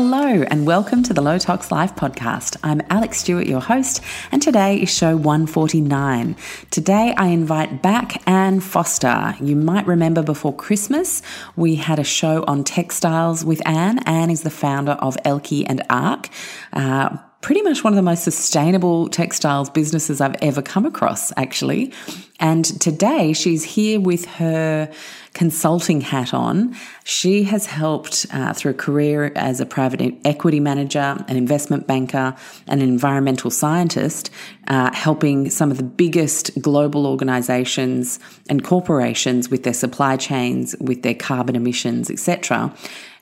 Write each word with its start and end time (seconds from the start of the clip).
Hello, 0.00 0.44
and 0.44 0.64
welcome 0.64 1.02
to 1.02 1.12
the 1.12 1.20
Low 1.20 1.38
Tox 1.38 1.72
Life 1.72 1.96
podcast. 1.96 2.56
I'm 2.62 2.80
Alex 2.88 3.18
Stewart, 3.18 3.48
your 3.48 3.60
host, 3.60 4.00
and 4.30 4.40
today 4.40 4.80
is 4.80 4.94
show 4.94 5.16
149. 5.16 6.36
Today, 6.70 7.14
I 7.16 7.26
invite 7.26 7.82
back 7.82 8.22
Anne 8.24 8.60
Foster. 8.60 9.34
You 9.40 9.56
might 9.56 9.88
remember 9.88 10.22
before 10.22 10.54
Christmas, 10.54 11.20
we 11.56 11.74
had 11.74 11.98
a 11.98 12.04
show 12.04 12.44
on 12.46 12.62
textiles 12.62 13.44
with 13.44 13.60
Anne. 13.66 13.98
Anne 14.06 14.30
is 14.30 14.42
the 14.42 14.50
founder 14.50 14.92
of 14.92 15.16
Elkie 15.24 15.66
and 15.68 15.82
Ark. 15.90 16.28
Uh, 16.72 17.16
pretty 17.40 17.62
much 17.62 17.84
one 17.84 17.92
of 17.92 17.96
the 17.96 18.02
most 18.02 18.24
sustainable 18.24 19.08
textiles 19.08 19.70
businesses 19.70 20.20
I've 20.20 20.34
ever 20.42 20.60
come 20.60 20.84
across, 20.84 21.32
actually. 21.36 21.92
And 22.40 22.64
today 22.80 23.32
she's 23.32 23.62
here 23.62 24.00
with 24.00 24.24
her 24.24 24.92
consulting 25.34 26.00
hat 26.00 26.34
on. 26.34 26.74
She 27.04 27.44
has 27.44 27.66
helped 27.66 28.26
uh, 28.32 28.52
through 28.54 28.72
a 28.72 28.74
career 28.74 29.32
as 29.36 29.60
a 29.60 29.66
private 29.66 30.14
equity 30.24 30.58
manager, 30.58 31.24
an 31.28 31.36
investment 31.36 31.86
banker, 31.86 32.34
and 32.66 32.82
an 32.82 32.88
environmental 32.88 33.50
scientist, 33.50 34.30
uh, 34.66 34.92
helping 34.92 35.48
some 35.48 35.70
of 35.70 35.76
the 35.76 35.84
biggest 35.84 36.60
global 36.60 37.06
organizations 37.06 38.18
and 38.48 38.64
corporations 38.64 39.48
with 39.48 39.62
their 39.62 39.74
supply 39.74 40.16
chains, 40.16 40.74
with 40.80 41.02
their 41.02 41.14
carbon 41.14 41.54
emissions, 41.54 42.10
etc 42.10 42.74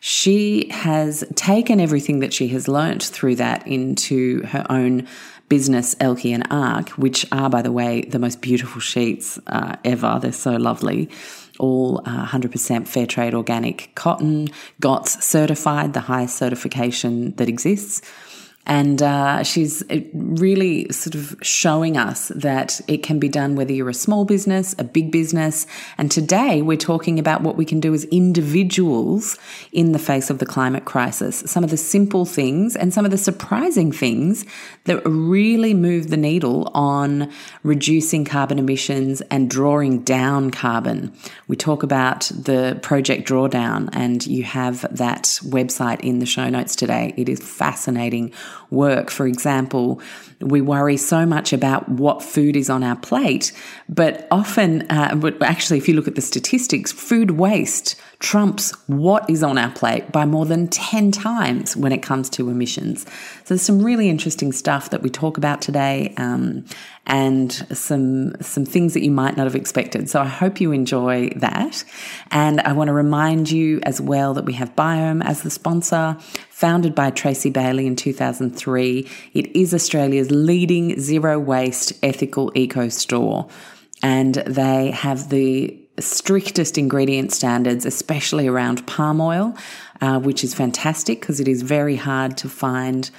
she 0.09 0.69
has 0.71 1.25
taken 1.35 1.81
everything 1.81 2.21
that 2.21 2.33
she 2.33 2.47
has 2.47 2.69
learnt 2.69 3.03
through 3.03 3.35
that 3.35 3.67
into 3.67 4.41
her 4.45 4.65
own 4.71 5.05
business, 5.49 5.97
Elkie 5.97 6.33
and 6.33 6.47
Ark, 6.49 6.91
which 6.91 7.27
are, 7.33 7.51
by 7.51 7.61
the 7.61 7.73
way, 7.73 8.03
the 8.03 8.21
most 8.21 8.41
beautiful 8.41 8.81
sheets 8.81 9.37
uh, 9.49 9.75
ever. 9.85 10.21
They're 10.23 10.31
so 10.31 10.53
lovely. 10.53 11.11
All 11.59 12.03
uh, 12.05 12.25
100% 12.25 12.87
fair 12.87 13.09
trade 13.09 13.35
organic 13.35 13.91
cotton, 13.97 14.47
GOTS 14.79 15.25
certified, 15.25 15.93
the 15.93 16.03
highest 16.03 16.37
certification 16.37 17.35
that 17.35 17.49
exists. 17.49 18.01
And 18.67 19.01
uh, 19.01 19.45
she's 19.45 19.83
uh, 19.91 20.01
really 20.13 20.91
sort 20.91 21.15
of 21.15 21.37
showing 21.41 21.97
us 21.97 22.29
that 22.35 22.81
it 22.89 23.03
can 23.03 23.19
be 23.19 23.29
done 23.29 23.55
whether 23.55 23.73
you're 23.73 23.89
a 23.89 23.95
small 23.95 24.25
business, 24.25 24.75
a 24.79 24.85
big 24.85 25.13
business. 25.13 25.67
And 25.99 26.11
today 26.11 26.63
we're 26.63 26.77
talking 26.77 27.19
about 27.19 27.43
what 27.43 27.57
we 27.57 27.65
can 27.65 27.79
do 27.79 27.95
as 27.95 28.05
individuals 28.07 29.39
in 29.73 29.93
the 29.93 29.99
face 29.99 30.31
of 30.31 30.39
the 30.39 30.47
climate 30.47 30.85
crisis. 30.85 31.45
Some 31.47 31.63
of 31.63 31.71
the 31.71 31.77
simple 31.77 32.25
things 32.25 32.75
and 32.75 32.93
some 32.93 33.05
of 33.05 33.11
the 33.13 33.19
surprising 33.19 33.93
things 33.93 34.45
that 34.85 35.01
really 35.05 35.73
move 35.73 36.09
the 36.11 36.17
needle 36.17 36.71
on 36.75 37.31
reducing 37.63 38.25
carbon 38.25 38.59
emissions 38.59 39.21
and 39.31 39.49
drawing 39.49 40.03
down 40.03 40.51
carbon. 40.51 41.13
We 41.47 41.57
talk 41.57 41.83
about 41.83 42.31
the 42.35 42.79
Project 42.83 43.29
Drawdown, 43.29 43.89
and 43.93 44.27
you 44.27 44.43
have 44.45 44.83
that 44.97 45.25
website 45.45 46.01
in 46.01 46.19
the 46.19 46.27
show 46.27 46.49
notes 46.49 46.75
today. 46.75 47.15
It 47.17 47.29
is 47.29 47.41
fascinating 47.41 48.33
work. 48.71 49.11
For 49.11 49.27
example, 49.27 50.01
we 50.41 50.61
worry 50.61 50.97
so 50.97 51.25
much 51.25 51.53
about 51.53 51.89
what 51.89 52.23
food 52.23 52.57
is 52.57 52.69
on 52.69 52.83
our 52.83 52.97
plate, 52.97 53.53
but 53.89 54.27
often, 54.31 54.91
uh, 54.91 55.15
but 55.15 55.41
actually, 55.43 55.79
if 55.79 55.89
you 55.89 55.95
look 55.95 56.09
at 56.09 56.15
the 56.15 56.21
statistics, 56.21 56.93
food 56.93 57.33
waste 57.33 57.97
trumps 58.19 58.73
what 58.87 59.29
is 59.29 59.43
on 59.43 59.59
our 59.59 59.71
plate 59.71 60.11
by 60.11 60.25
more 60.25 60.47
than 60.47 60.69
10 60.69 61.13
times 61.13 61.77
when 61.77 61.93
it 61.93 62.03
comes 62.03 62.31
to 62.31 62.49
emissions. 62.49 63.03
So 63.03 63.55
there's 63.55 63.63
some 63.63 63.83
really 63.83 64.09
interesting 64.09 64.53
stuff 64.53 64.91
that 64.91 65.03
we 65.03 65.11
talk 65.11 65.37
about 65.37 65.61
today. 65.61 66.15
Um, 66.17 66.65
and 67.07 67.53
some 67.77 68.35
some 68.43 68.65
things 68.65 68.95
that 68.95 69.03
you 69.03 69.11
might 69.13 69.37
not 69.37 69.45
have 69.45 69.55
expected. 69.55 70.11
So 70.11 70.21
I 70.21 70.27
hope 70.27 70.61
you 70.61 70.73
enjoy 70.73 71.31
that. 71.37 71.85
And 72.31 72.61
I 72.61 72.73
want 72.73 72.89
to 72.89 72.93
remind 72.93 73.51
you 73.51 73.81
as 73.85 74.01
well 74.01 74.35
that 74.35 74.45
we 74.45 74.55
have 74.55 74.75
Biome 74.75 75.25
as 75.25 75.43
the 75.43 75.51
sponsor, 75.51 76.17
founded 76.57 76.95
by 76.95 77.11
Tracy 77.11 77.51
Bailey 77.51 77.87
in 77.87 77.95
2003. 77.95 79.07
It 79.35 79.55
is 79.55 79.75
Australia's 79.75 80.31
leading 80.31 80.99
zero 80.99 81.39
waste 81.39 81.93
ethical 82.03 82.51
eco 82.55 82.89
store. 82.89 83.47
And 84.03 84.37
they 84.37 84.91
have 84.93 85.29
the 85.29 85.79
strictest 86.01 86.79
ingredient 86.79 87.33
standards, 87.33 87.85
especially 87.85 88.47
around 88.47 88.87
palm 88.87 89.21
oil, 89.21 89.55
uh, 90.01 90.19
which 90.19 90.43
is 90.43 90.55
fantastic 90.55 91.21
because 91.21 91.41
it 91.41 91.49
is 91.49 91.61
very 91.61 91.97
hard 91.97 92.39
to 92.39 92.49
find 92.49 93.11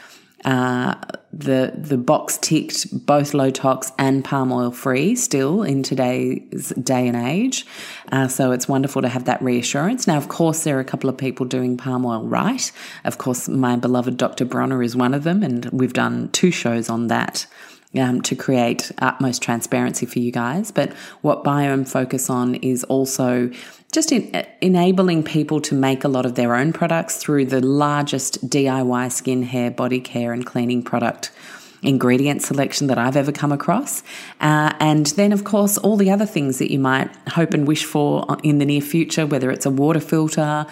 uh, 0.45 0.95
the 1.33 1.73
the 1.75 1.97
box 1.97 2.37
ticked 2.37 3.05
both 3.05 3.33
low 3.33 3.49
tox 3.49 3.91
and 3.97 4.23
palm 4.23 4.51
oil 4.51 4.71
free 4.71 5.15
still 5.15 5.63
in 5.63 5.83
today's 5.83 6.69
day 6.81 7.07
and 7.07 7.17
age. 7.17 7.65
Uh, 8.11 8.27
so 8.27 8.51
it's 8.51 8.67
wonderful 8.67 9.01
to 9.01 9.09
have 9.09 9.25
that 9.25 9.41
reassurance. 9.41 10.07
Now, 10.07 10.17
of 10.17 10.29
course, 10.29 10.63
there 10.63 10.77
are 10.77 10.81
a 10.81 10.85
couple 10.85 11.09
of 11.09 11.17
people 11.17 11.45
doing 11.45 11.75
palm 11.75 12.05
oil 12.05 12.23
right. 12.23 12.71
Of 13.03 13.17
course, 13.17 13.49
my 13.49 13.75
beloved 13.75 14.17
Dr. 14.17 14.45
Bronner 14.45 14.81
is 14.83 14.95
one 14.95 15.13
of 15.13 15.23
them, 15.23 15.43
and 15.43 15.65
we've 15.71 15.93
done 15.93 16.29
two 16.31 16.51
shows 16.51 16.89
on 16.89 17.07
that 17.07 17.45
um, 17.95 18.21
to 18.21 18.35
create 18.35 18.91
utmost 18.99 19.41
transparency 19.41 20.05
for 20.05 20.19
you 20.19 20.31
guys. 20.31 20.71
But 20.71 20.93
what 21.21 21.43
Biome 21.43 21.87
focus 21.87 22.29
on 22.29 22.55
is 22.55 22.83
also 22.85 23.49
just 23.91 24.11
in, 24.11 24.45
enabling 24.61 25.23
people 25.23 25.61
to 25.61 25.75
make 25.75 26.03
a 26.03 26.07
lot 26.07 26.25
of 26.25 26.35
their 26.35 26.55
own 26.55 26.73
products 26.73 27.17
through 27.17 27.45
the 27.45 27.61
largest 27.61 28.49
DIY 28.49 29.11
skin, 29.11 29.43
hair, 29.43 29.71
body 29.71 29.99
care, 29.99 30.33
and 30.33 30.45
cleaning 30.45 30.83
product 30.83 31.31
ingredient 31.83 32.41
selection 32.41 32.87
that 32.87 32.97
I've 32.97 33.15
ever 33.15 33.31
come 33.31 33.51
across. 33.51 34.01
Uh, 34.41 34.73
and 34.79 35.05
then, 35.07 35.31
of 35.31 35.43
course, 35.43 35.77
all 35.77 35.95
the 35.95 36.09
other 36.09 36.25
things 36.25 36.59
that 36.59 36.71
you 36.71 36.79
might 36.79 37.09
hope 37.29 37.53
and 37.53 37.67
wish 37.67 37.85
for 37.85 38.25
in 38.43 38.57
the 38.57 38.65
near 38.65 38.81
future, 38.81 39.25
whether 39.25 39.51
it's 39.51 39.65
a 39.65 39.69
water 39.69 39.99
filter 39.99 40.65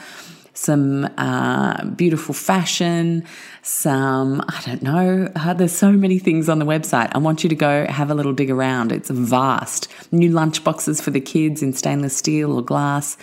some 0.56 1.06
uh, 1.18 1.86
beautiful 1.86 2.34
fashion, 2.34 3.24
some, 3.62 4.42
I 4.48 4.62
don't 4.66 4.82
know, 4.82 5.32
uh, 5.36 5.54
there's 5.54 5.76
so 5.76 5.92
many 5.92 6.18
things 6.18 6.50
on 6.50 6.60
the 6.60 6.66
website. 6.66 7.12
I 7.14 7.20
want 7.20 7.44
you 7.44 7.50
to 7.50 7.56
go 7.56 7.86
have 7.88 8.10
a 8.10 8.16
little 8.16 8.34
dig 8.34 8.50
around. 8.50 8.92
It's 8.92 9.10
vast. 9.10 9.88
New 10.12 10.30
lunch 10.30 10.64
boxes 10.64 11.02
for 11.02 11.12
the 11.12 11.22
kids 11.22 11.62
in 11.62 11.74
stainless 11.74 12.18
steel 12.18 12.54
or 12.54 12.64
glass. 12.64 13.18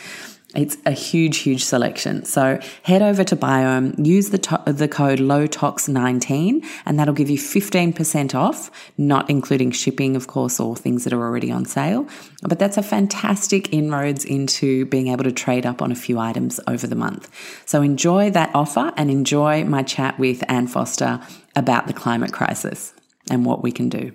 It's 0.54 0.76
a 0.84 0.90
huge, 0.90 1.38
huge 1.38 1.64
selection. 1.64 2.24
So 2.24 2.60
head 2.82 3.00
over 3.00 3.24
to 3.24 3.36
Biome, 3.36 4.04
use 4.04 4.30
the, 4.30 4.38
to- 4.38 4.62
the 4.66 4.86
code 4.86 5.18
LOWTOX19, 5.18 6.64
and 6.84 6.98
that'll 6.98 7.14
give 7.14 7.30
you 7.30 7.38
15% 7.38 8.34
off, 8.34 8.70
not 8.98 9.30
including 9.30 9.70
shipping, 9.70 10.14
of 10.14 10.26
course, 10.26 10.60
or 10.60 10.76
things 10.76 11.04
that 11.04 11.12
are 11.14 11.22
already 11.22 11.50
on 11.50 11.64
sale. 11.64 12.06
But 12.42 12.58
that's 12.58 12.76
a 12.76 12.82
fantastic 12.82 13.72
inroads 13.72 14.24
into 14.26 14.84
being 14.86 15.08
able 15.08 15.24
to 15.24 15.32
trade 15.32 15.64
up 15.64 15.80
on 15.80 15.90
a 15.90 15.96
few 15.96 16.18
items 16.18 16.60
over 16.66 16.86
the 16.86 16.96
month. 16.96 17.30
So 17.64 17.80
enjoy 17.80 18.30
that 18.30 18.50
offer 18.54 18.92
and 18.96 19.10
enjoy 19.10 19.64
my 19.64 19.82
chat 19.82 20.19
with 20.19 20.44
Anne 20.50 20.66
Foster 20.66 21.20
about 21.56 21.86
the 21.86 21.94
climate 21.94 22.32
crisis 22.32 22.92
and 23.30 23.46
what 23.46 23.62
we 23.62 23.72
can 23.72 23.88
do. 23.88 24.12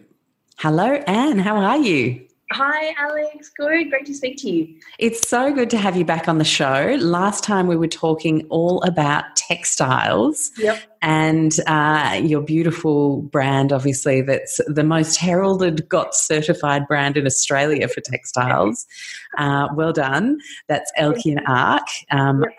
Hello, 0.60 0.86
Anne. 0.86 1.40
How 1.40 1.56
are 1.58 1.78
you? 1.78 2.27
Hi, 2.54 2.96
Alex. 2.98 3.52
Good. 3.58 3.90
Great 3.90 4.06
to 4.06 4.14
speak 4.14 4.38
to 4.38 4.50
you. 4.50 4.80
It's 5.00 5.28
so 5.28 5.52
good 5.52 5.70
to 5.72 5.78
have 5.78 5.98
you 5.98 6.06
back 6.06 6.30
on 6.30 6.38
the 6.38 6.46
show. 6.46 6.96
Last 7.00 7.44
time 7.44 7.68
we 7.68 7.76
were 7.76 7.90
talking 7.90 8.48
all 8.50 8.82
about 8.84 9.36
textiles. 9.36 10.52
Yep. 10.58 10.80
And 11.02 11.60
uh, 11.68 12.22
your 12.24 12.42
beautiful 12.42 13.24
brand, 13.24 13.74
obviously, 13.74 14.22
that's 14.22 14.62
the 14.66 14.86
most 14.86 15.18
heralded 15.18 15.90
GOTS 15.90 16.26
certified 16.26 16.88
brand 16.88 17.18
in 17.18 17.26
Australia 17.26 17.88
for 17.88 18.02
textiles. 18.02 18.86
Uh, 19.38 19.68
well 19.76 19.94
done. 19.94 20.40
That's 20.68 20.92
Elkie 20.98 21.32
and 21.32 21.46
Ark. 21.48 21.86
Um, 22.10 22.42
yep. 22.42 22.58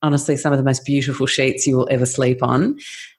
Honestly, 0.00 0.36
some 0.36 0.50
of 0.50 0.58
the 0.58 0.64
most 0.64 0.86
beautiful 0.86 1.26
sheets 1.26 1.66
you 1.66 1.76
will 1.76 1.88
ever 1.90 2.06
sleep 2.06 2.42
on. 2.42 2.78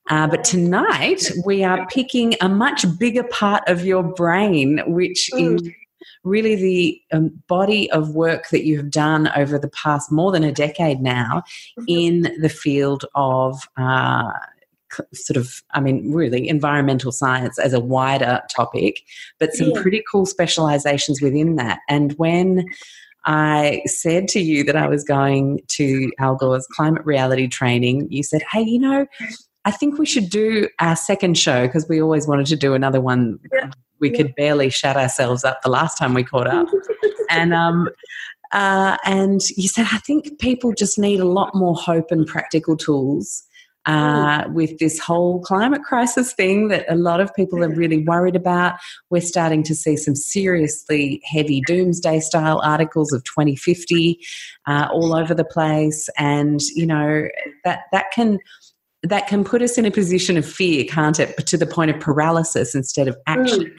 Uh, 0.09 0.25
but 0.25 0.43
tonight 0.43 1.29
we 1.45 1.63
are 1.63 1.85
picking 1.87 2.33
a 2.41 2.49
much 2.49 2.85
bigger 2.97 3.23
part 3.23 3.61
of 3.67 3.85
your 3.85 4.01
brain, 4.01 4.81
which 4.87 5.29
is 5.35 5.61
really 6.27 6.55
the 6.55 7.01
um, 7.11 7.31
body 7.47 7.89
of 7.91 8.11
work 8.11 8.49
that 8.49 8.65
you 8.65 8.77
have 8.77 8.91
done 8.91 9.29
over 9.35 9.57
the 9.57 9.69
past 9.69 10.11
more 10.11 10.31
than 10.31 10.43
a 10.43 10.51
decade 10.51 11.01
now 11.01 11.43
mm-hmm. 11.79 11.85
in 11.87 12.21
the 12.41 12.49
field 12.49 13.05
of 13.15 13.59
uh, 13.77 14.31
sort 15.13 15.37
of, 15.37 15.61
I 15.71 15.79
mean, 15.79 16.13
really 16.13 16.47
environmental 16.47 17.11
science 17.11 17.59
as 17.59 17.73
a 17.73 17.79
wider 17.79 18.41
topic, 18.49 19.01
but 19.39 19.53
some 19.53 19.69
yeah. 19.69 19.81
pretty 19.81 20.03
cool 20.09 20.25
specializations 20.25 21.21
within 21.21 21.55
that. 21.55 21.79
And 21.89 22.13
when 22.13 22.65
I 23.25 23.81
said 23.85 24.27
to 24.29 24.39
you 24.39 24.63
that 24.63 24.75
I 24.75 24.87
was 24.87 25.03
going 25.03 25.59
to 25.69 26.11
Al 26.19 26.35
Gore's 26.35 26.67
climate 26.67 27.05
reality 27.05 27.47
training, 27.47 28.07
you 28.09 28.23
said, 28.23 28.41
hey, 28.51 28.61
you 28.61 28.79
know, 28.79 29.05
I 29.65 29.71
think 29.71 29.99
we 29.99 30.05
should 30.05 30.29
do 30.29 30.69
our 30.79 30.95
second 30.95 31.37
show 31.37 31.67
because 31.67 31.87
we 31.89 32.01
always 32.01 32.25
wanted 32.25 32.45
to 32.47 32.55
do 32.55 32.73
another 32.73 33.01
one 33.01 33.39
yeah 33.51 33.71
we 33.99 34.11
yeah. 34.11 34.17
could 34.17 34.35
barely 34.35 34.69
shut 34.69 34.97
ourselves 34.97 35.43
up 35.43 35.61
the 35.61 35.69
last 35.69 35.97
time 35.97 36.13
we 36.13 36.23
caught 36.23 36.47
up. 36.47 36.67
and 37.29 37.53
um, 37.53 37.89
uh, 38.51 38.97
and 39.03 39.41
you 39.51 39.67
said, 39.67 39.87
I 39.91 39.97
think 39.97 40.39
people 40.39 40.73
just 40.73 40.97
need 40.97 41.19
a 41.19 41.25
lot 41.25 41.53
more 41.53 41.75
hope 41.75 42.11
and 42.11 42.25
practical 42.25 42.77
tools 42.77 43.43
uh, 43.87 44.43
mm. 44.43 44.53
with 44.53 44.77
this 44.79 44.99
whole 44.99 45.39
climate 45.41 45.81
crisis 45.83 46.33
thing 46.33 46.67
that 46.67 46.85
a 46.89 46.95
lot 46.95 47.19
of 47.19 47.33
people 47.33 47.63
are 47.63 47.73
really 47.73 48.03
worried 48.03 48.35
about. 48.35 48.75
We're 49.09 49.21
starting 49.21 49.63
to 49.63 49.75
see 49.75 49.97
some 49.97 50.15
seriously 50.15 51.21
heavy 51.25 51.61
doomsday 51.61 52.19
style 52.19 52.61
articles 52.63 53.11
of 53.11 53.23
2050 53.23 54.19
uh, 54.67 54.87
all 54.91 55.15
over 55.15 55.33
the 55.33 55.45
place, 55.45 56.09
and 56.17 56.61
you 56.75 56.85
know 56.85 57.27
that 57.63 57.81
that 57.91 58.11
can 58.11 58.39
that 59.03 59.27
can 59.27 59.43
put 59.43 59.61
us 59.61 59.77
in 59.77 59.85
a 59.85 59.91
position 59.91 60.37
of 60.37 60.45
fear, 60.45 60.83
can't 60.83 61.19
it? 61.19 61.35
But 61.35 61.47
to 61.47 61.57
the 61.57 61.67
point 61.67 61.91
of 61.91 61.99
paralysis 61.99 62.75
instead 62.75 63.07
of 63.07 63.17
action. 63.25 63.75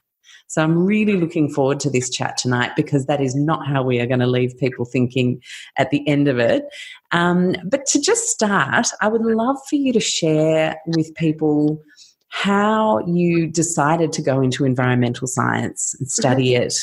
So 0.49 0.63
I'm 0.63 0.85
really 0.85 1.17
looking 1.17 1.49
forward 1.49 1.79
to 1.81 1.91
this 1.91 2.11
chat 2.11 2.37
tonight 2.37 2.73
because 2.75 3.07
that 3.07 3.21
is 3.21 3.35
not 3.35 3.67
how 3.67 3.83
we 3.83 4.01
are 4.01 4.07
going 4.07 4.21
to 4.21 4.27
leave 4.27 4.57
people 4.59 4.85
thinking 4.85 5.43
at 5.77 5.91
the 5.91 6.07
end 6.09 6.27
of 6.27 6.39
it. 6.39 6.65
Um, 7.13 7.55
but 7.65 7.87
to 7.87 8.01
just 8.01 8.29
start, 8.29 8.89
I 9.01 9.09
would 9.09 9.23
love 9.23 9.57
for 9.69 9.77
you 9.77 9.93
to 9.93 10.01
share 10.01 10.77
with 10.87 11.15
people 11.15 11.83
how 12.31 13.01
you 13.07 13.47
decided 13.47 14.13
to 14.13 14.23
go 14.23 14.41
into 14.41 14.65
environmental 14.65 15.27
science 15.27 15.95
and 15.99 16.11
study 16.11 16.53
mm-hmm. 16.53 16.63
it 16.63 16.75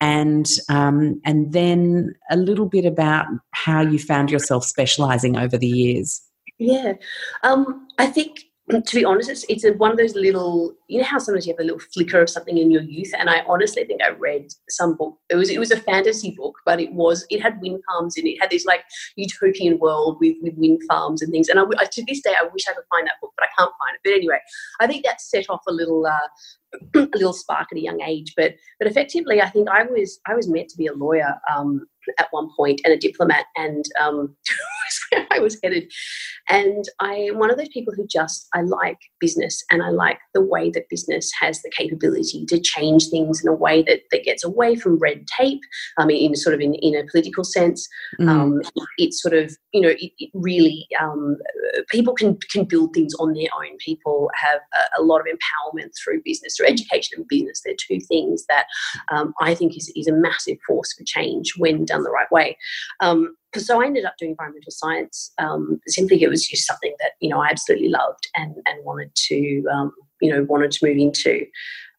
and 0.00 0.46
um, 0.68 1.20
and 1.24 1.52
then 1.52 2.14
a 2.30 2.36
little 2.36 2.66
bit 2.66 2.84
about 2.84 3.26
how 3.52 3.80
you 3.80 3.98
found 3.98 4.30
yourself 4.30 4.64
specializing 4.64 5.36
over 5.36 5.56
the 5.56 5.66
years 5.66 6.20
yeah 6.58 6.92
um, 7.42 7.86
i 7.98 8.06
think 8.06 8.44
to 8.70 8.96
be 8.96 9.04
honest, 9.04 9.28
it's, 9.28 9.44
it's 9.48 9.64
one 9.76 9.90
of 9.90 9.98
those 9.98 10.14
little, 10.14 10.74
you 10.88 10.98
know 10.98 11.04
how 11.04 11.18
sometimes 11.18 11.46
you 11.46 11.52
have 11.52 11.60
a 11.60 11.64
little 11.64 11.80
flicker 11.92 12.22
of 12.22 12.30
something 12.30 12.56
in 12.56 12.70
your 12.70 12.80
youth, 12.80 13.12
and 13.18 13.28
I 13.28 13.42
honestly 13.46 13.84
think 13.84 14.02
I 14.02 14.10
read 14.10 14.46
some 14.70 14.96
book. 14.96 15.18
It 15.28 15.36
was 15.36 15.50
it 15.50 15.58
was 15.58 15.70
a 15.70 15.80
fantasy 15.80 16.34
book, 16.36 16.54
but 16.64 16.80
it 16.80 16.92
was 16.92 17.26
it 17.28 17.42
had 17.42 17.60
wind 17.60 17.82
farms 17.86 18.16
in 18.16 18.26
it. 18.26 18.30
it 18.30 18.40
had 18.40 18.50
this 18.50 18.64
like 18.64 18.84
utopian 19.16 19.78
world 19.78 20.16
with, 20.18 20.36
with 20.40 20.54
wind 20.56 20.80
farms 20.88 21.20
and 21.20 21.30
things. 21.30 21.48
And 21.48 21.60
I, 21.60 21.64
to 21.64 22.04
this 22.06 22.22
day, 22.22 22.34
I 22.40 22.44
wish 22.44 22.64
I 22.66 22.72
could 22.72 22.84
find 22.90 23.06
that 23.06 23.20
book, 23.20 23.32
but 23.36 23.44
I 23.44 23.52
can't 23.58 23.72
find 23.78 23.96
it. 23.96 24.00
But 24.02 24.14
anyway, 24.14 24.38
I 24.80 24.86
think 24.86 25.04
that 25.04 25.20
set 25.20 25.50
off 25.50 25.62
a 25.68 25.72
little 25.72 26.06
uh, 26.06 26.28
a 26.94 27.08
little 27.14 27.32
spark 27.32 27.68
at 27.70 27.78
a 27.78 27.82
young 27.82 28.00
age. 28.00 28.32
But 28.36 28.54
but 28.78 28.88
effectively, 28.88 29.40
I 29.40 29.48
think 29.48 29.68
I 29.68 29.84
was 29.84 30.20
I 30.26 30.34
was 30.34 30.48
meant 30.48 30.68
to 30.70 30.76
be 30.76 30.86
a 30.86 30.94
lawyer. 30.94 31.34
Um, 31.54 31.86
at 32.18 32.28
one 32.30 32.48
point 32.56 32.80
and 32.84 32.92
a 32.92 32.98
diplomat 32.98 33.46
and 33.56 33.84
um, 34.00 34.34
where 35.10 35.26
I 35.30 35.38
was 35.38 35.58
headed. 35.62 35.92
And 36.48 36.84
I 37.00 37.14
am 37.14 37.38
one 37.38 37.50
of 37.50 37.56
those 37.56 37.68
people 37.68 37.94
who 37.94 38.06
just 38.06 38.46
I 38.54 38.60
like 38.62 38.98
business 39.20 39.62
and 39.70 39.82
I 39.82 39.90
like 39.90 40.18
the 40.34 40.44
way 40.44 40.70
that 40.70 40.88
business 40.88 41.30
has 41.40 41.62
the 41.62 41.72
capability 41.74 42.44
to 42.46 42.60
change 42.60 43.08
things 43.08 43.42
in 43.42 43.48
a 43.48 43.54
way 43.54 43.82
that, 43.82 44.00
that 44.10 44.24
gets 44.24 44.44
away 44.44 44.76
from 44.76 44.98
red 44.98 45.26
tape. 45.26 45.60
I 45.98 46.04
mean, 46.04 46.30
in 46.30 46.36
sort 46.36 46.54
of 46.54 46.60
in, 46.60 46.74
in 46.74 46.94
a 46.96 47.06
political 47.10 47.44
sense, 47.44 47.88
mm. 48.20 48.28
um, 48.28 48.60
it's 48.98 49.22
sort 49.22 49.34
of 49.34 49.56
you 49.72 49.80
know 49.80 49.88
it, 49.88 50.12
it 50.18 50.30
really 50.34 50.86
um, 51.00 51.36
people 51.88 52.14
can 52.14 52.38
can 52.50 52.64
build 52.64 52.92
things 52.92 53.14
on 53.18 53.32
their 53.32 53.48
own. 53.56 53.76
People 53.78 54.30
have 54.34 54.60
a, 54.74 55.00
a, 55.00 55.02
lot 55.02 55.20
of 55.20 55.26
empowerment 55.26 55.90
through 56.02 56.20
business, 56.24 56.56
through 56.64 56.72
education 56.72 57.18
and 57.18 57.28
business. 57.28 57.62
They're 57.64 57.74
two 57.78 58.00
things 58.00 58.44
that 58.48 58.66
um, 59.10 59.34
I 59.40 59.54
think 59.54 59.76
is 59.76 59.92
is 59.96 60.08
a 60.08 60.12
massive 60.12 60.58
force 60.66 60.92
for 60.92 61.04
change 61.04 61.54
when 61.56 61.84
done 61.84 62.02
the 62.02 62.10
right 62.10 62.30
way. 62.30 62.56
Um, 63.00 63.36
so 63.56 63.80
I 63.80 63.86
ended 63.86 64.04
up 64.04 64.14
doing 64.18 64.32
environmental 64.32 64.72
science. 64.72 65.32
Um, 65.38 65.80
simply, 65.86 66.22
it 66.22 66.28
was 66.28 66.46
just 66.46 66.66
something 66.66 66.94
that 67.00 67.12
you 67.20 67.28
know 67.28 67.40
I 67.40 67.48
absolutely 67.48 67.88
loved 67.88 68.28
and 68.34 68.54
and 68.66 68.84
wanted 68.84 69.14
to 69.14 69.64
um, 69.72 69.92
you 70.20 70.32
know 70.32 70.44
wanted 70.44 70.70
to 70.72 70.86
move 70.86 70.98
into. 70.98 71.46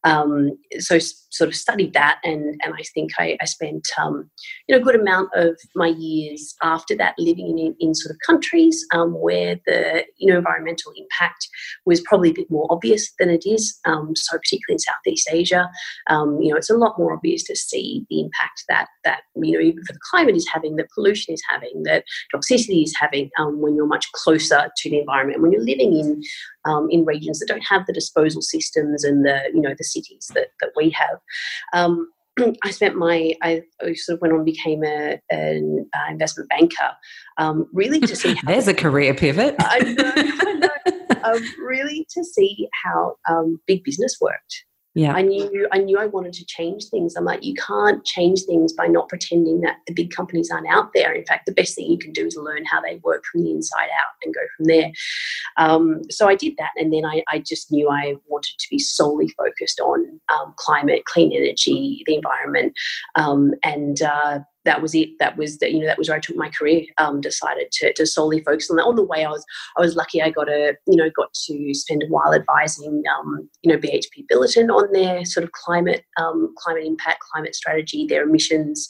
Um, 0.06 0.56
so 0.78 0.98
sort 0.98 1.48
of 1.48 1.56
studied 1.56 1.92
that, 1.94 2.18
and 2.24 2.58
and 2.62 2.74
I 2.74 2.82
think 2.94 3.10
I, 3.18 3.36
I 3.40 3.44
spent 3.44 3.86
um, 4.00 4.30
you 4.66 4.74
know 4.74 4.80
a 4.80 4.84
good 4.84 4.98
amount 4.98 5.30
of 5.34 5.58
my 5.74 5.88
years 5.88 6.54
after 6.62 6.96
that 6.96 7.14
living 7.18 7.58
in, 7.58 7.74
in 7.80 7.94
sort 7.94 8.14
of 8.14 8.20
countries 8.24 8.86
um, 8.94 9.12
where 9.12 9.56
the 9.66 10.04
you 10.16 10.32
know 10.32 10.38
environmental 10.38 10.92
impact 10.96 11.48
was 11.84 12.00
probably 12.02 12.30
a 12.30 12.34
bit 12.34 12.50
more 12.50 12.66
obvious 12.70 13.12
than 13.18 13.30
it 13.30 13.44
is. 13.44 13.78
Um, 13.84 14.14
so 14.14 14.38
particularly 14.38 14.74
in 14.74 14.78
Southeast 14.78 15.28
Asia, 15.30 15.68
um, 16.08 16.40
you 16.40 16.50
know 16.50 16.56
it's 16.56 16.70
a 16.70 16.76
lot 16.76 16.98
more 16.98 17.12
obvious 17.12 17.42
to 17.44 17.56
see 17.56 18.06
the 18.08 18.20
impact 18.20 18.64
that 18.68 18.86
that 19.04 19.22
you 19.34 19.52
know 19.52 19.60
even 19.60 19.84
for 19.84 19.92
the 19.92 20.00
climate 20.10 20.36
is 20.36 20.48
having, 20.52 20.76
that 20.76 20.90
pollution 20.94 21.34
is 21.34 21.42
having, 21.50 21.82
that 21.82 22.04
toxicity 22.32 22.84
is 22.84 22.94
having 22.98 23.30
um, 23.38 23.60
when 23.60 23.74
you're 23.74 23.86
much 23.86 24.10
closer 24.12 24.70
to 24.76 24.90
the 24.90 25.00
environment, 25.00 25.42
when 25.42 25.50
you're 25.50 25.64
living 25.64 25.98
in 25.98 26.22
um, 26.66 26.88
in 26.90 27.04
regions 27.04 27.38
that 27.38 27.48
don't 27.48 27.64
have 27.68 27.86
the 27.86 27.92
disposal 27.92 28.42
systems 28.42 29.04
and 29.04 29.24
the 29.24 29.40
you 29.54 29.60
know 29.60 29.74
the 29.76 29.84
cities 29.84 30.30
that, 30.34 30.48
that 30.60 30.70
we 30.76 30.90
have. 30.90 31.18
Um, 31.72 32.10
I 32.64 32.70
spent 32.70 32.96
my 32.96 33.34
I, 33.42 33.62
sort 33.94 34.16
of 34.16 34.20
went 34.20 34.34
on 34.34 34.44
became 34.44 34.84
a, 34.84 35.18
an 35.30 35.88
uh, 35.94 36.10
investment 36.10 36.48
banker, 36.48 36.90
um, 37.38 37.66
really 37.72 38.00
to 38.00 38.16
see. 38.16 38.34
How, 38.34 38.42
There's 38.46 38.68
a 38.68 38.74
career 38.74 39.14
pivot. 39.14 39.56
I 39.58 39.80
know, 39.80 40.12
I 40.14 40.52
know. 40.54 40.68
Um, 41.24 41.42
really 41.58 42.06
to 42.14 42.22
see 42.22 42.68
how 42.84 43.16
um, 43.28 43.58
big 43.66 43.82
business 43.82 44.16
worked 44.20 44.64
yeah. 44.96 45.12
I 45.12 45.22
knew 45.22 45.68
i 45.72 45.78
knew 45.78 45.98
i 45.98 46.06
wanted 46.06 46.32
to 46.32 46.46
change 46.46 46.88
things. 46.88 47.14
I'm 47.16 47.24
like 47.24 47.44
you 47.44 47.54
can't 47.54 48.04
change 48.04 48.42
things 48.44 48.72
by 48.72 48.86
not 48.86 49.08
pretending 49.08 49.60
that 49.60 49.76
the 49.86 49.92
big 49.92 50.10
companies 50.10 50.50
aren't 50.50 50.68
out 50.68 50.90
there. 50.94 51.12
In 51.12 51.24
fact 51.24 51.44
the 51.46 51.52
best 51.52 51.74
thing 51.74 51.90
you 51.90 51.98
can 51.98 52.12
do 52.12 52.26
is 52.26 52.36
learn 52.36 52.64
how 52.64 52.80
they 52.80 52.96
work 53.04 53.24
from 53.30 53.44
the 53.44 53.50
inside 53.50 53.90
out 54.02 54.14
and 54.24 54.34
go 54.34 54.40
from 54.56 54.64
there. 54.66 54.90
Um, 55.58 56.00
so 56.10 56.28
i 56.28 56.34
did 56.34 56.54
that 56.58 56.70
and 56.76 56.92
then 56.92 57.04
I, 57.04 57.22
I, 57.30 57.38
just 57.38 57.70
knew 57.70 57.88
i 57.90 58.14
wanted 58.26 58.58
to 58.58 58.66
be 58.70 58.78
solely 58.78 59.28
focused 59.28 59.80
on 59.80 60.20
um, 60.28 60.54
climate 60.56 61.04
clean 61.04 61.32
energy 61.32 62.02
the 62.06 62.14
environment 62.14 62.72
um, 63.14 63.52
and 63.62 64.02
uh, 64.02 64.40
that 64.66 64.82
was 64.82 64.94
it. 64.94 65.08
That 65.18 65.38
was 65.38 65.58
the, 65.58 65.72
you 65.72 65.80
know 65.80 65.86
that 65.86 65.96
was 65.96 66.08
where 66.08 66.18
I 66.18 66.20
took 66.20 66.36
my 66.36 66.50
career. 66.50 66.84
Um, 66.98 67.20
decided 67.20 67.72
to, 67.72 67.92
to 67.94 68.04
solely 68.04 68.42
focus 68.42 68.68
on 68.70 68.76
that. 68.76 68.84
On 68.84 68.96
the 68.96 69.04
way, 69.04 69.24
I 69.24 69.30
was 69.30 69.44
I 69.78 69.80
was 69.80 69.96
lucky. 69.96 70.20
I 70.20 70.30
got 70.30 70.48
a 70.48 70.76
you 70.86 70.96
know 70.96 71.08
got 71.16 71.32
to 71.46 71.72
spend 71.72 72.02
a 72.02 72.06
while 72.06 72.34
advising 72.34 73.02
um, 73.18 73.48
you 73.62 73.72
know 73.72 73.78
BHP 73.78 74.26
Billiton 74.30 74.68
on 74.68 74.92
their 74.92 75.24
sort 75.24 75.44
of 75.44 75.52
climate 75.52 76.04
um, 76.18 76.52
climate 76.58 76.84
impact, 76.84 77.20
climate 77.32 77.54
strategy, 77.54 78.06
their 78.06 78.24
emissions, 78.24 78.88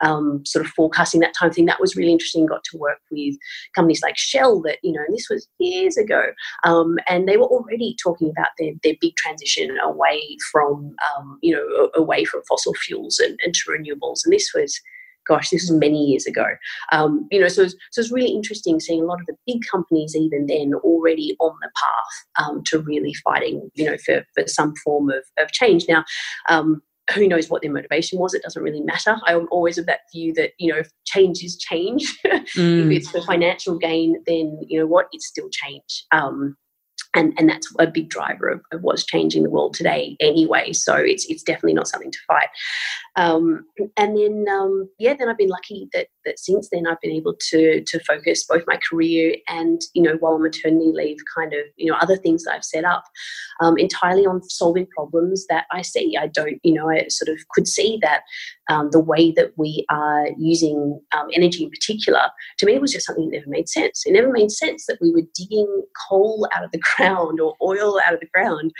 um, 0.00 0.44
sort 0.44 0.64
of 0.64 0.72
forecasting 0.72 1.20
that 1.20 1.34
time 1.38 1.52
thing. 1.52 1.66
That 1.66 1.80
was 1.80 1.94
really 1.94 2.12
interesting. 2.12 2.46
Got 2.46 2.64
to 2.64 2.78
work 2.78 2.98
with 3.10 3.36
companies 3.74 4.02
like 4.02 4.16
Shell 4.16 4.62
that 4.62 4.78
you 4.82 4.92
know, 4.92 5.02
and 5.06 5.14
this 5.14 5.28
was 5.30 5.46
years 5.58 5.98
ago, 5.98 6.32
um, 6.64 6.98
and 7.06 7.28
they 7.28 7.36
were 7.36 7.46
already 7.46 7.94
talking 8.02 8.30
about 8.30 8.48
their 8.58 8.72
their 8.82 8.94
big 9.00 9.14
transition 9.16 9.76
away 9.82 10.22
from 10.50 10.96
um, 11.16 11.38
you 11.42 11.54
know 11.54 11.90
away 11.94 12.24
from 12.24 12.42
fossil 12.48 12.72
fuels 12.74 13.18
and, 13.18 13.38
and 13.44 13.54
to 13.54 13.70
renewables, 13.70 14.20
and 14.24 14.32
this 14.32 14.50
was 14.54 14.80
gosh, 15.28 15.50
this 15.50 15.68
was 15.68 15.78
many 15.78 16.04
years 16.04 16.26
ago. 16.26 16.46
Um, 16.92 17.26
you 17.30 17.40
know, 17.40 17.48
so 17.48 17.62
it's, 17.62 17.74
so 17.92 18.00
it's 18.00 18.12
really 18.12 18.32
interesting 18.32 18.80
seeing 18.80 19.02
a 19.02 19.06
lot 19.06 19.20
of 19.20 19.26
the 19.26 19.36
big 19.46 19.60
companies 19.70 20.16
even 20.16 20.46
then 20.46 20.74
already 20.74 21.36
on 21.40 21.54
the 21.62 21.70
path 21.76 22.46
um, 22.46 22.62
to 22.64 22.80
really 22.80 23.14
fighting, 23.24 23.70
you 23.74 23.84
know, 23.84 23.96
for, 24.04 24.24
for 24.34 24.46
some 24.46 24.74
form 24.84 25.10
of, 25.10 25.24
of 25.38 25.52
change. 25.52 25.86
Now, 25.88 26.04
um, 26.48 26.82
who 27.14 27.26
knows 27.26 27.48
what 27.48 27.62
their 27.62 27.72
motivation 27.72 28.18
was? 28.18 28.34
It 28.34 28.42
doesn't 28.42 28.62
really 28.62 28.82
matter. 28.82 29.16
I'm 29.24 29.48
always 29.50 29.78
of 29.78 29.86
that 29.86 30.00
view 30.12 30.34
that 30.34 30.50
you 30.58 30.72
know, 30.72 30.82
change 31.06 31.42
is 31.42 31.56
change. 31.56 32.16
Mm. 32.56 32.86
if 32.86 32.96
it's 32.96 33.10
for 33.10 33.20
financial 33.20 33.76
gain, 33.76 34.22
then 34.26 34.58
you 34.66 34.80
know 34.80 34.86
what, 34.86 35.06
it's 35.12 35.26
still 35.26 35.50
change. 35.50 36.06
And 37.14 37.32
and 37.38 37.48
that's 37.48 37.72
a 37.78 37.86
big 37.86 38.10
driver 38.10 38.48
of, 38.48 38.60
of, 38.72 38.82
what's 38.82 39.04
changing 39.04 39.42
the 39.42 39.50
world 39.50 39.74
today 39.74 40.16
anyway. 40.20 40.72
So 40.72 40.94
it's 40.94 41.26
it's 41.26 41.42
definitely 41.42 41.74
not 41.74 41.88
something 41.88 42.10
to 42.10 42.18
fight. 42.26 42.48
Um, 43.16 43.64
and 43.96 44.16
then 44.16 44.46
um, 44.48 44.88
yeah 44.98 45.14
then 45.18 45.28
i've 45.28 45.38
been 45.38 45.48
lucky 45.48 45.88
that 45.92 46.08
that 46.24 46.38
since 46.38 46.68
then 46.70 46.86
i've 46.86 47.00
been 47.00 47.10
able 47.10 47.34
to 47.50 47.82
to 47.84 47.98
focus 48.00 48.44
both 48.44 48.62
my 48.66 48.78
career 48.88 49.34
and 49.48 49.80
you 49.94 50.02
know 50.02 50.16
while 50.20 50.34
on 50.34 50.42
maternity 50.42 50.92
leave 50.92 51.16
kind 51.36 51.52
of 51.52 51.60
you 51.76 51.90
know 51.90 51.96
other 52.00 52.16
things 52.16 52.44
that 52.44 52.54
i've 52.54 52.64
set 52.64 52.84
up 52.84 53.04
um, 53.60 53.76
entirely 53.78 54.26
on 54.26 54.42
solving 54.48 54.86
problems 54.86 55.46
that 55.48 55.64
i 55.72 55.82
see. 55.82 56.16
I 56.16 56.28
don't 56.28 56.58
you 56.62 56.74
know 56.74 56.90
i 56.90 57.06
sort 57.08 57.28
of 57.28 57.38
could 57.50 57.66
see 57.66 57.98
that 58.02 58.22
um, 58.70 58.90
the 58.90 59.00
way 59.00 59.32
that 59.32 59.52
we 59.56 59.86
are 59.90 60.28
using 60.36 61.00
um, 61.16 61.28
energy 61.32 61.64
in 61.64 61.70
particular 61.70 62.30
to 62.58 62.66
me 62.66 62.74
it 62.74 62.80
was 62.80 62.92
just 62.92 63.06
something 63.06 63.30
that 63.30 63.38
never 63.38 63.50
made 63.50 63.68
sense. 63.68 64.04
It 64.06 64.12
never 64.12 64.30
made 64.30 64.50
sense 64.50 64.86
that 64.86 64.98
we 65.00 65.12
were 65.12 65.22
digging 65.34 65.84
coal 66.08 66.48
out 66.54 66.64
of 66.64 66.70
the 66.70 66.80
ground 66.96 66.97
ground 66.98 67.40
or 67.40 67.56
oil 67.62 67.98
out 68.04 68.14
of 68.14 68.20
the 68.20 68.26
ground 68.26 68.72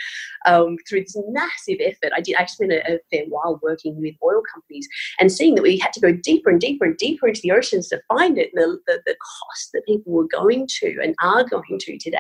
um, 0.47 0.77
through 0.89 1.01
this 1.01 1.17
massive 1.29 1.79
effort. 1.81 2.13
I 2.15 2.21
did 2.21 2.37
I 2.37 2.47
spent 2.47 2.73
a, 2.73 2.95
a, 2.95 2.99
fair 3.11 3.25
while 3.29 3.59
working 3.63 4.01
with 4.01 4.15
oil 4.23 4.43
companies 4.53 4.89
and 5.21 5.33
seeing 5.33 5.55
that 5.55 5.63
we 5.63 5.79
had 5.79 5.93
to 5.95 6.01
go 6.01 6.13
deeper 6.13 6.51
and 6.51 6.61
deeper 6.61 6.85
and 6.85 6.97
deeper 6.97 7.29
into 7.29 7.41
the 7.43 7.53
oceans 7.53 7.89
to 7.89 8.01
find 8.09 8.39
it. 8.39 8.51
The, 8.55 8.79
the, 8.87 9.01
the 9.07 9.17
cost 9.17 9.71
that 9.73 9.87
people 9.87 10.13
were 10.13 10.29
going 10.29 10.67
to 10.81 10.99
and 11.03 11.15
are 11.23 11.45
going 11.45 11.79
to 11.79 11.99
today 11.99 12.19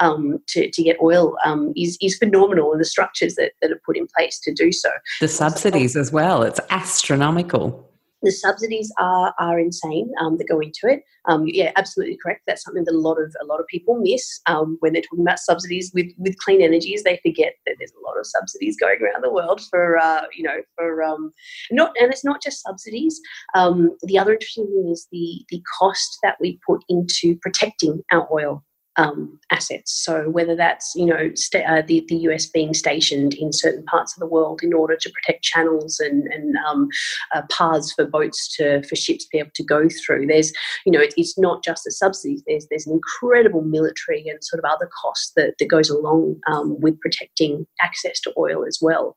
um, 0.00 0.38
to, 0.48 0.70
to 0.70 0.82
get 0.82 0.96
oil 1.02 1.36
um, 1.44 1.72
is, 1.76 1.98
is 2.00 2.16
phenomenal 2.16 2.72
and 2.72 2.80
the 2.80 2.84
structures 2.84 3.34
that, 3.36 3.52
that 3.60 3.70
are 3.70 3.80
put 3.84 3.96
in 3.96 4.06
place 4.16 4.38
to 4.40 4.52
do 4.52 4.72
so. 4.72 4.90
The 5.20 5.28
subsidies 5.28 5.96
as 5.96 6.12
well, 6.12 6.42
it's 6.42 6.60
astronomical 6.70 7.90
the 8.24 8.32
subsidies 8.32 8.92
are 8.98 9.34
are 9.38 9.58
insane 9.58 10.10
um, 10.20 10.36
that 10.38 10.48
go 10.48 10.60
into 10.60 10.86
it. 10.86 11.02
Um, 11.26 11.44
yeah, 11.46 11.72
absolutely 11.76 12.18
correct. 12.22 12.42
That's 12.46 12.62
something 12.62 12.84
that 12.84 12.94
a 12.94 12.98
lot 12.98 13.20
of 13.20 13.34
a 13.40 13.46
lot 13.46 13.60
of 13.60 13.66
people 13.66 14.00
miss 14.00 14.40
um, 14.46 14.76
when 14.80 14.92
they're 14.92 15.02
talking 15.02 15.24
about 15.24 15.38
subsidies 15.38 15.90
with 15.94 16.10
with 16.18 16.38
clean 16.38 16.62
energies. 16.62 17.02
They 17.02 17.20
forget 17.22 17.54
that 17.66 17.76
there's 17.78 17.92
a 17.92 18.06
lot 18.06 18.18
of 18.18 18.26
subsidies 18.26 18.76
going 18.78 18.98
around 19.02 19.22
the 19.22 19.32
world 19.32 19.60
for 19.70 19.98
uh, 19.98 20.22
you 20.36 20.44
know 20.44 20.56
for 20.76 21.02
um, 21.02 21.32
not 21.70 21.92
and 22.00 22.12
it's 22.12 22.24
not 22.24 22.42
just 22.42 22.62
subsidies. 22.62 23.20
Um, 23.54 23.96
the 24.02 24.18
other 24.18 24.32
interesting 24.32 24.66
thing 24.66 24.90
is 24.90 25.06
the 25.12 25.44
the 25.50 25.62
cost 25.78 26.18
that 26.22 26.36
we 26.40 26.58
put 26.66 26.82
into 26.88 27.36
protecting 27.42 28.02
our 28.12 28.28
oil 28.32 28.64
um, 28.96 29.38
assets. 29.50 29.92
So 30.04 30.28
whether 30.30 30.54
that's 30.54 30.92
you 30.94 31.06
know 31.06 31.30
st- 31.34 31.66
uh, 31.66 31.82
the 31.86 32.04
the 32.08 32.16
US 32.28 32.46
being 32.46 32.74
stationed 32.74 33.34
in 33.34 33.52
certain 33.52 33.84
parts 33.84 34.14
of 34.14 34.20
the 34.20 34.26
world 34.26 34.60
in 34.62 34.72
order 34.72 34.96
to 34.96 35.10
protect 35.10 35.42
channels 35.42 36.00
and 36.00 36.26
and 36.28 36.56
um, 36.68 36.88
uh, 37.34 37.42
paths 37.50 37.92
for 37.92 38.06
boats 38.06 38.54
to 38.56 38.82
for 38.84 38.96
ships 38.96 39.24
to 39.24 39.30
be 39.32 39.38
able 39.38 39.50
to 39.54 39.64
go 39.64 39.88
through. 40.04 40.26
There's 40.26 40.52
you 40.86 40.92
know 40.92 41.00
it, 41.00 41.14
it's 41.16 41.38
not 41.38 41.64
just 41.64 41.84
the 41.84 41.92
subsidies. 41.92 42.42
There's 42.46 42.66
there's 42.68 42.86
an 42.86 42.92
incredible 42.92 43.62
military 43.62 44.26
and 44.28 44.42
sort 44.42 44.62
of 44.62 44.70
other 44.70 44.88
costs 45.02 45.32
that 45.36 45.54
that 45.58 45.68
goes 45.68 45.90
along 45.90 46.40
um, 46.50 46.80
with 46.80 47.00
protecting 47.00 47.66
access 47.80 48.20
to 48.20 48.32
oil 48.36 48.64
as 48.66 48.78
well. 48.80 49.14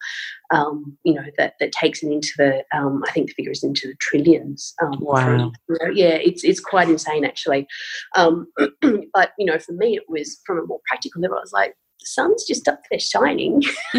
Um, 0.50 0.98
you 1.04 1.14
know 1.14 1.26
that 1.38 1.56
that 1.60 1.72
takes 1.72 2.04
it 2.04 2.12
into 2.12 2.30
the 2.38 2.64
um, 2.74 3.04
I 3.08 3.12
think 3.12 3.28
the 3.28 3.34
figure 3.34 3.52
is 3.52 3.64
into 3.64 3.88
the 3.88 3.96
trillions. 4.00 4.74
Um, 4.82 4.98
wow. 5.00 5.52
yeah, 5.94 6.16
it's 6.16 6.44
it's 6.44 6.60
quite 6.60 6.90
insane 6.90 7.26
actually. 7.26 7.68
Um, 8.16 8.48
but 9.14 9.32
you 9.38 9.46
know 9.46 9.60
for 9.60 9.74
me, 9.74 9.96
it 9.96 10.04
was 10.08 10.40
from 10.46 10.60
a 10.60 10.66
more 10.66 10.80
practical 10.88 11.22
level. 11.22 11.38
I 11.38 11.42
was 11.42 11.54
like, 11.54 11.76
the 12.00 12.06
sun's 12.06 12.46
just 12.46 12.68
up 12.68 12.82
there 12.90 13.00
shining. 13.00 13.62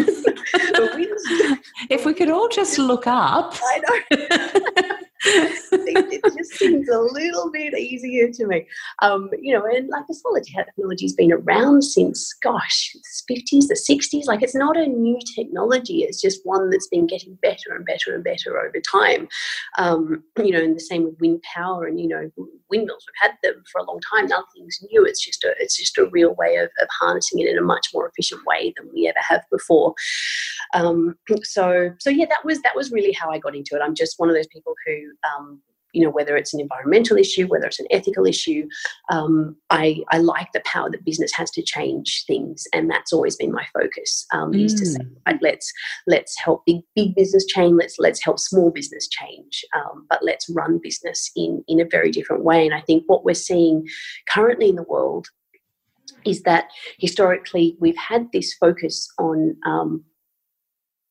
if 1.89 2.05
we 2.05 2.13
could 2.13 2.29
all 2.29 2.49
just 2.49 2.77
look 2.77 3.05
up. 3.07 3.55
I 3.61 4.03
know. 4.11 4.95
it 5.25 6.21
just 6.23 6.53
seems 6.53 6.87
a 6.89 6.99
little 6.99 7.51
bit 7.51 7.77
easier 7.77 8.29
to 8.31 8.47
me. 8.47 8.65
Um, 9.01 9.29
you 9.41 9.53
know, 9.53 9.65
and 9.65 9.89
like 9.89 10.05
solar 10.11 10.41
technology 10.41 11.05
has 11.05 11.13
been 11.13 11.33
around 11.33 11.83
since, 11.83 12.33
gosh, 12.41 12.95
the 13.27 13.35
50s, 13.35 13.67
the 13.67 13.79
60s. 13.89 14.25
Like 14.25 14.41
it's 14.41 14.55
not 14.55 14.77
a 14.77 14.87
new 14.87 15.19
technology, 15.35 16.03
it's 16.03 16.21
just 16.21 16.41
one 16.45 16.69
that's 16.69 16.87
been 16.87 17.07
getting 17.07 17.37
better 17.41 17.75
and 17.75 17.85
better 17.85 18.15
and 18.15 18.23
better 18.23 18.57
over 18.59 18.79
time. 18.91 19.27
Um, 19.77 20.23
you 20.37 20.51
know, 20.51 20.63
and 20.63 20.75
the 20.75 20.79
same 20.79 21.03
with 21.03 21.19
wind 21.19 21.43
power 21.53 21.85
and, 21.85 21.99
you 21.99 22.07
know, 22.07 22.29
windmills. 22.69 23.05
We've 23.07 23.29
had 23.29 23.37
them 23.43 23.63
for 23.71 23.81
a 23.81 23.85
long 23.85 23.99
time. 24.13 24.27
Nothing's 24.27 24.79
new. 24.91 25.03
It's 25.05 25.23
just 25.23 25.43
a, 25.43 25.53
it's 25.59 25.77
just 25.77 25.97
a 25.97 26.09
real 26.11 26.35
way 26.35 26.55
of, 26.57 26.69
of 26.81 26.87
harnessing 26.99 27.39
it 27.39 27.49
in 27.49 27.57
a 27.57 27.63
much 27.63 27.87
more 27.93 28.07
efficient 28.07 28.45
way 28.45 28.73
than 28.77 28.89
we 28.93 29.07
ever 29.07 29.19
have 29.19 29.43
before. 29.51 29.93
Um, 30.73 31.15
so, 31.43 31.91
so 31.99 32.09
yeah, 32.09 32.25
that 32.25 32.45
was, 32.45 32.61
that 32.61 32.75
was 32.75 32.91
really 32.91 33.11
how 33.11 33.29
I 33.31 33.39
got 33.39 33.55
into 33.55 33.75
it. 33.75 33.81
I'm 33.83 33.95
just 33.95 34.15
one 34.17 34.29
of 34.29 34.35
those 34.35 34.47
people 34.47 34.73
who 34.85 35.08
um, 35.35 35.61
you 35.93 36.03
know 36.03 36.09
whether 36.09 36.37
it's 36.37 36.53
an 36.53 36.59
environmental 36.59 37.17
issue 37.17 37.47
whether 37.47 37.65
it's 37.65 37.79
an 37.79 37.87
ethical 37.91 38.25
issue 38.25 38.67
um, 39.09 39.55
I, 39.69 40.03
I 40.11 40.19
like 40.19 40.51
the 40.53 40.61
power 40.65 40.89
that 40.91 41.05
business 41.05 41.31
has 41.33 41.49
to 41.51 41.63
change 41.63 42.25
things 42.27 42.65
and 42.73 42.89
that's 42.89 43.11
always 43.13 43.35
been 43.35 43.51
my 43.51 43.65
focus 43.73 44.25
um, 44.33 44.51
mm. 44.51 44.63
is 44.63 44.73
to 44.75 44.85
say 44.85 44.99
mm. 44.99 45.15
right, 45.25 45.39
let's 45.41 45.71
let's 46.07 46.37
help 46.39 46.63
big 46.65 46.81
big 46.95 47.15
business 47.15 47.45
change 47.45 47.75
let's 47.77 47.95
let's 47.99 48.23
help 48.23 48.39
small 48.39 48.71
business 48.71 49.07
change 49.07 49.65
um, 49.75 50.05
but 50.09 50.19
let's 50.23 50.49
run 50.49 50.79
business 50.81 51.31
in 51.35 51.63
in 51.67 51.79
a 51.79 51.85
very 51.89 52.11
different 52.11 52.43
way 52.43 52.65
and 52.65 52.75
i 52.75 52.81
think 52.81 53.03
what 53.07 53.25
we're 53.25 53.33
seeing 53.33 53.87
currently 54.27 54.69
in 54.69 54.75
the 54.75 54.83
world 54.83 55.27
is 56.25 56.41
that 56.43 56.65
historically 56.99 57.77
we've 57.79 57.97
had 57.97 58.27
this 58.33 58.53
focus 58.55 59.07
on 59.19 59.55
um, 59.65 60.03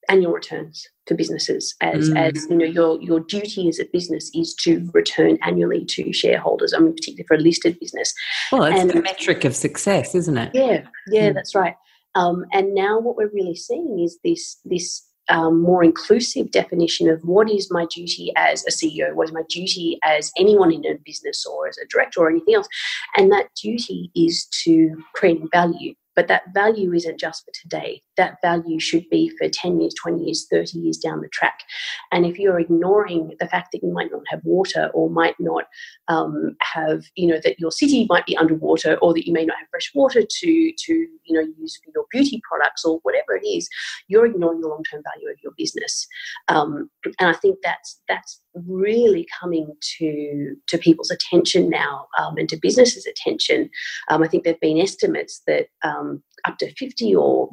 annual 0.09 0.33
returns 0.33 0.87
for 1.07 1.15
businesses 1.15 1.75
as, 1.81 2.11
mm. 2.11 2.19
as 2.19 2.47
you 2.49 2.57
know 2.57 2.65
your 2.65 3.01
your 3.01 3.21
duty 3.21 3.69
as 3.69 3.79
a 3.79 3.85
business 3.93 4.31
is 4.35 4.55
to 4.55 4.89
return 4.93 5.39
annually 5.43 5.85
to 5.85 6.13
shareholders 6.13 6.73
i 6.75 6.79
mean 6.79 6.95
particularly 6.95 7.27
for 7.27 7.35
a 7.35 7.41
listed 7.41 7.79
business 7.81 8.13
well 8.53 8.65
it's 8.65 8.81
and, 8.81 8.91
the 8.91 9.03
metric 9.03 9.45
of 9.45 9.55
success 9.55 10.15
isn't 10.15 10.39
it 10.39 10.51
yeah 10.55 10.83
yeah 11.09 11.31
mm. 11.31 11.35
that's 11.35 11.55
right 11.55 11.75
um, 12.15 12.45
and 12.53 12.75
now 12.75 12.99
what 12.99 13.17
we're 13.17 13.31
really 13.33 13.55
seeing 13.55 14.01
is 14.01 14.19
this 14.25 14.59
this 14.65 15.05
um, 15.29 15.61
more 15.61 15.85
inclusive 15.85 16.51
definition 16.51 17.09
of 17.09 17.21
what 17.23 17.51
is 17.51 17.71
my 17.71 17.87
duty 17.95 18.33
as 18.37 18.65
a 18.67 18.71
CEO, 18.71 19.15
what 19.15 19.29
is 19.29 19.33
my 19.33 19.43
duty 19.49 19.99
as 20.03 20.33
anyone 20.39 20.73
in 20.73 20.85
a 20.87 20.95
business 21.05 21.45
or 21.45 21.69
as 21.69 21.77
a 21.79 21.87
director 21.87 22.21
or 22.21 22.31
anything 22.31 22.55
else. 22.55 22.69
And 23.17 23.31
that 23.33 23.49
duty 23.61 24.11
is 24.15 24.47
to 24.65 24.97
create 25.15 25.43
value. 25.53 25.95
But 26.19 26.27
that 26.27 26.53
value 26.53 26.93
isn't 26.95 27.21
just 27.21 27.45
for 27.45 27.53
today. 27.53 28.03
That 28.17 28.39
value 28.43 28.81
should 28.81 29.09
be 29.09 29.31
for 29.39 29.49
10 29.49 29.81
years, 29.81 29.95
20 30.03 30.25
years, 30.25 30.49
30 30.51 30.77
years 30.77 30.99
down 30.99 31.21
the 31.21 31.29
track. 31.29 31.61
And 32.11 32.27
if 32.27 32.41
you're 32.41 32.59
ignoring 32.59 33.37
the 33.39 33.47
fact 33.47 33.69
that 33.71 33.85
you 33.85 33.93
might 33.93 34.11
not 34.11 34.23
have 34.29 34.41
water 34.43 34.91
or 34.95 35.09
might 35.09 35.37
not 35.39 35.67
um, 36.09 36.57
have, 36.61 37.05
you 37.15 37.29
know, 37.29 37.39
that 37.45 37.61
your 37.61 37.71
city 37.71 38.05
might 38.11 38.27
be 38.27 38.37
underwater 38.37 38.97
or 39.01 39.15
that 39.15 39.29
you 39.29 39.33
may 39.33 39.45
not 39.45 39.59
have 39.59 39.69
fresh 39.71 39.93
water 39.95 40.23
to, 40.23 40.73
to 40.77 40.93
you 40.93 41.35
know, 41.35 41.47
use 41.57 41.79
for 41.85 41.93
your 41.95 42.07
beauty 42.11 42.43
products 42.51 42.85
or 42.85 42.99
whatever 43.05 43.37
it 43.41 43.47
is, 43.47 43.69
you're 44.09 44.27
ignoring 44.27 44.61
the 44.61 44.67
long-term 44.67 45.05
value 45.15 45.31
of 45.31 45.37
your 45.41 45.53
business. 45.57 46.05
Um, 46.49 46.91
and 47.21 47.31
I 47.31 47.35
think 47.35 47.59
that's, 47.63 48.01
that's 48.09 48.41
really 48.67 49.27
coming 49.41 49.73
to 49.99 50.57
to 50.67 50.79
people's 50.79 51.11
attention 51.11 51.69
now 51.71 52.07
um, 52.19 52.37
and 52.37 52.49
to 52.49 52.59
businesses' 52.61 53.07
attention. 53.07 53.71
Um, 54.09 54.23
I 54.23 54.29
think 54.29 54.45
there've 54.45 54.61
been 54.61 54.79
estimates 54.79 55.43
that 55.47 55.67
um, 55.83 56.23
up 56.47 56.59
to 56.59 56.73
50 56.75 57.15
or 57.15 57.51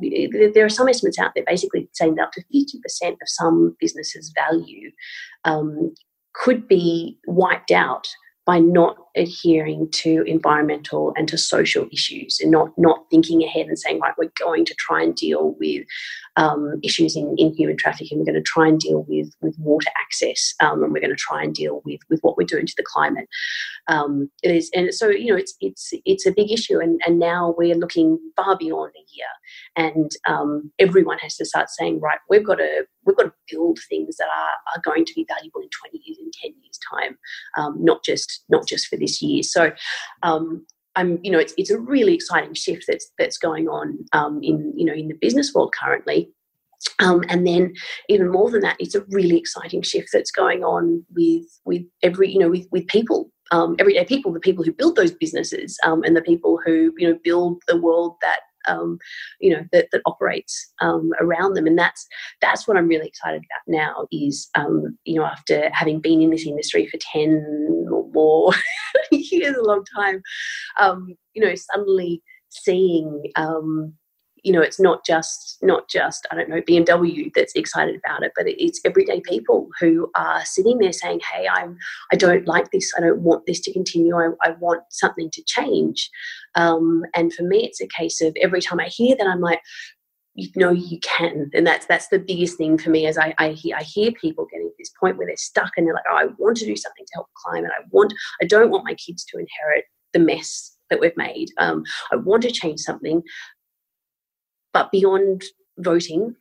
there 0.54 0.66
are 0.66 0.70
some 0.70 0.88
estimates 0.88 1.20
out 1.20 1.32
there 1.36 1.44
basically 1.46 1.90
saying 1.94 2.16
that 2.16 2.24
up 2.24 2.32
to 2.34 2.44
50% 2.54 3.12
of 3.14 3.28
some 3.28 3.76
businesses' 3.80 4.34
value 4.36 4.92
um, 5.44 5.94
could 6.34 6.68
be 6.68 7.18
wiped 7.28 7.72
out 7.72 8.08
by 8.46 8.60
not 8.60 8.96
adhering 9.16 9.90
to 9.90 10.24
environmental 10.28 11.14
and 11.18 11.28
to 11.28 11.38
social 11.38 11.88
issues 11.92 12.40
and 12.40 12.52
not 12.52 12.70
not 12.78 13.06
thinking 13.10 13.44
ahead 13.44 13.66
and 13.68 13.80
saying 13.80 14.00
right 14.00 14.14
we're 14.18 14.32
going 14.40 14.66
to 14.66 14.76
try 14.76 15.02
and 15.02 15.16
deal 15.16 15.56
with 15.60 15.86
um, 16.38 16.80
issues 16.84 17.16
in, 17.16 17.36
in 17.38 17.54
human 17.54 17.78
trafficking 17.78 18.20
we're 18.20 18.26
going 18.26 18.36
to 18.36 18.42
try 18.42 18.68
and 18.68 18.80
deal 18.80 19.06
with 19.08 19.30
with 19.42 19.56
water 19.60 19.90
access 20.00 20.54
um, 20.60 20.84
and 20.84 20.94
we're 20.94 21.00
going 21.00 21.10
to 21.10 21.16
try 21.16 21.44
and 21.44 21.54
deal 21.54 21.82
with 21.86 22.00
with 22.10 22.20
what 22.22 22.38
we're 22.38 22.46
doing 22.46 22.66
to 22.66 22.74
the 22.78 22.86
climate. 22.86 23.28
Um, 23.88 24.30
it 24.44 24.56
is 24.56 24.70
and 24.74 24.94
so 24.94 25.10
you 25.10 25.32
know 25.32 25.38
it's 25.38 25.56
it's 25.62 25.92
it's 26.06 26.26
a 26.26 26.32
big 26.32 26.52
issue 26.52 26.80
and, 26.80 27.00
and 27.06 27.20
now 27.20 27.54
we're 27.58 27.76
looking 27.76 28.20
far 28.36 28.58
beyond 28.58 28.92
a 28.96 29.06
year. 29.16 29.26
And 29.76 30.12
um, 30.28 30.72
everyone 30.80 31.20
has 31.20 31.36
to 31.38 31.46
start 31.46 31.70
saying 31.70 32.00
right 32.00 32.20
we've 32.30 32.46
got 32.46 32.56
to 32.56 32.86
we've 33.06 33.18
got 33.18 33.24
to 33.24 33.34
build 33.52 33.80
things 33.90 34.18
that 34.18 34.28
are, 34.28 34.76
are 34.76 34.82
going 34.84 35.06
to 35.06 35.14
be 35.14 35.26
valuable 35.28 35.62
in 35.62 35.70
20 35.70 36.02
years 36.04 36.18
in 36.20 36.32
10 36.42 36.52
years 36.62 36.80
time 36.92 37.18
um, 37.58 37.78
not 37.80 38.04
just 38.04 38.44
not 38.50 38.68
just 38.68 38.88
for 38.88 38.98
this 38.98 39.22
year. 39.22 39.44
So 39.44 39.72
um, 40.24 40.66
I'm, 40.96 41.20
you 41.24 41.32
know, 41.32 41.40
it's, 41.40 41.54
it's 41.58 41.72
a 41.72 41.80
really 41.80 42.14
exciting 42.14 42.54
shift 42.54 42.86
that's 42.88 43.12
that's 43.18 43.38
going 43.38 43.68
on 43.68 43.98
um, 44.14 44.40
in 44.44 44.74
you 44.76 44.86
know 44.86 44.94
in 44.94 45.08
the 45.08 45.18
business 45.20 45.54
world 45.54 45.74
currently. 45.80 46.30
Um, 47.00 47.24
and 47.30 47.48
then 47.48 47.74
even 48.10 48.32
more 48.32 48.52
than 48.52 48.62
that, 48.62 48.76
it's 48.80 48.96
a 48.96 49.04
really 49.10 49.38
exciting 49.38 49.82
shift 49.82 50.10
that's 50.14 50.32
going 50.32 50.64
on 50.64 51.06
with 51.16 51.46
with 51.66 51.84
every 52.04 52.32
you 52.32 52.40
know 52.40 52.50
with 52.50 52.68
with 52.72 52.88
people 52.88 53.32
um, 53.52 53.76
everyday 53.80 54.06
people, 54.06 54.34
the 54.34 54.40
people 54.40 54.64
who 54.64 54.74
build 54.74 54.96
those 54.96 55.12
businesses, 55.12 55.78
um, 55.86 56.04
and 56.04 56.16
the 56.16 56.22
people 56.22 56.60
who 56.66 56.94
you 56.98 57.08
know 57.08 57.20
build 57.24 57.62
the 57.68 57.80
world 57.80 58.16
that 58.22 58.40
um, 58.68 58.98
you 59.40 59.52
know 59.52 59.64
that, 59.72 59.88
that 59.92 60.02
operates 60.06 60.74
um, 60.82 61.12
around 61.20 61.54
them 61.54 61.68
and 61.68 61.78
that's 61.78 62.08
that's 62.42 62.68
what 62.68 62.78
i'm 62.78 62.88
really 62.88 63.08
excited 63.08 63.38
about 63.42 63.62
now 63.68 64.08
is 64.12 64.50
um, 64.56 64.98
you 65.04 65.16
know 65.16 65.26
after 65.26 65.70
having 65.72 66.00
been 66.00 66.22
in 66.22 66.32
this 66.32 66.48
industry 66.48 66.88
for 66.88 66.98
10 66.98 67.88
more. 68.16 68.54
Years 69.12 69.56
a 69.56 69.62
long 69.62 69.84
time 69.96 70.22
um, 70.80 71.16
you 71.34 71.46
know 71.46 71.54
suddenly 71.56 72.22
seeing 72.50 73.24
um, 73.36 73.94
you 74.44 74.52
know 74.52 74.62
it's 74.62 74.80
not 74.80 75.04
just 75.04 75.58
not 75.64 75.90
just 75.90 76.28
i 76.30 76.36
don't 76.36 76.50
know 76.50 76.62
bmw 76.62 77.32
that's 77.34 77.56
excited 77.56 77.96
about 77.96 78.22
it 78.22 78.32
but 78.36 78.46
it's 78.48 78.80
everyday 78.86 79.20
people 79.22 79.68
who 79.80 80.10
are 80.16 80.46
sitting 80.46 80.78
there 80.78 80.92
saying 80.92 81.20
hey 81.34 81.48
i'm 81.48 81.76
i 82.14 82.16
don't 82.16 82.48
like 82.48 82.70
this. 82.70 82.94
I 82.96 83.02
don't 83.02 83.22
want 83.22 83.48
this 83.48 83.60
to 83.62 83.74
continue. 83.74 84.16
I, 84.16 84.30
I 84.44 84.52
want 84.60 84.84
something 84.92 85.32
to 85.32 85.44
change. 85.48 86.10
Um, 86.54 87.04
and 87.16 87.34
for 87.34 87.42
me 87.42 87.66
it's 87.66 87.82
a 87.82 87.88
case 87.88 88.22
of 88.22 88.36
every 88.40 88.62
time 88.62 88.80
i 88.80 88.86
hear 88.86 89.16
that 89.18 89.28
i'm 89.28 89.42
like 89.42 89.62
you 90.36 90.50
know 90.56 90.72
you 90.72 91.00
can. 91.00 91.50
And 91.54 91.66
that's 91.66 91.86
that's 91.86 92.10
the 92.10 92.20
biggest 92.20 92.58
thing 92.58 92.78
for 92.78 92.90
me 92.90 93.08
as 93.08 93.18
I, 93.18 93.34
I 93.38 93.50
hear 93.50 93.76
I 93.78 93.84
hear 93.84 94.12
people 94.12 94.46
getting 94.52 94.68
to 94.68 94.76
this 94.78 94.92
point 95.00 95.18
where 95.18 95.28
they're 95.28 95.38
stuck 95.38 95.72
and 95.78 95.88
they're 95.88 95.94
like 95.94 96.04
oh, 96.10 96.16
I 96.16 96.26
want 96.38 96.58
to 96.58 96.66
do 96.66 96.76
something 96.76 97.06
to 97.06 97.12
help 97.14 97.28
climate. 97.46 97.72
I 97.78 97.84
want 97.90 98.14
I 98.42 98.46
don't 98.46 98.70
want 98.70 98.86
my 98.86 98.94
kids 98.96 99.26
to 99.26 99.38
inherit 99.38 99.86
the 100.14 100.20
mess 100.20 100.78
that 100.90 101.00
we've 101.00 101.18
made. 101.18 101.50
Um, 101.58 101.84
I 102.12 102.18
want 102.18 102.44
to 102.44 102.52
change 102.52 102.82
something. 102.82 103.24
But 104.74 104.92
beyond 104.92 105.44
voting, 105.78 106.36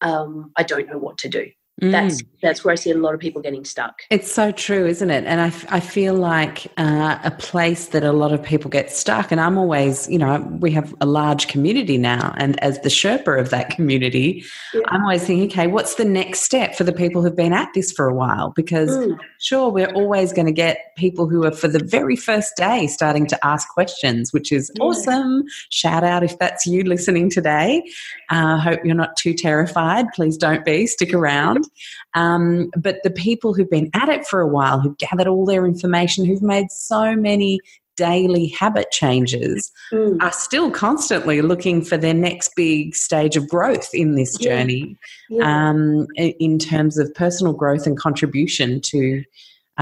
um, 0.00 0.52
I 0.56 0.62
don't 0.62 0.88
know 0.88 0.98
what 0.98 1.18
to 1.18 1.28
do. 1.28 1.50
Mm. 1.82 1.90
That's 1.90 2.22
that's 2.42 2.64
where 2.64 2.72
I 2.72 2.74
see 2.74 2.90
a 2.90 2.96
lot 2.96 3.14
of 3.14 3.20
people 3.20 3.40
getting 3.40 3.64
stuck. 3.64 4.02
It's 4.10 4.30
so 4.30 4.50
true, 4.50 4.86
isn't 4.86 5.10
it? 5.10 5.24
And 5.24 5.40
I, 5.40 5.76
I 5.76 5.78
feel 5.78 6.14
like 6.14 6.66
uh, 6.76 7.18
a 7.22 7.30
place 7.30 7.88
that 7.88 8.02
a 8.02 8.12
lot 8.12 8.32
of 8.32 8.42
people 8.42 8.68
get 8.68 8.90
stuck. 8.90 9.30
And 9.30 9.40
I'm 9.40 9.56
always, 9.56 10.08
you 10.08 10.18
know, 10.18 10.40
we 10.60 10.72
have 10.72 10.92
a 11.00 11.06
large 11.06 11.46
community 11.46 11.98
now, 11.98 12.34
and 12.36 12.62
as 12.62 12.80
the 12.80 12.88
Sherpa 12.88 13.38
of 13.38 13.50
that 13.50 13.70
community, 13.70 14.44
yeah. 14.74 14.80
I'm 14.88 15.02
always 15.02 15.24
thinking, 15.24 15.48
okay, 15.48 15.66
what's 15.66 15.96
the 15.96 16.04
next 16.04 16.42
step 16.42 16.74
for 16.74 16.84
the 16.84 16.92
people 16.92 17.22
who've 17.22 17.34
been 17.34 17.52
at 17.52 17.68
this 17.74 17.90
for 17.90 18.08
a 18.08 18.14
while? 18.14 18.52
Because 18.54 18.90
mm. 18.90 19.18
sure, 19.38 19.70
we're 19.70 19.92
always 19.92 20.32
going 20.32 20.46
to 20.46 20.52
get 20.52 20.78
people 20.96 21.28
who 21.28 21.44
are 21.44 21.52
for 21.52 21.68
the 21.68 21.82
very 21.82 22.16
first 22.16 22.56
day 22.56 22.86
starting 22.86 23.26
to 23.26 23.46
ask 23.46 23.68
questions, 23.68 24.32
which 24.32 24.52
is 24.52 24.70
yeah. 24.76 24.84
awesome. 24.84 25.44
Shout 25.70 26.04
out 26.04 26.22
if 26.22 26.38
that's 26.38 26.66
you 26.66 26.84
listening 26.84 27.28
today. 27.30 27.82
I 28.30 28.54
uh, 28.54 28.58
hope 28.58 28.80
you're 28.84 28.94
not 28.94 29.16
too 29.16 29.34
terrified. 29.34 30.06
Please 30.14 30.36
don't 30.36 30.64
be. 30.64 30.86
Stick 30.86 31.12
around. 31.12 31.66
Um, 32.14 32.70
but 32.76 33.02
the 33.02 33.10
people 33.10 33.54
who've 33.54 33.70
been 33.70 33.90
at 33.94 34.08
it 34.08 34.26
for 34.26 34.40
a 34.40 34.48
while, 34.48 34.80
who've 34.80 34.98
gathered 34.98 35.26
all 35.26 35.46
their 35.46 35.66
information, 35.66 36.24
who've 36.24 36.42
made 36.42 36.70
so 36.70 37.14
many 37.16 37.60
daily 37.96 38.48
habit 38.48 38.90
changes 38.90 39.70
mm. 39.92 40.20
are 40.22 40.32
still 40.32 40.70
constantly 40.70 41.42
looking 41.42 41.82
for 41.84 41.96
their 41.96 42.14
next 42.14 42.52
big 42.56 42.94
stage 42.94 43.36
of 43.36 43.46
growth 43.48 43.90
in 43.92 44.14
this 44.14 44.36
journey 44.38 44.96
yeah. 45.28 45.38
Yeah. 45.38 45.68
Um, 45.68 46.06
in 46.16 46.58
terms 46.58 46.98
of 46.98 47.14
personal 47.14 47.52
growth 47.52 47.86
and 47.86 47.96
contribution 47.98 48.80
to 48.82 49.22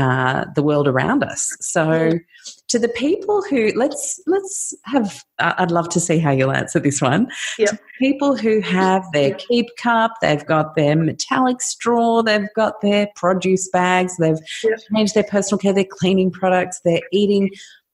uh, 0.01 0.47
the 0.55 0.63
world 0.63 0.89
around 0.89 1.23
us. 1.23 1.55
So, 1.61 2.13
to 2.69 2.79
the 2.79 2.89
people 2.89 3.43
who 3.43 3.71
let's 3.77 4.19
let's 4.27 4.73
have, 4.85 5.23
I'd 5.39 5.71
love 5.71 5.91
to 5.91 6.01
see 6.01 6.19
how 6.19 6.31
you'll 6.31 6.53
answer 6.53 6.81
this 6.81 7.03
one. 7.03 7.29
Yep. 7.59 7.79
people 7.99 8.35
who 8.35 8.61
have 8.61 9.05
their 9.13 9.35
keep 9.35 9.67
cup, 9.77 10.13
they've 10.23 10.45
got 10.47 10.75
their 10.75 10.97
metallic 10.97 11.61
straw, 11.61 12.23
they've 12.23 12.49
got 12.57 12.81
their 12.81 13.09
produce 13.15 13.69
bags, 13.69 14.17
they've 14.17 14.39
yep. 14.65 14.79
changed 14.95 15.15
their 15.15 15.25
personal 15.25 15.59
care, 15.59 15.75
their 15.75 15.85
cleaning 15.85 16.31
products, 16.31 16.81
they're 16.83 17.03
eating 17.13 17.51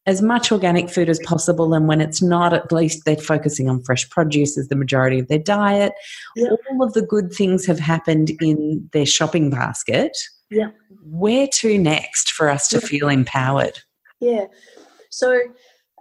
as 0.07 0.23
much 0.23 0.53
organic 0.53 0.89
food 0.89 1.09
as 1.09 1.19
possible 1.25 1.75
and 1.75 1.89
when 1.89 2.01
it's 2.01 2.23
not 2.23 2.53
at 2.53 2.71
least 2.71 3.05
they're 3.05 3.17
focusing 3.17 3.69
on 3.69 3.83
fresh 3.83 4.09
produce 4.09 4.57
as 4.57 4.69
the 4.69 4.77
majority 4.77 5.19
of 5.19 5.27
their 5.27 5.41
diet 5.41 5.93
yep. 6.37 6.53
all 6.71 6.85
of 6.85 6.93
the 6.93 7.03
good 7.03 7.33
things 7.33 7.67
have 7.67 7.81
happened 7.81 8.31
in 8.41 8.89
their 8.93 9.05
shopping 9.05 9.51
basket 9.51 10.17
yeah. 10.51 10.71
Where 11.03 11.49
to 11.55 11.79
next 11.79 12.33
for 12.33 12.49
us 12.49 12.69
to 12.69 12.81
feel 12.81 13.09
empowered? 13.09 13.79
Yeah. 14.21 14.47
So 15.11 15.41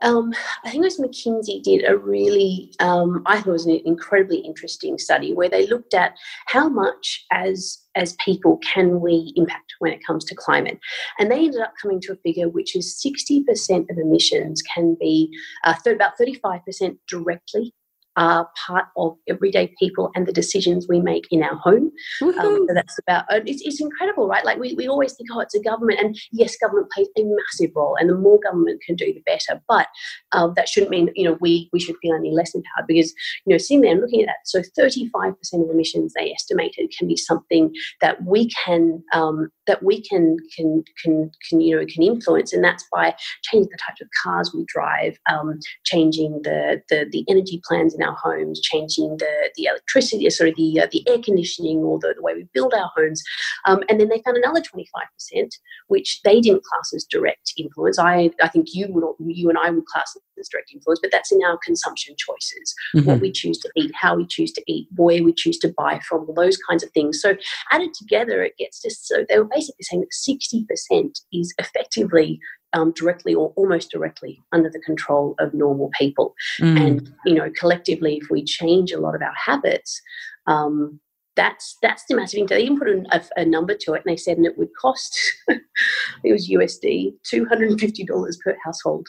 um, 0.01 0.33
I 0.63 0.69
think 0.69 0.83
it 0.83 0.85
was 0.85 0.99
McKinsey 0.99 1.63
did 1.63 1.85
a 1.87 1.97
really, 1.97 2.73
um, 2.79 3.23
I 3.25 3.37
thought 3.37 3.47
it 3.47 3.51
was 3.51 3.65
an 3.65 3.81
incredibly 3.85 4.39
interesting 4.39 4.97
study 4.97 5.33
where 5.33 5.49
they 5.49 5.67
looked 5.67 5.93
at 5.93 6.15
how 6.47 6.67
much 6.67 7.25
as 7.31 7.79
as 7.95 8.17
people 8.25 8.57
can 8.57 8.99
we 8.99 9.31
impact 9.37 9.73
when 9.79 9.93
it 9.93 10.05
comes 10.05 10.25
to 10.25 10.35
climate, 10.35 10.79
and 11.17 11.31
they 11.31 11.45
ended 11.45 11.61
up 11.61 11.73
coming 11.81 12.01
to 12.01 12.11
a 12.11 12.17
figure 12.17 12.49
which 12.49 12.75
is 12.75 13.01
sixty 13.01 13.41
percent 13.45 13.89
of 13.89 13.97
emissions 13.97 14.61
can 14.61 14.97
be 14.99 15.29
uh, 15.63 15.73
about 15.85 16.17
thirty 16.17 16.35
five 16.35 16.63
percent 16.65 16.97
directly 17.07 17.73
are 18.17 18.49
part 18.65 18.85
of 18.97 19.17
everyday 19.27 19.73
people 19.79 20.11
and 20.15 20.27
the 20.27 20.31
decisions 20.31 20.87
we 20.87 20.99
make 20.99 21.27
in 21.31 21.43
our 21.43 21.55
home. 21.55 21.91
Um, 22.21 22.65
so 22.67 22.73
that's 22.73 22.97
about 22.99 23.25
uh, 23.29 23.39
it's, 23.45 23.61
it's 23.63 23.81
incredible, 23.81 24.27
right? 24.27 24.45
Like 24.45 24.57
we, 24.57 24.73
we 24.73 24.87
always 24.87 25.13
think, 25.13 25.29
oh, 25.31 25.39
it's 25.39 25.55
a 25.55 25.61
government, 25.61 25.99
and 25.99 26.17
yes, 26.31 26.55
government 26.57 26.91
plays 26.91 27.07
a 27.17 27.23
massive 27.23 27.75
role, 27.75 27.95
and 27.99 28.09
the 28.09 28.15
more 28.15 28.39
government 28.39 28.81
can 28.85 28.95
do, 28.95 29.13
the 29.13 29.23
better. 29.25 29.61
But 29.67 29.87
um, 30.31 30.53
that 30.55 30.69
shouldn't 30.69 30.91
mean 30.91 31.09
you 31.15 31.25
know 31.25 31.37
we 31.41 31.69
we 31.73 31.79
should 31.79 31.95
feel 32.01 32.15
any 32.15 32.31
less 32.31 32.53
empowered 32.53 32.87
because 32.87 33.13
you 33.45 33.53
know 33.53 33.57
sitting 33.57 33.81
there 33.81 33.91
and 33.91 34.01
looking 34.01 34.21
at 34.21 34.27
that, 34.27 34.45
so 34.45 34.61
thirty 34.75 35.09
five 35.09 35.37
percent 35.37 35.63
of 35.63 35.69
emissions 35.69 36.13
they 36.15 36.31
estimated 36.31 36.91
can 36.97 37.07
be 37.07 37.17
something 37.17 37.73
that 38.01 38.23
we 38.23 38.49
can 38.49 39.03
um, 39.13 39.49
that 39.67 39.83
we 39.83 40.01
can 40.01 40.37
can 40.55 40.83
can 41.01 41.31
can 41.49 41.61
you 41.61 41.75
know 41.75 41.85
can 41.85 42.03
influence, 42.03 42.53
and 42.53 42.63
that's 42.63 42.85
by 42.91 43.15
changing 43.43 43.69
the 43.69 43.77
types 43.77 44.01
of 44.01 44.07
cars 44.23 44.51
we 44.53 44.65
drive, 44.67 45.17
um, 45.29 45.59
changing 45.83 46.41
the, 46.43 46.81
the 46.89 47.05
the 47.11 47.25
energy 47.29 47.61
plans 47.67 47.93
in 47.93 48.03
our 48.03 48.15
homes, 48.15 48.61
changing 48.61 49.17
the 49.17 49.51
the 49.55 49.65
electricity, 49.65 50.29
sorry, 50.29 50.53
the 50.55 50.81
uh, 50.81 50.87
the 50.91 51.03
air 51.09 51.19
conditioning 51.19 51.79
or 51.79 51.99
the, 51.99 52.13
the, 52.15 52.21
way 52.21 52.33
we 52.33 52.47
build 52.53 52.73
our 52.73 52.89
homes, 52.95 53.21
um, 53.65 53.83
and 53.89 53.99
then 53.99 54.09
they 54.09 54.21
found 54.23 54.37
another 54.37 54.61
twenty 54.61 54.87
five 54.93 55.07
percent, 55.13 55.55
which 55.87 56.21
they 56.23 56.41
didn't 56.41 56.63
class 56.63 56.93
as 56.95 57.05
direct 57.05 57.53
influence. 57.57 57.99
I 57.99 58.31
I 58.41 58.49
think 58.49 58.67
you 58.73 58.87
would 58.89 59.03
you 59.19 59.49
and 59.49 59.57
I 59.57 59.69
would 59.69 59.85
class 59.85 60.15
as 60.39 60.49
direct 60.49 60.71
influence, 60.73 60.99
but 61.01 61.11
that's 61.11 61.31
in 61.31 61.43
our 61.43 61.57
consumption 61.63 62.15
choices, 62.17 62.75
mm-hmm. 62.95 63.07
what 63.07 63.19
we 63.19 63.31
choose 63.31 63.57
to 63.59 63.69
eat, 63.75 63.91
how 63.95 64.15
we 64.15 64.25
choose 64.25 64.51
to 64.53 64.63
eat, 64.67 64.87
where 64.95 65.23
we 65.23 65.33
choose 65.33 65.57
to 65.59 65.73
buy 65.77 65.99
from, 66.07 66.27
those 66.35 66.57
kinds 66.57 66.83
of 66.83 66.91
things. 66.91 67.21
So 67.21 67.35
added 67.71 67.93
together, 67.93 68.43
it 68.43 68.57
gets 68.57 68.81
to 68.81 68.91
so 68.91 69.25
they 69.27 69.37
were 69.37 69.45
basically 69.45 69.83
saying 69.83 70.01
that 70.01 70.65
60% 70.91 71.19
is 71.31 71.53
effectively 71.57 72.39
um, 72.73 72.91
directly 72.91 73.33
or 73.33 73.53
almost 73.55 73.91
directly 73.91 74.41
under 74.51 74.69
the 74.69 74.79
control 74.79 75.35
of 75.39 75.53
normal 75.53 75.89
people. 75.97 76.35
Mm. 76.59 76.85
And, 76.85 77.13
you 77.25 77.35
know, 77.35 77.49
collectively, 77.57 78.19
if 78.21 78.29
we 78.29 78.43
change 78.43 78.91
a 78.91 78.99
lot 78.99 79.15
of 79.15 79.21
our 79.21 79.33
habits, 79.33 80.01
um, 80.47 80.99
that's 81.35 81.77
that's 81.81 82.05
the 82.07 82.15
massive 82.15 82.37
thing. 82.37 82.45
They 82.45 82.63
even 82.63 82.79
put 82.79 82.87
a, 82.87 83.23
a, 83.37 83.45
number 83.45 83.75
to 83.75 83.93
it, 83.93 84.03
and 84.05 84.11
they 84.11 84.17
said, 84.17 84.37
and 84.37 84.45
it 84.45 84.57
would 84.57 84.69
cost 84.79 85.17
it 85.49 86.31
was 86.31 86.49
USD 86.49 87.13
two 87.23 87.45
hundred 87.45 87.71
and 87.71 87.79
fifty 87.79 88.03
dollars 88.03 88.37
per 88.43 88.55
household 88.63 89.07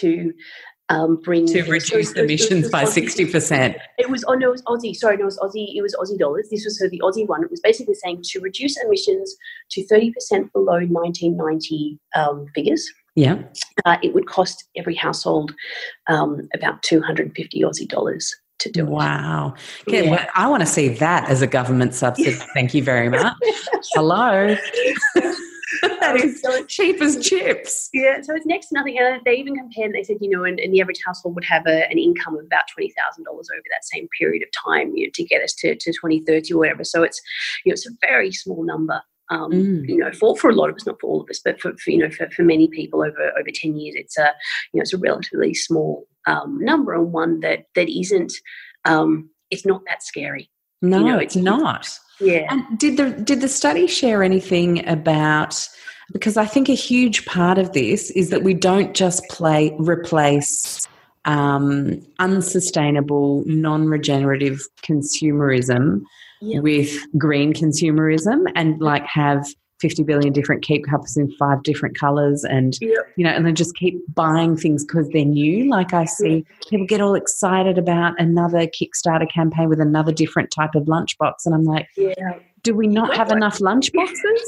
to 0.00 0.32
um, 0.90 1.16
bring 1.16 1.46
to 1.46 1.62
reduce 1.62 2.12
so, 2.12 2.22
emissions 2.22 2.68
by 2.70 2.84
sixty 2.84 3.24
percent. 3.24 3.76
It 3.98 4.10
was 4.10 4.24
oh 4.28 4.34
no, 4.34 4.48
it 4.48 4.52
was 4.52 4.62
Aussie. 4.62 4.94
Sorry, 4.94 5.16
no, 5.16 5.22
it 5.22 5.26
was 5.26 5.38
Aussie. 5.38 5.74
It 5.74 5.82
was 5.82 5.94
Aussie 5.94 6.18
dollars. 6.18 6.48
This 6.50 6.64
was 6.64 6.78
so 6.78 6.88
the 6.88 7.00
Aussie 7.00 7.26
one. 7.26 7.42
It 7.42 7.50
was 7.50 7.60
basically 7.60 7.94
saying 7.94 8.22
to 8.24 8.40
reduce 8.40 8.76
emissions 8.82 9.34
to 9.70 9.86
thirty 9.86 10.12
percent 10.12 10.52
below 10.52 10.80
nineteen 10.80 11.36
ninety 11.36 11.98
um, 12.14 12.46
figures. 12.54 12.86
Yeah, 13.14 13.42
uh, 13.86 13.96
it 14.02 14.12
would 14.12 14.26
cost 14.26 14.64
every 14.76 14.94
household 14.94 15.54
um, 16.08 16.48
about 16.54 16.82
two 16.82 17.00
hundred 17.00 17.26
and 17.26 17.36
fifty 17.36 17.62
Aussie 17.62 17.88
dollars 17.88 18.34
to 18.58 18.70
do 18.70 18.84
wow. 18.84 18.90
it. 18.90 19.00
Wow. 19.00 19.54
Okay, 19.88 20.04
yeah. 20.04 20.10
well, 20.10 20.26
I 20.34 20.48
want 20.48 20.60
to 20.60 20.66
see 20.66 20.88
that 20.88 21.28
as 21.28 21.40
a 21.40 21.46
government 21.46 21.94
subsidy. 21.94 22.32
Thank 22.54 22.74
you 22.74 22.82
very 22.82 23.08
much. 23.08 23.34
Hello. 23.94 24.56
that 26.00 26.16
is 26.16 26.40
so 26.40 26.64
cheap 26.64 27.00
as 27.00 27.24
chips. 27.28 27.88
Yeah, 27.92 28.20
so 28.22 28.34
it's 28.34 28.46
next 28.46 28.68
to 28.68 28.74
nothing. 28.74 28.98
And 28.98 29.20
they 29.24 29.34
even 29.34 29.54
compared, 29.56 29.92
they 29.92 30.02
said, 30.02 30.18
you 30.20 30.30
know, 30.30 30.44
and, 30.44 30.58
and 30.60 30.72
the 30.72 30.80
average 30.80 31.00
household 31.04 31.34
would 31.34 31.44
have 31.44 31.66
a, 31.66 31.90
an 31.90 31.98
income 31.98 32.36
of 32.36 32.44
about 32.44 32.64
$20,000 32.78 32.88
over 33.28 33.44
that 33.70 33.84
same 33.84 34.08
period 34.18 34.42
of 34.42 34.48
time 34.52 34.92
you 34.94 35.06
know, 35.06 35.10
to 35.14 35.24
get 35.24 35.42
us 35.42 35.54
to, 35.54 35.74
to 35.74 35.92
2030 35.92 36.52
or 36.52 36.58
whatever. 36.58 36.84
So 36.84 37.02
it's, 37.02 37.20
you 37.64 37.70
know, 37.70 37.74
it's 37.74 37.86
a 37.86 37.92
very 38.00 38.32
small 38.32 38.64
number. 38.64 39.02
Um, 39.30 39.52
mm. 39.52 39.88
you 39.88 39.96
know, 39.96 40.12
for, 40.12 40.36
for 40.36 40.50
a 40.50 40.54
lot 40.54 40.68
of 40.68 40.76
us, 40.76 40.86
not 40.86 41.00
for 41.00 41.06
all 41.06 41.22
of 41.22 41.30
us, 41.30 41.40
but 41.42 41.58
for, 41.60 41.72
for 41.78 41.90
you 41.90 41.98
know, 41.98 42.10
for, 42.10 42.28
for 42.30 42.42
many 42.42 42.68
people 42.68 43.00
over 43.00 43.32
over 43.38 43.48
ten 43.54 43.74
years, 43.74 43.94
it's 43.96 44.18
a 44.18 44.34
you 44.72 44.78
know, 44.78 44.82
it's 44.82 44.92
a 44.92 44.98
relatively 44.98 45.54
small 45.54 46.06
um, 46.26 46.58
number 46.60 46.92
and 46.92 47.10
one 47.10 47.40
that 47.40 47.64
that 47.74 47.88
isn't, 47.88 48.34
um, 48.84 49.30
it's 49.50 49.64
not 49.64 49.80
that 49.86 50.02
scary. 50.02 50.50
No, 50.82 50.98
you 50.98 51.04
know, 51.04 51.18
it's, 51.18 51.36
it's 51.36 51.42
not. 51.42 51.88
Yeah. 52.20 52.46
And 52.50 52.78
did 52.78 52.96
the 52.96 53.10
did 53.10 53.40
the 53.40 53.48
study 53.48 53.86
share 53.86 54.22
anything 54.22 54.86
about 54.88 55.68
because 56.12 56.36
I 56.36 56.44
think 56.44 56.68
a 56.68 56.74
huge 56.74 57.24
part 57.26 57.58
of 57.58 57.72
this 57.72 58.10
is 58.10 58.30
that 58.30 58.42
we 58.42 58.54
don't 58.54 58.94
just 58.94 59.26
play 59.30 59.74
replace 59.78 60.86
um, 61.24 62.00
unsustainable, 62.18 63.42
non-regenerative 63.46 64.60
consumerism 64.82 66.02
yep. 66.42 66.62
with 66.62 66.94
green 67.16 67.52
consumerism 67.52 68.44
and 68.54 68.80
like 68.80 69.06
have 69.06 69.46
50 69.80 70.02
billion 70.04 70.32
different 70.32 70.62
keep 70.62 70.86
cups 70.86 71.16
in 71.16 71.30
five 71.32 71.62
different 71.62 71.98
colors 71.98 72.44
and 72.44 72.78
yep. 72.80 73.06
you 73.16 73.24
know 73.24 73.30
and 73.30 73.44
then 73.44 73.54
just 73.54 73.74
keep 73.74 74.00
buying 74.14 74.56
things 74.56 74.84
because 74.84 75.08
they're 75.10 75.24
new. 75.24 75.68
Like 75.68 75.92
i 75.92 76.04
see 76.04 76.44
people 76.68 76.86
get 76.86 77.00
all 77.00 77.14
excited 77.14 77.78
about 77.78 78.18
another 78.20 78.66
kickstarter 78.66 79.30
campaign 79.30 79.68
with 79.68 79.80
another 79.80 80.12
different 80.12 80.50
type 80.50 80.74
of 80.74 80.84
lunchbox 80.84 81.34
and 81.44 81.54
i'm 81.54 81.64
like 81.64 81.88
yeah. 81.96 82.38
Do 82.64 82.74
we 82.74 82.86
not 82.86 83.14
have 83.14 83.30
enough 83.30 83.58
lunchboxes? 83.58 84.40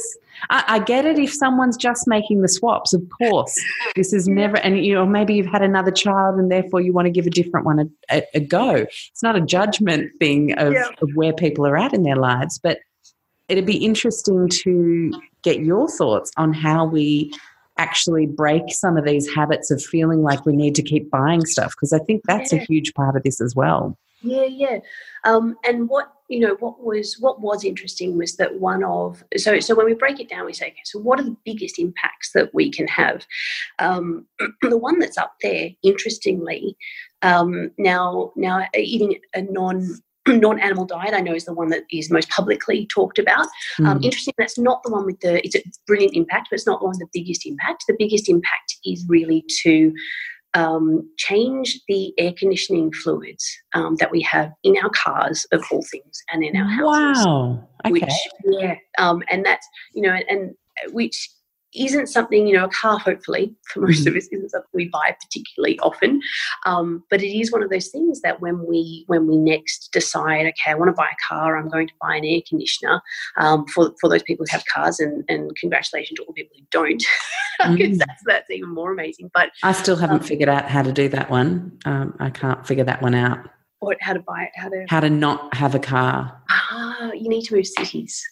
I, 0.48 0.64
I, 0.66 0.78
get 0.78 1.04
it 1.04 1.18
if 1.18 1.32
someone's 1.34 1.76
just 1.76 2.08
making 2.08 2.40
the 2.40 2.48
swaps 2.48 2.94
of 2.94 3.02
course. 3.18 3.54
This 3.94 4.14
is 4.14 4.26
never 4.26 4.56
and 4.56 4.84
you 4.84 4.94
know 4.94 5.04
maybe 5.04 5.34
you've 5.34 5.46
had 5.46 5.60
another 5.60 5.90
child 5.90 6.38
and 6.38 6.50
therefore 6.50 6.80
you 6.80 6.94
want 6.94 7.04
to 7.04 7.10
give 7.10 7.26
a 7.26 7.30
different 7.30 7.66
one 7.66 7.78
a, 7.78 8.16
a, 8.16 8.22
a 8.34 8.40
go. 8.40 8.86
It's 9.10 9.22
not 9.22 9.36
a 9.36 9.40
judgment 9.42 10.10
thing 10.18 10.52
of, 10.58 10.72
yeah. 10.72 10.88
of 11.02 11.10
where 11.14 11.34
people 11.34 11.66
are 11.66 11.76
at 11.76 11.92
in 11.92 12.04
their 12.04 12.16
lives 12.16 12.58
but 12.58 12.78
it'd 13.48 13.66
be 13.66 13.84
interesting 13.84 14.48
to 14.48 15.12
get 15.42 15.60
your 15.60 15.88
thoughts 15.88 16.32
on 16.36 16.52
how 16.52 16.84
we 16.84 17.32
actually 17.78 18.26
break 18.26 18.62
some 18.70 18.96
of 18.96 19.04
these 19.04 19.32
habits 19.34 19.70
of 19.70 19.82
feeling 19.82 20.22
like 20.22 20.46
we 20.46 20.56
need 20.56 20.74
to 20.74 20.82
keep 20.82 21.10
buying 21.10 21.44
stuff 21.44 21.72
because 21.72 21.92
I 21.92 21.98
think 21.98 22.22
that's 22.24 22.52
yeah. 22.52 22.60
a 22.60 22.64
huge 22.64 22.94
part 22.94 23.16
of 23.16 23.22
this 23.22 23.40
as 23.40 23.54
well. 23.54 23.98
Yeah, 24.22 24.44
yeah. 24.44 24.78
Um, 25.24 25.56
and 25.64 25.88
what 25.88 26.12
you 26.28 26.40
know, 26.40 26.56
what 26.58 26.82
was 26.82 27.16
what 27.20 27.40
was 27.40 27.64
interesting 27.64 28.18
was 28.18 28.36
that 28.36 28.58
one 28.58 28.82
of 28.82 29.22
so 29.36 29.60
so 29.60 29.74
when 29.74 29.86
we 29.86 29.94
break 29.94 30.18
it 30.18 30.28
down, 30.28 30.46
we 30.46 30.52
say, 30.52 30.68
okay, 30.68 30.82
so 30.84 30.98
what 30.98 31.20
are 31.20 31.24
the 31.24 31.36
biggest 31.44 31.78
impacts 31.78 32.32
that 32.32 32.52
we 32.52 32.70
can 32.70 32.88
have? 32.88 33.26
Um, 33.78 34.26
the 34.62 34.78
one 34.78 34.98
that's 34.98 35.18
up 35.18 35.34
there, 35.42 35.70
interestingly, 35.82 36.76
um, 37.22 37.70
now 37.78 38.32
now 38.34 38.66
eating 38.74 39.18
a 39.34 39.42
non 39.42 39.86
non-animal 40.40 40.84
diet 40.84 41.14
i 41.14 41.20
know 41.20 41.34
is 41.34 41.44
the 41.44 41.52
one 41.52 41.68
that 41.68 41.84
is 41.90 42.10
most 42.10 42.28
publicly 42.30 42.86
talked 42.86 43.18
about. 43.18 43.46
Mm. 43.78 43.86
um, 43.86 44.02
interesting 44.02 44.34
that's 44.38 44.58
not 44.58 44.82
the 44.82 44.90
one 44.90 45.04
with 45.04 45.20
the 45.20 45.44
it's 45.44 45.54
a 45.54 45.62
brilliant 45.86 46.14
impact 46.14 46.48
but 46.50 46.56
it's 46.56 46.66
not 46.66 46.82
one 46.82 46.94
of 46.94 46.98
the 46.98 47.08
biggest 47.12 47.46
impact. 47.46 47.84
The 47.88 47.96
biggest 47.98 48.28
impact 48.28 48.76
is 48.84 49.04
really 49.08 49.44
to 49.62 49.92
um, 50.54 51.08
change 51.18 51.80
the 51.86 52.14
air 52.18 52.32
conditioning 52.36 52.90
fluids 52.92 53.46
um, 53.74 53.96
that 53.96 54.10
we 54.10 54.22
have 54.22 54.52
in 54.62 54.76
our 54.82 54.90
cars 54.90 55.46
of 55.52 55.62
all 55.70 55.82
things 55.90 56.22
and 56.32 56.42
in 56.42 56.56
our 56.56 56.68
houses. 56.68 57.26
Wow. 57.26 57.68
Okay. 57.84 57.92
which, 57.92 58.14
yeah 58.44 58.76
um, 58.98 59.22
and 59.30 59.44
that's 59.44 59.66
you 59.94 60.02
know 60.02 60.18
and 60.28 60.54
which 60.92 61.30
isn't 61.76 62.08
something, 62.08 62.46
you 62.46 62.56
know, 62.56 62.64
a 62.64 62.68
car, 62.68 62.98
hopefully, 62.98 63.54
for 63.72 63.80
most 63.80 64.00
mm-hmm. 64.00 64.08
of 64.08 64.16
us, 64.16 64.28
isn't 64.32 64.50
something 64.50 64.68
we 64.72 64.88
buy 64.88 65.16
particularly 65.22 65.78
often. 65.80 66.20
Um, 66.64 67.04
but 67.10 67.22
it 67.22 67.38
is 67.38 67.52
one 67.52 67.62
of 67.62 67.70
those 67.70 67.88
things 67.88 68.20
that 68.22 68.40
when 68.40 68.66
we 68.66 69.04
when 69.06 69.26
we 69.26 69.36
next 69.36 69.90
decide, 69.92 70.46
okay, 70.46 70.70
I 70.70 70.74
want 70.74 70.88
to 70.88 70.92
buy 70.92 71.06
a 71.06 71.34
car, 71.34 71.56
I'm 71.56 71.68
going 71.68 71.88
to 71.88 71.94
buy 72.00 72.16
an 72.16 72.24
air 72.24 72.40
conditioner 72.48 73.02
um, 73.36 73.66
for, 73.66 73.92
for 74.00 74.08
those 74.08 74.22
people 74.22 74.46
who 74.48 74.56
have 74.56 74.64
cars, 74.72 75.00
and, 75.00 75.24
and 75.28 75.54
congratulations 75.56 76.16
to 76.16 76.22
all 76.22 76.34
the 76.34 76.42
people 76.42 76.56
who 76.58 76.66
don't, 76.70 77.02
because 77.58 77.96
mm. 77.96 77.98
that's, 77.98 78.22
that's 78.26 78.50
even 78.50 78.70
more 78.70 78.92
amazing. 78.92 79.30
But 79.34 79.50
I 79.62 79.72
still 79.72 79.96
haven't 79.96 80.20
um, 80.20 80.26
figured 80.26 80.48
out 80.48 80.68
how 80.68 80.82
to 80.82 80.92
do 80.92 81.08
that 81.10 81.30
one. 81.30 81.78
Um, 81.84 82.14
I 82.18 82.30
can't 82.30 82.66
figure 82.66 82.84
that 82.84 83.02
one 83.02 83.14
out. 83.14 83.38
Or 83.80 83.94
how 84.00 84.14
to 84.14 84.20
buy 84.20 84.44
it, 84.44 84.52
how 84.54 84.70
to 84.70 84.86
how 84.88 85.00
to 85.00 85.10
not 85.10 85.54
have 85.54 85.74
a 85.74 85.78
car. 85.78 86.42
Ah, 86.48 87.12
you 87.12 87.28
need 87.28 87.42
to 87.44 87.54
move 87.54 87.66
cities. 87.66 88.24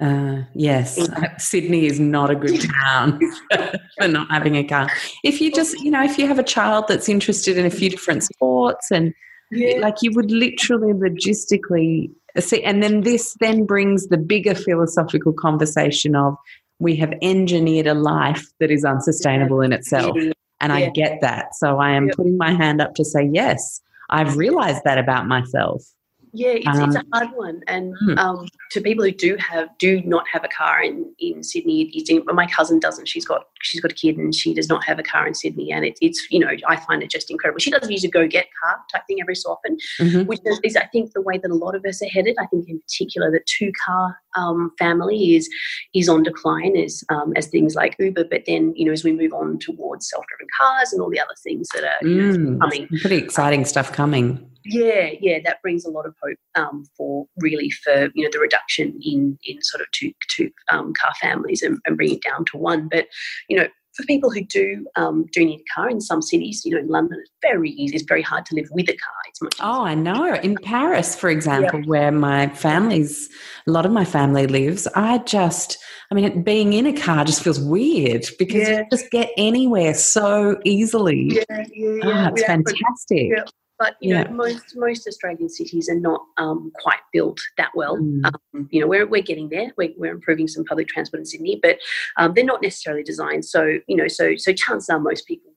Uh, 0.00 0.44
yes, 0.54 0.98
Sydney 1.38 1.86
is 1.86 2.00
not 2.00 2.30
a 2.30 2.34
good 2.34 2.62
town 2.82 3.20
for 3.98 4.08
not 4.08 4.30
having 4.30 4.56
a 4.56 4.64
car. 4.64 4.90
If 5.22 5.40
you 5.40 5.52
just, 5.52 5.78
you 5.80 5.90
know, 5.90 6.02
if 6.02 6.18
you 6.18 6.26
have 6.26 6.38
a 6.38 6.44
child 6.44 6.86
that's 6.88 7.08
interested 7.08 7.58
in 7.58 7.66
a 7.66 7.70
few 7.70 7.90
different 7.90 8.22
sports 8.22 8.90
and 8.90 9.12
yeah. 9.50 9.78
like 9.78 9.96
you 10.00 10.10
would 10.14 10.30
literally 10.30 10.94
logistically 10.94 12.10
see, 12.38 12.62
and 12.62 12.82
then 12.82 13.02
this 13.02 13.36
then 13.40 13.66
brings 13.66 14.06
the 14.06 14.16
bigger 14.16 14.54
philosophical 14.54 15.34
conversation 15.34 16.16
of 16.16 16.34
we 16.78 16.96
have 16.96 17.12
engineered 17.20 17.86
a 17.86 17.94
life 17.94 18.46
that 18.58 18.70
is 18.70 18.84
unsustainable 18.84 19.60
in 19.60 19.72
itself. 19.72 20.16
And 20.62 20.72
I 20.72 20.88
get 20.90 21.20
that. 21.20 21.54
So 21.54 21.78
I 21.78 21.90
am 21.90 22.08
putting 22.14 22.38
my 22.38 22.52
hand 22.52 22.80
up 22.80 22.94
to 22.94 23.04
say, 23.04 23.28
yes, 23.32 23.80
I've 24.08 24.36
realized 24.36 24.82
that 24.84 24.98
about 24.98 25.26
myself. 25.26 25.82
Yeah, 26.32 26.50
it's, 26.50 26.66
um, 26.66 26.84
it's 26.84 26.96
a 26.96 27.00
um, 27.00 27.06
hard 27.12 27.28
one, 27.34 27.60
and 27.66 27.94
hmm. 28.00 28.18
um, 28.18 28.46
to 28.70 28.80
people 28.80 29.04
who 29.04 29.10
do 29.10 29.36
have 29.36 29.68
do 29.78 30.00
not 30.02 30.24
have 30.32 30.44
a 30.44 30.48
car 30.48 30.82
in, 30.82 31.12
in 31.18 31.42
Sydney, 31.42 31.90
my 32.26 32.46
cousin 32.46 32.78
doesn't. 32.78 33.08
She's 33.08 33.24
got 33.24 33.46
she's 33.62 33.80
got 33.80 33.90
a 33.90 33.94
kid, 33.94 34.16
and 34.16 34.34
she 34.34 34.54
does 34.54 34.68
not 34.68 34.84
have 34.84 34.98
a 34.98 35.02
car 35.02 35.26
in 35.26 35.34
Sydney, 35.34 35.72
and 35.72 35.84
it's 35.84 35.98
it's 36.00 36.26
you 36.30 36.38
know 36.38 36.50
I 36.68 36.76
find 36.76 37.02
it 37.02 37.10
just 37.10 37.30
incredible. 37.30 37.58
She 37.58 37.70
doesn't 37.70 37.90
use 37.90 38.04
a 38.04 38.10
GoGet 38.10 38.44
car 38.62 38.76
type 38.92 39.02
thing 39.08 39.18
every 39.20 39.34
so 39.34 39.50
often, 39.50 39.76
mm-hmm. 39.98 40.22
which 40.26 40.40
is, 40.44 40.60
is, 40.62 40.76
I 40.76 40.86
think 40.86 41.12
the 41.12 41.22
way 41.22 41.38
that 41.38 41.50
a 41.50 41.54
lot 41.54 41.74
of 41.74 41.84
us 41.84 42.00
are 42.02 42.08
headed. 42.08 42.36
I 42.38 42.46
think 42.46 42.68
in 42.68 42.80
particular 42.80 43.30
the 43.30 43.40
two 43.46 43.72
car 43.84 44.16
um, 44.36 44.72
family 44.78 45.34
is 45.34 45.48
is 45.94 46.08
on 46.08 46.22
decline 46.22 46.76
as 46.76 47.02
um, 47.08 47.32
as 47.36 47.48
things 47.48 47.74
like 47.74 47.96
Uber, 47.98 48.24
but 48.24 48.44
then 48.46 48.72
you 48.76 48.86
know 48.86 48.92
as 48.92 49.02
we 49.02 49.12
move 49.12 49.32
on 49.32 49.58
towards 49.58 50.08
self 50.08 50.24
driven 50.28 50.46
cars 50.56 50.92
and 50.92 51.02
all 51.02 51.10
the 51.10 51.20
other 51.20 51.34
things 51.42 51.68
that 51.74 51.82
are 51.82 52.06
mm, 52.06 52.38
know, 52.38 52.58
coming, 52.58 52.88
pretty 53.00 53.16
exciting 53.16 53.64
stuff 53.64 53.92
coming 53.92 54.49
yeah 54.64 55.10
yeah 55.20 55.38
that 55.44 55.60
brings 55.62 55.84
a 55.84 55.90
lot 55.90 56.06
of 56.06 56.14
hope 56.22 56.38
um, 56.54 56.84
for 56.96 57.26
really 57.38 57.70
for 57.70 58.08
you 58.14 58.24
know 58.24 58.30
the 58.32 58.38
reduction 58.38 58.98
in 59.02 59.38
in 59.44 59.60
sort 59.62 59.80
of 59.80 59.86
two 59.92 60.12
two 60.28 60.50
um, 60.70 60.92
car 61.00 61.12
families 61.20 61.62
and, 61.62 61.78
and 61.86 61.96
bring 61.96 62.14
it 62.14 62.22
down 62.22 62.44
to 62.44 62.56
one 62.56 62.88
but 62.90 63.06
you 63.48 63.56
know 63.56 63.66
for 63.94 64.04
people 64.06 64.30
who 64.30 64.42
do 64.42 64.86
um, 64.96 65.26
do 65.32 65.44
need 65.44 65.60
a 65.60 65.74
car 65.74 65.88
in 65.88 66.00
some 66.00 66.22
cities, 66.22 66.62
you 66.64 66.72
know, 66.72 66.78
in 66.78 66.88
London, 66.88 67.18
it's 67.20 67.30
very 67.42 67.70
easy. 67.70 67.96
It's 67.96 68.04
very 68.04 68.22
hard 68.22 68.46
to 68.46 68.54
live 68.54 68.68
with 68.70 68.88
a 68.88 68.96
car. 68.96 69.14
It's 69.28 69.42
much. 69.42 69.56
Oh, 69.60 69.84
I 69.84 69.94
know. 69.94 70.34
In 70.34 70.56
Paris, 70.62 71.16
for 71.16 71.28
example, 71.28 71.80
yeah. 71.80 71.86
where 71.86 72.12
my 72.12 72.48
family's, 72.48 73.28
a 73.66 73.70
lot 73.70 73.86
of 73.86 73.92
my 73.92 74.04
family 74.04 74.46
lives, 74.46 74.86
I 74.94 75.18
just, 75.18 75.78
I 76.10 76.14
mean, 76.14 76.42
being 76.42 76.72
in 76.72 76.86
a 76.86 76.92
car 76.92 77.24
just 77.24 77.42
feels 77.42 77.60
weird 77.60 78.26
because 78.38 78.68
yeah. 78.68 78.78
you 78.80 78.86
just 78.90 79.10
get 79.10 79.30
anywhere 79.36 79.94
so 79.94 80.58
easily. 80.64 81.28
Yeah, 81.30 81.44
yeah, 81.48 81.96
yeah. 82.02 82.28
Oh, 82.28 82.32
it's 82.32 82.44
fantastic. 82.44 83.32
But 83.80 83.96
you 84.00 84.14
yeah. 84.14 84.24
know, 84.24 84.32
most 84.32 84.76
most 84.76 85.08
Australian 85.08 85.48
cities 85.48 85.88
are 85.88 85.98
not 85.98 86.20
um, 86.36 86.70
quite 86.82 87.00
built 87.14 87.40
that 87.56 87.70
well. 87.74 87.96
Mm. 87.96 88.26
Um, 88.26 88.68
you 88.70 88.80
know, 88.80 88.86
we're 88.86 89.06
we're 89.06 89.22
getting 89.22 89.48
there. 89.48 89.72
We're, 89.78 89.94
we're 89.96 90.12
improving 90.12 90.48
some 90.48 90.64
public 90.66 90.86
transport 90.86 91.20
in 91.20 91.24
Sydney, 91.24 91.58
but 91.62 91.78
um, 92.18 92.34
they're 92.34 92.44
not 92.44 92.62
necessarily 92.62 93.02
designed. 93.02 93.46
So 93.46 93.78
you 93.88 93.96
know, 93.96 94.06
so 94.06 94.36
so 94.36 94.52
chances 94.52 94.90
are 94.90 95.00
most 95.00 95.26
people 95.26 95.49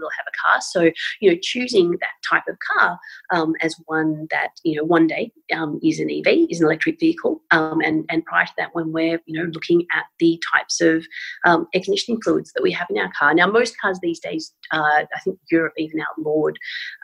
will 0.00 0.10
have 0.16 0.26
a 0.26 0.48
car. 0.48 0.60
So, 0.60 0.90
you 1.20 1.30
know, 1.30 1.38
choosing 1.40 1.92
that 1.92 2.16
type 2.28 2.44
of 2.48 2.56
car 2.58 2.98
um, 3.32 3.54
as 3.62 3.74
one 3.86 4.26
that, 4.30 4.50
you 4.64 4.76
know, 4.76 4.84
one 4.84 5.06
day 5.06 5.32
um, 5.54 5.78
is 5.82 6.00
an 6.00 6.10
EV, 6.10 6.46
is 6.50 6.60
an 6.60 6.66
electric 6.66 6.98
vehicle. 7.00 7.42
Um, 7.50 7.80
and, 7.80 8.04
and 8.08 8.24
prior 8.24 8.46
to 8.46 8.52
that, 8.58 8.74
when 8.74 8.92
we're, 8.92 9.20
you 9.26 9.38
know, 9.38 9.50
looking 9.52 9.86
at 9.94 10.04
the 10.18 10.40
types 10.52 10.80
of 10.80 11.06
um, 11.44 11.66
air 11.74 11.82
conditioning 11.82 12.20
fluids 12.22 12.52
that 12.52 12.62
we 12.62 12.72
have 12.72 12.86
in 12.90 12.98
our 12.98 13.10
car. 13.18 13.34
Now, 13.34 13.46
most 13.46 13.78
cars 13.80 13.98
these 14.02 14.20
days, 14.20 14.52
uh, 14.72 15.04
I 15.14 15.20
think 15.24 15.38
Europe 15.50 15.74
even 15.76 16.00
outlawed 16.00 16.56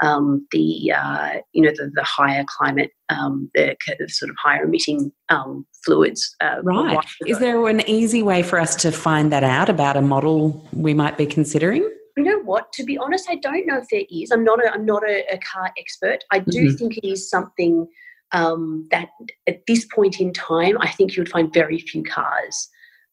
um, 0.02 0.46
the, 0.52 0.92
uh, 0.92 1.34
you 1.52 1.62
know, 1.62 1.70
the, 1.70 1.90
the 1.94 2.04
higher 2.04 2.44
climate 2.46 2.90
um, 3.08 3.50
the 3.54 3.76
sort 4.08 4.30
of 4.30 4.36
higher 4.36 4.64
emitting 4.64 5.12
um, 5.28 5.66
fluids. 5.84 6.34
Uh, 6.40 6.56
right. 6.62 6.98
Is 7.26 7.38
there 7.38 7.66
an 7.68 7.88
easy 7.88 8.22
way 8.22 8.42
for 8.42 8.58
us 8.58 8.74
to 8.76 8.92
find 8.92 9.32
that 9.32 9.44
out 9.44 9.68
about 9.68 9.96
a 9.96 10.02
model 10.02 10.66
we 10.72 10.94
might 10.94 11.16
be 11.16 11.26
considering? 11.26 11.88
You 12.16 12.24
know 12.24 12.40
what? 12.42 12.72
To 12.74 12.84
be 12.84 12.96
honest, 12.96 13.28
I 13.28 13.36
don't 13.36 13.66
know 13.66 13.78
if 13.78 13.88
there 13.90 14.04
is. 14.10 14.30
I'm 14.30 14.44
not 14.44 14.64
a 14.64 14.72
I'm 14.72 14.86
not 14.86 15.02
a, 15.04 15.24
a 15.32 15.38
car 15.38 15.72
expert. 15.78 16.24
I 16.30 16.38
do 16.38 16.68
mm-hmm. 16.68 16.76
think 16.76 16.96
it 16.98 17.06
is 17.06 17.28
something 17.28 17.86
um, 18.32 18.88
that 18.90 19.08
at 19.46 19.66
this 19.66 19.84
point 19.84 20.20
in 20.20 20.32
time, 20.32 20.76
I 20.80 20.90
think 20.90 21.16
you 21.16 21.22
would 21.22 21.30
find 21.30 21.52
very 21.52 21.78
few 21.78 22.02
cars. 22.02 22.68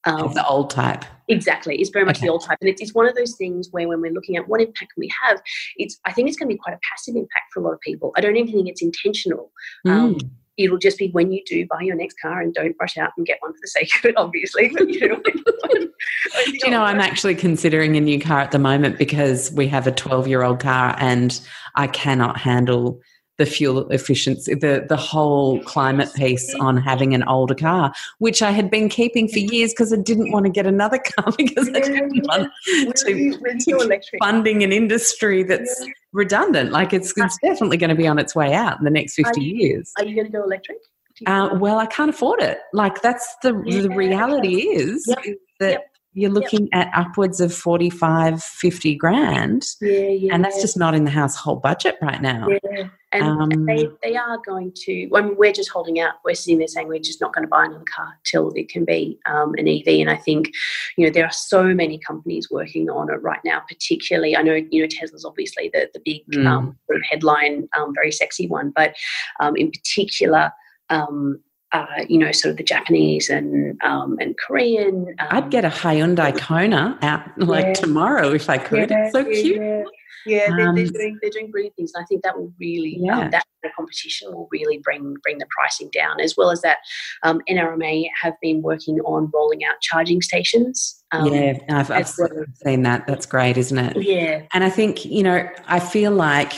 Um, 0.06 0.34
the 0.34 0.46
old 0.46 0.70
type. 0.70 1.06
Exactly. 1.30 1.80
It's 1.80 1.89
very 1.89 2.04
much 2.04 2.18
okay. 2.18 2.28
the 2.28 2.32
old 2.32 2.44
type. 2.44 2.58
And 2.60 2.70
it's, 2.70 2.82
it's 2.82 2.94
one 2.94 3.08
of 3.08 3.16
those 3.16 3.38
things 3.38 3.70
where 3.72 3.88
when 3.88 4.02
we're 4.02 4.12
looking 4.12 4.36
at 4.36 4.50
what 4.50 4.60
impact 4.60 4.92
can 4.94 5.00
we 5.00 5.10
have, 5.24 5.42
it's 5.78 5.98
I 6.06 6.12
think 6.12 6.28
it's 6.28 6.38
going 6.38 6.50
to 6.50 6.54
be 6.54 6.58
quite 6.58 6.76
a 6.76 6.80
passive 6.89 7.16
impact 7.16 7.54
for 7.54 7.62
a 7.62 7.63
lot 7.63 7.74
of 7.74 7.80
people. 7.80 8.12
I 8.18 8.22
don't 8.22 8.36
even 8.36 8.52
think 8.52 8.68
it's 8.68 8.82
intentional. 8.82 9.52
Mm. 9.88 9.92
Um, 9.92 10.18
it'll 10.58 10.78
just 10.78 10.98
be 10.98 11.10
when 11.12 11.32
you 11.32 11.42
do 11.46 11.66
buy 11.68 11.82
your 11.82 11.96
next 11.96 12.20
car 12.22 12.42
and 12.42 12.54
don't 12.54 12.76
rush 12.80 12.98
out 12.98 13.12
and 13.18 13.26
get 13.26 13.38
one 13.42 13.54
for 13.54 13.60
the 13.62 13.68
sake 13.68 13.89
of 13.98 14.06
it, 14.06 14.18
obviously. 14.18 14.70
But, 14.70 14.89
you 14.89 15.08
know, 15.08 15.22
do 15.26 16.60
you 16.63 16.70
know, 16.70 16.84
I'm 16.84 17.00
actually 17.00 17.36
considering 17.36 17.96
a 17.96 18.02
new 18.02 18.20
car 18.20 18.39
at 18.39 18.52
the 18.52 18.60
moment 18.60 18.98
because 18.98 19.52
we 19.52 19.68
have 19.68 19.88
a 19.88 19.92
12 19.92 20.28
year 20.28 20.44
old 20.44 20.60
car 20.60 20.96
and 21.00 21.39
I 21.76 21.88
cannot 21.88 22.38
handle 22.38 23.02
the 23.38 23.46
fuel 23.46 23.89
efficiency, 23.89 24.54
the, 24.54 24.86
the 24.88 24.96
whole 24.96 25.60
climate 25.63 26.13
piece 26.13 26.54
on 26.56 26.78
having 26.78 27.13
an 27.13 27.24
older 27.24 27.56
car, 27.56 27.91
which 28.19 28.41
I 28.41 28.52
had 28.52 28.69
been 28.69 28.89
keeping 28.89 29.28
for 29.28 29.39
years 29.39 29.72
because 29.72 29.91
I 29.91 29.98
didn't 29.98 30.32
want 30.32 30.46
to 30.46 30.52
get 30.52 30.67
another 30.67 31.00
car 31.17 31.34
because 31.38 31.67
I 31.69 31.80
didn't 31.80 32.26
want 32.28 32.52
to, 32.65 32.93
to 32.93 34.02
funding 34.19 34.63
an 34.63 34.72
industry 34.72 35.43
that's 35.43 35.86
redundant. 36.12 36.72
Like 36.72 36.93
it's, 36.93 37.13
it's 37.17 37.38
definitely 37.39 37.78
going 37.78 37.89
to 37.89 37.96
be 37.96 38.08
on 38.08 38.19
its 38.19 38.36
way 38.36 38.54
out 38.54 38.78
in 38.78 38.86
the 38.86 38.91
next 38.91 39.15
50 39.15 39.30
are 39.30 39.43
you, 39.43 39.56
years. 39.56 39.91
Are 39.98 40.06
you 40.06 40.15
going 40.15 40.28
to 40.28 40.32
go 40.32 40.43
electric? 40.43 40.78
Uh, 41.26 41.50
well, 41.60 41.78
I 41.80 41.86
can't 41.86 42.10
afford 42.10 42.41
it. 42.41 42.60
Like 42.72 43.02
that's 43.02 43.36
the, 43.41 43.62
yeah. 43.65 43.82
the 43.82 43.89
reality 43.89 44.67
is 44.67 45.06
yep. 45.08 45.38
that 45.60 45.72
yep 45.72 45.93
you're 46.13 46.30
looking 46.30 46.69
yep. 46.71 46.88
at 46.88 46.91
upwards 46.93 47.39
of 47.41 47.54
45 47.54 48.43
50 48.43 48.95
grand 48.95 49.65
yeah, 49.82 50.08
yeah, 50.08 50.34
and 50.34 50.43
that's 50.43 50.62
just 50.62 50.78
not 50.78 50.93
in 50.93 51.04
the 51.04 51.12
household 51.12 51.62
budget 51.62 51.97
right 52.02 52.21
now 52.21 52.47
yeah. 52.49 52.89
and, 53.12 53.23
um, 53.23 53.52
and 53.52 53.67
they, 53.67 53.88
they 54.02 54.15
are 54.15 54.38
going 54.45 54.71
to 54.76 55.10
I 55.13 55.21
mean, 55.21 55.36
we're 55.38 55.52
just 55.52 55.69
holding 55.69 55.99
out 55.99 56.15
we're 56.23 56.36
sitting 56.36 56.60
there 56.60 56.67
saying 56.67 56.88
we're 56.88 56.99
just 56.99 57.21
not 57.21 57.34
going 57.34 57.43
to 57.43 57.49
buy 57.49 57.65
another 57.65 57.86
car 57.93 58.13
till 58.23 58.52
it 58.52 58.69
can 58.69 58.86
be 58.86 59.19
um, 59.26 59.54
an 59.58 59.67
ev 59.67 59.88
and 59.88 60.10
i 60.10 60.17
think 60.17 60.52
you 60.97 61.06
know 61.06 61.12
there 61.12 61.26
are 61.26 61.32
so 61.32 61.63
many 61.73 61.97
companies 61.97 62.49
working 62.52 62.89
on 62.89 63.12
it 63.12 63.21
right 63.21 63.41
now 63.43 63.62
particularly 63.67 64.36
i 64.38 64.41
know 64.41 64.56
you 64.69 64.82
know 64.82 64.88
tesla's 64.89 65.26
obviously 65.26 65.69
the, 65.73 65.89
the 65.93 66.02
big 66.06 66.21
mm. 66.32 66.45
um, 66.45 66.78
sort 66.88 66.97
of 66.97 67.04
headline 67.10 67.67
um, 67.78 67.93
very 67.93 68.12
sexy 68.12 68.47
one 68.47 68.71
but 68.76 68.95
um, 69.39 69.56
in 69.56 69.71
particular 69.71 70.52
um, 70.89 71.39
uh, 71.74 72.06
you 72.08 72.20
know, 72.20 72.32
sort 72.32 72.52
of 72.52 72.58
the 72.58 72.64
Japanese 72.64 73.30
and 73.30 73.82
um, 73.84 74.18
and 74.20 74.38
Korean. 74.38 75.08
Um, 75.20 75.28
I'd 75.32 75.50
get 75.50 75.66
a 75.66 75.70
Hyundai 75.70 76.38
Kona 76.38 76.98
out 77.02 77.22
like 77.38 77.66
yeah. 77.66 77.74
tomorrow 77.74 78.32
if 78.32 78.50
I 78.50 78.60
could. 78.60 78.92
Yeah, 78.92 79.06
it's 79.06 79.14
so 79.14 79.28
yeah, 79.28 79.42
cute. 79.42 79.58
Yeah, 79.58 79.84
yeah 80.26 80.56
they're, 80.56 80.70
um, 80.70 80.76
they're, 80.76 80.86
doing 80.86 81.18
they're 81.22 81.32
doing 81.32 81.50
brilliant 81.50 81.76
things. 81.76 81.92
And 81.96 82.04
I 82.04 82.06
think 82.06 82.24
that 82.24 82.38
will 82.38 82.54
really 82.60 82.98
um, 83.12 83.20
yeah. 83.20 83.30
that 83.30 83.44
competition 83.76 84.32
will 84.32 84.48
really 84.52 84.78
bring 84.78 85.16
bring 85.24 85.40
the 85.40 85.48
pricing 85.50 85.90
down, 85.92 86.20
as 86.20 86.36
well 86.38 86.52
as 86.52 86.62
that. 86.62 86.78
Um, 87.24 87.42
NRMA 87.50 88.08
have 88.22 88.34
been 88.40 88.62
working 88.62 89.00
on 89.00 89.32
rolling 89.34 89.64
out 89.66 89.82
charging 89.82 90.22
stations. 90.22 91.04
Um, 91.12 91.34
yeah, 91.34 91.58
I've, 91.70 91.90
I've 91.90 92.14
well. 92.20 92.30
seen 92.64 92.84
that. 92.84 93.08
That's 93.08 93.26
great, 93.26 93.58
isn't 93.58 93.78
it? 93.78 93.98
Yeah, 93.98 94.44
and 94.54 94.64
I 94.64 94.70
think 94.70 95.06
you 95.06 95.24
know 95.24 95.50
I 95.66 95.80
feel 95.80 96.12
like 96.12 96.54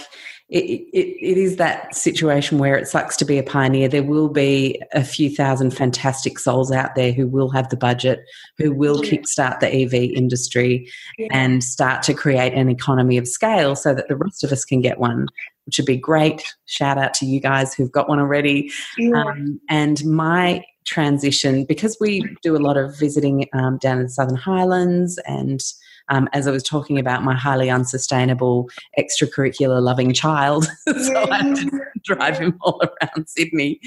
it, 0.50 0.82
it, 0.94 1.18
it 1.26 1.38
is 1.38 1.56
that 1.56 1.96
situation 1.96 2.60
where 2.60 2.78
it 2.78 2.88
sucks 2.88 3.18
to 3.18 3.26
be 3.26 3.40
a 3.40 3.44
pioneer. 3.44 3.88
There 3.88 4.04
will 4.04 4.30
be 4.30 4.80
a 4.94 5.04
few 5.04 5.30
thousand 5.30 5.72
fantastic 5.72 6.38
souls 6.38 6.72
out 6.72 6.94
there 6.94 7.12
who 7.12 7.28
will 7.28 7.50
have 7.50 7.70
the 7.70 7.78
budget, 7.78 8.20
who 8.60 8.72
will 8.72 9.04
yeah. 9.04 9.12
kickstart 9.12 9.60
the 9.60 9.74
EV 9.74 10.12
industry 10.16 10.88
yeah. 11.18 11.30
and 11.32 11.64
start 11.64 12.04
to 12.04 12.14
create 12.14 12.54
an 12.54 12.70
economy 12.70 13.18
of 13.18 13.28
scale 13.28 13.76
so 13.76 13.96
that 13.96 14.08
the 14.08 14.16
rest 14.16 14.44
of 14.44 14.52
us 14.52 14.64
can 14.64 14.82
get 14.82 15.00
one, 15.00 15.26
which 15.66 15.80
would 15.80 15.88
be 15.88 15.98
great. 15.98 16.44
Shout 16.66 17.00
out 17.00 17.16
to 17.16 17.26
you 17.26 17.40
guys 17.40 17.74
who've 17.74 17.92
got 17.92 18.08
one 18.08 18.20
already. 18.20 18.72
Yeah. 19.00 19.24
Um, 19.24 19.60
and 19.68 20.06
my 20.06 20.64
transition, 20.86 21.66
because 21.66 21.98
we 22.00 22.22
do 22.44 22.56
a 22.56 22.60
lot 22.60 22.78
of 22.78 22.96
visiting 23.00 23.48
um, 23.54 23.80
down 23.80 23.98
in 23.98 24.04
the 24.04 24.10
Southern 24.10 24.38
Highlands 24.38 25.18
and 25.26 25.60
um, 26.10 26.30
as 26.34 26.48
I 26.48 26.52
was 26.52 26.64
talking 26.64 27.00
about 27.00 27.24
my 27.24 27.36
highly 27.36 27.70
unsustainable 27.70 28.70
extracurricular 29.00 29.82
loving 29.82 30.14
child. 30.14 30.66
so 30.88 31.32
I 31.32 31.38
had 31.38 31.56
to 31.56 31.82
drive 32.04 32.38
him 32.38 32.58
all 32.62 32.82
around 32.82 33.28
Sydney. 33.28 33.80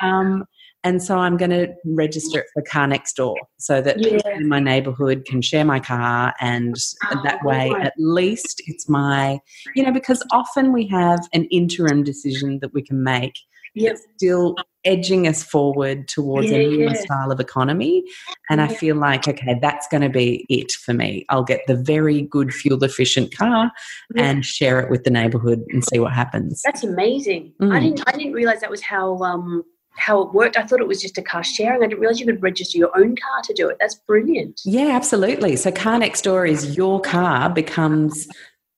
Um, 0.00 0.44
and 0.84 1.02
so 1.02 1.16
I'm 1.18 1.36
going 1.36 1.50
to 1.50 1.72
register 1.84 2.40
it 2.40 2.46
for 2.52 2.62
car 2.62 2.86
next 2.88 3.14
door 3.14 3.36
so 3.58 3.80
that 3.80 4.00
yeah. 4.00 4.16
people 4.16 4.32
in 4.32 4.48
my 4.48 4.58
neighborhood 4.58 5.24
can 5.24 5.40
share 5.40 5.64
my 5.64 5.78
car. 5.78 6.34
And 6.40 6.74
oh, 7.12 7.20
that 7.22 7.44
way, 7.44 7.70
at 7.80 7.94
least 7.98 8.62
it's 8.66 8.88
my, 8.88 9.38
you 9.76 9.84
know, 9.84 9.92
because 9.92 10.24
often 10.32 10.72
we 10.72 10.88
have 10.88 11.20
an 11.32 11.44
interim 11.46 12.02
decision 12.02 12.58
that 12.62 12.74
we 12.74 12.82
can 12.82 13.02
make 13.02 13.34
yep. 13.74 13.98
still 14.16 14.56
edging 14.84 15.28
us 15.28 15.42
forward 15.42 16.08
towards 16.08 16.50
yeah, 16.50 16.58
a 16.58 16.68
newer 16.68 16.90
yeah. 16.90 16.94
style 16.94 17.30
of 17.30 17.40
economy. 17.40 18.02
And 18.50 18.60
yeah. 18.60 18.66
I 18.66 18.74
feel 18.74 18.96
like, 18.96 19.28
okay, 19.28 19.58
that's 19.60 19.86
going 19.88 20.02
to 20.02 20.08
be 20.08 20.44
it 20.48 20.72
for 20.72 20.92
me. 20.92 21.24
I'll 21.28 21.44
get 21.44 21.60
the 21.66 21.76
very 21.76 22.22
good 22.22 22.52
fuel 22.52 22.82
efficient 22.82 23.36
car 23.36 23.70
and 24.16 24.44
share 24.44 24.80
it 24.80 24.90
with 24.90 25.04
the 25.04 25.10
neighborhood 25.10 25.62
and 25.70 25.84
see 25.84 25.98
what 25.98 26.12
happens. 26.12 26.62
That's 26.64 26.84
amazing. 26.84 27.52
Mm. 27.60 27.74
I 27.74 27.80
didn't 27.80 28.02
I 28.06 28.12
didn't 28.12 28.32
realize 28.32 28.60
that 28.60 28.70
was 28.70 28.82
how 28.82 29.18
um 29.22 29.62
how 29.94 30.22
it 30.22 30.32
worked. 30.32 30.56
I 30.56 30.64
thought 30.64 30.80
it 30.80 30.88
was 30.88 31.02
just 31.02 31.18
a 31.18 31.22
car 31.22 31.44
sharing. 31.44 31.82
I 31.82 31.86
didn't 31.86 32.00
realize 32.00 32.18
you 32.18 32.26
could 32.26 32.42
register 32.42 32.78
your 32.78 32.90
own 32.96 33.14
car 33.14 33.42
to 33.44 33.52
do 33.52 33.68
it. 33.68 33.76
That's 33.78 33.94
brilliant. 33.94 34.60
Yeah, 34.64 34.88
absolutely. 34.96 35.56
So 35.56 35.70
car 35.70 35.98
next 35.98 36.22
door 36.22 36.46
is 36.46 36.76
your 36.76 37.00
car 37.00 37.50
becomes 37.50 38.26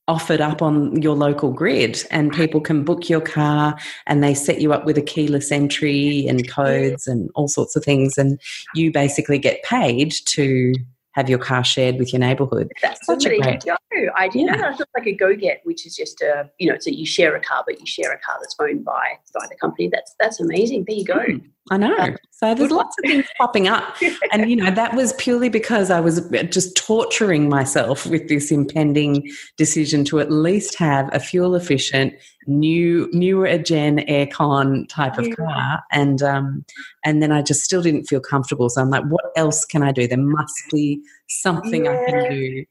offered 0.07 0.41
up 0.41 0.61
on 0.61 1.01
your 1.01 1.17
local 1.17 1.51
grid 1.51 2.03
and 2.11 2.33
people 2.33 2.61
can 2.61 2.85
book 2.85 3.09
your 3.09 3.21
car 3.21 3.79
and 4.07 4.23
they 4.23 4.35
set 4.35 4.61
you 4.61 4.73
up 4.73 4.85
with 4.85 4.99
a 4.99 5.03
keyless 5.03 5.51
entry 5.51 6.27
and 6.27 6.49
codes 6.49 7.07
and 7.07 7.31
all 7.35 7.49
sorts 7.49 7.75
of 7.75 7.83
things 7.83 8.19
and 8.19 8.39
you 8.75 8.93
basically 8.93 9.39
get 9.39 9.63
paid 9.63 10.13
to 10.27 10.75
have 11.15 11.29
your 11.31 11.39
car 11.39 11.65
shared 11.65 11.97
with 11.97 12.13
your 12.13 12.21
neighborhood. 12.21 12.73
That's 12.83 13.05
such 13.07 13.25
a 13.25 13.39
great 13.39 13.65
go. 13.65 13.77
I 14.17 14.29
didn't 14.29 14.49
yeah. 14.49 14.57
know 14.57 14.77
that. 14.77 14.89
like 14.97 15.07
a 15.07 15.17
GoGet, 15.17 15.59
which 15.65 15.87
is 15.87 15.95
just 15.95 16.21
a 16.21 16.51
you 16.59 16.69
know, 16.69 16.77
so 16.81 16.91
you 16.91 17.07
share 17.07 17.35
a 17.37 17.41
car, 17.41 17.63
but 17.67 17.79
you 17.79 17.87
share 17.87 18.13
a 18.13 18.19
car 18.19 18.37
that's 18.41 18.57
owned 18.61 18.85
by 18.85 19.19
by 19.33 19.47
the 19.49 19.57
company. 19.57 19.89
That's 19.93 20.15
that's 20.19 20.41
amazing. 20.41 20.85
There 20.87 20.97
you 20.97 21.05
go. 21.05 21.15
Mm, 21.15 21.45
I 21.71 21.77
know. 21.79 22.17
So 22.33 22.55
there's 22.55 22.73
lots 22.73 22.97
of 22.99 23.09
things 23.09 23.27
popping 23.39 23.69
up, 23.69 23.97
and 24.33 24.51
you 24.51 24.57
know 24.57 24.71
that 24.71 24.95
was 24.95 25.13
purely 25.15 25.49
because 25.49 25.91
I 25.91 26.01
was 26.01 26.29
just 26.51 26.77
torturing 26.77 27.49
myself 27.49 28.07
with 28.07 28.29
this 28.29 28.51
impending 28.51 29.31
decision 29.57 30.05
to 30.07 30.19
at 30.19 30.33
least 30.33 30.77
have 30.79 31.09
a 31.13 31.21
fuel 31.21 31.55
efficient, 31.55 32.15
new 32.47 33.09
newer 33.13 33.59
gen 33.59 33.99
aircon 34.01 34.89
type 34.89 35.19
of 35.19 35.29
car, 35.37 35.83
and 35.91 36.23
um, 36.23 36.65
and 37.05 37.23
then 37.23 37.33
I 37.33 37.43
just 37.43 37.63
still 37.63 37.83
didn't 37.83 38.05
feel 38.05 38.21
comfortable. 38.21 38.69
So 38.69 38.81
I'm 38.81 38.91
like, 38.91 39.05
what 39.05 39.25
else 39.37 39.65
can 39.65 39.83
I 39.83 39.93
do? 39.93 40.07
There 40.07 40.19
must 40.19 40.63
be 40.71 41.01
something 41.29 41.85
yeah. 41.85 41.93
I 41.93 42.11
can 42.11 42.31
do 42.31 42.65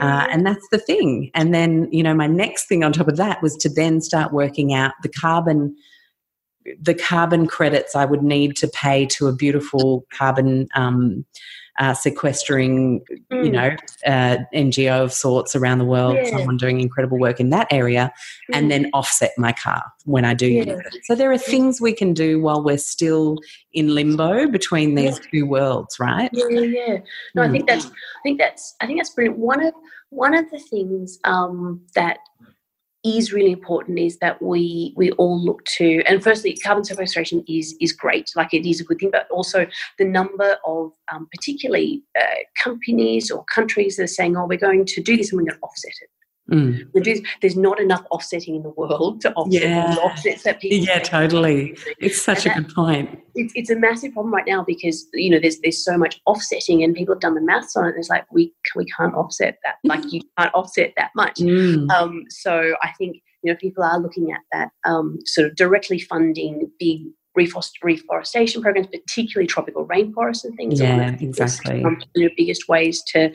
uh, 0.00 0.26
and 0.30 0.44
that's 0.44 0.66
the 0.70 0.78
thing. 0.78 1.30
And 1.34 1.54
then, 1.54 1.88
you 1.92 2.02
know, 2.02 2.14
my 2.14 2.26
next 2.26 2.66
thing 2.66 2.82
on 2.82 2.92
top 2.92 3.08
of 3.08 3.16
that 3.16 3.42
was 3.42 3.54
to 3.58 3.68
then 3.68 4.00
start 4.00 4.32
working 4.32 4.74
out 4.74 4.92
the 5.02 5.08
carbon 5.08 5.76
the 6.82 6.94
carbon 6.94 7.46
credits 7.46 7.94
I 7.94 8.04
would 8.04 8.24
need 8.24 8.56
to 8.56 8.66
pay 8.66 9.06
to 9.06 9.28
a 9.28 9.32
beautiful 9.32 10.04
carbon 10.12 10.66
um, 10.74 11.24
uh, 11.78 11.94
sequestering, 11.94 13.00
mm. 13.32 13.44
you 13.44 13.50
know, 13.50 13.76
uh, 14.06 14.38
NGO 14.54 15.04
of 15.04 15.12
sorts 15.12 15.54
around 15.54 15.78
the 15.78 15.84
world, 15.84 16.16
yeah. 16.16 16.30
someone 16.30 16.56
doing 16.56 16.80
incredible 16.80 17.18
work 17.18 17.40
in 17.40 17.50
that 17.50 17.66
area, 17.70 18.12
mm. 18.50 18.56
and 18.56 18.70
then 18.70 18.90
offset 18.92 19.32
my 19.36 19.52
car 19.52 19.82
when 20.04 20.24
I 20.24 20.34
do 20.34 20.46
yeah. 20.46 20.64
use 20.64 20.80
it. 20.92 21.04
So 21.04 21.14
there 21.14 21.30
are 21.32 21.38
things 21.38 21.80
we 21.80 21.92
can 21.92 22.14
do 22.14 22.40
while 22.40 22.62
we're 22.62 22.78
still 22.78 23.38
in 23.72 23.94
limbo 23.94 24.48
between 24.48 24.94
these 24.94 25.18
yeah. 25.18 25.30
two 25.30 25.46
worlds, 25.46 25.98
right? 25.98 26.30
Yeah, 26.32 26.48
yeah. 26.48 26.98
No, 27.34 27.42
mm. 27.42 27.48
I 27.48 27.52
think 27.52 27.68
that's, 27.68 27.86
I 27.86 28.22
think 28.22 28.38
that's, 28.38 28.74
I 28.80 28.86
think 28.86 28.98
that's 28.98 29.10
brilliant. 29.10 29.38
One 29.38 29.64
of 29.64 29.74
one 30.10 30.34
of 30.34 30.50
the 30.50 30.58
things 30.58 31.18
um, 31.24 31.80
that 31.94 32.18
is 33.06 33.32
really 33.32 33.52
important 33.52 33.98
is 33.98 34.18
that 34.18 34.40
we 34.42 34.92
we 34.96 35.12
all 35.12 35.40
look 35.40 35.64
to 35.64 36.02
and 36.06 36.22
firstly 36.22 36.56
carbon 36.56 36.84
sequestration 36.84 37.44
is 37.46 37.76
is 37.80 37.92
great 37.92 38.30
like 38.34 38.52
it 38.52 38.68
is 38.68 38.80
a 38.80 38.84
good 38.84 38.98
thing 38.98 39.10
but 39.12 39.28
also 39.30 39.66
the 39.98 40.04
number 40.04 40.56
of 40.66 40.92
um, 41.12 41.28
particularly 41.30 42.02
uh, 42.20 42.40
companies 42.62 43.30
or 43.30 43.44
countries 43.44 43.96
that 43.96 44.04
are 44.04 44.08
saying 44.08 44.36
oh 44.36 44.46
we're 44.46 44.58
going 44.58 44.84
to 44.84 45.00
do 45.00 45.16
this 45.16 45.30
and 45.30 45.38
we're 45.38 45.46
going 45.46 45.58
to 45.58 45.62
offset 45.62 45.92
it 46.02 46.10
Mm. 46.50 46.86
There's, 46.94 47.20
there's 47.40 47.56
not 47.56 47.80
enough 47.80 48.04
offsetting 48.10 48.56
in 48.56 48.62
the 48.62 48.70
world 48.70 49.20
to 49.22 49.32
offset 49.32 49.62
yeah. 49.62 49.94
the 49.94 50.00
offsets 50.00 50.44
that 50.44 50.60
people. 50.60 50.78
Yeah, 50.78 51.00
totally. 51.00 51.76
It's 51.98 52.20
such 52.22 52.46
and 52.46 52.52
a 52.52 52.60
that, 52.60 52.66
good 52.68 52.74
point. 52.74 53.22
It's, 53.34 53.52
it's 53.56 53.70
a 53.70 53.76
massive 53.76 54.12
problem 54.12 54.32
right 54.32 54.46
now 54.46 54.62
because 54.62 55.06
you 55.12 55.30
know 55.30 55.40
there's 55.40 55.58
there's 55.60 55.82
so 55.82 55.98
much 55.98 56.20
offsetting 56.26 56.84
and 56.84 56.94
people 56.94 57.14
have 57.14 57.20
done 57.20 57.34
the 57.34 57.40
maths 57.40 57.76
on 57.76 57.86
it. 57.86 57.94
It's 57.98 58.08
like 58.08 58.24
we 58.32 58.52
we 58.76 58.86
can't 58.96 59.14
offset 59.14 59.58
that. 59.64 59.76
Like 59.84 60.12
you 60.12 60.20
can't 60.38 60.54
offset 60.54 60.92
that 60.96 61.10
much. 61.16 61.36
Mm. 61.38 61.90
Um, 61.90 62.24
so 62.28 62.74
I 62.82 62.92
think 62.96 63.16
you 63.42 63.52
know 63.52 63.56
people 63.60 63.82
are 63.82 63.98
looking 63.98 64.30
at 64.30 64.40
that 64.52 64.68
um, 64.84 65.18
sort 65.24 65.48
of 65.48 65.56
directly 65.56 65.98
funding 65.98 66.70
big 66.78 67.02
reforestation 67.36 68.62
programs, 68.62 68.88
particularly 68.88 69.46
tropical 69.46 69.86
rainforests 69.86 70.44
and 70.44 70.56
things. 70.56 70.80
Yeah, 70.80 71.16
exactly. 71.20 71.82
One 71.82 71.96
of 71.96 72.02
the 72.14 72.30
biggest 72.36 72.68
ways 72.68 73.02
to, 73.08 73.32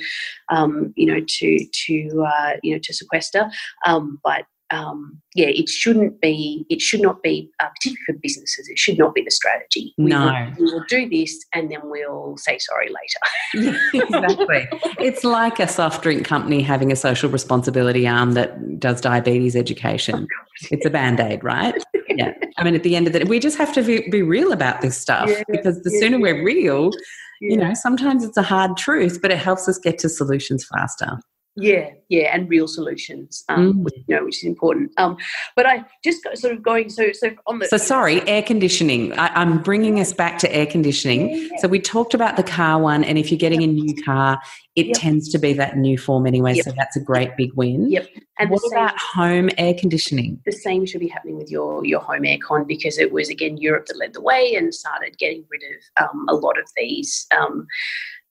um, 0.50 0.94
you 0.96 1.06
know, 1.06 1.24
to 1.26 1.66
to 1.86 2.26
uh, 2.28 2.54
you 2.64 2.74
know 2.74 2.80
to 2.84 2.94
sequester. 2.94 3.50
Um, 3.86 4.20
but 4.24 4.46
um, 4.72 5.22
yeah, 5.36 5.48
it 5.48 5.70
shouldn't 5.70 6.22
be. 6.22 6.66
It 6.70 6.82
should 6.82 7.02
not 7.02 7.22
be, 7.22 7.50
uh, 7.60 7.68
particularly 7.68 8.04
for 8.06 8.14
businesses. 8.22 8.70
It 8.70 8.80
should 8.80 8.98
not 8.98 9.14
be 9.14 9.22
the 9.22 9.32
strategy. 9.32 9.94
We 9.98 10.06
no, 10.06 10.26
will, 10.26 10.66
we 10.66 10.74
will 10.74 10.86
do 10.88 11.10
this, 11.10 11.46
and 11.54 11.70
then 11.70 11.82
we'll 11.84 12.38
say 12.38 12.58
sorry 12.58 12.90
later. 12.90 13.78
exactly. 13.94 14.68
it's 15.00 15.24
like 15.24 15.60
a 15.60 15.68
soft 15.68 16.04
drink 16.04 16.26
company 16.26 16.62
having 16.62 16.92
a 16.92 16.96
social 16.96 17.30
responsibility 17.30 18.08
arm 18.08 18.34
that 18.34 18.80
does 18.80 19.02
diabetes 19.02 19.56
education. 19.56 20.28
It's 20.70 20.86
a 20.86 20.92
band 20.92 21.20
aid, 21.20 21.44
right? 21.44 21.74
Yeah. 22.18 22.34
I 22.58 22.64
mean, 22.64 22.76
at 22.76 22.84
the 22.84 22.96
end 22.96 23.08
of 23.08 23.14
the 23.14 23.20
day, 23.20 23.26
we 23.26 23.40
just 23.40 23.58
have 23.58 23.74
to 23.74 23.84
be, 23.84 24.08
be 24.10 24.22
real 24.22 24.52
about 24.52 24.82
this 24.82 24.98
stuff 24.98 25.30
yeah, 25.30 25.44
because 25.50 25.82
the 25.84 25.92
yeah, 25.92 26.00
sooner 26.00 26.20
we're 26.20 26.44
real, 26.44 26.92
you 27.40 27.58
know, 27.58 27.74
sometimes 27.74 28.24
it's 28.24 28.38
a 28.38 28.44
hard 28.44 28.78
truth, 28.78 29.20
but 29.22 29.32
it 29.32 29.38
helps 29.38 29.68
us 29.68 29.80
get 29.80 29.98
to 30.00 30.10
solutions 30.10 30.66
faster. 30.66 31.18
Yeah, 31.58 31.90
yeah, 32.08 32.34
and 32.34 32.50
real 32.50 32.66
solutions, 32.66 33.44
um, 33.50 33.74
mm. 33.74 33.84
which, 33.84 33.94
you 34.08 34.16
know, 34.16 34.24
which 34.24 34.38
is 34.38 34.46
important. 34.46 34.92
Um, 34.98 35.18
but 35.54 35.66
I 35.66 35.84
just 36.02 36.22
sort 36.36 36.54
of 36.54 36.64
going 36.64 36.90
so 36.90 37.12
so 37.12 37.32
on 37.46 37.60
the. 37.60 37.68
So 37.68 37.76
sorry, 37.76 38.26
air 38.26 38.42
conditioning. 38.42 39.12
I, 39.20 39.42
am 39.42 39.62
bringing 39.62 40.00
us 40.00 40.14
back 40.14 40.40
to 40.40 40.56
air 40.56 40.66
conditioning. 40.66 41.30
Yeah, 41.30 41.36
yeah. 41.36 41.58
So 41.60 41.68
we 41.68 41.80
talked 41.80 42.14
about 42.14 42.38
the 42.38 42.44
car 42.44 42.80
one, 42.80 43.04
and 43.04 43.18
if 43.18 43.32
you're 43.32 43.38
getting 43.38 43.64
a 43.64 43.68
new 43.68 43.94
car, 44.02 44.40
it 44.78 44.88
yep. 44.88 44.96
tends 44.98 45.28
to 45.30 45.40
be 45.40 45.52
that 45.54 45.76
new 45.76 45.98
form 45.98 46.26
anyway. 46.26 46.54
Yep. 46.56 46.66
So 46.66 46.72
that's 46.78 46.96
a 46.96 47.02
great 47.02 47.36
big 47.36 47.52
win. 47.56 47.92
Yep. 47.92 48.08
And 48.40 48.50
what 48.50 48.62
same, 48.62 48.72
about 48.72 48.98
home 48.98 49.50
air 49.58 49.74
conditioning? 49.74 50.40
The 50.46 50.54
same 50.54 50.86
should 50.86 51.02
be 51.02 51.10
happening 51.10 51.38
with 51.38 51.52
your 51.52 51.86
your 51.86 52.00
home 52.00 52.22
aircon 52.22 52.66
because 52.66 52.98
it 52.98 53.12
was 53.12 53.28
again 53.28 53.58
Europe 53.58 53.88
that 53.88 53.98
led 53.98 54.14
the 54.14 54.22
way 54.22 54.56
and 54.56 54.74
started 54.74 55.18
getting 55.18 55.44
rid 55.52 55.64
of 55.64 56.10
um, 56.10 56.26
a 56.30 56.34
lot 56.34 56.58
of 56.58 56.66
these. 56.78 57.28
Um, 57.38 57.68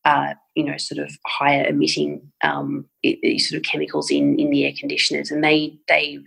uh, 0.05 0.35
you 0.55 0.65
know, 0.65 0.77
sort 0.77 0.99
of 0.99 1.13
higher 1.27 1.67
emitting 1.67 2.23
um, 2.43 2.87
sort 3.05 3.59
of 3.59 3.63
chemicals 3.63 4.11
in 4.11 4.39
in 4.39 4.51
the 4.51 4.65
air 4.65 4.73
conditioners, 4.79 5.31
and 5.31 5.45
they 5.45 5.79
they've 5.89 6.25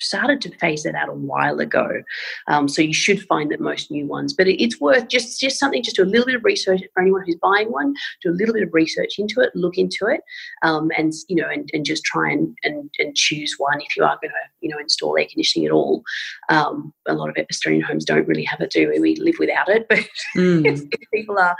started 0.00 0.40
to 0.42 0.56
phase 0.58 0.82
that 0.84 0.94
out 0.94 1.08
a 1.08 1.12
while 1.12 1.60
ago. 1.60 2.02
Um, 2.46 2.68
so 2.68 2.82
you 2.82 2.94
should 2.94 3.22
find 3.26 3.50
that 3.50 3.60
most 3.60 3.90
new 3.90 4.06
ones, 4.06 4.32
but 4.32 4.48
it, 4.48 4.62
it's 4.62 4.80
worth 4.80 5.08
just 5.08 5.40
just 5.40 5.58
something, 5.58 5.82
just 5.82 5.96
do 5.96 6.04
a 6.04 6.04
little 6.04 6.26
bit 6.26 6.36
of 6.36 6.44
research 6.44 6.82
for 6.94 7.02
anyone 7.02 7.22
who's 7.24 7.36
buying 7.36 7.70
one. 7.70 7.94
Do 8.22 8.30
a 8.30 8.32
little 8.32 8.54
bit 8.54 8.62
of 8.62 8.72
research 8.72 9.18
into 9.18 9.40
it, 9.40 9.50
look 9.54 9.78
into 9.78 10.06
it, 10.06 10.20
um, 10.62 10.90
and 10.96 11.12
you 11.28 11.36
know, 11.36 11.48
and, 11.48 11.68
and 11.72 11.84
just 11.84 12.04
try 12.04 12.30
and, 12.30 12.56
and 12.64 12.90
and 12.98 13.16
choose 13.16 13.54
one 13.58 13.80
if 13.80 13.96
you 13.96 14.04
are 14.04 14.18
going 14.20 14.30
to 14.30 14.50
you 14.60 14.68
know 14.68 14.78
install 14.78 15.18
air 15.18 15.26
conditioning 15.30 15.66
at 15.66 15.72
all. 15.72 16.02
Um, 16.48 16.92
a 17.06 17.14
lot 17.14 17.28
of 17.28 17.36
Australian 17.50 17.82
homes 17.82 18.04
don't 18.04 18.28
really 18.28 18.44
have 18.44 18.60
it, 18.60 18.70
do 18.70 18.88
we? 18.88 19.00
We 19.00 19.16
live 19.16 19.36
without 19.38 19.68
it, 19.68 19.86
but 19.88 20.04
mm. 20.36 20.90
people 21.12 21.38
are, 21.38 21.56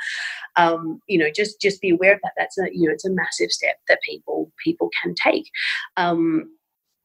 um, 0.56 1.00
you 1.06 1.18
know, 1.18 1.30
just 1.34 1.60
just 1.60 1.80
be 1.80 1.90
aware 1.90 2.14
of 2.14 2.20
that. 2.22 2.32
That's 2.36 2.58
a 2.58 2.68
you 2.72 2.86
know, 2.86 2.92
it's 2.92 3.04
a 3.04 3.10
massive 3.10 3.50
step 3.50 3.76
that 3.88 4.00
people 4.02 4.50
people 4.64 4.90
can 5.02 5.14
take. 5.14 5.50
Um, 5.96 6.50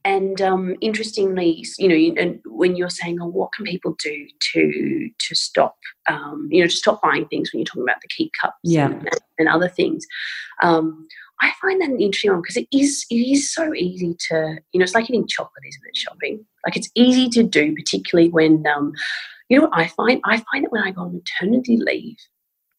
and 0.06 0.42
um, 0.42 0.76
interestingly, 0.82 1.66
you 1.78 1.88
know, 1.88 2.22
and 2.22 2.40
when 2.46 2.76
you're 2.76 2.90
saying, 2.90 3.20
"Oh, 3.22 3.28
what 3.28 3.54
can 3.54 3.66
people 3.66 3.96
do 4.04 4.28
to 4.54 5.10
to 5.18 5.36
stop, 5.36 5.78
um, 6.10 6.48
you 6.52 6.62
know, 6.62 6.68
to 6.68 6.76
stop 6.76 7.02
buying 7.02 7.26
things?" 7.28 7.54
When 7.54 7.60
you're 7.60 7.66
talking 7.66 7.84
about 7.84 8.02
the 8.02 8.10
keep 8.10 8.32
cups, 8.42 8.56
yeah. 8.64 8.88
and, 8.88 9.10
and 9.40 9.48
other 9.48 9.70
things, 9.70 10.06
um, 10.62 11.08
I 11.42 11.52
find 11.62 11.82
that 11.82 11.90
an 11.90 12.02
interesting 12.02 12.32
one 12.32 12.42
because 12.42 12.58
it 12.58 12.68
is 12.74 13.06
it 13.10 13.16
is 13.16 13.54
so 13.54 13.74
easy 13.74 14.16
to, 14.30 14.58
you 14.72 14.80
know, 14.80 14.84
it's 14.84 14.96
like 14.96 15.10
eating 15.10 15.28
chocolate, 15.28 15.64
isn't 15.68 15.88
it? 15.88 15.98
Shopping, 15.98 16.46
like 16.66 16.76
it's 16.76 16.90
easy 16.96 17.30
to 17.30 17.44
do, 17.44 17.74
particularly 17.74 18.30
when, 18.30 18.66
um, 18.68 18.94
you 19.50 19.58
know, 19.58 19.68
what 19.68 19.78
I 19.78 19.88
find 19.88 20.22
I 20.26 20.44
find 20.52 20.66
that 20.66 20.72
when 20.72 20.84
I 20.84 20.92
go 20.92 21.02
on 21.02 21.14
maternity 21.14 21.78
leave, 21.78 22.18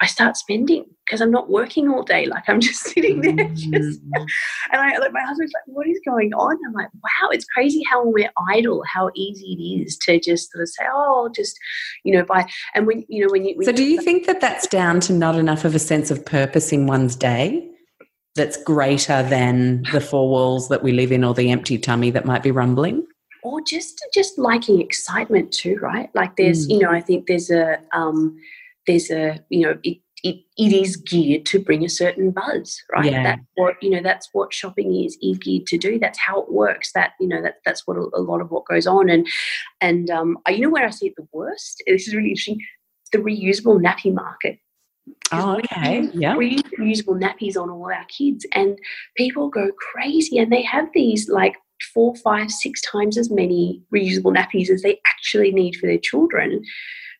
I 0.04 0.06
start 0.06 0.36
spending 0.36 0.84
because 1.06 1.22
I'm 1.22 1.30
not 1.30 1.48
working 1.48 1.88
all 1.88 2.02
day. 2.02 2.26
Like 2.26 2.44
I'm 2.46 2.60
just 2.60 2.82
sitting 2.92 3.22
there, 3.22 3.48
just, 3.48 3.64
mm-hmm. 3.70 4.12
and 4.72 4.82
I 4.82 4.98
like 4.98 5.14
my 5.14 5.22
husband's 5.22 5.52
like, 5.54 5.74
"What 5.74 5.86
is 5.86 5.98
going 6.04 6.34
on?" 6.34 6.58
I'm 6.66 6.74
like, 6.74 6.90
"Wow, 7.02 7.30
it's 7.30 7.46
crazy 7.46 7.82
how 7.90 8.06
we're 8.06 8.30
idle, 8.50 8.82
how 8.86 9.10
easy 9.14 9.56
it 9.58 9.62
is 9.62 9.96
to 10.02 10.20
just 10.20 10.52
sort 10.52 10.62
of 10.62 10.68
say, 10.68 10.84
oh, 10.92 11.30
just, 11.34 11.58
you 12.04 12.12
know, 12.12 12.22
buy." 12.22 12.46
And 12.74 12.86
when 12.86 13.06
you 13.08 13.24
know 13.24 13.32
when 13.32 13.46
you 13.46 13.56
when 13.56 13.64
so, 13.64 13.72
do 13.72 13.82
you 13.82 14.02
think 14.02 14.26
that 14.26 14.42
that's 14.42 14.66
down 14.66 15.00
to 15.00 15.14
not 15.14 15.36
enough 15.36 15.64
of 15.64 15.74
a 15.74 15.78
sense 15.78 16.10
of 16.10 16.26
purpose 16.26 16.70
in 16.70 16.86
one's 16.86 17.16
day? 17.16 17.70
That's 18.34 18.62
greater 18.62 19.22
than 19.22 19.84
the 19.92 20.02
four 20.02 20.28
walls 20.28 20.68
that 20.68 20.82
we 20.82 20.92
live 20.92 21.12
in, 21.12 21.24
or 21.24 21.32
the 21.32 21.50
empty 21.50 21.78
tummy 21.78 22.10
that 22.10 22.26
might 22.26 22.42
be 22.42 22.50
rumbling 22.50 23.06
or 23.42 23.60
just 23.60 24.04
just 24.12 24.38
liking 24.38 24.80
excitement 24.80 25.52
too 25.52 25.76
right 25.82 26.08
like 26.14 26.34
there's 26.36 26.66
mm. 26.66 26.70
you 26.72 26.78
know 26.78 26.90
i 26.90 26.98
think 26.98 27.26
there's 27.26 27.50
a 27.50 27.78
um 27.92 28.34
there's 28.86 29.10
a 29.10 29.38
you 29.48 29.60
know 29.60 29.78
it, 29.82 29.98
it, 30.22 30.36
it 30.56 30.72
is 30.72 30.96
geared 30.96 31.44
to 31.46 31.58
bring 31.58 31.84
a 31.84 31.88
certain 31.88 32.30
buzz 32.30 32.80
right 32.92 33.12
yeah. 33.12 33.22
that's 33.22 33.42
what 33.56 33.74
you 33.82 33.90
know 33.90 34.02
that's 34.02 34.28
what 34.32 34.52
shopping 34.52 34.94
is 34.94 35.16
is 35.22 35.38
geared 35.38 35.66
to 35.66 35.78
do 35.78 35.98
that's 35.98 36.18
how 36.18 36.40
it 36.40 36.52
works 36.52 36.92
that 36.94 37.12
you 37.20 37.28
know 37.28 37.42
that 37.42 37.56
that's 37.64 37.86
what 37.86 37.96
a, 37.96 38.08
a 38.14 38.20
lot 38.20 38.40
of 38.40 38.50
what 38.50 38.66
goes 38.66 38.86
on 38.86 39.10
and 39.10 39.26
and 39.80 40.10
um 40.10 40.38
you 40.48 40.60
know 40.60 40.70
where 40.70 40.86
i 40.86 40.90
see 40.90 41.08
it 41.08 41.14
the 41.16 41.28
worst 41.32 41.82
this 41.86 42.08
is 42.08 42.14
really 42.14 42.30
interesting 42.30 42.60
the 43.12 43.18
reusable 43.18 43.80
nappy 43.80 44.12
market 44.12 44.58
Oh, 45.32 45.56
okay. 45.56 46.08
Yeah. 46.14 46.34
Reusable 46.34 47.20
nappies 47.20 47.60
on 47.60 47.68
all 47.68 47.92
our 47.92 48.06
kids, 48.06 48.46
and 48.52 48.78
people 49.16 49.48
go 49.48 49.70
crazy. 49.92 50.38
And 50.38 50.50
they 50.50 50.62
have 50.62 50.88
these 50.94 51.28
like 51.28 51.56
four, 51.92 52.14
five, 52.16 52.50
six 52.50 52.80
times 52.80 53.18
as 53.18 53.30
many 53.30 53.82
reusable 53.94 54.34
nappies 54.34 54.70
as 54.70 54.82
they 54.82 55.00
actually 55.06 55.52
need 55.52 55.76
for 55.76 55.86
their 55.86 55.98
children 55.98 56.62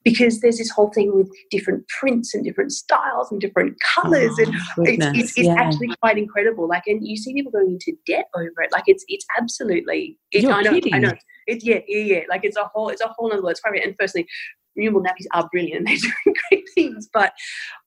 because 0.04 0.40
there's 0.40 0.58
this 0.58 0.70
whole 0.70 0.90
thing 0.92 1.14
with 1.14 1.30
different 1.50 1.86
prints 1.88 2.34
and 2.34 2.44
different 2.44 2.72
styles 2.72 3.32
and 3.32 3.40
different 3.40 3.76
colors 3.94 4.32
oh, 4.38 4.44
and 4.44 4.54
it's, 4.88 5.06
it's, 5.06 5.38
it's 5.38 5.48
yeah. 5.48 5.54
actually 5.56 5.88
quite 6.00 6.18
incredible. 6.18 6.68
Like 6.68 6.84
and 6.86 7.06
you 7.06 7.16
see 7.16 7.32
people 7.32 7.50
going 7.50 7.70
into 7.70 7.98
debt 8.06 8.26
over 8.36 8.62
it. 8.62 8.70
Like 8.72 8.84
it's 8.86 9.04
it's 9.08 9.24
absolutely 9.38 10.18
it, 10.30 10.42
You're 10.42 10.52
I 10.52 10.62
know 10.62 10.72
kidding. 10.72 10.94
I 10.94 10.98
know. 10.98 11.12
it's 11.46 11.64
yeah 11.64 11.80
yeah 11.88 12.16
yeah. 12.16 12.20
Like 12.28 12.44
it's 12.44 12.56
a 12.56 12.64
whole 12.64 12.90
it's 12.90 13.00
a 13.00 13.08
whole 13.08 13.32
other 13.32 13.42
world. 13.42 13.56
It's 13.64 13.84
and 13.84 13.94
firstly 13.98 14.26
renewable 14.76 15.02
nappies 15.02 15.26
are 15.32 15.48
brilliant. 15.50 15.86
They're 15.86 15.96
doing 15.96 16.36
great 16.50 16.64
things 16.74 17.08
but 17.12 17.32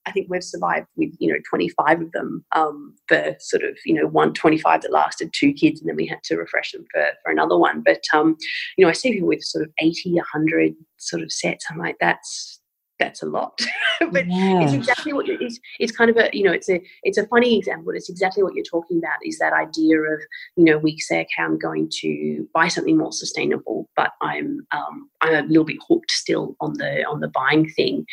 I 0.06 0.12
think 0.12 0.28
we've 0.30 0.42
survived 0.42 0.86
with 0.96 1.10
you 1.18 1.32
know 1.32 1.38
25 1.48 2.00
of 2.00 2.12
them 2.12 2.44
um, 2.52 2.94
for 3.06 3.36
sort 3.38 3.62
of 3.62 3.76
you 3.84 3.94
know 3.94 4.06
125 4.06 4.82
that 4.82 4.92
lasted 4.92 5.30
two 5.32 5.52
kids 5.52 5.80
and 5.80 5.88
then 5.88 5.96
we 5.96 6.06
had 6.06 6.22
to 6.24 6.36
refresh 6.36 6.72
them 6.72 6.84
for, 6.92 7.04
for 7.22 7.30
another 7.30 7.58
one. 7.58 7.82
But 7.84 8.02
um, 8.14 8.36
you 8.76 8.84
know 8.84 8.90
I 8.90 8.94
see 8.94 9.12
people 9.12 9.28
with 9.28 9.42
sort 9.42 9.64
of 9.64 9.70
80 9.80 10.14
100 10.14 10.74
sort 10.96 11.22
of 11.22 11.30
sets. 11.30 11.66
I'm 11.70 11.78
like 11.78 11.96
that's 12.00 12.57
that's 12.98 13.22
a 13.22 13.26
lot 13.26 13.60
but 14.12 14.26
yeah. 14.26 14.60
it's 14.62 14.72
exactly 14.72 15.12
what 15.12 15.28
it's, 15.28 15.58
it's 15.78 15.92
kind 15.92 16.10
of 16.10 16.16
a 16.16 16.28
you 16.32 16.42
know 16.42 16.52
it's 16.52 16.68
a 16.68 16.82
it's 17.02 17.18
a 17.18 17.26
funny 17.28 17.58
example 17.58 17.84
but 17.86 17.96
it's 17.96 18.10
exactly 18.10 18.42
what 18.42 18.54
you're 18.54 18.64
talking 18.64 18.98
about 18.98 19.18
is 19.24 19.38
that 19.38 19.52
idea 19.52 20.00
of 20.00 20.20
you 20.56 20.64
know 20.64 20.78
we 20.78 20.98
say 20.98 21.20
okay 21.20 21.42
i'm 21.42 21.58
going 21.58 21.88
to 21.90 22.48
buy 22.54 22.68
something 22.68 22.96
more 22.96 23.12
sustainable 23.12 23.88
but 23.96 24.12
i'm 24.22 24.66
um, 24.72 25.08
i'm 25.20 25.44
a 25.44 25.46
little 25.46 25.64
bit 25.64 25.78
hooked 25.88 26.10
still 26.10 26.56
on 26.60 26.74
the 26.74 27.04
on 27.04 27.20
the 27.20 27.28
buying 27.28 27.68
thing 27.70 28.04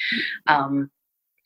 um, 0.48 0.90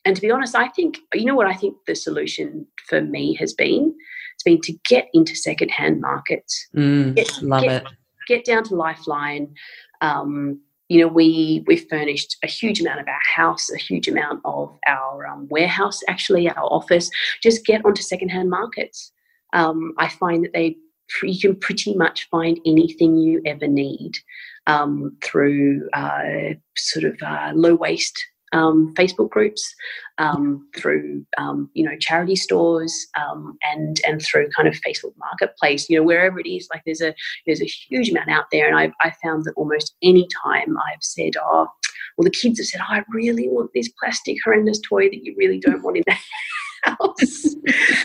and 0.04 0.16
to 0.16 0.22
be 0.22 0.30
honest, 0.30 0.54
I 0.54 0.68
think, 0.68 0.98
you 1.14 1.26
know 1.26 1.34
what 1.34 1.46
I 1.46 1.54
think 1.54 1.76
the 1.86 1.94
solution 1.94 2.66
for 2.88 3.02
me 3.02 3.34
has 3.34 3.52
been? 3.52 3.94
It's 4.34 4.42
been 4.42 4.60
to 4.62 4.72
get 4.88 5.08
into 5.12 5.36
secondhand 5.36 6.00
markets. 6.00 6.68
Mm, 6.74 7.14
get, 7.14 7.42
love 7.42 7.62
get, 7.62 7.82
it. 7.82 7.88
Get 8.26 8.44
down 8.44 8.64
to 8.64 8.74
Lifeline. 8.74 9.54
Um, 10.00 10.60
you 10.90 11.00
know, 11.00 11.06
we 11.06 11.62
we 11.68 11.76
furnished 11.76 12.36
a 12.42 12.48
huge 12.48 12.80
amount 12.80 13.00
of 13.00 13.06
our 13.06 13.20
house, 13.36 13.70
a 13.70 13.78
huge 13.78 14.08
amount 14.08 14.40
of 14.44 14.76
our 14.88 15.24
um, 15.24 15.46
warehouse, 15.48 16.00
actually, 16.08 16.50
our 16.50 16.64
office. 16.64 17.08
Just 17.40 17.64
get 17.64 17.84
onto 17.84 18.02
secondhand 18.02 18.50
markets. 18.50 19.12
Um, 19.52 19.94
I 19.98 20.08
find 20.08 20.44
that 20.44 20.52
they 20.52 20.76
you 21.22 21.40
can 21.40 21.56
pretty 21.56 21.94
much 21.94 22.28
find 22.28 22.58
anything 22.66 23.16
you 23.16 23.40
ever 23.46 23.68
need 23.68 24.18
um, 24.66 25.16
through 25.22 25.88
uh, 25.92 26.54
sort 26.76 27.04
of 27.04 27.16
uh, 27.22 27.52
low 27.54 27.76
waste 27.76 28.20
um, 28.52 28.92
Facebook 28.94 29.30
groups, 29.30 29.74
um, 30.18 30.66
through 30.76 31.24
um, 31.38 31.70
you 31.74 31.84
know 31.84 31.96
charity 31.98 32.36
stores, 32.36 33.06
um, 33.18 33.56
and 33.62 34.00
and 34.06 34.22
through 34.22 34.48
kind 34.50 34.68
of 34.68 34.74
Facebook 34.86 35.12
Marketplace. 35.18 35.88
You 35.88 35.98
know 35.98 36.02
wherever 36.04 36.40
it 36.40 36.48
is, 36.48 36.68
like 36.72 36.82
there's 36.84 37.00
a 37.00 37.14
there's 37.46 37.62
a 37.62 37.66
huge 37.66 38.10
amount 38.10 38.30
out 38.30 38.46
there, 38.52 38.68
and 38.68 38.76
I 38.76 38.92
I 39.06 39.12
found 39.22 39.44
that 39.44 39.54
almost 39.56 39.94
any 40.02 40.28
time 40.44 40.76
I've 40.78 41.02
said, 41.02 41.32
oh, 41.42 41.68
well 42.16 42.24
the 42.24 42.30
kids 42.30 42.58
have 42.58 42.66
said, 42.66 42.80
oh, 42.82 42.94
I 42.94 43.04
really 43.08 43.48
want 43.48 43.70
this 43.74 43.90
plastic 44.00 44.36
horrendous 44.44 44.80
toy 44.88 45.08
that 45.08 45.24
you 45.24 45.34
really 45.38 45.58
don't 45.58 45.82
want 45.82 45.98
in 45.98 46.04
the 46.06 46.14
house. 46.82 47.56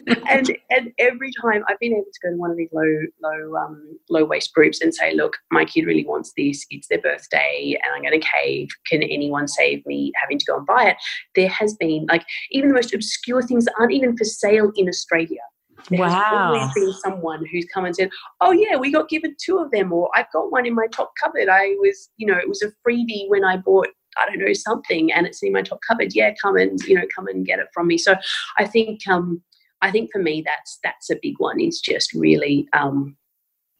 and 0.29 0.57
and 0.69 0.91
every 0.99 1.31
time 1.41 1.63
I've 1.67 1.79
been 1.79 1.93
able 1.93 2.03
to 2.03 2.19
go 2.23 2.31
to 2.31 2.37
one 2.37 2.51
of 2.51 2.57
these 2.57 2.69
low 2.71 2.83
low 3.21 3.55
um, 3.55 3.97
low 4.09 4.25
waste 4.25 4.53
groups 4.53 4.81
and 4.81 4.93
say, 4.93 5.13
look, 5.13 5.37
my 5.51 5.65
kid 5.65 5.85
really 5.85 6.05
wants 6.05 6.33
this. 6.37 6.65
It's 6.69 6.87
their 6.87 7.01
birthday, 7.01 7.77
and 7.83 7.93
I'm 7.93 8.01
going 8.01 8.19
to 8.19 8.27
cave. 8.43 8.69
Can 8.89 9.03
anyone 9.03 9.47
save 9.47 9.85
me 9.85 10.11
having 10.21 10.39
to 10.39 10.45
go 10.45 10.57
and 10.57 10.65
buy 10.65 10.89
it? 10.89 10.97
There 11.35 11.49
has 11.49 11.75
been 11.75 12.05
like 12.09 12.25
even 12.51 12.69
the 12.69 12.75
most 12.75 12.93
obscure 12.93 13.41
things 13.41 13.65
that 13.65 13.73
aren't 13.79 13.93
even 13.93 14.17
for 14.17 14.25
sale 14.25 14.71
in 14.75 14.87
Australia. 14.87 15.41
There 15.89 15.99
wow. 15.99 16.53
always 16.53 16.73
been 16.73 16.93
someone 16.93 17.45
who's 17.51 17.65
come 17.71 17.85
and 17.85 17.95
said, 17.95 18.09
"Oh 18.41 18.51
yeah, 18.51 18.75
we 18.75 18.91
got 18.91 19.09
given 19.09 19.35
two 19.39 19.59
of 19.59 19.71
them," 19.71 19.93
or 19.93 20.09
"I've 20.15 20.31
got 20.31 20.51
one 20.51 20.65
in 20.65 20.73
my 20.73 20.87
top 20.87 21.13
cupboard. 21.21 21.47
I 21.49 21.75
was, 21.79 22.09
you 22.17 22.25
know, 22.25 22.37
it 22.37 22.49
was 22.49 22.63
a 22.63 22.71
freebie 22.87 23.29
when 23.29 23.43
I 23.43 23.57
bought 23.57 23.89
I 24.17 24.25
don't 24.25 24.39
know 24.39 24.53
something, 24.53 25.11
and 25.11 25.25
it's 25.27 25.43
in 25.43 25.53
my 25.53 25.61
top 25.61 25.79
cupboard. 25.87 26.13
Yeah, 26.13 26.33
come 26.41 26.57
and 26.57 26.79
you 26.83 26.95
know 26.95 27.05
come 27.15 27.27
and 27.27 27.45
get 27.45 27.59
it 27.59 27.67
from 27.73 27.87
me. 27.87 27.97
So 27.97 28.15
I 28.57 28.65
think 28.65 29.07
um, 29.07 29.41
I 29.81 29.91
think 29.91 30.11
for 30.11 30.21
me 30.21 30.41
that's 30.45 30.79
that's 30.83 31.09
a 31.09 31.19
big 31.21 31.35
one. 31.37 31.59
Is 31.59 31.79
just 31.79 32.13
really 32.13 32.67
um, 32.73 33.17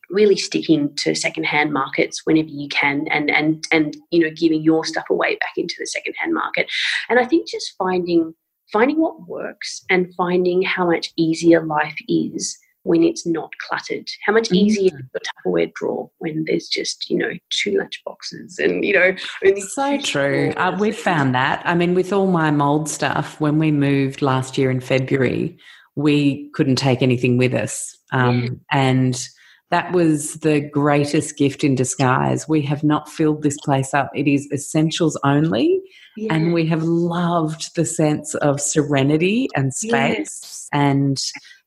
really 0.09 0.35
sticking 0.35 0.93
to 0.97 1.15
secondhand 1.15 1.73
markets 1.73 2.21
whenever 2.25 2.49
you 2.49 2.67
can 2.69 3.07
and 3.09 3.29
and 3.31 3.63
and 3.71 3.97
you 4.11 4.19
know 4.19 4.29
giving 4.35 4.61
your 4.61 4.85
stuff 4.85 5.05
away 5.09 5.35
back 5.37 5.53
into 5.57 5.75
the 5.79 5.87
secondhand 5.87 6.33
market 6.33 6.67
and 7.09 7.19
i 7.19 7.25
think 7.25 7.47
just 7.47 7.73
finding 7.77 8.33
finding 8.71 8.99
what 8.99 9.27
works 9.27 9.83
and 9.89 10.13
finding 10.15 10.61
how 10.61 10.85
much 10.85 11.11
easier 11.17 11.65
life 11.65 11.97
is 12.07 12.57
when 12.85 13.03
it's 13.03 13.25
not 13.25 13.51
cluttered? 13.67 14.07
How 14.25 14.33
much 14.33 14.45
mm-hmm. 14.45 14.55
easier 14.55 14.91
is 14.95 15.05
the 15.13 15.19
Tupperware 15.19 15.73
drawer 15.73 16.09
when 16.19 16.45
there's 16.45 16.67
just, 16.67 17.09
you 17.09 17.17
know, 17.17 17.31
two 17.49 17.77
lunch 17.77 18.01
boxes 18.05 18.59
and, 18.59 18.85
you 18.85 18.93
know, 18.93 19.15
only 19.43 19.61
so 19.61 19.99
true. 19.99 20.53
Uh, 20.55 20.75
we've 20.79 20.95
found 20.95 21.33
that. 21.35 21.61
I 21.65 21.73
mean, 21.73 21.95
with 21.95 22.13
all 22.13 22.27
my 22.27 22.51
mold 22.51 22.87
stuff, 22.87 23.39
when 23.41 23.57
we 23.57 23.71
moved 23.71 24.21
last 24.21 24.57
year 24.57 24.69
in 24.69 24.79
February, 24.79 25.57
we 25.95 26.49
couldn't 26.51 26.75
take 26.75 27.01
anything 27.01 27.37
with 27.37 27.53
us. 27.53 27.97
Um, 28.11 28.43
yeah. 28.43 28.49
And 28.71 29.27
that 29.71 29.91
was 29.91 30.35
the 30.35 30.61
greatest 30.61 31.37
gift 31.37 31.63
in 31.63 31.73
disguise. 31.73 32.47
We 32.47 32.61
have 32.61 32.83
not 32.83 33.09
filled 33.09 33.41
this 33.41 33.57
place 33.57 33.93
up. 33.93 34.11
It 34.13 34.27
is 34.27 34.47
essentials 34.53 35.17
only. 35.23 35.81
Yeah. 36.17 36.33
And 36.33 36.53
we 36.53 36.65
have 36.67 36.83
loved 36.83 37.75
the 37.75 37.85
sense 37.85 38.35
of 38.35 38.61
serenity 38.61 39.49
and 39.55 39.73
space 39.73 40.39
yes. 40.41 40.69
and 40.71 41.17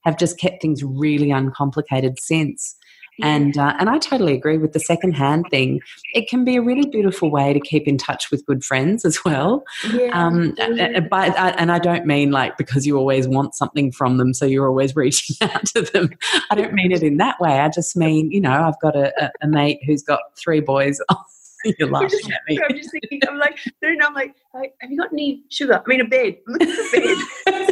have 0.04 0.18
just 0.18 0.38
kept 0.38 0.62
things 0.62 0.82
really 0.82 1.30
uncomplicated 1.30 2.18
since. 2.20 2.76
And 3.20 3.58
uh, 3.58 3.74
and 3.78 3.90
I 3.90 3.98
totally 3.98 4.34
agree 4.34 4.58
with 4.58 4.72
the 4.72 4.80
second 4.80 5.12
hand 5.12 5.46
thing. 5.50 5.80
It 6.14 6.28
can 6.28 6.44
be 6.44 6.56
a 6.56 6.62
really 6.62 6.88
beautiful 6.88 7.30
way 7.30 7.52
to 7.52 7.58
keep 7.58 7.88
in 7.88 7.98
touch 7.98 8.30
with 8.30 8.46
good 8.46 8.64
friends 8.64 9.04
as 9.04 9.24
well. 9.24 9.64
Yeah, 9.92 10.10
um, 10.12 10.54
yeah. 10.56 11.00
But 11.00 11.36
and 11.36 11.72
I 11.72 11.80
don't 11.80 12.06
mean 12.06 12.30
like 12.30 12.56
because 12.56 12.86
you 12.86 12.96
always 12.96 13.26
want 13.26 13.56
something 13.56 13.90
from 13.90 14.18
them, 14.18 14.34
so 14.34 14.46
you're 14.46 14.68
always 14.68 14.94
reaching 14.96 15.36
out 15.48 15.66
to 15.74 15.82
them. 15.82 16.10
I 16.50 16.54
don't 16.54 16.74
mean 16.74 16.92
it 16.92 17.02
in 17.02 17.16
that 17.16 17.40
way. 17.40 17.58
I 17.58 17.68
just 17.68 17.96
mean 17.96 18.30
you 18.30 18.40
know 18.40 18.52
I've 18.52 18.78
got 18.80 18.94
a, 18.94 19.12
a, 19.20 19.30
a 19.42 19.48
mate 19.48 19.80
who's 19.84 20.02
got 20.02 20.20
three 20.36 20.60
boys. 20.60 21.00
You're 21.76 21.90
laughing 21.90 22.10
just, 22.10 22.30
at 22.30 22.40
me. 22.48 22.60
I'm 22.62 22.76
just 22.76 22.92
thinking. 22.92 23.20
I'm 23.28 23.36
like, 23.36 23.58
I'm 23.82 24.14
like, 24.14 24.36
have 24.80 24.90
you 24.90 24.96
got 24.96 25.12
any 25.12 25.42
sugar? 25.48 25.82
I 25.84 25.88
mean, 25.88 26.00
a 26.00 26.04
bed. 26.04 26.36
Look 26.46 26.62
at 26.62 26.68
the 26.68 27.26
bed. 27.46 27.67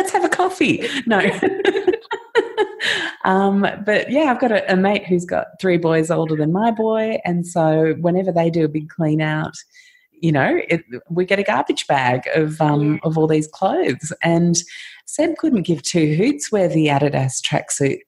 Let's 0.00 0.12
have 0.12 0.24
a 0.24 0.28
coffee. 0.30 0.88
No. 1.06 1.18
um, 3.24 3.66
but 3.84 4.10
yeah, 4.10 4.30
I've 4.30 4.40
got 4.40 4.50
a, 4.50 4.72
a, 4.72 4.76
mate 4.76 5.06
who's 5.06 5.26
got 5.26 5.48
three 5.60 5.76
boys 5.76 6.10
older 6.10 6.34
than 6.36 6.52
my 6.52 6.70
boy. 6.70 7.18
And 7.26 7.46
so 7.46 7.94
whenever 8.00 8.32
they 8.32 8.48
do 8.48 8.64
a 8.64 8.68
big 8.68 8.88
clean 8.88 9.20
out, 9.20 9.52
you 10.12 10.32
know, 10.32 10.60
it, 10.68 10.82
we 11.10 11.26
get 11.26 11.38
a 11.38 11.42
garbage 11.42 11.86
bag 11.86 12.22
of 12.34 12.60
um, 12.60 12.98
of 13.02 13.18
all 13.18 13.26
these 13.26 13.46
clothes. 13.46 14.12
And 14.22 14.56
Seb 15.04 15.36
couldn't 15.36 15.62
give 15.62 15.82
two 15.82 16.14
hoots 16.14 16.50
where 16.50 16.68
the 16.68 16.86
Adidas 16.86 17.42
tracksuit 17.42 18.00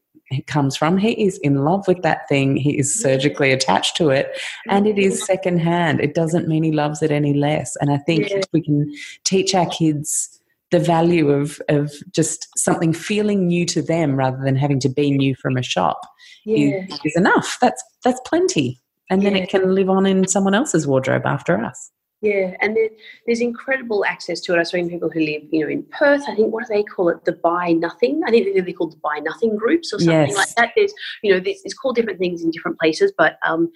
comes 0.47 0.77
from. 0.77 0.97
He 0.97 1.13
is 1.25 1.39
in 1.39 1.65
love 1.65 1.87
with 1.87 2.03
that 2.03 2.27
thing. 2.29 2.57
He 2.57 2.79
is 2.79 2.95
surgically 2.95 3.53
attached 3.53 3.97
to 3.99 4.11
it, 4.11 4.39
and 4.69 4.87
it 4.87 4.99
is 4.99 5.25
secondhand. 5.25 6.01
It 6.01 6.15
doesn't 6.15 6.49
mean 6.49 6.63
he 6.63 6.73
loves 6.73 7.03
it 7.03 7.11
any 7.11 7.35
less. 7.35 7.77
And 7.77 7.91
I 7.91 7.99
think 7.99 8.31
yeah. 8.31 8.43
we 8.53 8.63
can 8.63 8.93
teach 9.25 9.55
our 9.55 9.67
kids 9.67 10.39
the 10.73 10.81
value 10.81 11.31
of 11.31 11.61
of 11.69 11.93
just 12.13 12.49
something 12.57 12.93
feeling 12.93 13.47
new 13.47 13.65
to 13.67 13.81
them 13.81 14.17
rather 14.17 14.39
than 14.43 14.57
having 14.57 14.81
to 14.81 14.89
be 14.89 15.13
new 15.13 15.37
from 15.37 15.57
a 15.57 15.63
shop 15.63 16.01
yeah. 16.45 16.85
is, 16.89 17.01
is, 17.05 17.17
enough. 17.17 17.59
That's 17.61 17.83
that's 18.03 18.21
plenty, 18.27 18.81
and 19.11 19.23
yeah. 19.23 19.31
then 19.31 19.43
it 19.43 19.49
can 19.49 19.75
live 19.75 19.89
on 19.89 20.07
in 20.07 20.27
someone 20.27 20.55
else's 20.55 20.87
wardrobe 20.87 21.27
after 21.27 21.63
us. 21.63 21.91
Yeah, 22.23 22.57
and 22.61 22.77
there, 22.77 22.89
there's 23.27 23.41
incredible 23.41 24.05
access 24.05 24.41
to 24.43 24.55
it. 24.55 24.61
I've 24.61 24.69
seen 24.69 24.89
people 24.89 25.11
who 25.11 25.19
live, 25.19 25.43
you 25.51 25.61
know, 25.65 25.69
in 25.69 25.83
Perth. 25.91 26.23
I 26.29 26.37
think 26.37 26.53
what 26.53 26.67
do 26.67 26.73
they 26.73 26.85
call 26.85 27.09
it? 27.09 27.25
The 27.25 27.33
Buy 27.33 27.73
Nothing. 27.73 28.23
I 28.25 28.31
think 28.31 28.47
they're 28.55 28.75
called 28.75 28.93
the 28.93 29.01
Buy 29.03 29.19
Nothing 29.19 29.57
groups 29.57 29.93
or 29.93 29.99
something 29.99 30.29
yes. 30.29 30.37
like 30.37 30.55
that. 30.55 30.71
There's, 30.77 30.95
you 31.25 31.33
know, 31.33 31.41
there's, 31.41 31.61
it's 31.65 31.75
called 31.75 31.97
different 31.97 32.21
things 32.21 32.45
in 32.45 32.53
different 32.53 32.79
places, 32.79 33.13
but 33.19 33.39
um, 33.45 33.73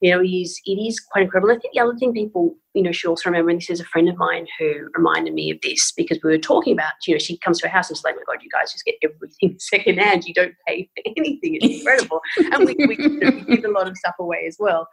you 0.00 0.10
know, 0.10 0.22
it 0.22 0.28
is 0.28 0.58
it 0.64 0.80
is 0.80 0.98
quite 0.98 1.24
incredible. 1.24 1.52
I 1.52 1.58
think 1.58 1.74
the 1.74 1.80
other 1.80 1.94
thing 1.94 2.14
people 2.14 2.56
you 2.74 2.82
know, 2.82 2.92
she 2.92 3.08
also 3.08 3.28
remember, 3.28 3.50
and 3.50 3.60
this 3.60 3.70
is 3.70 3.80
a 3.80 3.84
friend 3.84 4.08
of 4.08 4.16
mine 4.16 4.46
who 4.58 4.88
reminded 4.96 5.34
me 5.34 5.50
of 5.50 5.58
this 5.62 5.92
because 5.96 6.18
we 6.22 6.30
were 6.30 6.38
talking 6.38 6.72
about, 6.72 6.92
you 7.06 7.14
know, 7.14 7.18
she 7.18 7.36
comes 7.38 7.58
to 7.58 7.68
her 7.68 7.72
house 7.72 7.88
and 7.88 7.96
she's 7.96 8.04
like, 8.04 8.14
oh 8.16 8.22
my 8.26 8.34
God, 8.34 8.42
you 8.42 8.50
guys 8.50 8.72
just 8.72 8.84
get 8.84 8.94
everything 9.02 9.56
secondhand. 9.58 10.24
You 10.24 10.34
don't 10.34 10.54
pay 10.66 10.88
for 10.94 11.12
anything. 11.16 11.56
It's 11.60 11.78
incredible. 11.78 12.20
and 12.36 12.66
we, 12.66 12.74
we, 12.86 12.96
you 12.96 13.18
know, 13.18 13.30
we, 13.30 13.56
give 13.56 13.64
a 13.64 13.72
lot 13.72 13.88
of 13.88 13.96
stuff 13.96 14.14
away 14.20 14.44
as 14.46 14.56
well. 14.60 14.86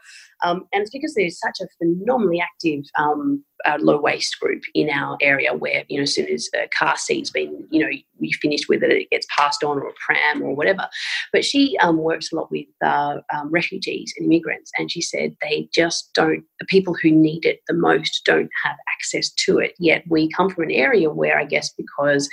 Um, 0.44 0.66
and 0.74 0.82
it's 0.82 0.92
because 0.92 1.14
there's 1.14 1.40
such 1.40 1.60
a 1.62 1.68
phenomenally 1.78 2.42
active 2.42 2.84
um, 2.98 3.44
uh, 3.66 3.78
low 3.80 4.00
waste 4.00 4.40
group 4.40 4.64
in 4.74 4.90
our 4.90 5.18
area 5.22 5.54
where, 5.54 5.84
you 5.88 5.98
know, 5.98 6.04
as 6.04 6.16
soon 6.16 6.28
as 6.30 6.50
a 6.56 6.68
car 6.70 6.98
seat's 6.98 7.30
been, 7.30 7.68
you 7.70 7.82
know, 7.82 7.90
you 8.20 8.32
finished 8.42 8.68
with 8.70 8.84
it, 8.84 8.92
it 8.92 9.10
gets 9.10 9.28
passed 9.36 9.64
on 9.64 9.78
or 9.78 9.90
a 9.90 9.94
pram 10.06 10.42
or 10.42 10.56
whatever. 10.56 10.88
But 11.32 11.46
she 11.46 11.78
um, 11.80 11.98
works 11.98 12.32
a 12.32 12.36
lot 12.36 12.52
with 12.52 12.66
uh, 12.84 13.18
um, 13.34 13.50
refugees 13.50 14.14
and 14.18 14.26
immigrants. 14.26 14.72
And 14.78 14.92
she 14.92 15.02
said 15.02 15.36
they 15.42 15.70
just 15.74 16.12
don't, 16.14 16.44
the 16.60 16.66
people 16.66 16.96
who 17.02 17.12
need 17.12 17.46
it 17.46 17.60
the 17.68 17.74
most 17.74 18.22
don't 18.26 18.50
have 18.64 18.76
access 18.94 19.30
to 19.32 19.60
it. 19.60 19.74
Yet 19.80 20.04
we 20.10 20.30
come 20.30 20.50
from 20.50 20.66
an 20.66 20.72
area 20.72 21.10
where 21.10 21.40
I 21.40 21.46
guess 21.46 21.72
because 21.74 22.30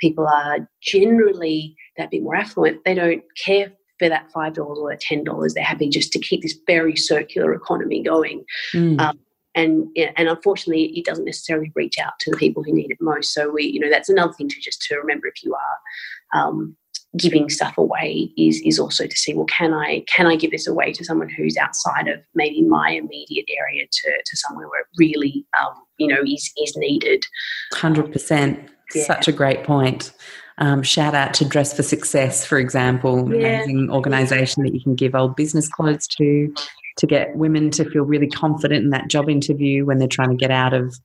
people 0.00 0.26
are 0.26 0.68
generally 0.82 1.76
that 1.96 2.10
bit 2.10 2.22
more 2.22 2.36
affluent, 2.36 2.84
they 2.84 2.94
don't 2.94 3.22
care 3.44 3.72
for 3.98 4.08
that 4.08 4.30
$5 4.34 4.58
or 4.58 4.90
that 4.90 5.02
$10. 5.02 5.54
They're 5.54 5.64
happy 5.64 5.88
just 5.88 6.12
to 6.12 6.18
keep 6.18 6.42
this 6.42 6.58
very 6.66 6.96
circular 6.96 7.52
economy 7.52 8.02
going. 8.02 8.44
Mm. 8.72 9.00
Um, 9.00 9.18
and 9.56 9.88
and 9.96 10.28
unfortunately 10.28 10.96
it 10.96 11.04
doesn't 11.04 11.24
necessarily 11.24 11.72
reach 11.74 11.98
out 11.98 12.12
to 12.20 12.30
the 12.30 12.36
people 12.36 12.62
who 12.62 12.72
need 12.72 12.90
it 12.90 12.98
most 13.00 13.34
so 13.34 13.50
we 13.50 13.64
you 13.64 13.80
know 13.80 13.90
that's 13.90 14.08
another 14.08 14.32
thing 14.32 14.48
to 14.48 14.60
just 14.60 14.80
to 14.82 14.94
remember 14.96 15.26
if 15.26 15.42
you 15.42 15.52
are 15.54 16.40
um, 16.40 16.76
giving 17.16 17.50
stuff 17.50 17.76
away 17.76 18.30
is 18.38 18.60
is 18.64 18.78
also 18.78 19.06
to 19.06 19.16
see 19.16 19.34
well 19.34 19.46
can 19.46 19.74
I 19.74 20.04
can 20.06 20.26
I 20.26 20.36
give 20.36 20.52
this 20.52 20.68
away 20.68 20.92
to 20.92 21.04
someone 21.04 21.28
who's 21.28 21.56
outside 21.56 22.06
of 22.06 22.20
maybe 22.34 22.62
my 22.62 22.90
immediate 22.90 23.46
area 23.58 23.86
to 23.90 24.10
to 24.24 24.36
somewhere 24.36 24.68
where 24.68 24.82
it 24.82 24.86
really 24.96 25.44
um, 25.60 25.74
you 25.98 26.06
know 26.06 26.22
is 26.22 26.52
is 26.62 26.76
needed. 26.76 27.24
Hundred 27.72 28.12
percent. 28.12 28.70
Such 28.90 29.28
a 29.28 29.32
great 29.32 29.62
point. 29.62 30.12
Um, 30.58 30.82
shout 30.82 31.14
out 31.14 31.32
to 31.34 31.44
Dress 31.44 31.72
for 31.74 31.82
Success, 31.82 32.44
for 32.44 32.58
example, 32.58 33.32
yeah. 33.32 33.62
amazing 33.62 33.88
organisation 33.90 34.62
that 34.64 34.74
you 34.74 34.80
can 34.82 34.94
give 34.94 35.14
old 35.14 35.36
business 35.36 35.68
clothes 35.68 36.06
to 36.18 36.52
to 36.98 37.06
get 37.06 37.34
women 37.36 37.70
to 37.70 37.88
feel 37.88 38.02
really 38.02 38.28
confident 38.28 38.84
in 38.84 38.90
that 38.90 39.08
job 39.08 39.30
interview 39.30 39.86
when 39.86 39.98
they're 39.98 40.08
trying 40.08 40.28
to 40.28 40.36
get 40.36 40.50
out 40.50 40.74
of 40.74 40.98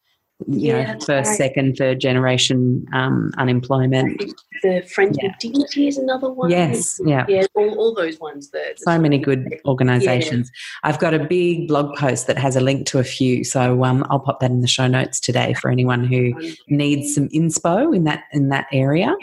you 0.48 0.68
yeah, 0.68 0.94
know, 0.94 1.00
first, 1.00 1.30
right. 1.30 1.38
second, 1.38 1.78
third 1.78 2.00
generation 2.00 2.86
um, 2.94 3.32
unemployment. 3.38 4.22
The 4.62 4.82
Friends 4.82 5.18
yeah. 5.22 5.30
with 5.30 5.40
Dignity 5.40 5.88
is 5.88 5.98
another 5.98 6.32
one. 6.32 6.50
Yes, 6.50 7.00
yeah, 7.06 7.26
yeah, 7.30 7.46
all, 7.54 7.76
all 7.80 7.96
those 7.96 8.20
ones. 8.20 8.52
The 8.52 8.74
so 8.78 9.00
many 9.00 9.18
good 9.18 9.60
organisations. 9.66 10.52
Yeah. 10.54 10.90
I've 10.90 11.00
got 11.00 11.14
a 11.14 11.20
big 11.20 11.68
blog 11.68 11.96
post 11.96 12.28
that 12.28 12.38
has 12.38 12.56
a 12.56 12.62
link 12.62 12.86
to 12.88 13.00
a 13.00 13.04
few, 13.04 13.44
so 13.44 13.84
um, 13.86 14.06
I'll 14.10 14.20
pop 14.20 14.40
that 14.42 14.52
in 14.52 14.62
the 14.62 14.68
show 14.68 14.88
notes 14.88 15.20
today 15.20 15.54
for 15.54 15.72
anyone 15.72 16.04
who 16.04 16.34
needs 16.68 17.16
some 17.16 17.30
inspo 17.30 17.96
in 17.96 18.04
that 18.04 18.24
in 18.34 18.50
that 18.50 18.68
area. 18.72 19.16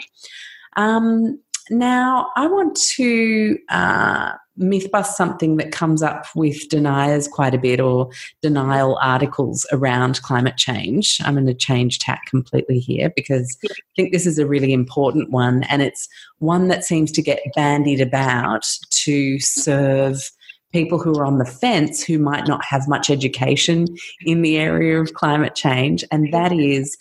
Um, 0.77 1.39
now, 1.69 2.31
I 2.35 2.47
want 2.47 2.75
to 2.95 3.57
uh, 3.69 4.33
myth 4.55 4.91
bust 4.91 5.17
something 5.17 5.57
that 5.57 5.71
comes 5.71 6.03
up 6.03 6.25
with 6.35 6.69
deniers 6.69 7.27
quite 7.27 7.55
a 7.55 7.57
bit 7.57 7.79
or 7.79 8.09
denial 8.41 8.99
articles 9.01 9.65
around 9.71 10.21
climate 10.21 10.57
change. 10.57 11.19
I'm 11.23 11.33
going 11.33 11.47
to 11.47 11.53
change 11.53 11.99
tack 11.99 12.25
completely 12.27 12.79
here 12.79 13.11
because 13.15 13.57
I 13.65 13.73
think 13.95 14.11
this 14.11 14.27
is 14.27 14.37
a 14.37 14.47
really 14.47 14.73
important 14.73 15.31
one 15.31 15.63
and 15.63 15.81
it's 15.81 16.07
one 16.39 16.67
that 16.67 16.83
seems 16.83 17.11
to 17.13 17.21
get 17.21 17.41
bandied 17.55 18.01
about 18.01 18.65
to 18.91 19.39
serve 19.39 20.29
people 20.71 20.99
who 20.99 21.17
are 21.17 21.25
on 21.25 21.37
the 21.37 21.45
fence 21.45 22.03
who 22.03 22.17
might 22.19 22.47
not 22.47 22.63
have 22.65 22.87
much 22.87 23.09
education 23.09 23.87
in 24.25 24.41
the 24.41 24.57
area 24.57 24.99
of 24.99 25.13
climate 25.13 25.55
change 25.55 26.03
and 26.11 26.33
that 26.33 26.51
is 26.51 26.97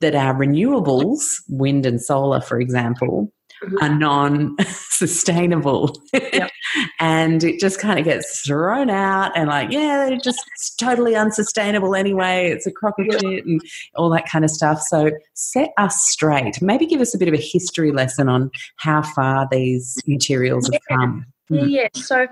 that 0.00 0.14
our 0.16 0.34
renewables 0.34 1.22
wind 1.48 1.86
and 1.86 2.02
solar 2.02 2.40
for 2.40 2.60
example 2.60 3.32
mm-hmm. 3.64 3.76
are 3.82 3.88
non 3.88 4.56
sustainable. 4.66 6.00
Yep. 6.12 6.50
and 7.00 7.44
it 7.44 7.60
just 7.60 7.78
kind 7.78 7.98
of 7.98 8.04
gets 8.04 8.40
thrown 8.40 8.90
out 8.90 9.36
and 9.36 9.48
like, 9.48 9.70
yeah, 9.70 10.06
they're 10.06 10.18
just 10.18 10.40
totally 10.78 11.14
unsustainable 11.16 11.94
anyway. 11.94 12.50
It's 12.50 12.66
a 12.66 12.72
crock 12.72 12.98
of 12.98 13.06
yep. 13.06 13.20
shit 13.20 13.46
and 13.46 13.60
all 13.96 14.10
that 14.10 14.28
kind 14.28 14.44
of 14.44 14.50
stuff. 14.50 14.80
So 14.80 15.10
set 15.34 15.70
us 15.78 16.02
straight. 16.02 16.60
Maybe 16.62 16.86
give 16.86 17.00
us 17.00 17.14
a 17.14 17.18
bit 17.18 17.28
of 17.28 17.34
a 17.34 17.42
history 17.42 17.92
lesson 17.92 18.28
on 18.28 18.50
how 18.76 19.02
far 19.02 19.48
these 19.50 19.98
materials 20.06 20.68
have 20.72 20.82
come. 20.88 21.26
Mm. 21.50 21.70
Yeah. 21.70 21.88
So 21.94 22.26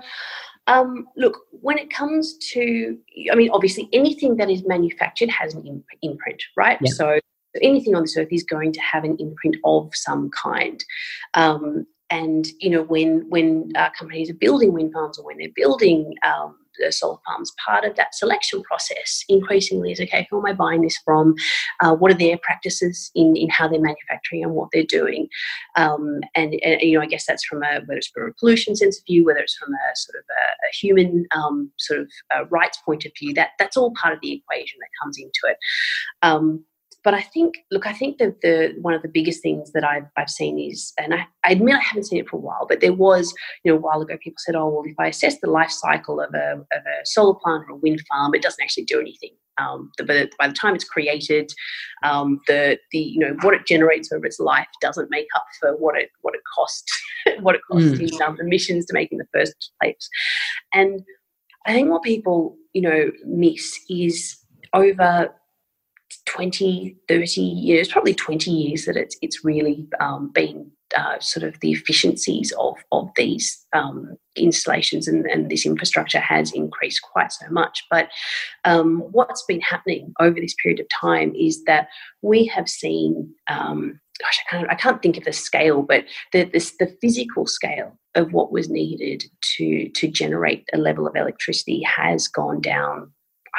um, 0.67 1.07
look, 1.17 1.37
when 1.51 1.77
it 1.77 1.91
comes 1.91 2.37
to, 2.53 2.97
I 3.31 3.35
mean, 3.35 3.49
obviously 3.51 3.89
anything 3.93 4.37
that 4.37 4.49
is 4.49 4.65
manufactured 4.65 5.29
has 5.29 5.53
an 5.53 5.83
imprint, 6.01 6.43
right? 6.55 6.79
So 6.87 7.19
anything 7.61 7.95
on 7.95 8.03
this 8.03 8.17
earth 8.17 8.29
is 8.31 8.43
going 8.43 8.71
to 8.73 8.81
have 8.81 9.03
an 9.03 9.17
imprint 9.19 9.57
of 9.65 9.91
some 9.93 10.29
kind. 10.29 10.83
Um, 11.33 11.85
and 12.11 12.45
you 12.59 12.69
know, 12.69 12.83
when 12.83 13.25
when 13.29 13.71
uh, 13.75 13.89
companies 13.97 14.29
are 14.29 14.35
building 14.35 14.73
wind 14.73 14.93
farms 14.93 15.17
or 15.17 15.25
when 15.25 15.37
they're 15.37 15.47
building 15.55 16.13
um, 16.23 16.57
solar 16.89 17.17
farms, 17.25 17.53
part 17.65 17.85
of 17.85 17.95
that 17.95 18.13
selection 18.13 18.61
process 18.63 19.23
increasingly 19.29 19.93
is 19.93 20.01
okay, 20.01 20.27
who 20.29 20.39
am 20.39 20.45
I 20.45 20.53
buying 20.53 20.81
this 20.81 20.97
from? 21.05 21.35
Uh, 21.79 21.95
what 21.95 22.11
are 22.11 22.17
their 22.17 22.37
practices 22.39 23.11
in, 23.15 23.35
in 23.37 23.49
how 23.49 23.67
they're 23.67 23.79
manufacturing 23.79 24.43
and 24.43 24.53
what 24.53 24.69
they're 24.73 24.83
doing? 24.83 25.27
Um, 25.77 26.19
and, 26.35 26.55
and, 26.63 26.81
you 26.81 26.97
know, 26.97 27.03
I 27.03 27.07
guess 27.07 27.25
that's 27.25 27.45
from 27.45 27.63
a 27.63 27.79
whether 27.85 27.97
it's 27.97 28.07
from 28.07 28.29
a 28.29 28.33
pollution 28.37 28.75
sense 28.75 28.99
of 28.99 29.05
view, 29.05 29.25
whether 29.25 29.39
it's 29.39 29.55
from 29.55 29.73
a 29.73 29.95
sort 29.95 30.17
of 30.17 30.25
a, 30.29 30.67
a 30.67 30.71
human 30.73 31.27
um, 31.33 31.71
sort 31.77 32.01
of 32.01 32.11
uh, 32.35 32.45
rights 32.47 32.79
point 32.85 33.05
of 33.05 33.13
view. 33.17 33.33
That 33.33 33.51
that's 33.57 33.77
all 33.77 33.93
part 33.93 34.13
of 34.13 34.19
the 34.21 34.33
equation 34.33 34.79
that 34.79 34.89
comes 35.01 35.17
into 35.17 35.39
it. 35.45 35.57
But 37.03 37.13
I 37.13 37.21
think, 37.21 37.55
look, 37.71 37.87
I 37.87 37.93
think 37.93 38.17
that 38.19 38.41
the 38.41 38.75
one 38.79 38.93
of 38.93 39.01
the 39.01 39.07
biggest 39.07 39.41
things 39.41 39.71
that 39.71 39.83
I've, 39.83 40.05
I've 40.17 40.29
seen 40.29 40.59
is, 40.59 40.93
and 40.99 41.13
I, 41.13 41.25
I, 41.43 41.51
admit 41.53 41.75
I 41.75 41.79
haven't 41.79 42.05
seen 42.05 42.19
it 42.19 42.29
for 42.29 42.37
a 42.37 42.39
while, 42.39 42.65
but 42.67 42.79
there 42.79 42.93
was, 42.93 43.33
you 43.63 43.71
know, 43.71 43.77
a 43.77 43.81
while 43.81 44.01
ago, 44.01 44.17
people 44.21 44.37
said, 44.39 44.55
oh, 44.55 44.67
well, 44.69 44.83
if 44.85 44.99
I 44.99 45.07
assess 45.07 45.39
the 45.39 45.49
life 45.49 45.71
cycle 45.71 46.21
of 46.21 46.33
a, 46.33 46.53
of 46.53 46.85
a 46.85 47.05
solar 47.05 47.33
plant 47.33 47.63
or 47.67 47.73
a 47.73 47.77
wind 47.77 48.01
farm, 48.07 48.35
it 48.35 48.41
doesn't 48.41 48.61
actually 48.61 48.85
do 48.85 48.99
anything. 48.99 49.31
Um, 49.57 49.91
the, 49.97 50.03
but 50.03 50.29
by 50.39 50.47
the 50.47 50.53
time 50.53 50.75
it's 50.75 50.83
created, 50.83 51.51
um, 52.03 52.39
the 52.47 52.79
the 52.91 52.99
you 52.99 53.19
know 53.19 53.35
what 53.41 53.53
it 53.53 53.67
generates 53.67 54.11
over 54.11 54.25
its 54.25 54.39
life 54.39 54.67
doesn't 54.81 55.09
make 55.11 55.27
up 55.35 55.45
for 55.59 55.75
what 55.75 55.97
it 55.97 56.09
what 56.21 56.33
it 56.35 56.41
cost 56.55 56.89
what 57.41 57.55
it 57.55 57.61
costs 57.69 57.99
mm. 57.99 58.11
in 58.11 58.21
um, 58.21 58.37
emissions 58.39 58.85
to 58.85 58.93
make 58.93 59.11
in 59.11 59.17
the 59.17 59.27
first 59.33 59.71
place. 59.81 60.09
And 60.73 61.01
I 61.65 61.73
think 61.73 61.89
what 61.89 62.03
people 62.03 62.55
you 62.73 62.81
know 62.81 63.11
miss 63.25 63.77
is 63.89 64.37
over 64.73 65.29
20, 66.25 66.95
30 67.07 67.41
years, 67.41 67.87
probably 67.87 68.13
20 68.13 68.51
years 68.51 68.85
that 68.85 68.95
it's, 68.95 69.17
it's 69.21 69.43
really 69.43 69.87
um, 69.99 70.31
been 70.33 70.71
uh, 70.95 71.19
sort 71.19 71.43
of 71.43 71.59
the 71.61 71.71
efficiencies 71.71 72.51
of, 72.59 72.75
of 72.91 73.09
these 73.15 73.65
um, 73.73 74.17
installations 74.35 75.07
and, 75.07 75.25
and, 75.25 75.49
this 75.49 75.65
infrastructure 75.65 76.19
has 76.19 76.51
increased 76.51 77.01
quite 77.01 77.31
so 77.31 77.45
much. 77.49 77.85
But 77.89 78.09
um, 78.65 78.99
what's 79.11 79.43
been 79.45 79.61
happening 79.61 80.13
over 80.19 80.39
this 80.39 80.55
period 80.61 80.79
of 80.79 80.87
time 80.89 81.33
is 81.35 81.63
that 81.63 81.87
we 82.21 82.45
have 82.47 82.67
seen, 82.67 83.33
um, 83.49 83.99
gosh, 84.21 84.39
I 84.39 84.49
can't, 84.49 84.71
I 84.71 84.75
can't 84.75 85.01
think 85.01 85.17
of 85.17 85.23
the 85.23 85.33
scale, 85.33 85.81
but 85.81 86.05
the, 86.33 86.43
this, 86.43 86.75
the 86.77 86.93
physical 87.01 87.47
scale 87.47 87.97
of 88.15 88.33
what 88.33 88.51
was 88.51 88.69
needed 88.69 89.23
to, 89.57 89.89
to 89.89 90.07
generate 90.09 90.67
a 90.73 90.77
level 90.77 91.07
of 91.07 91.15
electricity 91.15 91.81
has 91.83 92.27
gone 92.27 92.59
down 92.59 93.11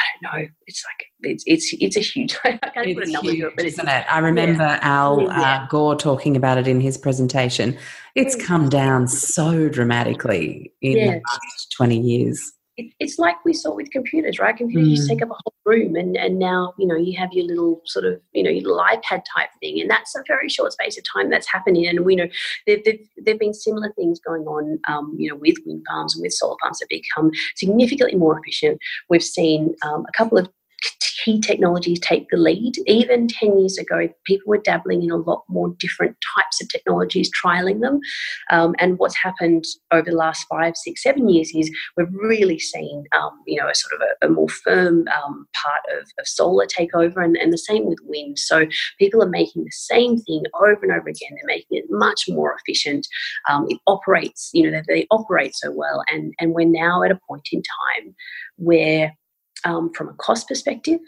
I 0.03 0.29
don't 0.37 0.43
know. 0.43 0.49
It's 0.67 0.85
like 0.85 1.07
it's 1.33 1.45
it's 1.47 1.75
it's 1.81 1.97
a 1.97 2.01
huge. 2.01 2.37
I 2.45 2.57
can't 2.57 2.89
it's 2.89 2.99
put 2.99 3.09
a 3.09 3.13
number 3.13 3.31
huge, 3.31 3.41
to 3.41 3.47
it, 3.49 3.57
but 3.57 3.65
isn't 3.65 3.89
it? 3.89 4.07
I 4.09 4.19
remember 4.19 4.65
yeah. 4.65 4.79
Al 4.83 5.31
uh, 5.31 5.67
Gore 5.67 5.97
talking 5.97 6.37
about 6.37 6.59
it 6.59 6.67
in 6.67 6.81
his 6.81 6.99
presentation. 6.99 7.77
It's 8.15 8.35
come 8.35 8.69
down 8.69 9.09
so 9.09 9.69
dramatically 9.69 10.73
in 10.83 10.99
yeah. 10.99 11.07
the 11.07 11.13
last 11.13 11.73
twenty 11.77 11.99
years 11.99 12.53
it, 12.77 12.93
it's 12.99 13.19
like 13.19 13.37
we 13.45 13.53
saw 13.53 13.75
with 13.75 13.91
computers, 13.91 14.39
right? 14.39 14.57
Computers 14.57 14.89
mm. 14.89 14.97
just 14.97 15.09
take 15.09 15.23
up 15.23 15.31
a 15.31 15.35
whole 15.35 15.55
room, 15.65 15.95
and 15.95 16.17
and 16.17 16.39
now 16.39 16.73
you 16.79 16.87
know 16.87 16.97
you 16.97 17.19
have 17.19 17.33
your 17.33 17.45
little 17.45 17.83
sort 17.85 18.05
of 18.05 18.21
you 18.33 18.43
know 18.43 18.51
your 18.51 18.63
little 18.63 18.83
iPad 18.83 19.23
type 19.35 19.51
thing, 19.61 19.81
and 19.81 19.91
that's 19.91 20.15
a 20.17 20.23
very 20.27 20.49
short 20.49 20.73
space 20.73 20.97
of 20.97 21.05
time 21.13 21.31
that's 21.31 21.51
happening. 21.51 21.87
And 21.87 22.01
we 22.01 22.17
know 22.17 22.29
there 22.67 22.79
there've 23.19 23.39
been 23.39 23.55
similar 23.55 23.93
things 23.93 24.21
going 24.21 24.45
on, 24.45 24.79
um, 24.89 25.15
you 25.19 25.29
know, 25.29 25.37
with 25.37 25.57
wind 25.67 25.85
farms 25.89 26.15
and 26.15 26.23
with 26.23 26.33
solar 26.33 26.57
farms 26.61 26.79
that 26.79 26.89
become 26.89 27.31
significantly 27.57 28.17
more 28.17 28.39
efficient. 28.39 28.79
We've 29.09 29.23
seen 29.23 29.75
um, 29.83 30.07
a 30.09 30.13
couple 30.17 30.39
of 30.39 30.49
key 31.25 31.41
technologies 31.41 32.01
take 32.01 32.27
the 32.31 32.37
lead. 32.37 32.75
Even 32.87 33.29
10 33.29 33.59
years 33.59 33.79
ago, 33.79 34.09
people 34.25 34.49
were 34.49 34.59
dabbling 34.59 35.03
in 35.03 35.11
a 35.11 35.17
lot 35.17 35.45
more 35.49 35.75
different 35.79 36.17
types 36.37 36.61
of 36.61 36.69
technologies, 36.69 37.31
trialing 37.31 37.81
them. 37.81 38.01
Um, 38.51 38.75
and 38.79 38.99
what's 38.99 39.17
happened 39.17 39.65
over 39.93 40.11
the 40.11 40.17
last 40.17 40.47
five, 40.49 40.77
six, 40.77 41.03
seven 41.03 41.29
years 41.29 41.53
is 41.55 41.71
we've 41.97 42.13
really 42.13 42.59
seen, 42.59 43.05
um, 43.17 43.41
you 43.47 43.61
know, 43.61 43.69
a 43.69 43.75
sort 43.75 43.95
of 43.95 44.01
a, 44.01 44.27
a 44.27 44.31
more 44.31 44.49
firm 44.49 45.07
um, 45.09 45.47
part 45.55 45.83
of, 45.97 46.09
of, 46.19 46.27
solar 46.27 46.67
take 46.67 46.95
over, 46.95 47.21
and, 47.21 47.37
and 47.37 47.53
the 47.53 47.59
same 47.59 47.87
with 47.87 47.99
wind. 48.05 48.39
So 48.39 48.67
people 48.99 49.23
are 49.23 49.29
making 49.29 49.65
the 49.65 49.71
same 49.73 50.19
thing 50.19 50.45
over 50.55 50.79
and 50.83 50.93
over 50.93 51.09
again. 51.09 51.31
They're 51.31 51.47
making 51.47 51.79
it 51.79 51.85
much 51.91 52.25
more 52.29 52.57
efficient. 52.59 53.07
Um, 53.49 53.67
it 53.69 53.79
operates, 53.87 54.51
you 54.53 54.71
know, 54.71 54.83
they, 54.89 54.95
they 54.95 55.07
operate 55.11 55.55
so 55.55 55.71
well. 55.73 56.03
And, 56.11 56.33
and 56.41 56.53
we're 56.55 56.67
now 56.67 57.03
at 57.03 57.11
a 57.11 57.21
point 57.29 57.49
in 57.53 57.63
time 57.63 58.15
where 58.57 59.13
um, 59.65 59.93
from 59.95 60.09
a 60.09 60.15
cost 60.15 60.49
perspective, 60.49 61.01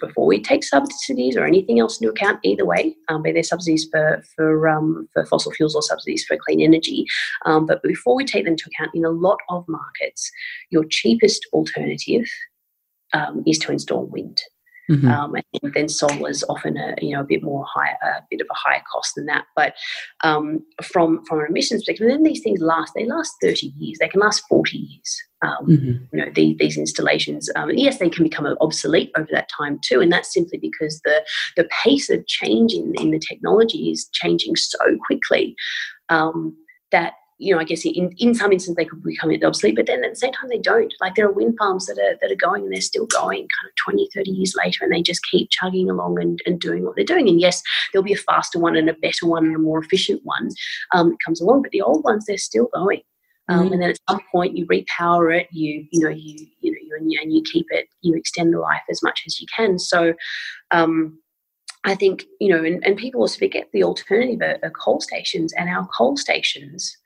before 0.00 0.26
we 0.26 0.42
take 0.42 0.64
subsidies 0.64 1.36
or 1.36 1.44
anything 1.44 1.78
else 1.78 2.00
into 2.00 2.12
account, 2.12 2.40
either 2.42 2.64
way, 2.64 2.96
um, 3.08 3.22
be 3.22 3.32
there 3.32 3.42
subsidies 3.42 3.86
for 3.90 4.22
for 4.34 4.68
um, 4.68 5.08
for 5.12 5.24
fossil 5.26 5.52
fuels 5.52 5.74
or 5.74 5.82
subsidies 5.82 6.24
for 6.24 6.36
clean 6.36 6.60
energy, 6.60 7.04
um, 7.44 7.66
but 7.66 7.82
before 7.82 8.14
we 8.14 8.24
take 8.24 8.44
them 8.44 8.52
into 8.52 8.68
account, 8.68 8.94
in 8.94 9.04
a 9.04 9.10
lot 9.10 9.38
of 9.48 9.64
markets, 9.68 10.30
your 10.70 10.84
cheapest 10.88 11.46
alternative 11.52 12.26
um, 13.12 13.42
is 13.46 13.58
to 13.58 13.72
install 13.72 14.06
wind. 14.06 14.42
Mm-hmm. 14.92 15.08
Um, 15.08 15.34
and 15.62 15.72
then 15.72 15.88
solar 15.88 16.28
is 16.28 16.44
often 16.48 16.76
a 16.76 16.94
you 17.00 17.14
know 17.14 17.20
a 17.20 17.24
bit 17.24 17.42
more 17.42 17.64
high, 17.66 17.92
a 18.02 18.22
bit 18.30 18.40
of 18.40 18.46
a 18.50 18.54
higher 18.54 18.82
cost 18.92 19.14
than 19.14 19.26
that. 19.26 19.44
But 19.56 19.74
um, 20.22 20.60
from 20.82 21.24
from 21.24 21.40
an 21.40 21.46
emissions 21.48 21.82
perspective, 21.82 22.08
then 22.08 22.22
these 22.22 22.42
things 22.42 22.60
last. 22.60 22.92
They 22.94 23.06
last 23.06 23.32
thirty 23.40 23.72
years. 23.78 23.98
They 23.98 24.08
can 24.08 24.20
last 24.20 24.42
forty 24.48 24.78
years. 24.78 25.22
Um, 25.40 25.66
mm-hmm. 25.66 26.16
You 26.16 26.24
know 26.24 26.30
the, 26.34 26.56
these 26.58 26.76
installations. 26.76 27.48
Um, 27.56 27.70
yes, 27.70 27.98
they 27.98 28.10
can 28.10 28.24
become 28.24 28.46
obsolete 28.60 29.10
over 29.16 29.28
that 29.32 29.48
time 29.56 29.80
too, 29.82 30.00
and 30.00 30.12
that's 30.12 30.32
simply 30.32 30.58
because 30.58 31.00
the 31.04 31.24
the 31.56 31.68
pace 31.82 32.10
of 32.10 32.26
change 32.26 32.74
in, 32.74 32.92
in 33.00 33.10
the 33.12 33.18
technology 33.18 33.90
is 33.90 34.08
changing 34.12 34.56
so 34.56 34.78
quickly 35.06 35.56
um, 36.10 36.54
that 36.90 37.14
you 37.38 37.54
know, 37.54 37.60
I 37.60 37.64
guess 37.64 37.84
in, 37.84 38.14
in 38.18 38.34
some 38.34 38.52
instances 38.52 38.76
they 38.76 38.84
could 38.84 39.02
become 39.02 39.32
obsolete, 39.44 39.76
but 39.76 39.86
then 39.86 40.04
at 40.04 40.10
the 40.10 40.16
same 40.16 40.32
time 40.32 40.48
they 40.48 40.58
don't. 40.58 40.92
Like 41.00 41.14
there 41.14 41.26
are 41.26 41.32
wind 41.32 41.56
farms 41.58 41.86
that 41.86 41.98
are 41.98 42.16
that 42.20 42.30
are 42.30 42.36
going 42.36 42.64
and 42.64 42.72
they're 42.72 42.80
still 42.80 43.06
going 43.06 43.40
kind 43.40 43.68
of 43.68 43.74
20, 43.84 44.08
30 44.14 44.30
years 44.30 44.54
later 44.56 44.84
and 44.84 44.92
they 44.92 45.02
just 45.02 45.22
keep 45.30 45.50
chugging 45.50 45.90
along 45.90 46.20
and, 46.20 46.40
and 46.46 46.60
doing 46.60 46.84
what 46.84 46.96
they're 46.96 47.04
doing. 47.04 47.28
And 47.28 47.40
yes, 47.40 47.62
there'll 47.92 48.04
be 48.04 48.12
a 48.12 48.16
faster 48.16 48.58
one 48.58 48.76
and 48.76 48.88
a 48.88 48.94
better 48.94 49.26
one 49.26 49.44
and 49.44 49.56
a 49.56 49.58
more 49.58 49.80
efficient 49.80 50.20
one 50.24 50.50
um, 50.94 51.10
that 51.10 51.18
comes 51.24 51.40
along, 51.40 51.62
but 51.62 51.72
the 51.72 51.82
old 51.82 52.04
ones 52.04 52.24
they're 52.26 52.38
still 52.38 52.68
going. 52.72 53.02
Um, 53.48 53.64
mm-hmm. 53.64 53.72
And 53.72 53.82
then 53.82 53.90
at 53.90 53.98
some 54.08 54.20
point 54.30 54.56
you 54.56 54.66
repower 54.66 55.36
it, 55.36 55.48
you 55.50 55.86
you 55.90 56.00
know 56.00 56.10
you 56.10 56.46
you 56.60 56.70
know 56.70 56.78
you 56.80 56.96
and, 56.98 57.12
you 57.12 57.18
and 57.22 57.32
you 57.32 57.42
keep 57.42 57.66
it, 57.70 57.88
you 58.02 58.14
extend 58.14 58.54
the 58.54 58.60
life 58.60 58.82
as 58.90 59.02
much 59.02 59.22
as 59.26 59.40
you 59.40 59.46
can. 59.54 59.78
So 59.78 60.14
um, 60.70 61.18
I 61.84 61.96
think 61.96 62.24
you 62.40 62.48
know, 62.48 62.64
and, 62.64 62.84
and 62.86 62.96
people 62.96 63.20
also 63.20 63.38
forget 63.38 63.68
the 63.72 63.82
alternative 63.82 64.40
are, 64.40 64.58
are 64.62 64.70
coal 64.70 65.00
stations, 65.00 65.52
and 65.54 65.68
our 65.68 65.88
coal 65.96 66.16
stations 66.16 66.96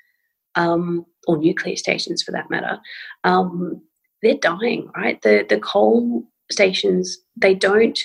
um, 0.56 1.06
or 1.26 1.36
nuclear 1.36 1.76
stations 1.76 2.22
for 2.22 2.32
that 2.32 2.50
matter, 2.50 2.78
um, 3.24 3.80
they're 4.22 4.34
dying, 4.34 4.90
right? 4.96 5.20
The, 5.22 5.46
the 5.48 5.60
coal 5.60 6.24
stations, 6.50 7.18
they 7.36 7.54
don't 7.54 7.98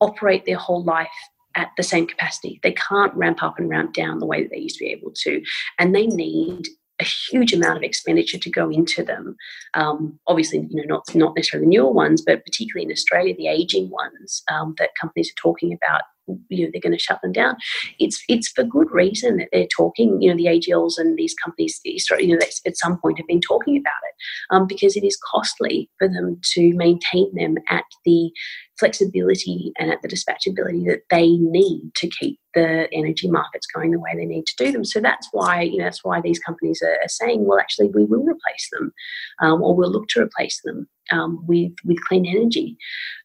operate 0.00 0.44
their 0.44 0.58
whole 0.58 0.84
life 0.84 1.08
at 1.56 1.70
the 1.76 1.82
same 1.82 2.06
capacity. 2.06 2.60
They 2.62 2.72
can't 2.72 3.14
ramp 3.14 3.42
up 3.42 3.58
and 3.58 3.68
ramp 3.68 3.94
down 3.94 4.18
the 4.18 4.26
way 4.26 4.42
that 4.42 4.50
they 4.50 4.58
used 4.58 4.78
to 4.78 4.84
be 4.84 4.90
able 4.90 5.12
to. 5.22 5.42
And 5.78 5.94
they 5.94 6.06
need 6.06 6.66
a 7.00 7.04
huge 7.04 7.52
amount 7.52 7.76
of 7.76 7.82
expenditure 7.82 8.38
to 8.38 8.50
go 8.50 8.70
into 8.70 9.02
them. 9.02 9.36
Um, 9.74 10.18
obviously, 10.26 10.66
you 10.70 10.76
know, 10.76 10.94
not 10.94 11.14
not 11.14 11.34
necessarily 11.34 11.66
the 11.66 11.70
newer 11.70 11.90
ones, 11.90 12.22
but 12.22 12.44
particularly 12.44 12.86
in 12.86 12.92
Australia, 12.92 13.34
the 13.36 13.48
aging 13.48 13.90
ones 13.90 14.42
um, 14.50 14.74
that 14.78 14.90
companies 15.00 15.30
are 15.30 15.40
talking 15.40 15.72
about 15.72 16.02
you 16.48 16.64
know 16.64 16.70
they're 16.72 16.80
going 16.80 16.96
to 16.96 16.98
shut 16.98 17.20
them 17.22 17.32
down. 17.32 17.56
It's 17.98 18.22
it's 18.28 18.48
for 18.48 18.64
good 18.64 18.90
reason 18.90 19.38
that 19.38 19.48
they're 19.52 19.66
talking. 19.74 20.20
You 20.20 20.30
know 20.30 20.36
the 20.36 20.46
AGLs 20.46 20.94
and 20.98 21.16
these 21.16 21.34
companies, 21.42 21.80
you 21.84 21.98
know, 22.10 22.38
at 22.66 22.76
some 22.76 22.98
point 22.98 23.18
have 23.18 23.26
been 23.26 23.40
talking 23.40 23.76
about 23.76 23.92
it 24.08 24.14
um, 24.54 24.66
because 24.66 24.96
it 24.96 25.04
is 25.04 25.18
costly 25.30 25.90
for 25.98 26.08
them 26.08 26.40
to 26.54 26.72
maintain 26.74 27.34
them 27.34 27.56
at 27.68 27.84
the 28.04 28.30
flexibility 28.78 29.72
and 29.78 29.90
at 29.90 30.02
the 30.02 30.08
dispatchability 30.08 30.84
that 30.86 31.02
they 31.10 31.28
need 31.30 31.90
to 31.94 32.08
keep 32.08 32.38
the 32.54 32.88
energy 32.92 33.28
markets 33.28 33.66
going 33.66 33.90
the 33.90 33.98
way 33.98 34.12
they 34.16 34.24
need 34.24 34.46
to 34.46 34.64
do 34.64 34.72
them. 34.72 34.84
So 34.84 35.00
that's 35.00 35.28
why 35.32 35.62
you 35.62 35.78
know 35.78 35.84
that's 35.84 36.04
why 36.04 36.20
these 36.20 36.38
companies 36.38 36.82
are, 36.82 36.98
are 37.02 37.08
saying, 37.08 37.44
well, 37.44 37.58
actually, 37.58 37.88
we 37.88 38.04
will 38.04 38.24
replace 38.24 38.68
them, 38.72 38.92
um, 39.40 39.62
or 39.62 39.74
we'll 39.74 39.90
look 39.90 40.08
to 40.08 40.22
replace 40.22 40.60
them 40.64 40.88
um, 41.12 41.44
with 41.46 41.72
with 41.84 42.00
clean 42.08 42.26
energy. 42.26 42.76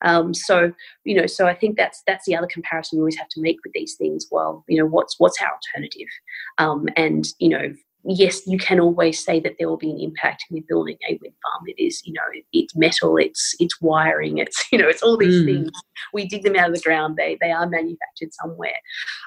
Um, 0.04 0.34
so 0.34 0.72
you 1.04 1.16
know, 1.16 1.28
so 1.28 1.47
I 1.47 1.56
think 1.56 1.78
that's 1.78 2.02
that's 2.08 2.26
the 2.26 2.36
other 2.36 2.47
comparison 2.47 2.97
you 2.97 3.02
always 3.02 3.18
have 3.18 3.30
to 3.30 3.41
make 3.41 3.58
with 3.64 3.74
these 3.74 3.95
things. 3.95 4.28
Well, 4.32 4.64
you 4.68 4.78
know, 4.80 4.88
what's 4.88 5.16
what's 5.20 5.41
our 5.41 5.52
alternative? 5.52 6.10
Um, 6.58 6.88
and 6.95 7.28
you 7.39 7.50
know, 7.50 7.74
yes, 8.06 8.45
you 8.47 8.58
can 8.58 8.80
always 8.80 9.24
say 9.24 9.39
that 9.39 9.56
there 9.58 9.68
will 9.68 9.78
be 9.78 9.91
an 9.91 10.00
impact 10.00 10.45
with 10.50 10.68
building 10.68 10.97
a 11.08 11.18
wind 11.22 11.34
farm. 11.43 11.64
It 11.68 11.82
is, 11.82 12.02
you 12.06 12.14
know, 12.14 12.22
it's 12.54 12.76
metal, 12.76 13.18
it's 13.18 13.56
it's 13.60 13.80
wiring, 13.82 14.38
it's 14.38 14.64
you 14.72 14.78
know, 14.78 14.88
it's 14.88 15.04
all 15.04 15.18
these 15.18 15.41
mm. 15.41 15.45
things. 15.45 15.72
We 16.14 16.28
dig 16.28 16.43
them 16.43 16.56
out 16.56 16.70
of 16.70 16.76
the 16.76 16.82
ground. 16.82 17.18
They 17.18 17.38
they 17.41 17.52
are 17.52 17.68
manufactured 17.68 18.34
somewhere. 18.34 18.80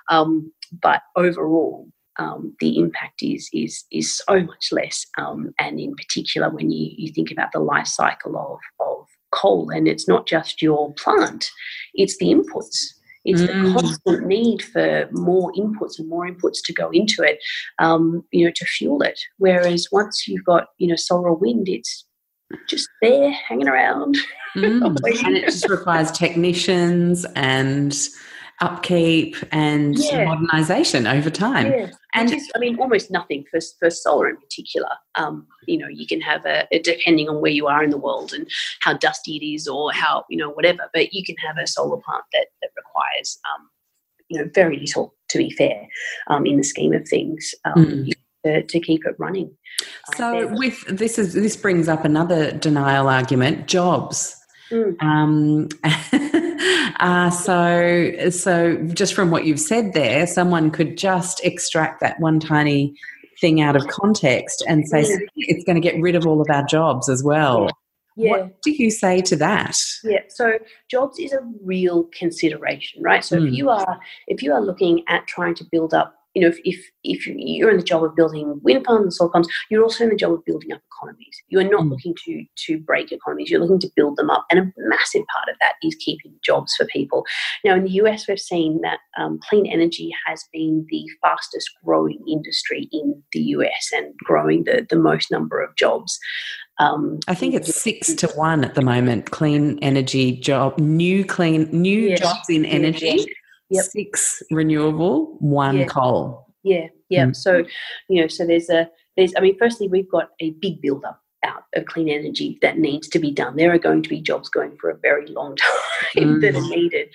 Um, 0.08 0.52
but 0.80 1.02
overall, 1.16 1.88
um, 2.18 2.54
the 2.60 2.78
impact 2.78 3.22
is 3.22 3.48
is 3.52 3.84
is 3.90 4.16
so 4.16 4.40
much 4.40 4.68
less. 4.72 5.06
Um, 5.18 5.52
and 5.58 5.78
in 5.78 5.94
particular, 5.94 6.50
when 6.50 6.70
you 6.70 6.92
you 6.96 7.12
think 7.12 7.30
about 7.30 7.52
the 7.52 7.60
life 7.60 7.86
cycle 7.86 8.36
of 8.36 8.86
of 8.86 9.06
coal, 9.30 9.70
and 9.70 9.88
it's 9.88 10.08
not 10.08 10.26
just 10.26 10.62
your 10.62 10.92
plant, 10.94 11.50
it's 11.94 12.16
the 12.18 12.26
inputs. 12.26 12.94
It's 13.24 13.42
mm. 13.42 13.46
the 13.46 13.80
constant 13.80 14.26
need 14.26 14.62
for 14.62 15.08
more 15.12 15.52
inputs 15.52 15.98
and 15.98 16.08
more 16.08 16.26
inputs 16.26 16.58
to 16.64 16.72
go 16.72 16.90
into 16.90 17.22
it, 17.22 17.38
um, 17.78 18.24
you 18.32 18.44
know, 18.44 18.52
to 18.54 18.64
fuel 18.64 19.02
it. 19.02 19.20
Whereas 19.38 19.88
once 19.92 20.26
you've 20.26 20.44
got, 20.44 20.68
you 20.78 20.88
know, 20.88 20.96
solar 20.96 21.28
or 21.28 21.36
wind, 21.36 21.68
it's 21.68 22.04
just 22.68 22.88
there 23.00 23.30
hanging 23.30 23.68
around. 23.68 24.16
Mm. 24.56 24.98
and 25.24 25.36
it 25.36 25.46
just 25.46 25.68
requires 25.68 26.10
technicians 26.10 27.24
and 27.36 27.96
upkeep 28.60 29.36
and 29.50 29.98
yeah. 29.98 30.24
modernization 30.24 31.06
over 31.06 31.30
time. 31.30 31.66
Yeah. 31.66 31.90
And 32.14 32.32
is, 32.32 32.50
I 32.54 32.58
mean, 32.58 32.78
almost 32.78 33.10
nothing 33.10 33.44
for, 33.50 33.60
for 33.78 33.90
solar 33.90 34.28
in 34.28 34.36
particular. 34.36 34.90
Um, 35.14 35.46
you 35.66 35.78
know, 35.78 35.88
you 35.88 36.06
can 36.06 36.20
have 36.20 36.44
a, 36.44 36.66
depending 36.82 37.28
on 37.28 37.40
where 37.40 37.50
you 37.50 37.66
are 37.66 37.82
in 37.82 37.90
the 37.90 37.98
world 37.98 38.32
and 38.32 38.48
how 38.80 38.94
dusty 38.94 39.36
it 39.36 39.44
is 39.44 39.66
or 39.66 39.92
how, 39.92 40.24
you 40.28 40.36
know, 40.36 40.50
whatever, 40.50 40.90
but 40.92 41.12
you 41.12 41.24
can 41.24 41.36
have 41.36 41.56
a 41.56 41.66
solar 41.66 41.96
plant 41.98 42.24
that, 42.32 42.46
that 42.60 42.70
requires, 42.76 43.38
um, 43.54 43.68
you 44.28 44.38
know, 44.38 44.50
very 44.54 44.78
little 44.78 45.14
to 45.30 45.38
be 45.38 45.50
fair 45.50 45.86
um, 46.28 46.46
in 46.46 46.56
the 46.56 46.64
scheme 46.64 46.92
of 46.92 47.06
things. 47.08 47.54
Mm. 47.66 48.12
To, 48.44 48.60
to, 48.60 48.80
keep 48.80 49.06
it 49.06 49.14
running. 49.18 49.56
Uh, 50.08 50.16
so, 50.16 50.46
with 50.56 50.84
this 50.88 51.16
is 51.16 51.32
this 51.32 51.56
brings 51.56 51.88
up 51.88 52.04
another 52.04 52.50
denial 52.50 53.08
argument: 53.08 53.68
jobs. 53.68 54.34
Mm. 54.72 55.02
Um, 55.02 55.68
uh, 57.00 57.30
so, 57.30 58.30
so 58.30 58.76
just 58.94 59.14
from 59.14 59.30
what 59.30 59.44
you've 59.44 59.60
said 59.60 59.92
there, 59.92 60.26
someone 60.26 60.70
could 60.70 60.96
just 60.96 61.44
extract 61.44 62.00
that 62.00 62.18
one 62.20 62.40
tiny 62.40 62.94
thing 63.40 63.60
out 63.60 63.76
of 63.76 63.86
context 63.88 64.64
and 64.66 64.88
say 64.88 65.02
yeah. 65.02 65.18
it's 65.34 65.64
going 65.64 65.80
to 65.80 65.80
get 65.80 66.00
rid 66.00 66.14
of 66.14 66.26
all 66.26 66.40
of 66.40 66.48
our 66.48 66.64
jobs 66.64 67.08
as 67.08 67.22
well. 67.22 67.68
Yeah. 68.16 68.30
What 68.30 68.62
do 68.62 68.70
you 68.70 68.90
say 68.90 69.20
to 69.22 69.36
that? 69.36 69.76
Yeah, 70.04 70.20
so 70.28 70.58
jobs 70.90 71.18
is 71.18 71.32
a 71.32 71.40
real 71.62 72.04
consideration, 72.16 73.02
right? 73.02 73.24
So 73.24 73.38
mm. 73.38 73.48
if 73.48 73.54
you 73.54 73.70
are 73.70 73.98
if 74.26 74.42
you 74.42 74.52
are 74.52 74.60
looking 74.60 75.02
at 75.08 75.26
trying 75.26 75.54
to 75.56 75.64
build 75.70 75.94
up 75.94 76.14
you 76.34 76.40
know, 76.42 76.48
if, 76.48 76.58
if, 76.64 76.90
if 77.04 77.26
you're 77.26 77.70
in 77.70 77.76
the 77.76 77.82
job 77.82 78.02
of 78.04 78.16
building 78.16 78.58
wind 78.62 78.84
farms 78.84 79.02
and 79.02 79.12
solar 79.12 79.32
farms, 79.32 79.48
you're 79.70 79.82
also 79.82 80.04
in 80.04 80.10
the 80.10 80.16
job 80.16 80.32
of 80.32 80.44
building 80.44 80.72
up 80.72 80.80
economies. 80.92 81.36
You 81.48 81.60
are 81.60 81.64
not 81.64 81.82
mm. 81.82 81.90
looking 81.90 82.14
to 82.24 82.44
to 82.66 82.78
break 82.80 83.12
economies. 83.12 83.50
You're 83.50 83.60
looking 83.60 83.80
to 83.80 83.90
build 83.94 84.16
them 84.16 84.30
up, 84.30 84.46
and 84.50 84.58
a 84.58 84.72
massive 84.76 85.24
part 85.26 85.48
of 85.48 85.56
that 85.60 85.74
is 85.82 85.94
keeping 85.96 86.32
jobs 86.42 86.74
for 86.74 86.86
people. 86.86 87.24
Now, 87.64 87.74
in 87.74 87.84
the 87.84 87.90
US, 88.02 88.26
we've 88.26 88.38
seen 88.38 88.80
that 88.82 89.00
um, 89.18 89.40
clean 89.48 89.66
energy 89.66 90.10
has 90.26 90.44
been 90.52 90.86
the 90.88 91.04
fastest 91.20 91.70
growing 91.84 92.20
industry 92.28 92.88
in 92.92 93.22
the 93.32 93.40
US 93.40 93.90
and 93.94 94.14
growing 94.18 94.64
the 94.64 94.86
the 94.88 94.96
most 94.96 95.30
number 95.30 95.60
of 95.60 95.74
jobs. 95.76 96.18
Um, 96.78 97.18
I 97.28 97.34
think 97.34 97.54
it's 97.54 97.80
six 97.80 98.14
to 98.14 98.28
one 98.28 98.64
at 98.64 98.74
the 98.74 98.82
moment. 98.82 99.30
Clean 99.30 99.78
energy 99.82 100.32
job, 100.32 100.78
new 100.78 101.24
clean 101.24 101.68
new 101.70 102.08
yes. 102.08 102.20
jobs 102.20 102.48
in 102.48 102.64
energy. 102.64 103.14
Yes 103.16 103.26
yep. 103.72 103.84
six 103.84 104.42
renewable, 104.50 105.36
one 105.40 105.78
yeah. 105.78 105.86
coal. 105.86 106.46
Yeah, 106.62 106.88
yeah. 107.08 107.26
Mm. 107.26 107.36
So, 107.36 107.64
you 108.08 108.20
know, 108.20 108.28
so 108.28 108.46
there's 108.46 108.70
a 108.70 108.88
there's 109.16 109.32
I 109.36 109.40
mean, 109.40 109.58
firstly, 109.58 109.88
we've 109.88 110.10
got 110.10 110.30
a 110.40 110.50
big 110.60 110.80
build 110.80 111.04
up 111.04 111.20
out 111.44 111.64
of 111.74 111.86
clean 111.86 112.08
energy 112.08 112.58
that 112.62 112.78
needs 112.78 113.08
to 113.08 113.18
be 113.18 113.32
done. 113.32 113.56
There 113.56 113.72
are 113.72 113.78
going 113.78 114.02
to 114.02 114.08
be 114.08 114.20
jobs 114.20 114.48
going 114.48 114.76
for 114.80 114.90
a 114.90 114.98
very 114.98 115.26
long 115.26 115.56
time 116.14 116.40
mm. 116.40 116.40
that 116.40 116.54
are 116.54 116.68
needed, 116.68 117.08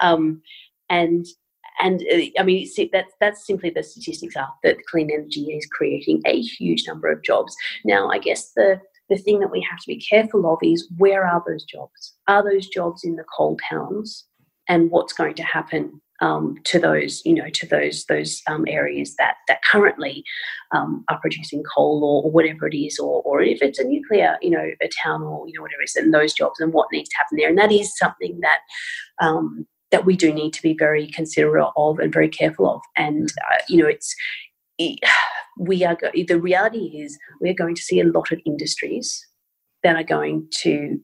um, 0.00 0.42
and 0.88 1.26
and 1.80 2.02
uh, 2.12 2.18
I 2.38 2.42
mean 2.42 2.68
that's 2.92 3.12
that's 3.20 3.46
simply 3.46 3.70
the 3.70 3.82
statistics 3.82 4.36
are 4.36 4.52
that 4.62 4.84
clean 4.86 5.10
energy 5.10 5.52
is 5.52 5.66
creating 5.66 6.22
a 6.26 6.40
huge 6.40 6.86
number 6.86 7.10
of 7.10 7.22
jobs. 7.22 7.54
Now, 7.84 8.10
I 8.10 8.18
guess 8.18 8.52
the 8.52 8.80
the 9.08 9.18
thing 9.18 9.40
that 9.40 9.50
we 9.50 9.66
have 9.68 9.80
to 9.80 9.88
be 9.88 10.00
careful 10.00 10.50
of 10.50 10.58
is 10.62 10.88
where 10.96 11.26
are 11.26 11.42
those 11.46 11.64
jobs? 11.64 12.14
Are 12.28 12.44
those 12.44 12.68
jobs 12.68 13.02
in 13.04 13.16
the 13.16 13.24
coal 13.36 13.56
towns? 13.68 14.26
And 14.70 14.90
what's 14.90 15.12
going 15.12 15.34
to 15.34 15.42
happen 15.42 16.00
um, 16.20 16.56
to 16.64 16.78
those, 16.78 17.22
you 17.24 17.34
know, 17.34 17.48
to 17.50 17.66
those 17.66 18.04
those 18.04 18.40
um, 18.46 18.64
areas 18.68 19.16
that 19.16 19.36
that 19.48 19.64
currently 19.64 20.22
um, 20.70 21.04
are 21.08 21.18
producing 21.20 21.62
coal 21.64 22.04
or, 22.04 22.22
or, 22.24 22.30
whatever 22.30 22.68
it 22.68 22.76
is, 22.76 22.98
or, 22.98 23.22
or 23.22 23.42
if 23.42 23.60
it's 23.62 23.78
a 23.78 23.84
nuclear, 23.84 24.36
you 24.40 24.50
know, 24.50 24.70
a 24.80 24.88
town 25.02 25.22
or 25.22 25.48
you 25.48 25.54
know 25.54 25.62
whatever 25.62 25.82
it 25.82 25.90
is, 25.90 25.96
and 25.96 26.14
those 26.14 26.32
jobs 26.32 26.60
and 26.60 26.72
what 26.72 26.88
needs 26.92 27.08
to 27.08 27.16
happen 27.16 27.36
there, 27.36 27.48
and 27.48 27.58
that 27.58 27.72
is 27.72 27.96
something 27.96 28.38
that 28.40 28.60
um, 29.20 29.66
that 29.90 30.04
we 30.04 30.14
do 30.14 30.32
need 30.32 30.52
to 30.52 30.62
be 30.62 30.76
very 30.78 31.08
considerate 31.08 31.72
of 31.76 31.98
and 31.98 32.12
very 32.12 32.28
careful 32.28 32.70
of, 32.70 32.80
and 32.96 33.32
uh, 33.50 33.58
you 33.68 33.76
know, 33.76 33.88
it's. 33.88 34.14
It, 34.78 34.98
we 35.58 35.84
are 35.84 35.94
go- 35.94 36.10
the 36.14 36.40
reality 36.40 37.02
is 37.02 37.18
we 37.42 37.50
are 37.50 37.54
going 37.54 37.74
to 37.74 37.82
see 37.82 38.00
a 38.00 38.04
lot 38.04 38.32
of 38.32 38.40
industries 38.46 39.26
that 39.82 39.94
are 39.94 40.04
going 40.04 40.48
to 40.62 40.98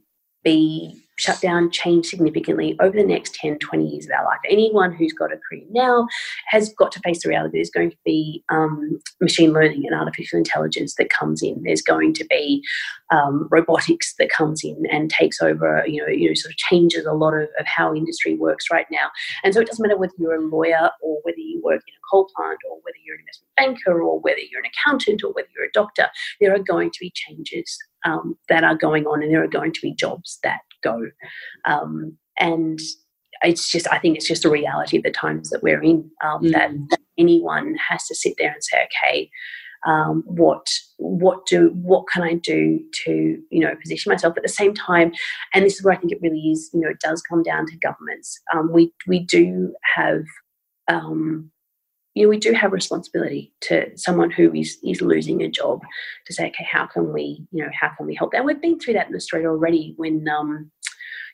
be 0.45 1.06
shut 1.17 1.41
down, 1.41 1.71
change 1.71 2.07
significantly 2.07 2.77
over 2.81 2.97
the 2.97 3.05
next 3.05 3.35
10, 3.35 3.59
20 3.59 3.87
years 3.87 4.07
of 4.07 4.13
our 4.13 4.25
life. 4.25 4.39
Anyone 4.49 4.93
who's 4.93 5.13
got 5.13 5.33
a 5.33 5.39
career 5.49 5.65
now 5.71 6.07
has 6.49 6.73
got 6.75 6.93
to 6.93 7.01
face 7.01 7.23
the 7.23 7.29
reality 7.31 7.59
there's 7.59 7.71
going 7.71 7.91
to 7.91 7.97
be 8.05 8.45
um, 8.51 8.99
machine 9.21 9.53
learning 9.53 9.85
and 9.87 9.95
artificial 9.95 10.39
intelligence 10.39 10.95
that 10.97 11.11
comes 11.11 11.43
in. 11.43 11.63
There's 11.63 11.83
going 11.83 12.13
to 12.15 12.25
be 12.27 12.63
um, 13.11 13.49
robotics 13.51 14.15
that 14.19 14.31
comes 14.31 14.63
in 14.65 14.85
and 14.91 15.11
takes 15.11 15.41
over, 15.41 15.85
you 15.87 16.03
know, 16.03 16.09
you 16.09 16.29
know, 16.29 16.35
sort 16.35 16.53
of 16.53 16.59
changes 16.59 17.07
a 17.07 17.13
lot 17.13 17.35
of, 17.35 17.49
of 17.59 17.67
how 17.67 17.95
industry 17.95 18.35
works 18.35 18.67
right 18.71 18.87
now. 18.91 19.11
And 19.43 19.55
so 19.55 19.61
it 19.61 19.67
doesn't 19.67 19.83
matter 19.83 19.99
whether 19.99 20.13
you're 20.19 20.35
a 20.35 20.47
lawyer 20.47 20.91
or 21.03 21.19
whether 21.23 21.39
you 21.39 21.61
work 21.63 21.83
in 21.87 21.95
a 21.95 22.07
coal 22.11 22.29
plant 22.35 22.59
or 22.69 22.77
whether 22.83 22.97
you're 23.05 23.17
an 23.17 23.23
investment 23.23 23.47
banker 23.57 24.03
or 24.03 24.21
whether 24.21 24.41
you're 24.41 24.61
an 24.61 24.71
accountant 24.71 25.23
or 25.25 25.33
whether 25.33 25.49
you're 25.57 25.67
a 25.67 25.73
doctor, 25.73 26.09
there 26.41 26.55
are 26.55 26.59
going 26.59 26.91
to 26.91 26.99
be 27.01 27.13
changes 27.15 27.79
um, 28.05 28.37
that 28.49 28.65
are 28.65 28.77
going 28.77 29.07
on 29.07 29.23
and 29.23 29.33
there 29.33 29.43
are 29.43 29.49
going 29.49 29.73
to 29.73 29.81
be 29.81 29.95
jobs 29.95 30.39
that 30.43 30.61
go. 30.89 31.11
Um, 31.65 32.17
and 32.39 32.79
it's 33.43 33.71
just, 33.71 33.87
I 33.93 33.99
think 33.99 34.17
it's 34.17 34.29
just 34.29 34.45
a 34.45 34.51
reality 34.51 34.97
of 34.97 35.03
the 35.03 35.11
times 35.11 35.51
that 35.51 35.63
we're 35.63 35.83
in 35.83 36.11
um, 36.25 36.43
mm. 36.43 36.53
that, 36.53 36.71
that, 36.91 37.01
anyone 37.19 37.75
has 37.89 38.05
to 38.07 38.15
sit 38.15 38.35
there 38.39 38.53
and 38.53 38.63
say, 38.63 38.87
okay, 38.87 39.31
um, 39.87 40.23
what 40.27 40.67
what 40.99 41.47
do 41.47 41.71
what 41.75 42.07
can 42.13 42.23
I 42.23 42.35
do 42.35 42.81
to 43.05 43.39
you 43.51 43.61
know 43.61 43.75
position 43.77 44.11
myself 44.11 44.37
at 44.37 44.43
the 44.43 44.49
same 44.49 44.75
time 44.75 45.13
and 45.55 45.65
this 45.65 45.77
is 45.77 45.85
where 45.85 45.95
I 45.95 45.97
think 45.97 46.13
it 46.13 46.21
really 46.21 46.41
is 46.41 46.71
you 46.73 46.81
know 46.81 46.89
it 46.89 47.01
does 47.01 47.23
come 47.23 47.43
down 47.43 47.67
to 47.67 47.77
governments 47.79 48.41
um, 48.55 48.73
we 48.73 48.93
we 49.07 49.21
do 49.21 49.75
have 49.95 50.25
um, 50.89 51.51
you 52.15 52.25
know 52.25 52.29
we 52.29 52.39
do 52.39 52.53
have 52.53 52.73
responsibility 52.73 53.53
to 53.63 53.87
someone 53.97 54.31
who 54.31 54.53
is 54.55 54.79
is 54.83 55.01
losing 55.03 55.43
a 55.43 55.51
job 55.51 55.83
to 56.27 56.33
say 56.33 56.49
okay 56.49 56.67
how 56.69 56.87
can 56.87 57.13
we 57.13 57.47
you 57.53 57.63
know 57.63 57.71
how 57.79 57.91
can 57.97 58.07
we 58.07 58.15
help 58.15 58.33
and 58.35 58.45
we've 58.45 58.61
been 58.61 58.81
through 58.81 58.95
that 58.95 59.09
in 59.09 59.15
Australia 59.15 59.49
already 59.49 59.95
when 59.97 60.27
um, 60.29 60.71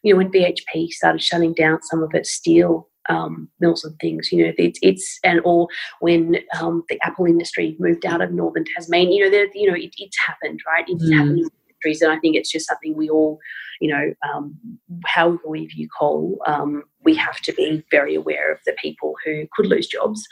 you 0.03 0.13
know, 0.13 0.19
when 0.19 0.33
BHP 0.33 0.89
started 0.89 1.23
shutting 1.23 1.55
down 1.55 1.83
some 1.83 2.03
of 2.03 2.11
its 2.15 2.31
steel 2.31 2.89
um, 3.09 3.49
mills 3.61 3.85
and 3.85 3.99
things, 4.01 4.31
you 4.31 4.45
know, 4.45 4.53
it's, 4.59 4.79
it's 4.83 5.19
and 5.25 5.41
or 5.45 5.69
when 6.01 6.37
um, 6.61 6.85
the 6.89 6.99
Apple 7.03 7.27
industry 7.27 7.77
moved 7.79 8.07
out 8.07 8.21
of 8.21 8.33
northern 8.33 8.65
Tasmania, 8.77 9.25
you 9.25 9.31
know, 9.31 9.47
you 9.55 9.71
know, 9.71 9.77
it, 9.77 9.95
it's 9.99 10.19
happened, 10.27 10.61
right? 10.67 10.85
It's 10.89 11.05
mm. 11.05 11.17
happened 11.17 11.51
And 11.85 12.13
I 12.13 12.19
think 12.19 12.37
it's 12.37 12.51
just 12.51 12.69
something 12.69 12.97
we 12.97 13.09
all, 13.11 13.39
you 13.81 13.89
know, 13.89 14.15
um, 14.33 14.57
how 15.05 15.39
we 15.47 15.67
view 15.67 15.89
coal, 15.99 16.39
um, 16.47 16.85
we 17.05 17.17
have 17.17 17.41
to 17.41 17.53
be 17.53 17.85
very 17.91 18.15
aware 18.15 18.53
of 18.53 18.61
the 18.65 18.75
people 18.81 19.15
who 19.25 19.47
could 19.55 19.67
lose 19.67 19.89
jobs, 19.89 20.25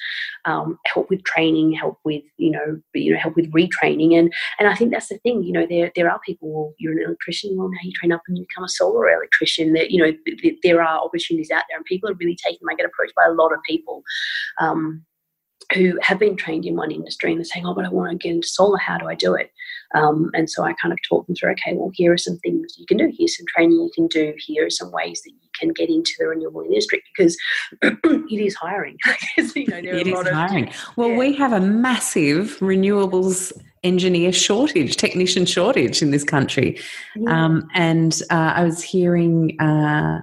um, 0.44 0.78
help 0.86 1.10
with 1.10 1.24
training, 1.24 1.72
help 1.72 1.98
with, 2.04 2.22
you 2.36 2.50
know, 2.50 2.80
you 2.94 3.12
know, 3.12 3.18
help 3.18 3.34
with 3.34 3.52
retraining. 3.52 4.16
And 4.16 4.32
and 4.58 4.68
I 4.68 4.74
think 4.76 4.92
that's 4.92 5.08
the 5.08 5.18
thing, 5.18 5.42
you 5.42 5.52
know, 5.52 5.66
there 5.68 5.90
there 5.96 6.10
are 6.10 6.20
people, 6.24 6.52
well, 6.52 6.74
you're 6.78 6.92
an 6.92 7.04
electrician, 7.04 7.56
well, 7.56 7.68
now 7.68 7.78
you 7.82 7.92
train 7.92 8.12
up 8.12 8.22
and 8.28 8.38
you 8.38 8.46
become 8.48 8.64
a 8.64 8.68
solar 8.68 9.10
electrician. 9.10 9.72
That, 9.72 9.90
you 9.90 10.02
know, 10.02 10.12
th- 10.26 10.58
there 10.62 10.82
are 10.82 11.04
opportunities 11.04 11.50
out 11.50 11.64
there 11.68 11.76
and 11.76 11.84
people 11.84 12.08
are 12.08 12.14
really 12.14 12.36
taking, 12.36 12.66
I 12.70 12.74
get 12.74 12.86
approached 12.86 13.14
by 13.16 13.26
a 13.26 13.32
lot 13.32 13.52
of 13.52 13.58
people. 13.66 14.02
Um, 14.60 15.04
who 15.74 15.98
have 16.02 16.18
been 16.18 16.36
trained 16.36 16.64
in 16.64 16.76
one 16.76 16.90
industry 16.90 17.30
and 17.30 17.38
they're 17.38 17.44
saying, 17.44 17.66
Oh, 17.66 17.74
but 17.74 17.84
I 17.84 17.88
want 17.88 18.10
to 18.10 18.16
get 18.16 18.34
into 18.34 18.48
solar. 18.48 18.78
How 18.78 18.98
do 18.98 19.08
I 19.08 19.14
do 19.14 19.34
it? 19.34 19.52
Um, 19.94 20.30
and 20.34 20.48
so 20.48 20.62
I 20.62 20.72
kind 20.74 20.92
of 20.92 20.98
talk 21.08 21.26
them 21.26 21.34
through, 21.34 21.52
okay, 21.52 21.74
well, 21.74 21.90
here 21.94 22.12
are 22.12 22.18
some 22.18 22.38
things 22.38 22.76
you 22.78 22.86
can 22.86 22.96
do. 22.96 23.12
Here's 23.16 23.36
some 23.36 23.46
training 23.54 23.72
you 23.72 23.90
can 23.94 24.06
do. 24.06 24.34
Here 24.38 24.66
are 24.66 24.70
some 24.70 24.90
ways 24.92 25.22
that 25.24 25.30
you 25.30 25.48
can 25.58 25.70
get 25.70 25.88
into 25.88 26.12
the 26.18 26.26
renewable 26.26 26.62
industry 26.62 27.02
because 27.14 27.36
it 27.82 28.40
is 28.40 28.54
hiring. 28.54 28.98
you 29.36 29.66
know, 29.66 29.78
it 29.78 30.06
is 30.06 30.28
hiring. 30.28 30.68
Of, 30.68 30.74
well, 30.96 31.10
yeah. 31.10 31.18
we 31.18 31.34
have 31.34 31.52
a 31.52 31.60
massive 31.60 32.58
renewables 32.58 33.52
engineer 33.82 34.32
shortage, 34.32 34.96
technician 34.96 35.46
shortage 35.46 36.02
in 36.02 36.10
this 36.10 36.24
country. 36.24 36.78
Yeah. 37.16 37.44
Um, 37.44 37.68
and 37.74 38.20
uh, 38.30 38.52
I 38.56 38.64
was 38.64 38.82
hearing. 38.82 39.60
Uh, 39.60 40.20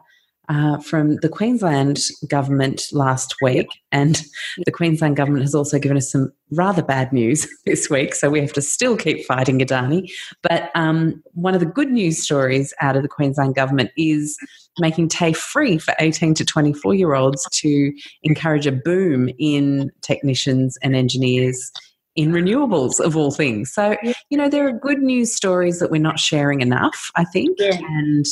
uh, 0.49 0.77
from 0.79 1.17
the 1.17 1.29
Queensland 1.29 1.99
government 2.27 2.83
last 2.91 3.35
week, 3.41 3.67
and 3.91 4.21
the 4.65 4.71
Queensland 4.71 5.17
government 5.17 5.43
has 5.43 5.53
also 5.53 5.77
given 5.77 5.97
us 5.97 6.11
some 6.11 6.31
rather 6.51 6.81
bad 6.81 7.11
news 7.11 7.47
this 7.65 7.89
week, 7.89 8.15
so 8.15 8.29
we 8.29 8.39
have 8.39 8.53
to 8.53 8.61
still 8.61 8.95
keep 8.95 9.25
fighting 9.25 9.59
Adani. 9.59 10.09
But 10.43 10.71
um, 10.75 11.21
one 11.33 11.53
of 11.53 11.59
the 11.59 11.65
good 11.65 11.91
news 11.91 12.23
stories 12.23 12.73
out 12.81 12.95
of 12.95 13.03
the 13.03 13.09
Queensland 13.09 13.55
government 13.55 13.91
is 13.97 14.37
making 14.79 15.09
TAFE 15.09 15.37
free 15.37 15.77
for 15.77 15.93
18 15.99 16.33
to 16.35 16.45
24 16.45 16.93
year 16.93 17.15
olds 17.15 17.47
to 17.51 17.91
encourage 18.23 18.67
a 18.67 18.71
boom 18.71 19.29
in 19.39 19.91
technicians 20.01 20.77
and 20.81 20.95
engineers 20.95 21.71
in 22.15 22.31
renewables 22.31 22.99
of 22.99 23.15
all 23.15 23.31
things. 23.31 23.71
So, 23.71 23.95
you 24.29 24.37
know, 24.37 24.49
there 24.49 24.67
are 24.67 24.71
good 24.71 24.99
news 24.99 25.33
stories 25.33 25.79
that 25.79 25.91
we're 25.91 26.01
not 26.01 26.19
sharing 26.19 26.61
enough, 26.61 27.11
I 27.15 27.23
think. 27.23 27.57
Yeah. 27.59 27.77
And 27.79 28.25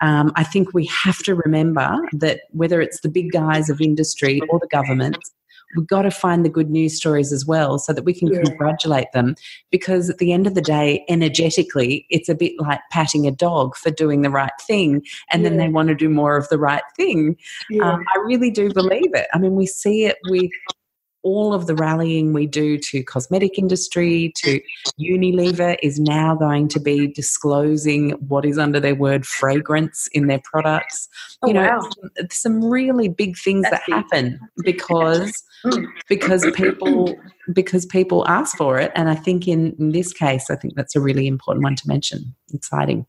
um, 0.00 0.32
I 0.36 0.44
think 0.44 0.74
we 0.74 0.86
have 0.86 1.18
to 1.24 1.34
remember 1.34 1.98
that 2.12 2.40
whether 2.50 2.80
it's 2.80 3.00
the 3.00 3.08
big 3.08 3.32
guys 3.32 3.70
of 3.70 3.80
industry 3.80 4.40
or 4.50 4.58
the 4.58 4.68
government, 4.68 5.16
we've 5.74 5.86
got 5.86 6.02
to 6.02 6.10
find 6.10 6.44
the 6.44 6.50
good 6.50 6.70
news 6.70 6.96
stories 6.96 7.32
as 7.32 7.46
well 7.46 7.78
so 7.78 7.92
that 7.92 8.04
we 8.04 8.14
can 8.14 8.28
yeah. 8.28 8.42
congratulate 8.42 9.10
them 9.12 9.34
because 9.70 10.08
at 10.08 10.18
the 10.18 10.32
end 10.32 10.46
of 10.46 10.54
the 10.54 10.62
day 10.62 11.04
energetically 11.08 12.06
it's 12.10 12.28
a 12.28 12.34
bit 12.34 12.52
like 12.58 12.80
patting 12.90 13.26
a 13.26 13.30
dog 13.30 13.74
for 13.76 13.90
doing 13.90 14.22
the 14.22 14.30
right 14.30 14.52
thing 14.66 15.02
and 15.32 15.42
yeah. 15.42 15.48
then 15.48 15.58
they 15.58 15.68
want 15.68 15.88
to 15.88 15.94
do 15.94 16.08
more 16.08 16.36
of 16.36 16.48
the 16.48 16.58
right 16.58 16.84
thing 16.96 17.36
yeah. 17.70 17.92
um, 17.92 18.04
i 18.14 18.18
really 18.20 18.50
do 18.50 18.72
believe 18.72 19.12
it 19.14 19.26
i 19.34 19.38
mean 19.38 19.56
we 19.56 19.66
see 19.66 20.04
it 20.04 20.18
with 20.28 20.50
all 21.26 21.52
of 21.52 21.66
the 21.66 21.74
rallying 21.74 22.32
we 22.32 22.46
do 22.46 22.78
to 22.78 23.02
cosmetic 23.02 23.58
industry 23.58 24.32
to 24.36 24.60
unilever 25.00 25.76
is 25.82 25.98
now 25.98 26.36
going 26.36 26.68
to 26.68 26.78
be 26.78 27.08
disclosing 27.08 28.10
what 28.28 28.44
is 28.44 28.58
under 28.58 28.78
their 28.78 28.94
word 28.94 29.26
fragrance 29.26 30.06
in 30.12 30.28
their 30.28 30.40
products. 30.44 31.08
Oh, 31.42 31.48
you 31.48 31.54
know 31.54 31.66
wow. 31.66 31.80
some, 31.80 32.28
some, 32.30 32.64
really 32.64 33.08
big 33.08 33.36
things 33.36 33.66
That's 33.68 33.84
that 33.88 33.92
happen 33.92 34.38
because 34.62 35.42
mm. 35.64 35.84
because 36.08 36.46
people 36.54 37.16
because 37.52 37.86
people 37.86 38.26
ask 38.28 38.56
for 38.56 38.78
it. 38.78 38.92
And 38.94 39.08
i 39.08 39.16
think 39.16 39.48
in, 39.48 39.74
in 39.80 39.90
this 39.90 40.12
case 40.12 40.48
i 40.48 40.54
think 40.54 40.76
that's 40.76 40.94
a 40.94 41.00
really 41.00 41.26
important 41.26 41.64
one 41.64 41.74
to 41.74 41.88
mention. 41.88 42.36
Exciting. 42.54 43.04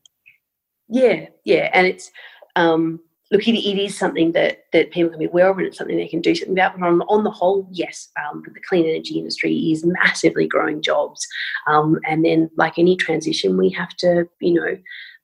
Yeah 0.90 1.28
yeah. 1.46 1.70
And 1.72 1.86
it's 1.86 2.10
um 2.56 3.00
look, 3.32 3.48
it, 3.48 3.56
it 3.56 3.80
is 3.80 3.98
something 3.98 4.32
that, 4.34 4.64
that 4.74 4.92
people 4.92 5.10
can 5.10 5.20
be 5.20 5.26
aware 5.26 5.50
of 5.50 5.58
and 5.58 5.68
it's 5.68 5.78
something 5.78 5.98
they 5.98 6.08
can 6.08 6.22
do 6.22 6.36
something 6.36 6.58
about. 6.58 6.80
But 6.80 6.88
on, 6.88 7.02
on 7.04 7.24
the 7.24 7.32
whole, 7.32 7.68
yes, 7.72 8.10
um, 8.18 8.44
the 8.46 8.62
clean 8.68 8.88
energy 8.88 9.18
industry 9.18 9.54
is 9.54 9.86
massively 9.86 10.48
growing 10.48 10.82
jobs. 10.82 11.26
Um, 11.68 12.00
and 12.08 12.24
then, 12.24 12.50
like 12.58 12.78
any 12.78 12.96
transition, 12.96 13.58
we 13.58 13.70
have 13.72 13.96
to, 13.98 14.28
you 14.40 14.54
know, 14.54 14.78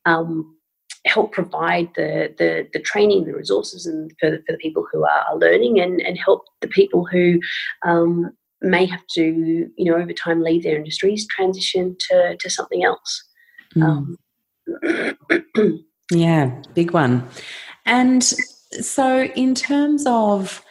um, 0.06 0.56
help 1.06 1.32
provide 1.32 1.90
the, 1.96 2.34
the, 2.38 2.68
the 2.74 2.80
training, 2.80 3.26
the 3.26 3.34
resources, 3.34 3.86
and 3.86 4.12
for 4.20 4.32
the, 4.32 4.38
for 4.46 4.54
the 4.54 4.58
people 4.58 4.86
who 4.92 5.04
are 5.04 5.38
learning, 5.38 5.80
and, 5.80 6.02
and 6.02 6.18
help 6.18 6.44
the 6.62 6.68
people 6.68 7.06
who 7.06 7.40
um, 7.86 8.32
may 8.62 8.86
have 8.86 9.06
to, 9.16 9.70
you 9.76 9.92
know, 9.92 9.96
over 9.96 10.14
time 10.14 10.42
leave 10.42 10.64
their 10.64 10.78
industries, 10.78 11.28
transition 11.28 11.96
to, 12.10 12.38
to 12.38 12.50
something 12.50 12.84
else. 12.84 13.24
Mm. 13.76 14.16
yeah, 16.12 16.62
big 16.74 16.92
one. 16.92 17.28
And 17.86 18.24
so, 18.82 19.24
in 19.36 19.56
terms 19.56 20.06
of 20.08 20.64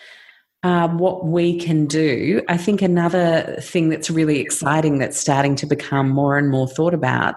uh, 0.63 0.89
what 0.89 1.27
we 1.27 1.59
can 1.59 1.87
do, 1.87 2.43
I 2.49 2.57
think 2.57 2.83
another 2.83 3.57
thing 3.61 3.89
that's 3.89 4.11
really 4.11 4.39
exciting 4.39 4.99
that's 4.99 5.19
starting 5.19 5.57
to 5.57 5.67
become 5.67 6.09
more 6.09 6.39
and 6.39 6.51
more 6.51 6.69
thought 6.69 6.95
about, 6.95 7.35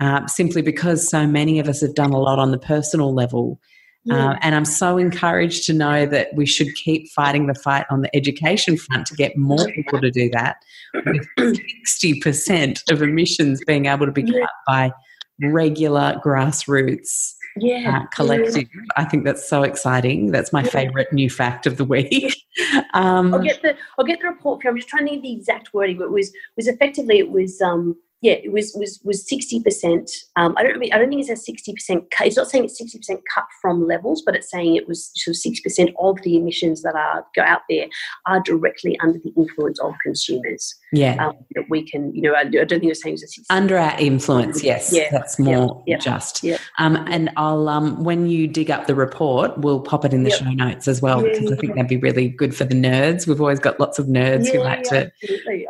uh, 0.00 0.26
simply 0.26 0.62
because 0.62 1.08
so 1.08 1.26
many 1.26 1.58
of 1.58 1.68
us 1.68 1.80
have 1.80 1.94
done 1.94 2.12
a 2.12 2.18
lot 2.18 2.38
on 2.38 2.50
the 2.50 2.58
personal 2.58 3.14
level. 3.14 3.60
Yeah. 4.04 4.30
Uh, 4.30 4.38
and 4.42 4.54
I'm 4.54 4.64
so 4.64 4.96
encouraged 4.96 5.64
to 5.66 5.72
know 5.72 6.06
that 6.06 6.28
we 6.34 6.46
should 6.46 6.74
keep 6.74 7.10
fighting 7.10 7.46
the 7.46 7.54
fight 7.54 7.84
on 7.90 8.02
the 8.02 8.14
education 8.16 8.76
front 8.76 9.06
to 9.08 9.14
get 9.14 9.36
more 9.36 9.66
people 9.72 10.00
to 10.00 10.10
do 10.10 10.30
that. 10.30 10.56
With 11.04 11.26
60% 11.38 12.90
of 12.90 13.02
emissions 13.02 13.62
being 13.66 13.86
able 13.86 14.06
to 14.06 14.12
be 14.12 14.22
cut 14.22 14.50
by 14.66 14.92
regular 15.40 16.20
grassroots 16.24 17.34
yeah, 17.60 18.02
uh, 18.02 18.06
collective. 18.06 18.56
Yeah. 18.56 18.82
I 18.96 19.04
think 19.04 19.24
that's 19.24 19.48
so 19.48 19.62
exciting. 19.62 20.30
That's 20.30 20.52
my 20.52 20.62
yeah. 20.62 20.70
favorite 20.70 21.12
new 21.12 21.30
fact 21.30 21.66
of 21.66 21.76
the 21.76 21.84
week. 21.84 22.36
um, 22.94 23.34
I'll 23.34 23.40
get 23.40 23.62
the 23.62 23.76
I'll 23.98 24.04
get 24.04 24.20
the 24.20 24.28
report 24.28 24.60
for 24.60 24.66
you. 24.66 24.70
I'm 24.70 24.76
just 24.76 24.88
trying 24.88 25.06
to 25.06 25.14
get 25.14 25.22
the 25.22 25.32
exact 25.32 25.74
wording, 25.74 25.98
but 25.98 26.04
it 26.04 26.12
was 26.12 26.32
was 26.56 26.68
effectively 26.68 27.18
it 27.18 27.30
was 27.30 27.60
um, 27.60 27.96
yeah, 28.20 28.32
it 28.32 28.52
was 28.52 28.72
was 28.74 29.00
was 29.04 29.28
sixty 29.28 29.62
percent. 29.62 30.10
Um, 30.34 30.54
I 30.56 30.64
don't 30.64 30.82
I 30.92 30.98
don't 30.98 31.08
think 31.08 31.20
it's 31.20 31.30
a 31.30 31.36
sixty 31.36 31.72
percent. 31.72 32.04
It's 32.20 32.36
not 32.36 32.48
saying 32.48 32.64
it's 32.64 32.76
sixty 32.76 32.98
percent 32.98 33.20
cut 33.32 33.44
from 33.62 33.86
levels, 33.86 34.22
but 34.26 34.34
it's 34.34 34.50
saying 34.50 34.74
it 34.74 34.88
was 34.88 35.12
sort 35.14 35.34
of 35.34 35.38
sixty 35.38 35.62
percent 35.62 35.90
of 36.00 36.20
the 36.22 36.36
emissions 36.36 36.82
that 36.82 36.96
are 36.96 37.24
go 37.36 37.42
out 37.42 37.60
there 37.68 37.86
are 38.26 38.40
directly 38.40 38.98
under 39.00 39.20
the 39.20 39.32
influence 39.36 39.78
of 39.78 39.94
consumers. 40.02 40.74
Yeah, 40.92 41.24
um, 41.24 41.36
that 41.54 41.66
we 41.68 41.88
can, 41.88 42.12
you 42.12 42.22
know, 42.22 42.32
I, 42.32 42.40
I 42.40 42.44
don't 42.44 42.68
think 42.68 42.84
it's 42.84 43.02
saying 43.02 43.18
it's 43.20 43.38
under 43.50 43.78
our 43.78 43.96
influence. 44.00 44.64
Yes, 44.64 44.92
yeah, 44.92 45.10
that's 45.12 45.38
more 45.38 45.84
yeah, 45.86 45.98
just. 45.98 46.42
Yeah. 46.42 46.58
Um, 46.78 46.96
and 47.08 47.30
I'll 47.36 47.68
um 47.68 48.02
when 48.02 48.26
you 48.26 48.48
dig 48.48 48.68
up 48.68 48.88
the 48.88 48.96
report, 48.96 49.56
we'll 49.58 49.80
pop 49.80 50.04
it 50.04 50.12
in 50.12 50.24
the 50.24 50.30
yep. 50.30 50.38
show 50.40 50.50
notes 50.50 50.88
as 50.88 51.00
well 51.00 51.22
because 51.22 51.52
I 51.52 51.56
think 51.56 51.74
that'd 51.74 51.88
be 51.88 51.98
really 51.98 52.30
good 52.30 52.56
for 52.56 52.64
the 52.64 52.74
nerds. 52.74 53.28
We've 53.28 53.40
always 53.40 53.60
got 53.60 53.78
lots 53.78 54.00
of 54.00 54.06
nerds 54.06 54.50
who 54.50 54.58
like 54.58 54.82
to 54.84 55.12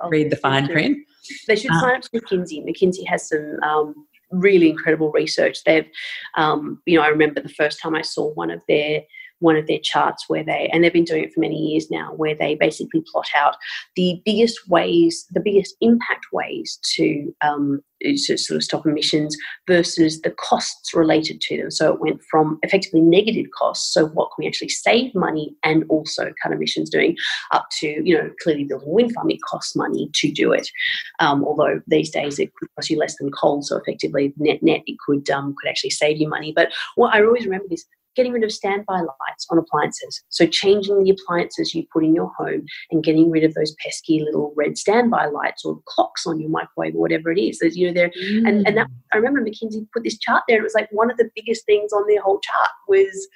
read 0.08 0.30
the 0.30 0.36
fine 0.36 0.66
print. 0.68 0.98
They 1.46 1.56
should 1.56 1.72
sign 1.80 1.96
up 1.96 2.02
to 2.02 2.10
McKinsey. 2.10 2.64
McKinsey 2.64 3.06
has 3.06 3.28
some 3.28 3.58
um, 3.62 4.06
really 4.30 4.70
incredible 4.70 5.10
research. 5.12 5.64
They've, 5.64 5.88
um, 6.36 6.82
you 6.86 6.98
know, 6.98 7.04
I 7.04 7.08
remember 7.08 7.40
the 7.40 7.48
first 7.48 7.80
time 7.80 7.94
I 7.94 8.02
saw 8.02 8.32
one 8.34 8.50
of 8.50 8.60
their 8.68 9.02
one 9.40 9.56
of 9.56 9.66
their 9.66 9.78
charts 9.82 10.24
where 10.28 10.44
they, 10.44 10.68
and 10.72 10.82
they've 10.82 10.92
been 10.92 11.04
doing 11.04 11.24
it 11.24 11.32
for 11.32 11.40
many 11.40 11.56
years 11.56 11.90
now, 11.90 12.12
where 12.14 12.34
they 12.34 12.54
basically 12.54 13.02
plot 13.12 13.28
out 13.34 13.56
the 13.96 14.20
biggest 14.24 14.68
ways, 14.68 15.26
the 15.30 15.40
biggest 15.40 15.76
impact 15.80 16.26
ways 16.32 16.78
to, 16.96 17.34
um, 17.42 17.80
sort 18.14 18.56
of 18.56 18.62
stop 18.62 18.86
emissions 18.86 19.36
versus 19.66 20.20
the 20.20 20.30
costs 20.30 20.94
related 20.94 21.40
to 21.40 21.56
them. 21.56 21.68
So 21.68 21.94
it 21.94 22.00
went 22.00 22.22
from 22.30 22.58
effectively 22.62 23.00
negative 23.00 23.46
costs, 23.58 23.92
so 23.92 24.06
what 24.06 24.26
can 24.28 24.44
we 24.44 24.46
actually 24.46 24.68
save 24.68 25.12
money 25.16 25.56
and 25.64 25.84
also 25.88 26.32
cut 26.40 26.52
emissions 26.52 26.90
doing, 26.90 27.16
up 27.50 27.66
to, 27.80 27.88
you 27.88 28.16
know, 28.16 28.30
clearly 28.40 28.64
building 28.64 28.88
a 28.88 28.92
wind 28.92 29.12
farm, 29.14 29.30
it 29.30 29.42
costs 29.42 29.74
money 29.74 30.10
to 30.14 30.30
do 30.30 30.52
it. 30.52 30.70
Um, 31.18 31.44
although 31.44 31.80
these 31.88 32.10
days 32.10 32.38
it 32.38 32.54
could 32.54 32.68
cost 32.76 32.90
you 32.90 32.98
less 32.98 33.16
than 33.18 33.32
coal, 33.32 33.62
so 33.62 33.76
effectively 33.76 34.32
net 34.36 34.62
net 34.62 34.82
it 34.86 34.96
could 35.04 35.28
um, 35.30 35.54
could 35.60 35.68
actually 35.68 35.90
save 35.90 36.18
you 36.18 36.28
money. 36.28 36.52
But 36.54 36.68
what 36.94 37.14
I 37.14 37.24
always 37.24 37.46
remember 37.46 37.66
this 37.68 37.84
getting 38.18 38.32
rid 38.32 38.42
of 38.42 38.50
standby 38.50 38.98
lights 38.98 39.46
on 39.48 39.58
appliances. 39.58 40.22
So 40.28 40.44
changing 40.44 41.04
the 41.04 41.10
appliances 41.10 41.72
you 41.72 41.86
put 41.92 42.04
in 42.04 42.16
your 42.16 42.32
home 42.36 42.64
and 42.90 43.04
getting 43.04 43.30
rid 43.30 43.44
of 43.44 43.54
those 43.54 43.76
pesky 43.82 44.20
little 44.24 44.52
red 44.56 44.76
standby 44.76 45.26
lights 45.26 45.64
or 45.64 45.80
clocks 45.86 46.26
on 46.26 46.40
your 46.40 46.50
microwave 46.50 46.96
or 46.96 47.00
whatever 47.00 47.30
it 47.30 47.40
is. 47.40 47.60
There's, 47.60 47.76
you 47.76 47.86
know, 47.86 47.94
there 47.94 48.10
mm. 48.10 48.48
and, 48.48 48.66
and 48.66 48.76
that, 48.76 48.88
I 49.12 49.18
remember 49.18 49.40
McKinsey 49.40 49.86
put 49.94 50.02
this 50.02 50.18
chart 50.18 50.42
there. 50.48 50.58
It 50.58 50.64
was 50.64 50.74
like 50.74 50.88
one 50.90 51.12
of 51.12 51.16
the 51.16 51.30
biggest 51.36 51.64
things 51.64 51.92
on 51.92 52.08
their 52.08 52.20
whole 52.20 52.40
chart 52.40 52.70
was 52.88 53.28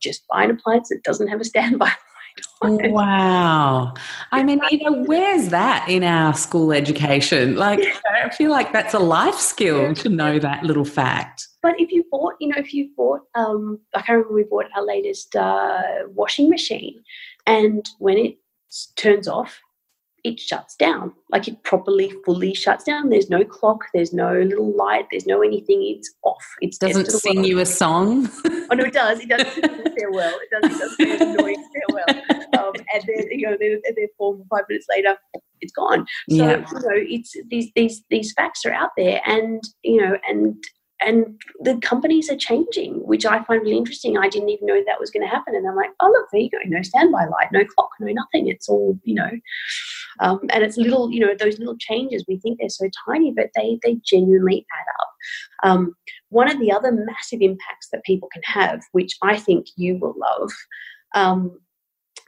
just 0.00 0.22
buy 0.28 0.44
an 0.44 0.52
appliance 0.52 0.90
that 0.90 1.02
doesn't 1.02 1.26
have 1.26 1.40
a 1.40 1.44
standby 1.44 1.90
light. 2.62 2.92
Wow. 2.92 3.94
I 4.30 4.44
mean, 4.44 4.60
you 4.70 4.78
know, 4.78 5.02
where's 5.04 5.48
that 5.48 5.88
in 5.88 6.04
our 6.04 6.34
school 6.34 6.72
education? 6.72 7.56
Like, 7.56 7.80
I 8.24 8.30
feel 8.30 8.52
like 8.52 8.72
that's 8.72 8.94
a 8.94 9.00
life 9.00 9.34
skill 9.34 9.94
to 9.94 10.08
know 10.08 10.38
that 10.38 10.62
little 10.62 10.84
fact. 10.84 11.48
But 11.62 11.78
if 11.78 11.92
you 11.92 12.04
bought, 12.10 12.34
you 12.40 12.48
know, 12.48 12.58
if 12.58 12.72
you 12.72 12.90
bought, 12.96 13.20
um, 13.34 13.80
like 13.94 14.08
I 14.08 14.12
remember 14.12 14.34
we 14.34 14.44
bought 14.44 14.66
our 14.74 14.84
latest 14.84 15.36
uh, 15.36 15.82
washing 16.08 16.48
machine, 16.48 17.02
and 17.46 17.86
when 17.98 18.16
it 18.18 18.38
turns 18.96 19.28
off, 19.28 19.60
it 20.24 20.40
shuts 20.40 20.76
down. 20.76 21.12
Like 21.30 21.48
it 21.48 21.62
properly, 21.62 22.12
fully 22.24 22.54
shuts 22.54 22.84
down. 22.84 23.10
There's 23.10 23.30
no 23.30 23.44
clock. 23.44 23.84
There's 23.94 24.12
no 24.12 24.32
little 24.40 24.74
light. 24.74 25.06
There's 25.10 25.26
no 25.26 25.42
anything. 25.42 25.82
It's 25.96 26.12
off. 26.22 26.44
It 26.60 26.76
doesn't 26.80 27.10
sing 27.10 27.44
you 27.44 27.58
a 27.60 27.66
song. 27.66 28.28
oh 28.44 28.74
no, 28.74 28.84
it 28.84 28.92
does. 28.92 29.20
It 29.20 29.28
does. 29.28 29.42
farewell. 29.98 30.38
It 30.40 30.50
does. 30.50 30.96
It 30.98 31.18
does. 31.18 31.20
Annoying 31.20 31.64
farewell. 31.74 32.22
Um, 32.58 32.72
and 32.94 33.04
then 33.06 33.26
you 33.30 33.48
know, 33.48 33.56
then, 33.60 33.80
then 33.84 34.06
four 34.16 34.34
or 34.34 34.44
five 34.50 34.64
minutes 34.68 34.86
later, 34.90 35.16
it's 35.60 35.72
gone. 35.72 36.06
So 36.28 36.36
yeah. 36.36 36.56
you 36.56 36.74
know, 36.74 36.90
it's 36.92 37.36
these 37.48 37.70
these 37.74 38.02
these 38.10 38.32
facts 38.32 38.64
are 38.64 38.72
out 38.72 38.90
there, 38.96 39.20
and 39.26 39.62
you 39.82 40.00
know, 40.00 40.16
and 40.28 40.62
and 41.00 41.40
the 41.60 41.78
companies 41.78 42.30
are 42.30 42.36
changing, 42.36 42.94
which 43.06 43.24
I 43.24 43.42
find 43.44 43.62
really 43.62 43.76
interesting. 43.76 44.18
I 44.18 44.28
didn't 44.28 44.50
even 44.50 44.66
know 44.66 44.82
that 44.86 45.00
was 45.00 45.10
going 45.10 45.22
to 45.22 45.28
happen, 45.28 45.54
and 45.54 45.66
I'm 45.66 45.76
like, 45.76 45.90
oh 46.00 46.10
look, 46.10 46.26
there 46.32 46.40
you 46.42 46.50
go, 46.50 46.58
no 46.66 46.82
standby 46.82 47.26
light, 47.26 47.52
no 47.52 47.64
clock, 47.64 47.90
no 48.00 48.12
nothing. 48.12 48.48
It's 48.48 48.68
all 48.68 48.98
you 49.04 49.14
know, 49.14 49.30
um, 50.20 50.40
and 50.50 50.62
it's 50.62 50.76
little, 50.76 51.10
you 51.10 51.20
know, 51.20 51.34
those 51.38 51.58
little 51.58 51.76
changes. 51.78 52.24
We 52.28 52.38
think 52.38 52.58
they're 52.58 52.68
so 52.68 52.88
tiny, 53.06 53.32
but 53.32 53.50
they 53.54 53.78
they 53.82 53.98
genuinely 54.04 54.66
add 54.78 54.86
up. 55.00 55.08
Um, 55.62 55.94
one 56.28 56.50
of 56.50 56.58
the 56.60 56.72
other 56.72 56.92
massive 56.92 57.40
impacts 57.40 57.88
that 57.92 58.04
people 58.04 58.28
can 58.32 58.42
have, 58.44 58.80
which 58.92 59.16
I 59.22 59.36
think 59.38 59.66
you 59.76 59.98
will 59.98 60.14
love. 60.16 60.50
Um, 61.14 61.58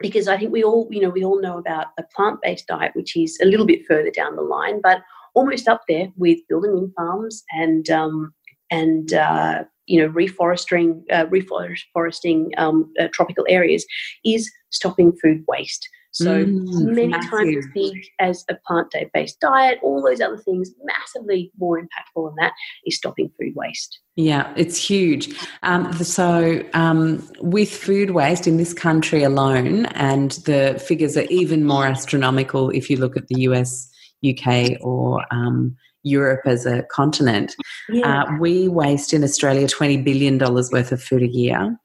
because 0.00 0.26
I 0.26 0.36
think 0.36 0.52
we 0.52 0.64
all, 0.64 0.88
you 0.90 1.00
know, 1.00 1.10
we 1.10 1.24
all 1.24 1.40
know 1.40 1.58
about 1.58 1.88
a 1.98 2.02
plant-based 2.14 2.66
diet, 2.66 2.92
which 2.94 3.16
is 3.16 3.38
a 3.40 3.44
little 3.46 3.66
bit 3.66 3.86
further 3.86 4.10
down 4.10 4.34
the 4.34 4.42
line, 4.42 4.80
but 4.82 5.02
almost 5.34 5.68
up 5.68 5.82
there 5.88 6.08
with 6.16 6.38
building 6.48 6.74
wind 6.74 6.92
farms 6.96 7.44
and 7.52 7.88
um, 7.90 8.34
and 8.72 9.12
uh, 9.12 9.62
you 9.86 10.00
know 10.00 10.12
reforesting 10.12 11.02
uh, 11.12 11.26
reforesting 11.26 12.48
um, 12.58 12.92
uh, 12.98 13.08
tropical 13.12 13.44
areas 13.48 13.84
is 14.24 14.50
stopping 14.70 15.12
food 15.22 15.44
waste. 15.46 15.88
So 16.14 16.44
mm, 16.44 16.94
many 16.94 17.08
massive. 17.08 17.30
times 17.30 17.56
as 17.56 17.66
big 17.72 18.04
as 18.18 18.44
a 18.50 18.56
plant-based 18.66 19.40
diet, 19.40 19.78
all 19.82 20.02
those 20.02 20.20
other 20.20 20.36
things, 20.36 20.70
massively 20.84 21.50
more 21.58 21.80
impactful 21.80 22.28
than 22.28 22.34
that 22.38 22.52
is 22.84 22.98
stopping 22.98 23.30
food 23.40 23.54
waste. 23.56 23.98
Yeah, 24.16 24.52
it's 24.54 24.76
huge. 24.76 25.34
Um, 25.62 25.90
so, 25.94 26.62
um, 26.74 27.26
with 27.40 27.74
food 27.74 28.10
waste 28.10 28.46
in 28.46 28.58
this 28.58 28.74
country 28.74 29.22
alone, 29.22 29.86
and 29.86 30.32
the 30.44 30.82
figures 30.86 31.16
are 31.16 31.26
even 31.30 31.64
more 31.64 31.86
astronomical 31.86 32.68
if 32.68 32.90
you 32.90 32.98
look 32.98 33.16
at 33.16 33.28
the 33.28 33.40
US, 33.42 33.90
UK, 34.22 34.76
or 34.82 35.24
um, 35.30 35.74
Europe 36.02 36.42
as 36.46 36.66
a 36.66 36.82
continent. 36.84 37.54
Yeah. 37.88 38.24
Uh, 38.24 38.38
we 38.40 38.68
waste 38.68 39.12
in 39.12 39.24
Australia 39.24 39.66
$20 39.66 40.04
billion 40.04 40.38
worth 40.38 40.92
of 40.92 41.02
food 41.02 41.22
a 41.22 41.28
year, 41.28 41.76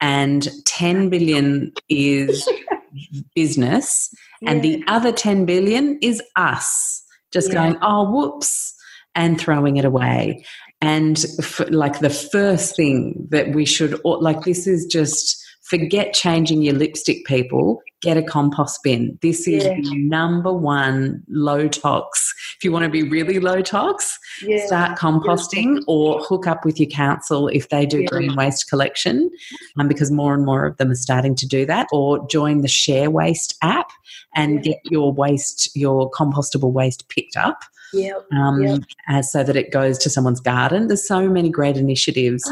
and 0.00 0.48
10 0.66 1.10
billion 1.10 1.72
is 1.88 2.48
business, 3.34 4.10
yeah. 4.40 4.50
and 4.50 4.62
the 4.62 4.82
other 4.86 5.12
10 5.12 5.46
billion 5.46 5.98
is 6.00 6.22
us 6.36 7.04
just 7.32 7.48
yeah. 7.48 7.54
going, 7.54 7.78
oh, 7.82 8.10
whoops, 8.10 8.74
and 9.14 9.40
throwing 9.40 9.76
it 9.76 9.84
away. 9.84 10.44
And 10.80 11.24
like 11.70 11.98
the 11.98 12.10
first 12.10 12.76
thing 12.76 13.26
that 13.30 13.54
we 13.54 13.64
should, 13.64 14.00
like, 14.04 14.42
this 14.42 14.66
is 14.66 14.86
just 14.86 15.44
forget 15.68 16.14
changing 16.14 16.62
your 16.62 16.74
lipstick, 16.74 17.24
people. 17.26 17.82
Get 18.00 18.16
a 18.16 18.22
compost 18.22 18.80
bin. 18.82 19.18
This 19.22 19.48
is 19.48 19.64
yeah. 19.64 19.76
number 19.94 20.52
one 20.52 21.22
low 21.28 21.68
tox. 21.68 22.32
If 22.56 22.64
you 22.64 22.70
want 22.70 22.84
to 22.84 22.90
be 22.90 23.02
really 23.02 23.40
low 23.40 23.60
tox, 23.60 24.18
yeah. 24.40 24.64
start 24.66 24.98
composting 24.98 25.76
yeah. 25.76 25.84
or 25.88 26.20
hook 26.20 26.46
up 26.46 26.64
with 26.64 26.78
your 26.78 26.88
council 26.88 27.48
if 27.48 27.68
they 27.68 27.86
do 27.86 28.06
green 28.06 28.34
waste 28.36 28.70
collection, 28.70 29.30
um, 29.78 29.88
because 29.88 30.10
more 30.10 30.32
and 30.32 30.46
more 30.46 30.64
of 30.64 30.76
them 30.76 30.90
are 30.92 30.96
starting 30.96 31.34
to 31.34 31.46
do 31.46 31.66
that. 31.66 31.88
Or 31.92 32.26
join 32.28 32.62
the 32.62 32.68
Share 32.68 33.10
Waste 33.10 33.56
app 33.62 33.90
and 34.34 34.62
get 34.62 34.78
your 34.84 35.12
waste, 35.12 35.76
your 35.76 36.10
compostable 36.12 36.72
waste 36.72 37.08
picked 37.08 37.36
up. 37.36 37.62
Yep, 37.92 38.26
um, 38.32 38.62
yep. 38.62 39.24
so 39.24 39.42
that 39.42 39.56
it 39.56 39.72
goes 39.72 39.98
to 39.98 40.10
someone's 40.10 40.40
garden. 40.40 40.88
There's 40.88 41.08
so 41.08 41.28
many 41.28 41.48
great 41.48 41.76
initiatives 41.76 42.44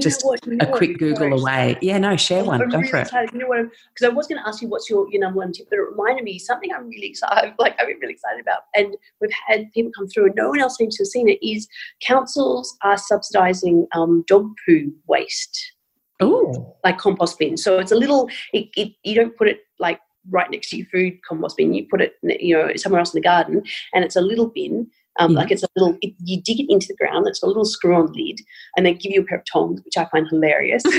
just 0.00 0.24
a 0.24 0.66
quick 0.66 0.98
Google 0.98 1.30
first. 1.30 1.42
away. 1.42 1.78
Yeah, 1.80 1.98
no, 1.98 2.16
share 2.16 2.44
one. 2.44 2.62
I'm 2.62 2.68
Go 2.68 2.78
really 2.78 2.90
for 2.90 2.98
excited. 2.98 3.30
it. 3.30 3.32
You 3.34 3.40
know 3.40 3.46
what? 3.48 3.66
Because 3.94 4.10
I 4.10 4.14
was 4.14 4.26
going 4.26 4.40
to 4.42 4.48
ask 4.48 4.62
you 4.62 4.68
what's 4.68 4.88
your, 4.90 5.10
your 5.10 5.20
number 5.20 5.38
one 5.38 5.52
tip, 5.52 5.68
but 5.70 5.76
it 5.78 5.82
reminded 5.82 6.24
me 6.24 6.38
something 6.38 6.70
I'm 6.72 6.88
really 6.88 7.08
excited. 7.08 7.54
Like 7.58 7.74
I'm 7.80 7.86
really 7.86 8.12
excited 8.12 8.40
about, 8.40 8.62
and 8.74 8.96
we've 9.20 9.30
had 9.46 9.72
people 9.72 9.90
come 9.96 10.06
through, 10.08 10.26
and 10.26 10.34
no 10.36 10.50
one 10.50 10.60
else 10.60 10.76
seems 10.76 10.96
to 10.96 11.02
have 11.02 11.08
seen 11.08 11.28
it. 11.28 11.38
Is 11.44 11.66
councils 12.00 12.76
are 12.82 12.96
subsidising 12.96 13.86
um, 13.94 14.24
dog 14.28 14.52
poo 14.64 14.92
waste. 15.08 15.72
Oh, 16.20 16.76
like 16.84 16.98
compost 16.98 17.38
bins. 17.38 17.64
So 17.64 17.78
it's 17.78 17.92
a 17.92 17.96
little. 17.96 18.28
It, 18.52 18.68
it, 18.76 18.92
you 19.04 19.14
don't 19.14 19.36
put 19.36 19.48
it 19.48 19.60
like 19.80 20.00
right 20.30 20.50
next 20.50 20.70
to 20.70 20.76
your 20.76 20.86
food 20.86 21.18
compost 21.26 21.56
bin. 21.56 21.74
You 21.74 21.86
put 21.88 22.00
it, 22.00 22.14
you 22.22 22.54
know, 22.56 22.70
somewhere 22.76 23.00
else 23.00 23.14
in 23.14 23.20
the 23.20 23.26
garden, 23.26 23.62
and 23.94 24.04
it's 24.04 24.16
a 24.16 24.20
little 24.20 24.48
bin 24.48 24.88
um, 25.18 25.32
mm. 25.32 25.36
Like 25.36 25.50
it's 25.50 25.62
a 25.62 25.68
little, 25.76 25.96
it, 26.02 26.14
you 26.24 26.40
dig 26.42 26.60
it 26.60 26.66
into 26.68 26.86
the 26.88 26.96
ground, 26.96 27.26
it's 27.26 27.42
a 27.42 27.46
little 27.46 27.64
screw 27.64 27.94
on 27.94 28.12
lid, 28.12 28.40
and 28.76 28.86
they 28.86 28.94
give 28.94 29.12
you 29.12 29.22
a 29.22 29.24
pair 29.24 29.38
of 29.38 29.44
tongs, 29.50 29.80
which 29.84 29.96
I 29.96 30.04
find 30.06 30.26
hilarious. 30.28 30.82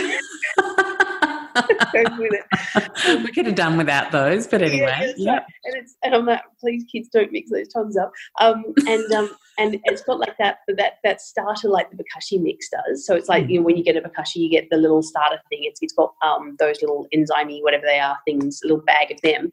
we 1.93 3.31
could 3.31 3.45
have 3.45 3.55
done 3.55 3.77
without 3.77 4.11
those, 4.11 4.47
but 4.47 4.61
anyway. 4.61 5.13
Yeah, 5.17 5.33
yep. 5.33 5.47
and, 5.63 5.75
it's, 5.75 5.95
and 6.03 6.15
I'm 6.15 6.25
like, 6.25 6.41
please, 6.59 6.83
kids, 6.91 7.09
don't 7.09 7.31
mix 7.31 7.49
those 7.49 7.67
tongs 7.69 7.97
up. 7.97 8.11
Um, 8.39 8.63
and 8.87 9.11
um, 9.13 9.29
and 9.57 9.79
it's 9.85 10.01
got 10.03 10.19
like 10.19 10.37
that 10.37 10.59
that 10.77 10.93
that 11.03 11.21
starter 11.21 11.67
like 11.67 11.89
the 11.89 11.97
bokashi 11.97 12.41
mix 12.41 12.69
does. 12.69 13.05
So 13.05 13.15
it's 13.15 13.29
like 13.29 13.45
mm. 13.45 13.49
you 13.49 13.59
know 13.59 13.65
when 13.65 13.77
you 13.77 13.83
get 13.83 13.97
a 13.97 14.01
bokashi, 14.01 14.35
you 14.37 14.49
get 14.49 14.69
the 14.69 14.77
little 14.77 15.01
starter 15.01 15.39
thing. 15.49 15.59
It's 15.63 15.79
it's 15.81 15.93
got 15.93 16.13
um, 16.23 16.55
those 16.59 16.81
little 16.81 17.07
enzyme 17.11 17.49
whatever 17.61 17.85
they 17.85 17.99
are 17.99 18.17
things, 18.25 18.59
a 18.63 18.67
little 18.67 18.83
bag 18.83 19.11
of 19.11 19.21
them, 19.21 19.49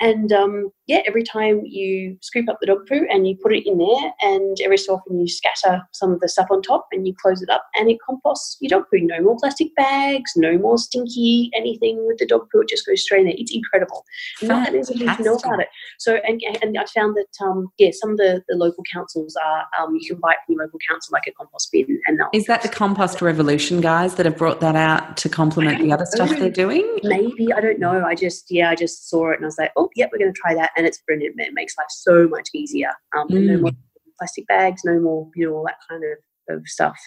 and 0.00 0.32
um, 0.32 0.70
yeah, 0.86 1.00
every 1.06 1.22
time 1.22 1.62
you 1.64 2.16
scoop 2.20 2.48
up 2.48 2.58
the 2.60 2.66
dog 2.66 2.86
poo 2.88 3.06
and 3.10 3.26
you 3.28 3.36
put 3.42 3.54
it 3.54 3.66
in 3.66 3.78
there, 3.78 4.12
and 4.22 4.56
every 4.62 4.78
so 4.78 4.94
often 4.94 5.20
you 5.20 5.28
scatter 5.28 5.82
some 5.92 6.12
of 6.12 6.20
the 6.20 6.28
stuff 6.28 6.48
on 6.50 6.62
top 6.62 6.86
and 6.92 7.06
you 7.06 7.14
close 7.20 7.42
it 7.42 7.50
up, 7.50 7.64
and 7.74 7.90
it 7.90 7.98
composts 8.04 8.56
your 8.60 8.70
dog 8.70 8.84
poo. 8.90 9.00
No 9.00 9.20
more 9.20 9.36
plastic 9.38 9.74
bags, 9.76 10.32
no 10.36 10.58
more 10.58 10.78
stinky 10.78 11.50
anything 11.54 12.04
with 12.06 12.18
the 12.18 12.26
dog 12.26 12.48
poo. 12.50 12.60
It 12.60 12.68
just 12.68 12.86
goes 12.86 13.02
straight 13.02 13.20
in 13.20 13.26
there. 13.26 13.34
It's 13.38 13.54
incredible. 13.54 14.04
Not 14.42 14.66
that 14.66 14.74
easy 14.74 14.94
to 14.94 15.22
know 15.22 15.36
about 15.36 15.60
it. 15.60 15.68
So 15.98 16.16
and 16.26 16.40
and 16.62 16.76
I 16.78 16.84
found 16.86 17.16
that 17.16 17.44
um, 17.44 17.68
yeah, 17.78 17.90
some 17.92 18.10
of 18.10 18.16
the 18.16 18.42
the 18.48 18.56
local 18.56 18.84
councils 18.92 19.36
are 19.44 19.66
um, 19.78 19.94
you 19.94 20.08
can 20.08 20.18
buy 20.18 20.32
it 20.32 20.38
from 20.46 20.54
your 20.54 20.64
local 20.64 20.78
council 20.88 21.12
like 21.12 21.26
a 21.26 21.32
compost 21.32 21.70
bin. 21.72 22.00
And 22.06 22.20
is 22.32 22.46
that 22.46 22.62
the 22.62 22.68
compost 22.68 23.20
revolution 23.22 23.80
guys 23.80 24.14
that 24.16 24.26
have 24.26 24.36
brought 24.36 24.60
that 24.60 24.76
out 24.76 25.16
to 25.18 25.28
complement 25.28 25.82
the 25.82 25.92
other 25.92 26.06
stuff 26.06 26.30
they're 26.30 26.50
doing? 26.50 26.98
Maybe 27.02 27.52
I 27.52 27.60
don't 27.60 27.78
know. 27.78 28.04
I 28.04 28.14
just 28.14 28.50
yeah, 28.50 28.70
I 28.70 28.74
just 28.74 29.08
saw 29.08 29.30
it 29.30 29.36
and 29.36 29.44
I 29.44 29.46
was 29.46 29.58
like, 29.58 29.72
oh, 29.76 29.90
yeah, 29.94 30.06
we're 30.12 30.18
going 30.18 30.32
to 30.32 30.40
try 30.40 30.54
that, 30.54 30.70
and 30.76 30.86
it's 30.86 30.98
brilliant. 31.06 31.38
It 31.38 31.54
makes 31.54 31.76
life 31.76 31.86
so 31.90 32.28
much 32.28 32.48
easier. 32.54 32.90
Um, 33.16 33.28
mm. 33.28 33.46
No 33.46 33.58
more 33.58 33.72
plastic 34.18 34.46
bags, 34.46 34.82
no 34.84 35.00
more 35.00 35.28
you 35.34 35.48
know 35.48 35.56
all 35.56 35.64
that 35.64 35.78
kind 35.88 36.02
of 36.04 36.18
of 36.56 36.66
stuff. 36.66 36.98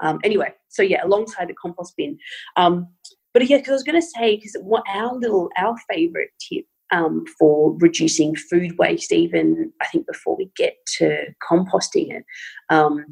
Um, 0.00 0.20
anyway, 0.24 0.52
so 0.68 0.82
yeah, 0.82 1.04
alongside 1.04 1.48
the 1.48 1.54
compost 1.54 1.94
bin. 1.96 2.18
Um, 2.56 2.88
but 3.32 3.48
yeah, 3.48 3.58
because 3.58 3.70
I 3.70 3.74
was 3.74 3.82
going 3.82 4.00
to 4.00 4.06
say, 4.06 4.36
because 4.36 4.56
what 4.62 4.84
our 4.88 5.14
little 5.14 5.50
our 5.56 5.74
favorite 5.90 6.30
tip 6.40 6.66
um, 6.92 7.24
for 7.38 7.76
reducing 7.78 8.36
food 8.36 8.76
waste, 8.78 9.12
even 9.12 9.72
I 9.80 9.86
think 9.86 10.06
before 10.06 10.36
we 10.36 10.50
get 10.56 10.74
to 10.98 11.26
composting 11.48 12.12
it, 12.12 12.24
um, 12.70 13.04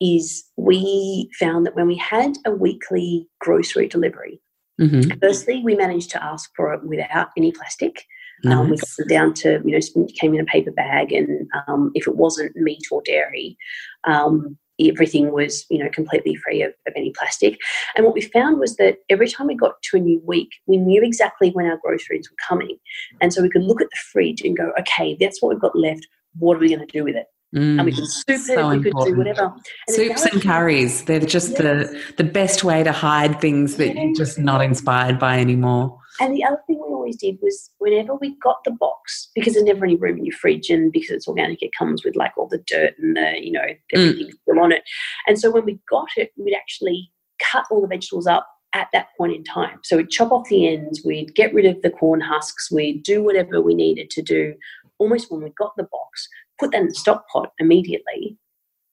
is 0.00 0.44
we 0.56 1.30
found 1.38 1.64
that 1.64 1.76
when 1.76 1.86
we 1.86 1.96
had 1.96 2.32
a 2.44 2.50
weekly 2.50 3.28
grocery 3.40 3.88
delivery, 3.88 4.40
mm-hmm. 4.80 5.18
firstly, 5.22 5.62
we 5.64 5.74
managed 5.74 6.10
to 6.10 6.22
ask 6.22 6.50
for 6.56 6.72
it 6.74 6.84
without 6.84 7.28
any 7.36 7.52
plastic. 7.52 8.04
Nice. 8.44 8.56
Um, 8.56 8.70
we 8.70 8.76
got 8.76 8.88
it 8.98 9.08
down 9.08 9.34
to, 9.34 9.62
you 9.64 9.78
know, 9.78 10.06
came 10.20 10.34
in 10.34 10.40
a 10.40 10.44
paper 10.44 10.72
bag, 10.72 11.12
and 11.12 11.48
um, 11.68 11.92
if 11.94 12.08
it 12.08 12.16
wasn't 12.16 12.56
meat 12.56 12.82
or 12.90 13.00
dairy, 13.04 13.56
um, 14.04 14.58
everything 14.80 15.32
was, 15.32 15.64
you 15.70 15.78
know, 15.78 15.88
completely 15.90 16.34
free 16.34 16.62
of, 16.62 16.72
of, 16.86 16.92
any 16.96 17.12
plastic. 17.16 17.58
And 17.96 18.04
what 18.04 18.14
we 18.14 18.20
found 18.20 18.58
was 18.58 18.76
that 18.76 18.98
every 19.08 19.28
time 19.28 19.46
we 19.46 19.54
got 19.54 19.80
to 19.82 19.96
a 19.96 20.00
new 20.00 20.20
week, 20.24 20.50
we 20.66 20.76
knew 20.76 21.02
exactly 21.02 21.50
when 21.50 21.66
our 21.66 21.78
groceries 21.82 22.30
were 22.30 22.36
coming. 22.48 22.78
And 23.20 23.32
so 23.32 23.42
we 23.42 23.50
could 23.50 23.62
look 23.62 23.80
at 23.80 23.90
the 23.90 23.98
fridge 24.12 24.42
and 24.42 24.56
go, 24.56 24.72
okay, 24.80 25.16
that's 25.20 25.40
what 25.40 25.50
we've 25.50 25.60
got 25.60 25.76
left. 25.76 26.06
What 26.38 26.56
are 26.56 26.60
we 26.60 26.68
going 26.68 26.86
to 26.86 26.86
do 26.86 27.04
with 27.04 27.16
it? 27.16 27.26
Mm, 27.54 27.78
and 27.78 27.84
we 27.84 27.92
could 27.92 28.08
soup 28.08 28.40
so 28.40 28.70
it, 28.70 28.80
we 28.80 28.88
important. 28.88 28.94
could 28.94 29.10
do 29.10 29.18
whatever. 29.18 29.54
And 29.88 29.96
Soups 29.96 30.24
and 30.24 30.42
curries, 30.42 31.04
they're 31.04 31.20
just 31.20 31.50
yes. 31.50 31.58
the, 31.58 32.02
the 32.16 32.24
best 32.24 32.64
way 32.64 32.82
to 32.82 32.92
hide 32.92 33.40
things 33.40 33.76
that 33.76 33.94
you're 33.94 34.14
just 34.14 34.38
not 34.38 34.62
inspired 34.62 35.18
by 35.18 35.38
anymore. 35.38 35.98
And 36.20 36.34
the 36.34 36.44
other 36.44 36.60
thing 36.66 36.76
we 36.76 36.94
always 36.94 37.16
did 37.16 37.38
was 37.42 37.70
whenever 37.78 38.14
we 38.14 38.36
got 38.42 38.58
the 38.64 38.70
box, 38.70 39.30
because 39.34 39.54
there's 39.54 39.64
never 39.64 39.84
any 39.84 39.96
room 39.96 40.18
in 40.18 40.26
your 40.26 40.36
fridge, 40.36 40.70
and 40.70 40.92
because 40.92 41.10
it's 41.10 41.28
organic, 41.28 41.62
it 41.62 41.70
comes 41.78 42.04
with 42.04 42.16
like 42.16 42.32
all 42.36 42.48
the 42.48 42.62
dirt 42.66 42.94
and 42.98 43.16
the, 43.16 43.34
you 43.40 43.52
know, 43.52 43.60
mm. 43.60 43.76
everything 43.94 44.26
mm. 44.26 44.38
still 44.42 44.60
on 44.60 44.72
it. 44.72 44.82
And 45.26 45.38
so 45.38 45.50
when 45.50 45.64
we 45.64 45.78
got 45.88 46.08
it, 46.16 46.32
we'd 46.36 46.54
actually 46.54 47.10
cut 47.40 47.64
all 47.70 47.80
the 47.80 47.88
vegetables 47.88 48.26
up 48.26 48.46
at 48.74 48.88
that 48.92 49.08
point 49.18 49.34
in 49.34 49.44
time. 49.44 49.78
So 49.82 49.98
we'd 49.98 50.10
chop 50.10 50.32
off 50.32 50.48
the 50.48 50.68
ends, 50.68 51.02
we'd 51.04 51.34
get 51.34 51.52
rid 51.52 51.66
of 51.66 51.82
the 51.82 51.90
corn 51.90 52.20
husks, 52.20 52.70
we'd 52.70 53.02
do 53.02 53.22
whatever 53.22 53.60
we 53.60 53.74
needed 53.74 54.10
to 54.10 54.22
do 54.22 54.54
almost 54.98 55.32
when 55.32 55.42
we 55.42 55.50
got 55.58 55.72
the 55.76 55.82
box 55.82 56.28
put 56.62 56.70
that 56.72 56.80
in 56.80 56.88
the 56.88 56.94
stock 56.94 57.28
pot 57.28 57.52
immediately. 57.58 58.38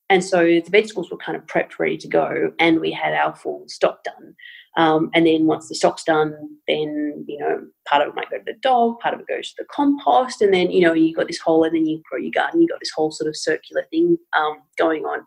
And 0.10 0.24
so 0.24 0.44
the 0.44 0.70
vegetables 0.70 1.12
were 1.12 1.18
kind 1.18 1.38
of 1.38 1.46
prepped, 1.46 1.78
ready 1.78 1.98
to 1.98 2.08
go, 2.08 2.52
and 2.58 2.80
we 2.80 2.92
had 2.92 3.14
our 3.14 3.36
full 3.36 3.66
stock 3.68 4.04
done. 4.04 4.36
Um, 4.78 5.10
and 5.14 5.26
then 5.26 5.46
once 5.46 5.68
the 5.68 5.76
stock's 5.76 6.04
done, 6.04 6.36
then 6.68 7.26
you 7.28 7.40
know 7.40 7.62
part 7.88 8.04
of 8.04 8.10
it 8.10 8.16
might 8.16 8.30
go 8.30 8.38
to 8.38 8.44
the 8.46 8.54
dog, 8.62 9.00
part 9.00 9.14
of 9.14 9.20
it 9.20 9.28
goes 9.28 9.50
to 9.50 9.56
the 9.58 9.68
compost, 9.72 10.42
and 10.42 10.54
then 10.54 10.72
you 10.72 10.82
know 10.82 10.94
you've 10.94 11.16
got 11.16 11.28
this 11.28 11.40
whole, 11.40 11.64
and 11.64 11.76
then 11.76 11.86
you 11.86 12.02
grow 12.10 12.20
your 12.20 12.32
garden. 12.32 12.62
You 12.62 12.68
got 12.68 12.80
this 12.80 12.92
whole 12.96 13.12
sort 13.12 13.28
of 13.28 13.36
circular 13.36 13.86
thing 13.90 14.18
um, 14.38 14.58
going 14.78 15.04
on. 15.06 15.20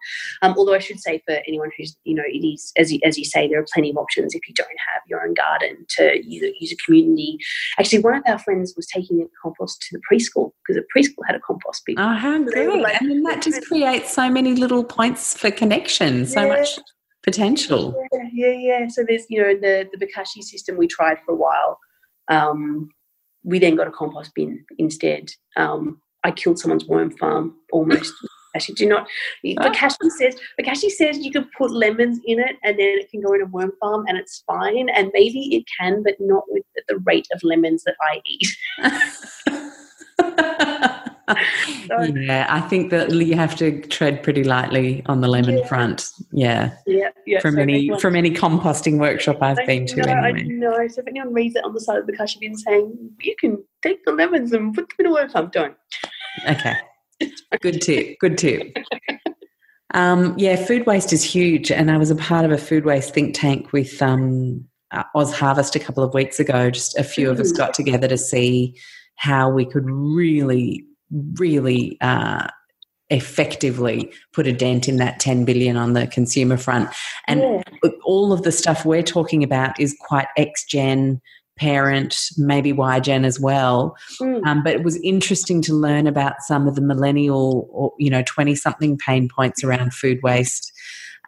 Um, 0.42 0.54
although 0.56 0.74
I 0.74 0.78
should 0.78 1.00
say 1.00 1.22
for 1.26 1.38
anyone 1.46 1.70
who's 1.76 1.96
you 2.04 2.14
know 2.14 2.22
it 2.26 2.46
is 2.46 2.72
as 2.76 2.92
you, 2.92 3.00
as 3.04 3.18
you 3.18 3.24
say, 3.24 3.48
there 3.48 3.60
are 3.60 3.66
plenty 3.72 3.90
of 3.90 3.96
options 3.96 4.34
if 4.34 4.46
you 4.48 4.54
don't 4.54 4.68
have 4.68 5.02
your 5.08 5.22
own 5.22 5.34
garden 5.34 5.84
to 5.96 6.20
use, 6.24 6.54
use 6.60 6.72
a 6.72 6.76
community. 6.76 7.38
Actually, 7.78 8.00
one 8.00 8.14
of 8.14 8.22
our 8.26 8.38
friends 8.38 8.74
was 8.76 8.86
taking 8.86 9.18
the 9.18 9.28
compost 9.42 9.82
to 9.82 9.98
the 9.98 10.02
preschool 10.10 10.52
because 10.66 10.80
the 10.80 10.86
preschool 10.96 11.26
had 11.26 11.36
a 11.36 11.40
compost 11.40 11.82
bin. 11.84 11.98
Oh, 11.98 12.14
how 12.14 12.42
good! 12.42 12.80
Like, 12.80 13.00
and 13.00 13.10
then 13.10 13.22
that 13.24 13.42
just 13.42 13.66
creates 13.66 14.12
so 14.12 14.30
many 14.30 14.54
little 14.54 14.84
points 14.84 15.36
for 15.36 15.50
connection. 15.50 16.26
So 16.26 16.42
yeah. 16.42 16.56
much 16.56 16.78
potential. 17.22 17.94
Yeah, 18.12 18.28
yeah, 18.32 18.52
yeah. 18.52 18.88
So 18.88 19.04
there's, 19.06 19.26
you 19.28 19.42
know, 19.42 19.54
the 19.54 19.88
the 19.92 20.06
Bokashi 20.06 20.42
system 20.42 20.76
we 20.76 20.86
tried 20.86 21.18
for 21.24 21.32
a 21.32 21.36
while. 21.36 21.78
Um, 22.28 22.90
we 23.44 23.58
then 23.58 23.76
got 23.76 23.88
a 23.88 23.90
compost 23.90 24.32
bin 24.34 24.64
instead. 24.78 25.30
Um, 25.56 26.00
I 26.24 26.30
killed 26.30 26.58
someone's 26.58 26.84
worm 26.86 27.10
farm 27.16 27.56
almost. 27.72 28.14
Actually, 28.54 28.74
do 28.74 28.86
not. 28.86 29.08
Bokashi 29.44 30.10
says 30.10 30.36
Bokashi 30.60 30.90
says 30.90 31.18
you 31.18 31.32
can 31.32 31.48
put 31.56 31.70
lemons 31.70 32.20
in 32.26 32.38
it 32.38 32.56
and 32.62 32.78
then 32.78 32.98
it 32.98 33.10
can 33.10 33.22
go 33.22 33.32
in 33.32 33.40
a 33.40 33.46
worm 33.46 33.72
farm 33.80 34.04
and 34.06 34.18
it's 34.18 34.44
fine. 34.46 34.90
And 34.90 35.10
maybe 35.14 35.56
it 35.56 35.64
can, 35.80 36.02
but 36.02 36.16
not 36.20 36.44
with 36.48 36.62
the 36.86 36.98
rate 36.98 37.26
of 37.32 37.42
lemons 37.42 37.82
that 37.84 37.96
I 38.02 38.20
eat. 38.26 38.48
yeah, 41.88 42.46
I 42.48 42.60
think 42.60 42.90
that 42.90 43.12
you 43.12 43.36
have 43.36 43.54
to 43.56 43.80
tread 43.82 44.22
pretty 44.22 44.44
lightly 44.44 45.02
on 45.06 45.20
the 45.20 45.28
lemon 45.28 45.58
yeah. 45.58 45.66
front. 45.66 46.08
Yeah. 46.32 46.72
Yeah. 46.86 47.10
yeah. 47.26 47.40
From 47.40 47.54
so 47.54 47.60
any 47.60 47.74
anyone, 47.74 48.00
from 48.00 48.16
any 48.16 48.30
composting 48.30 48.98
workshop 48.98 49.38
I've 49.40 49.58
I 49.58 49.66
been 49.66 49.86
to 49.86 49.96
know, 49.96 50.12
anyway. 50.12 50.44
No, 50.44 50.88
so 50.88 51.00
if 51.00 51.08
anyone 51.08 51.32
reads 51.32 51.56
it 51.56 51.64
on 51.64 51.74
the 51.74 51.80
side 51.80 51.98
of 51.98 52.06
the 52.06 52.12
Bokashi 52.12 52.40
bin 52.40 52.56
saying 52.56 53.10
you 53.20 53.34
can 53.38 53.62
take 53.82 54.04
the 54.04 54.12
lemons 54.12 54.52
and 54.52 54.74
put 54.74 54.88
them 54.88 55.06
in 55.06 55.06
a 55.06 55.12
worm 55.12 55.30
farm, 55.30 55.50
don't. 55.52 55.76
Okay. 56.48 56.76
Good 57.60 57.80
tip. 57.80 58.18
Good 58.18 58.38
tip. 58.38 58.76
Um, 59.94 60.34
yeah, 60.38 60.56
food 60.56 60.86
waste 60.86 61.12
is 61.12 61.22
huge, 61.22 61.70
and 61.70 61.90
I 61.90 61.98
was 61.98 62.10
a 62.10 62.16
part 62.16 62.44
of 62.44 62.50
a 62.50 62.58
food 62.58 62.84
waste 62.84 63.12
think 63.12 63.34
tank 63.34 63.72
with 63.72 64.00
um, 64.00 64.64
uh, 64.90 65.04
Oz 65.14 65.32
Harvest 65.32 65.76
a 65.76 65.80
couple 65.80 66.02
of 66.02 66.14
weeks 66.14 66.40
ago. 66.40 66.70
Just 66.70 66.98
a 66.98 67.04
few 67.04 67.30
of 67.30 67.38
us 67.38 67.52
mm. 67.52 67.58
got 67.58 67.74
together 67.74 68.08
to 68.08 68.16
see 68.16 68.74
how 69.16 69.50
we 69.50 69.64
could 69.64 69.84
really 69.86 70.84
really 71.34 71.98
uh, 72.00 72.48
effectively 73.10 74.10
put 74.32 74.46
a 74.46 74.52
dent 74.52 74.88
in 74.88 74.96
that 74.96 75.20
10 75.20 75.44
billion 75.44 75.76
on 75.76 75.92
the 75.92 76.06
consumer 76.06 76.56
front. 76.56 76.88
And 77.28 77.40
yeah. 77.40 77.90
all 78.04 78.32
of 78.32 78.42
the 78.42 78.52
stuff 78.52 78.84
we're 78.84 79.02
talking 79.02 79.42
about 79.42 79.78
is 79.78 79.96
quite 80.00 80.26
X 80.36 80.64
gen 80.64 81.20
parent, 81.58 82.16
maybe 82.38 82.72
Y 82.72 83.00
Gen 83.00 83.24
as 83.24 83.38
well. 83.38 83.96
Mm. 84.20 84.44
Um, 84.46 84.62
but 84.62 84.72
it 84.72 84.82
was 84.82 84.96
interesting 85.02 85.60
to 85.62 85.74
learn 85.74 86.06
about 86.06 86.40
some 86.40 86.66
of 86.66 86.74
the 86.74 86.80
millennial 86.80 87.68
or, 87.70 87.92
you 87.98 88.10
know, 88.10 88.22
20 88.26 88.54
something 88.54 88.96
pain 88.98 89.28
points 89.28 89.62
around 89.62 89.92
food 89.92 90.20
waste. 90.22 90.72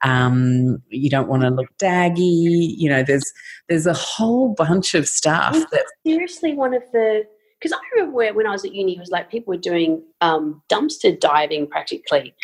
Um, 0.03 0.83
you 0.89 1.09
don't 1.09 1.29
want 1.29 1.43
to 1.43 1.51
look 1.51 1.69
daggy. 1.79 2.75
You 2.77 2.91
know, 2.91 3.03
there's 3.03 3.31
there's 3.69 3.87
a 3.87 3.95
whole 3.95 4.55
bunch 4.55 4.95
of 4.95 5.09
stuff 5.09 5.55
that 5.71 5.85
seriously 6.07 6.55
one 6.55 6.75
of 6.75 6.83
the 6.93 7.25
because 7.65 7.79
I 7.79 7.97
remember 7.97 8.35
when 8.35 8.47
I 8.47 8.51
was 8.51 8.63
at 8.67 8.75
uni, 8.75 8.95
it 8.95 9.01
was 9.01 9.11
like 9.11 9.31
people 9.31 9.55
were 9.55 9.59
doing 9.59 10.03
um, 10.21 10.61
dumpster 10.71 11.19
diving 11.19 11.67
practically. 11.67 12.35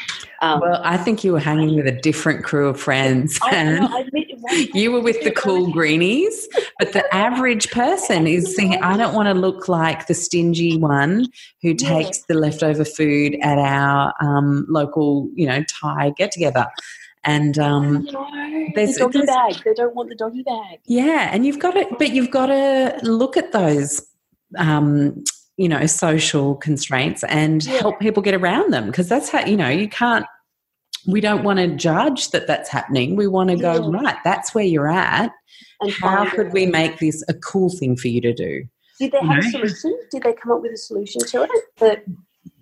Um, 0.41 0.61
well, 0.61 0.81
I 0.83 0.97
think 0.97 1.23
you 1.23 1.33
were 1.33 1.41
hanging 1.41 1.77
with 1.77 1.87
a 1.87 1.93
different 1.93 2.43
crew 2.43 2.69
of 2.69 2.81
friends. 2.81 3.39
I, 3.43 4.07
you 4.73 4.93
were 4.93 5.03
with 5.03 5.23
the 5.23 5.31
cool 5.31 5.71
greenies, 5.71 6.49
but 6.79 6.95
the 6.95 7.15
average 7.15 7.71
person 7.71 8.27
is 8.27 8.57
saying, 8.57 8.83
I 8.83 8.97
don't 8.97 9.13
want 9.15 9.29
to 9.29 9.35
look 9.35 9.69
like 9.69 10.07
the 10.07 10.15
stingy 10.15 10.79
one 10.79 11.27
who 11.61 11.75
takes 11.75 12.19
yeah. 12.21 12.25
the 12.29 12.35
leftover 12.35 12.87
food 12.87 13.37
at 13.43 13.59
our 13.59 14.15
um, 14.23 14.65
local, 14.71 15.29
you 15.35 15.47
know, 15.47 15.63
Thai 15.65 16.15
get 16.17 16.33
together. 16.33 16.67
And 17.25 17.59
um, 17.59 18.09
there's 18.75 18.95
the 18.95 19.01
doggy 19.01 19.19
there's, 19.19 19.27
bag. 19.27 19.65
They 19.67 19.75
don't 19.75 19.95
want 19.95 20.09
the 20.09 20.15
doggy 20.15 20.43
bag. 20.43 20.79
Yeah, 20.87 21.29
and 21.31 21.45
you've 21.45 21.59
got 21.59 21.73
to, 21.73 21.87
but 21.99 22.15
you've 22.15 22.31
got 22.31 22.47
to 22.47 22.99
look 23.03 23.37
at 23.37 23.53
those 23.53 24.07
um, 24.57 25.23
you 25.57 25.69
know 25.69 25.87
social 25.87 26.57
constraints 26.57 27.25
and 27.25 27.65
yeah. 27.65 27.79
help 27.81 28.01
people 28.01 28.23
get 28.23 28.35
around 28.35 28.73
them. 28.73 28.87
Because 28.87 29.09
that's 29.09 29.29
how 29.29 29.45
you 29.45 29.57
know 29.57 29.69
you 29.69 29.89
can't 29.89 30.27
we 31.07 31.21
don't 31.21 31.45
want 31.45 31.59
to 31.59 31.69
judge 31.77 32.31
that 32.31 32.47
that's 32.47 32.69
happening. 32.69 33.17
We 33.17 33.27
want 33.27 33.51
to 33.51 33.57
yeah. 33.57 33.79
go 33.79 33.91
right 33.91 34.17
that's 34.25 34.55
where 34.55 34.65
you're 34.65 34.91
at. 34.91 35.33
And 35.81 35.93
how 35.93 36.29
could 36.29 36.53
we 36.53 36.67
make 36.67 36.99
this 36.99 37.25
a 37.29 37.35
cool 37.35 37.71
thing 37.71 37.97
for 37.97 38.09
you 38.09 38.21
to 38.21 38.35
do? 38.35 38.65
Did 38.99 39.13
they 39.13 39.19
have 39.19 39.29
know? 39.29 39.39
a 39.39 39.43
solution? 39.51 39.99
Did 40.11 40.23
they 40.23 40.35
come 40.35 40.53
up 40.53 40.61
with 40.61 40.73
a 40.73 40.77
solution 40.77 41.23
to 41.29 41.45
it? 41.45 41.51
That 41.79 42.05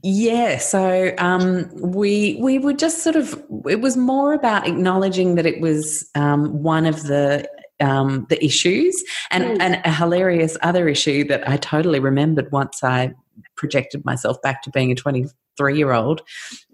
yeah, 0.02 0.58
so 0.58 1.12
um, 1.18 1.68
we 1.74 2.38
we 2.40 2.58
were 2.58 2.72
just 2.72 3.02
sort 3.02 3.16
of 3.16 3.42
it 3.66 3.80
was 3.80 3.96
more 3.96 4.32
about 4.32 4.66
acknowledging 4.66 5.34
that 5.34 5.46
it 5.46 5.60
was 5.60 6.08
um, 6.14 6.62
one 6.62 6.86
of 6.86 7.04
the 7.04 7.48
um, 7.80 8.26
the 8.28 8.42
issues. 8.44 9.02
And, 9.30 9.44
mm. 9.44 9.60
and 9.60 9.80
a 9.84 9.92
hilarious 9.92 10.56
other 10.62 10.88
issue 10.88 11.24
that 11.28 11.48
I 11.48 11.56
totally 11.56 12.00
remembered 12.00 12.50
once 12.52 12.82
I 12.82 13.14
projected 13.56 14.04
myself 14.04 14.40
back 14.42 14.62
to 14.62 14.70
being 14.70 14.90
a 14.90 14.94
23 14.94 15.76
year 15.76 15.92
old 15.92 16.22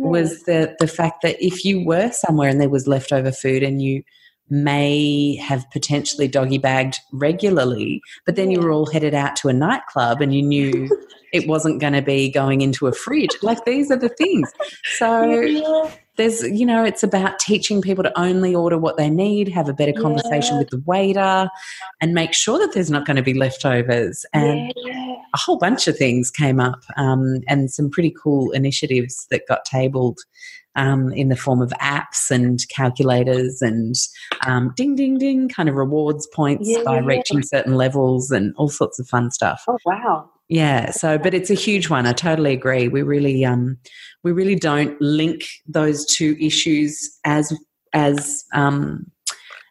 mm. 0.01 0.11
was 0.11 0.43
the, 0.45 0.75
the 0.79 0.89
fact 0.89 1.23
that 1.23 1.37
if 1.45 1.65
you 1.65 1.85
were 1.85 2.11
somewhere 2.13 2.49
and 2.49 2.61
there 2.61 2.69
was 2.69 2.87
leftover 2.87 3.33
food 3.33 3.63
and 3.63 3.83
you 3.83 4.03
may 4.51 5.37
have 5.37 5.69
potentially 5.71 6.29
doggy 6.29 6.59
bagged 6.59 6.99
regularly, 7.13 8.01
but 8.27 8.37
then 8.37 8.51
you 8.51 8.61
were 8.61 8.71
all 8.71 8.87
headed 8.87 9.15
out 9.15 9.37
to 9.37 9.49
a 9.49 9.53
nightclub 9.53 10.21
and 10.21 10.35
you 10.35 10.43
knew 10.43 10.89
it 11.33 11.47
wasn't 11.49 11.81
going 11.81 11.95
to 11.95 12.03
be 12.03 12.31
going 12.31 12.61
into 12.61 12.87
a 12.87 12.93
fridge. 12.93 13.37
Like 13.43 13.65
these 13.65 13.91
are 13.91 13.97
the 13.97 14.11
things. 14.11 14.53
So 14.97 15.91
there's 16.17 16.43
you 16.43 16.65
know 16.65 16.85
it's 16.85 17.03
about 17.03 17.39
teaching 17.39 17.83
people 17.83 18.05
to 18.05 18.19
only 18.19 18.55
order 18.55 18.79
what 18.79 18.97
they 18.97 19.11
need 19.11 19.49
have 19.49 19.69
a 19.69 19.73
better 19.73 19.93
conversation 19.93 20.55
yeah. 20.55 20.59
with 20.59 20.71
the 20.71 20.83
waiter 20.87 21.51
and 22.01 22.15
make 22.15 22.33
sure 22.33 22.59
that 22.59 22.73
there's 22.73 22.91
not 22.91 23.05
going 23.05 23.17
to 23.17 23.23
be 23.23 23.35
leftovers 23.35 24.25
and 24.33 24.73
yeah. 24.77 25.17
a 25.35 25.39
whole 25.39 25.59
bunch 25.59 25.89
of 25.89 25.97
things 25.97 26.31
came 26.31 26.61
up 26.61 26.81
um, 26.97 27.41
and 27.49 27.71
some 27.71 27.91
pretty 27.91 28.15
cool 28.23 28.53
initiatives 28.53 29.27
that 29.31 29.43
got 29.49 29.65
tabled 29.65 30.21
um, 30.77 31.12
in 31.12 31.29
the 31.29 31.37
form 31.37 31.61
of 31.61 31.70
apps 31.81 32.31
and 32.31 32.61
calculators 32.68 33.62
and 33.62 33.95
um, 34.47 34.72
ding 34.77 34.95
ding 34.95 35.18
ding 35.18 35.49
kind 35.49 35.68
of 35.68 35.75
rewards 35.75 36.27
points 36.35 36.68
yeah. 36.68 36.83
by 36.85 36.99
reaching 36.99 37.43
certain 37.43 37.75
levels 37.75 38.31
and 38.31 38.55
all 38.57 38.68
sorts 38.68 38.99
of 38.99 39.07
fun 39.09 39.31
stuff. 39.31 39.64
Oh 39.68 39.79
wow. 39.85 40.31
Yeah 40.49 40.91
so 40.91 41.16
but 41.18 41.35
it's 41.35 41.51
a 41.51 41.55
huge 41.55 41.89
one. 41.89 42.07
I 42.07 42.12
totally 42.12 42.53
agree. 42.53 42.89
We 42.89 43.03
really 43.03 43.45
um 43.45 43.79
we 44.22 44.33
really 44.33 44.57
don't 44.57 45.01
link 45.01 45.45
those 45.66 46.05
two 46.07 46.37
issues 46.41 47.18
as 47.25 47.53
as 47.93 48.45
um 48.53 49.07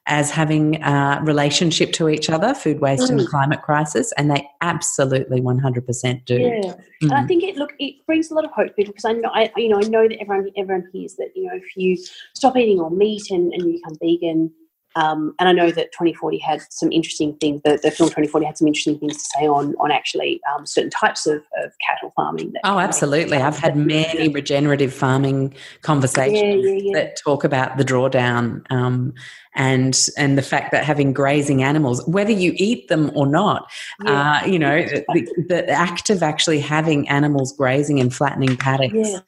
as 0.06 0.30
having 0.30 0.84
a 0.84 1.20
relationship 1.24 1.93
to 1.93 2.10
each 2.10 2.30
other, 2.30 2.54
food 2.54 2.82
waste 2.82 3.04
mm. 3.04 3.20
and 3.20 3.28
climate 3.28 3.62
crisis, 3.62 4.12
and 4.18 4.30
they 4.30 4.47
absolutely 4.62 5.39
100% 5.39 6.26
do. 6.26 6.39
Yeah, 6.39 6.49
mm. 6.62 6.76
and 7.01 7.14
I 7.14 7.26
think 7.26 7.43
it 7.43 7.56
look 7.56 7.74
it 7.80 8.06
brings 8.06 8.30
a 8.30 8.34
lot 8.34 8.43
of 8.43 8.51
hope 8.51 8.68
to 8.68 8.74
people 8.74 8.93
because 8.93 9.06
I 9.06 9.14
know 9.14 9.30
I 9.34 9.51
you 9.56 9.70
know 9.70 9.78
I 9.78 9.88
know 9.88 10.08
that 10.08 10.20
everyone 10.20 10.49
everyone 10.58 10.89
hears 10.91 11.16
that 11.16 11.30
you 11.36 11.43
know 11.45 11.56
if 11.56 11.78
you 11.78 11.97
stop 12.34 12.58
eating 12.58 12.80
all 12.80 12.89
meat 12.89 13.24
and, 13.30 13.54
and 13.54 13.66
you 13.66 13.74
become 13.74 13.97
vegan, 14.01 14.51
um, 14.96 15.34
and 15.39 15.50
I 15.50 15.52
know 15.52 15.72
that 15.72 15.91
2040 15.91 16.38
had 16.38 16.62
some 16.70 16.91
interesting 16.91 17.36
things. 17.38 17.62
The, 17.64 17.80
the, 17.82 17.91
film 17.91 18.10
2040 18.10 18.46
had 18.46 18.58
some 18.58 18.68
interesting 18.68 19.00
things 19.00 19.16
to 19.18 19.24
say 19.38 19.48
on 19.48 19.76
on 19.80 19.91
actually 19.91 20.41
um, 20.54 20.66
certain 20.66 20.89
types 20.89 21.26
of, 21.26 21.38
of 21.64 21.72
cattle 21.88 22.12
farming. 22.16 22.54
oh, 22.64 22.80
absolutely! 22.80 23.38
I've 23.38 23.58
had 23.58 23.76
many 23.76 24.30
regenerative 24.30 24.94
farming 24.94 25.56
conversations 25.82 26.64
yeah, 26.64 26.72
yeah, 26.72 26.80
yeah. 26.84 26.91
that 26.94 27.18
talk 27.18 27.44
about 27.44 27.78
the 27.78 27.84
drawdown 27.84 28.62
um, 28.72 29.14
and 29.56 30.10
and 30.18 30.38
the 30.38 30.41
fact 30.41 30.72
that 30.72 30.84
having 30.84 31.14
grazing 31.14 31.64
animals, 31.64 32.06
whether 32.08 32.32
you 32.32 32.54
eat 32.56 32.88
them 32.88 33.12
or 33.16 33.26
not, 33.26 33.72
uh, 34.06 34.41
you 34.46 34.60
know, 34.60 34.82
the, 34.84 35.46
the, 35.48 35.70
act 35.70 36.10
of 36.10 36.24
actually 36.24 36.60
having 36.60 37.08
animals 37.10 37.54
grazing 37.56 38.00
and 38.00 38.14
flattening 38.14 38.58
paddocks 38.58 39.22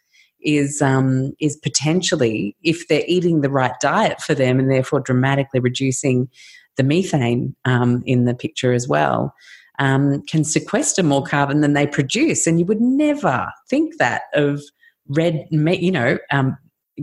is 0.45 0.81
um, 0.81 1.33
is 1.39 1.57
potentially 1.57 2.55
if 2.63 2.87
they're 2.87 3.03
eating 3.07 3.41
the 3.41 3.49
right 3.49 3.73
diet 3.81 4.21
for 4.21 4.33
them 4.33 4.59
and 4.59 4.71
therefore 4.71 4.99
dramatically 4.99 5.59
reducing 5.59 6.29
the 6.77 6.83
methane 6.83 7.55
um, 7.65 8.03
in 8.05 8.25
the 8.25 8.35
picture 8.35 8.71
as 8.71 8.87
well 8.87 9.33
um, 9.79 10.21
can 10.23 10.43
sequester 10.43 11.03
more 11.03 11.23
carbon 11.23 11.61
than 11.61 11.73
they 11.73 11.87
produce 11.87 12.47
and 12.47 12.59
you 12.59 12.65
would 12.65 12.81
never 12.81 13.51
think 13.69 13.97
that 13.97 14.23
of 14.33 14.61
red 15.07 15.45
meat, 15.51 15.81
you 15.81 15.91
know 15.91 16.17
um, 16.31 16.57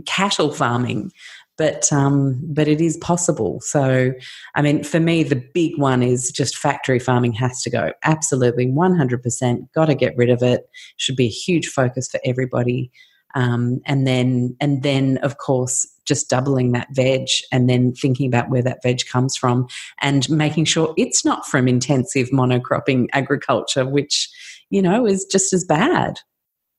cattle 0.05 0.51
farming 0.51 1.11
but 1.55 1.91
um, 1.93 2.41
but 2.45 2.67
it 2.67 2.81
is 2.81 2.97
possible. 2.97 3.61
So, 3.61 4.11
I 4.55 4.61
mean, 4.63 4.83
for 4.83 4.99
me, 4.99 5.21
the 5.21 5.43
big 5.53 5.77
one 5.77 6.01
is 6.01 6.31
just 6.31 6.57
factory 6.57 6.97
farming 6.97 7.33
has 7.33 7.61
to 7.61 7.69
go. 7.69 7.91
Absolutely, 8.03 8.71
one 8.71 8.95
hundred 8.95 9.21
percent. 9.21 9.71
Got 9.73 9.85
to 9.85 9.95
get 9.95 10.17
rid 10.17 10.31
of 10.31 10.41
it. 10.41 10.67
Should 10.97 11.15
be 11.15 11.27
a 11.27 11.29
huge 11.29 11.67
focus 11.67 12.09
for 12.09 12.19
everybody 12.25 12.91
um, 13.35 13.79
and 13.85 14.05
then 14.07 14.55
and 14.59 14.83
then 14.83 15.17
of 15.17 15.37
course 15.37 15.87
just 16.05 16.29
doubling 16.29 16.73
that 16.73 16.87
veg 16.91 17.27
and 17.51 17.69
then 17.69 17.93
thinking 17.93 18.27
about 18.27 18.49
where 18.49 18.61
that 18.61 18.81
veg 18.83 19.05
comes 19.09 19.35
from 19.35 19.67
and 20.01 20.29
making 20.29 20.65
sure 20.65 20.93
it's 20.97 21.23
not 21.23 21.45
from 21.45 21.67
intensive 21.67 22.29
monocropping 22.29 23.07
agriculture 23.13 23.85
which 23.85 24.29
you 24.69 24.81
know 24.81 25.05
is 25.05 25.25
just 25.25 25.53
as 25.53 25.63
bad 25.63 26.19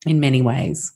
in 0.06 0.20
many 0.20 0.42
ways 0.42 0.92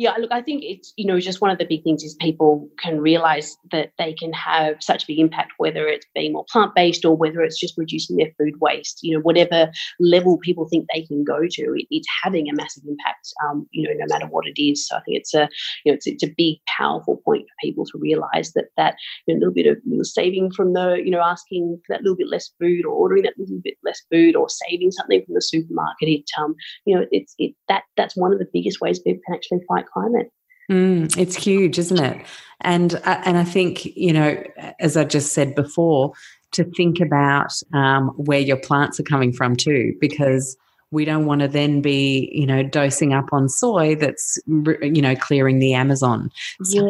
yeah, 0.00 0.14
look, 0.18 0.32
I 0.32 0.40
think 0.40 0.62
it's, 0.64 0.94
you 0.96 1.04
know, 1.04 1.20
just 1.20 1.42
one 1.42 1.50
of 1.50 1.58
the 1.58 1.66
big 1.66 1.84
things 1.84 2.02
is 2.02 2.14
people 2.14 2.66
can 2.78 3.02
realize 3.02 3.58
that 3.70 3.92
they 3.98 4.14
can 4.14 4.32
have 4.32 4.76
such 4.82 5.02
a 5.02 5.06
big 5.06 5.18
impact, 5.18 5.52
whether 5.58 5.86
it's 5.86 6.06
being 6.14 6.32
more 6.32 6.46
plant 6.50 6.74
based 6.74 7.04
or 7.04 7.14
whether 7.14 7.42
it's 7.42 7.60
just 7.60 7.76
reducing 7.76 8.16
their 8.16 8.32
food 8.38 8.54
waste, 8.62 9.00
you 9.02 9.14
know, 9.14 9.20
whatever 9.20 9.70
level 10.00 10.38
people 10.38 10.66
think 10.70 10.86
they 10.94 11.02
can 11.02 11.22
go 11.22 11.40
to, 11.50 11.74
it, 11.76 11.86
it's 11.90 12.08
having 12.24 12.48
a 12.48 12.54
massive 12.54 12.82
impact, 12.88 13.28
um, 13.44 13.68
you 13.72 13.86
know, 13.86 13.92
no 13.94 14.06
matter 14.08 14.26
what 14.26 14.46
it 14.46 14.58
is. 14.58 14.88
So 14.88 14.96
I 14.96 15.00
think 15.00 15.18
it's 15.18 15.34
a, 15.34 15.50
you 15.84 15.92
know, 15.92 15.96
it's, 15.96 16.06
it's 16.06 16.24
a 16.24 16.34
big, 16.34 16.56
powerful 16.78 17.20
point 17.22 17.42
for 17.42 17.54
people 17.60 17.84
to 17.84 17.98
realize 17.98 18.54
that 18.54 18.68
that 18.78 18.94
you 19.26 19.34
know, 19.34 19.38
a 19.38 19.40
little 19.40 19.54
bit 19.54 19.66
of 19.66 19.76
you 19.84 19.98
know, 19.98 20.02
saving 20.02 20.50
from 20.52 20.72
the, 20.72 21.02
you 21.04 21.10
know, 21.10 21.20
asking 21.20 21.78
for 21.86 21.94
that 21.94 22.02
little 22.02 22.16
bit 22.16 22.30
less 22.30 22.50
food 22.58 22.86
or 22.86 22.92
ordering 22.92 23.24
that 23.24 23.34
little 23.36 23.60
bit 23.62 23.74
less 23.84 24.00
food 24.10 24.34
or 24.34 24.48
saving 24.48 24.92
something 24.92 25.22
from 25.26 25.34
the 25.34 25.42
supermarket, 25.42 26.08
it, 26.08 26.24
um, 26.38 26.54
you 26.86 26.96
know, 26.96 27.04
it's, 27.12 27.34
it, 27.36 27.54
that, 27.68 27.82
that's 27.98 28.16
one 28.16 28.32
of 28.32 28.38
the 28.38 28.48
biggest 28.50 28.80
ways 28.80 28.98
people 28.98 29.20
can 29.26 29.34
actually 29.34 29.60
fight 29.68 29.84
climate. 29.92 30.32
Mm, 30.70 31.16
it's 31.18 31.36
huge, 31.36 31.78
isn't 31.78 31.98
it? 31.98 32.24
And 32.60 32.94
uh, 33.04 33.20
and 33.24 33.38
I 33.38 33.44
think 33.44 33.84
you 33.84 34.12
know, 34.12 34.42
as 34.78 34.96
I 34.96 35.04
just 35.04 35.32
said 35.32 35.54
before, 35.54 36.12
to 36.52 36.64
think 36.64 37.00
about 37.00 37.52
um, 37.72 38.08
where 38.10 38.40
your 38.40 38.56
plants 38.56 39.00
are 39.00 39.04
coming 39.04 39.32
from 39.32 39.56
too, 39.56 39.94
because 40.00 40.56
we 40.92 41.04
don't 41.04 41.26
want 41.26 41.40
to 41.40 41.48
then 41.48 41.80
be 41.80 42.30
you 42.32 42.46
know 42.46 42.62
dosing 42.62 43.12
up 43.12 43.32
on 43.32 43.48
soy 43.48 43.96
that's 43.96 44.38
you 44.46 45.02
know 45.02 45.16
clearing 45.16 45.58
the 45.58 45.74
Amazon. 45.74 46.30
So 46.62 46.88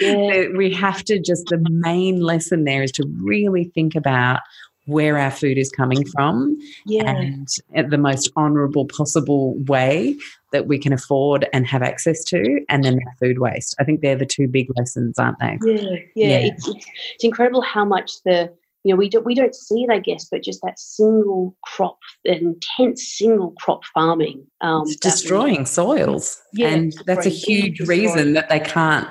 yeah. 0.00 0.46
we 0.56 0.72
have 0.74 1.04
to 1.04 1.18
just 1.18 1.46
the 1.46 1.64
main 1.70 2.20
lesson 2.20 2.64
there 2.64 2.82
is 2.82 2.92
to 2.92 3.06
really 3.22 3.64
think 3.64 3.94
about 3.94 4.40
where 4.86 5.18
our 5.18 5.30
food 5.30 5.56
is 5.56 5.70
coming 5.70 6.04
from 6.06 6.58
yeah. 6.86 7.10
and 7.10 7.48
the 7.90 7.98
most 7.98 8.30
honourable 8.36 8.86
possible 8.86 9.54
way 9.64 10.16
that 10.52 10.66
we 10.66 10.78
can 10.78 10.92
afford 10.92 11.48
and 11.52 11.66
have 11.66 11.82
access 11.82 12.24
to, 12.24 12.64
and 12.68 12.84
then 12.84 12.96
the 12.96 13.26
food 13.26 13.38
waste. 13.38 13.74
I 13.78 13.84
think 13.84 14.00
they're 14.00 14.16
the 14.16 14.26
two 14.26 14.48
big 14.48 14.68
lessons, 14.76 15.18
aren't 15.18 15.38
they? 15.38 15.58
Yeah, 15.64 15.80
yeah. 16.14 16.28
yeah. 16.28 16.38
It's, 16.38 16.68
it's, 16.68 16.86
it's 17.14 17.24
incredible 17.24 17.62
how 17.62 17.84
much 17.84 18.22
the 18.24 18.52
you 18.84 18.94
know 18.94 18.98
we 18.98 19.08
don't 19.08 19.24
we 19.24 19.34
don't 19.34 19.54
see 19.54 19.84
it, 19.84 19.90
I 19.90 19.98
guess, 19.98 20.26
but 20.30 20.42
just 20.42 20.60
that 20.62 20.78
single 20.78 21.56
crop, 21.64 21.98
intense 22.24 23.06
single 23.16 23.52
crop 23.58 23.84
farming, 23.92 24.46
um, 24.60 24.82
it's 24.86 24.96
destroying 24.96 25.66
soils, 25.66 26.40
yeah, 26.52 26.68
and 26.68 26.92
that's 27.06 27.26
a 27.26 27.30
huge 27.30 27.80
reason 27.80 28.32
that 28.34 28.48
they 28.48 28.60
can't, 28.60 29.08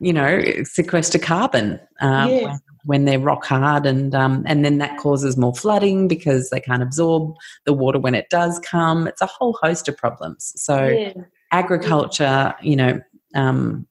you 0.00 0.12
know, 0.12 0.42
sequester 0.64 1.18
carbon. 1.18 1.80
Um, 2.00 2.30
yeah 2.30 2.56
when 2.84 3.04
they're 3.04 3.18
rock 3.18 3.44
hard, 3.44 3.86
and 3.86 4.14
um, 4.14 4.42
and 4.46 4.64
then 4.64 4.78
that 4.78 4.98
causes 4.98 5.36
more 5.36 5.54
flooding 5.54 6.08
because 6.08 6.50
they 6.50 6.60
can't 6.60 6.82
absorb 6.82 7.34
the 7.64 7.72
water 7.72 7.98
when 7.98 8.14
it 8.14 8.28
does 8.30 8.58
come. 8.60 9.06
It's 9.06 9.20
a 9.20 9.26
whole 9.26 9.58
host 9.62 9.88
of 9.88 9.96
problems. 9.96 10.52
So 10.56 10.86
yeah. 10.86 11.12
agriculture, 11.52 12.54
you 12.60 12.76
know, 12.76 13.00
um, 13.34 13.86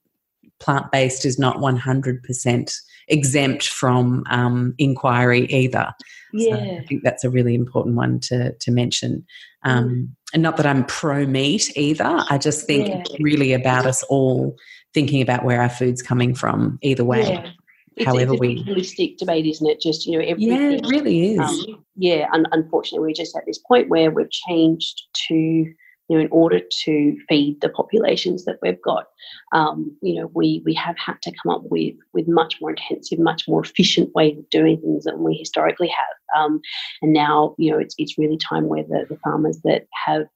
plant 0.61 0.91
based 0.91 1.25
is 1.25 1.37
not 1.37 1.59
one 1.59 1.77
hundred 1.77 2.23
percent 2.23 2.73
exempt 3.07 3.67
from 3.67 4.23
um, 4.29 4.73
inquiry 4.77 5.45
either. 5.47 5.91
Yeah. 6.33 6.55
So 6.55 6.61
I 6.61 6.85
think 6.87 7.03
that's 7.03 7.23
a 7.23 7.29
really 7.29 7.55
important 7.55 7.95
one 7.95 8.19
to 8.21 8.53
to 8.53 8.71
mention. 8.71 9.25
Um, 9.63 9.89
mm. 9.89 10.07
And 10.33 10.43
not 10.43 10.55
that 10.57 10.65
I'm 10.65 10.85
pro 10.85 11.25
meat 11.25 11.75
either. 11.75 12.23
I 12.29 12.37
just 12.37 12.65
think 12.65 12.87
yeah. 12.87 12.99
it's 12.99 13.19
really 13.19 13.51
about 13.51 13.85
us 13.85 14.01
all 14.03 14.55
thinking 14.93 15.21
about 15.21 15.43
where 15.43 15.61
our 15.61 15.69
food's 15.69 16.01
coming 16.01 16.33
from 16.33 16.79
either 16.81 17.03
way. 17.03 17.27
Yeah 17.33 17.51
it's, 17.95 18.05
however 18.05 18.33
it's 18.33 18.39
a 18.39 18.41
we 18.41 18.63
holistic 18.63 19.17
debate, 19.17 19.45
isn't 19.45 19.67
it? 19.67 19.81
Just 19.81 20.05
you 20.05 20.17
know, 20.17 20.25
everything. 20.25 20.71
Yeah, 20.71 20.77
it 20.77 20.85
really 20.87 21.33
is. 21.33 21.39
Um, 21.39 21.83
yeah, 21.95 22.27
un- 22.33 22.45
unfortunately, 22.51 23.07
we're 23.07 23.13
just 23.13 23.35
at 23.35 23.45
this 23.45 23.57
point 23.57 23.89
where 23.89 24.11
we've 24.11 24.29
changed 24.29 25.03
to 25.27 25.73
know, 26.15 26.23
in 26.23 26.29
order 26.31 26.59
to 26.83 27.17
feed 27.29 27.59
the 27.61 27.69
populations 27.69 28.45
that 28.45 28.57
we've 28.61 28.81
got, 28.81 29.05
um, 29.53 29.95
you 30.01 30.19
know, 30.19 30.31
we 30.33 30.61
we 30.65 30.73
have 30.73 30.97
had 30.97 31.21
to 31.23 31.31
come 31.43 31.53
up 31.53 31.63
with 31.65 31.95
with 32.13 32.27
much 32.27 32.59
more 32.61 32.71
intensive, 32.71 33.19
much 33.19 33.47
more 33.47 33.63
efficient 33.63 34.13
ways 34.15 34.37
of 34.37 34.49
doing 34.49 34.79
things 34.79 35.05
than 35.05 35.23
we 35.23 35.35
historically 35.35 35.89
have. 35.89 36.43
Um, 36.43 36.61
and 37.01 37.13
now, 37.13 37.55
you 37.57 37.71
know, 37.71 37.77
it's 37.77 37.95
it's 37.97 38.17
really 38.17 38.37
time 38.37 38.67
where 38.67 38.83
the, 38.83 39.05
the 39.09 39.17
farmers 39.23 39.59
that 39.63 39.87
have 40.05 40.27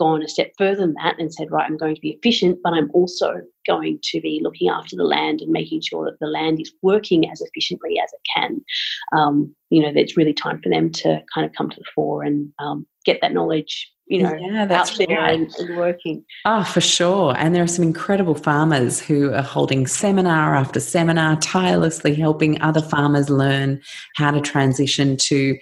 gone 0.00 0.22
a 0.22 0.28
step 0.28 0.50
further 0.56 0.80
than 0.80 0.94
that 0.94 1.18
and 1.18 1.32
said, 1.32 1.50
right, 1.50 1.66
I'm 1.68 1.76
going 1.76 1.94
to 1.94 2.00
be 2.00 2.12
efficient, 2.12 2.58
but 2.64 2.72
I'm 2.72 2.90
also 2.94 3.34
going 3.66 3.98
to 4.02 4.20
be 4.22 4.40
looking 4.42 4.70
after 4.70 4.96
the 4.96 5.04
land 5.04 5.42
and 5.42 5.52
making 5.52 5.82
sure 5.82 6.06
that 6.06 6.18
the 6.20 6.26
land 6.26 6.58
is 6.58 6.72
working 6.80 7.30
as 7.30 7.42
efficiently 7.42 8.00
as 8.02 8.10
it 8.10 8.20
can. 8.34 8.64
Um, 9.12 9.54
you 9.68 9.82
know, 9.82 9.92
it's 9.94 10.16
really 10.16 10.32
time 10.32 10.58
for 10.62 10.70
them 10.70 10.90
to 10.90 11.22
kind 11.34 11.46
of 11.46 11.52
come 11.52 11.68
to 11.68 11.76
the 11.76 11.84
fore 11.94 12.22
and 12.22 12.50
um, 12.58 12.86
get 13.04 13.20
that 13.20 13.34
knowledge 13.34 13.92
you 14.10 14.22
know, 14.24 14.34
yeah, 14.34 14.66
that's 14.66 14.90
out 14.90 14.98
there 14.98 15.16
right. 15.16 15.38
and, 15.38 15.54
and, 15.58 15.76
working. 15.76 16.24
Oh, 16.44 16.64
for 16.64 16.80
sure. 16.80 17.34
And 17.38 17.54
there 17.54 17.62
are 17.62 17.68
some 17.68 17.84
incredible 17.84 18.34
farmers 18.34 19.00
who 19.00 19.32
are 19.32 19.42
holding 19.42 19.86
seminar 19.86 20.56
after 20.56 20.80
seminar, 20.80 21.36
tirelessly 21.36 22.16
helping 22.16 22.60
other 22.60 22.82
farmers 22.82 23.30
learn 23.30 23.80
how 24.16 24.32
to 24.32 24.40
transition 24.40 25.16
to 25.18 25.56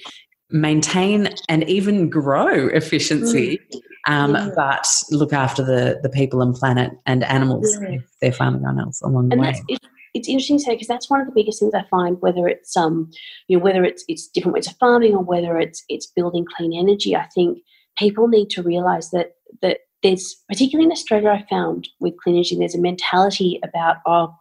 maintain 0.50 1.28
and 1.50 1.68
even 1.68 2.08
grow 2.08 2.68
efficiency 2.68 3.58
mm 3.58 3.80
um, 4.06 4.34
yeah. 4.34 4.50
but 4.56 4.86
look 5.10 5.34
after 5.34 5.62
the 5.62 6.00
the 6.02 6.08
people 6.08 6.40
and 6.40 6.54
planet 6.54 6.92
and 7.04 7.24
animals 7.24 7.78
yeah. 7.82 7.96
if 7.96 8.02
they're 8.22 8.32
farming 8.32 8.64
animals 8.66 9.02
along 9.02 9.24
and 9.24 9.32
the 9.32 9.36
way. 9.36 9.48
And 9.48 9.56
that's 9.56 9.64
it, 9.68 9.80
it's 10.14 10.28
interesting 10.28 10.56
to 10.56 10.64
say 10.64 10.74
because 10.74 10.86
that's 10.86 11.10
one 11.10 11.20
of 11.20 11.26
the 11.26 11.34
biggest 11.34 11.60
things 11.60 11.74
I 11.74 11.84
find, 11.90 12.16
whether 12.20 12.48
it's 12.48 12.74
um, 12.74 13.10
you 13.48 13.58
know, 13.58 13.62
whether 13.62 13.84
it's 13.84 14.04
it's 14.08 14.26
different 14.26 14.54
ways 14.54 14.66
of 14.66 14.76
farming 14.78 15.14
or 15.14 15.22
whether 15.22 15.58
it's 15.58 15.84
it's 15.90 16.06
building 16.06 16.46
clean 16.56 16.72
energy. 16.72 17.14
I 17.14 17.26
think 17.34 17.58
people 17.98 18.28
need 18.28 18.50
to 18.50 18.62
realise 18.62 19.10
that 19.10 19.32
that 19.62 19.78
there's 20.02 20.36
particularly 20.48 20.86
in 20.86 20.92
Australia, 20.92 21.30
I 21.30 21.44
found 21.50 21.88
with 22.00 22.14
clean 22.22 22.36
energy, 22.36 22.56
there's 22.56 22.74
a 22.74 22.80
mentality 22.80 23.60
about 23.64 23.96
oh, 24.06 24.34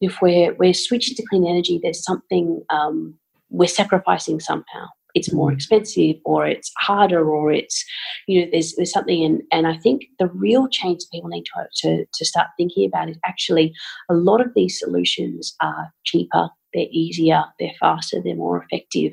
if 0.00 0.20
we're 0.22 0.54
we're 0.54 0.74
switching 0.74 1.14
to 1.16 1.26
clean 1.28 1.46
energy, 1.46 1.78
there's 1.82 2.04
something 2.04 2.62
um, 2.70 3.18
we're 3.50 3.68
sacrificing 3.68 4.40
somehow 4.40 4.86
it's 5.14 5.32
more 5.32 5.52
expensive 5.52 6.16
or 6.24 6.46
it's 6.46 6.70
harder 6.76 7.28
or 7.28 7.50
it's 7.52 7.84
you 8.26 8.40
know 8.40 8.48
there's 8.50 8.74
there's 8.76 8.92
something 8.92 9.24
and 9.24 9.42
and 9.52 9.66
I 9.66 9.76
think 9.76 10.04
the 10.18 10.28
real 10.28 10.68
change 10.68 11.02
people 11.12 11.28
need 11.28 11.44
to 11.44 11.66
to, 11.76 12.06
to 12.12 12.24
start 12.24 12.48
thinking 12.56 12.86
about 12.86 13.08
is 13.08 13.18
actually 13.24 13.74
a 14.08 14.14
lot 14.14 14.40
of 14.40 14.52
these 14.54 14.78
solutions 14.78 15.54
are 15.60 15.92
cheaper 16.04 16.50
they're 16.74 16.86
easier 16.90 17.44
they're 17.58 17.72
faster 17.80 18.20
they're 18.22 18.34
more 18.34 18.62
effective. 18.62 19.12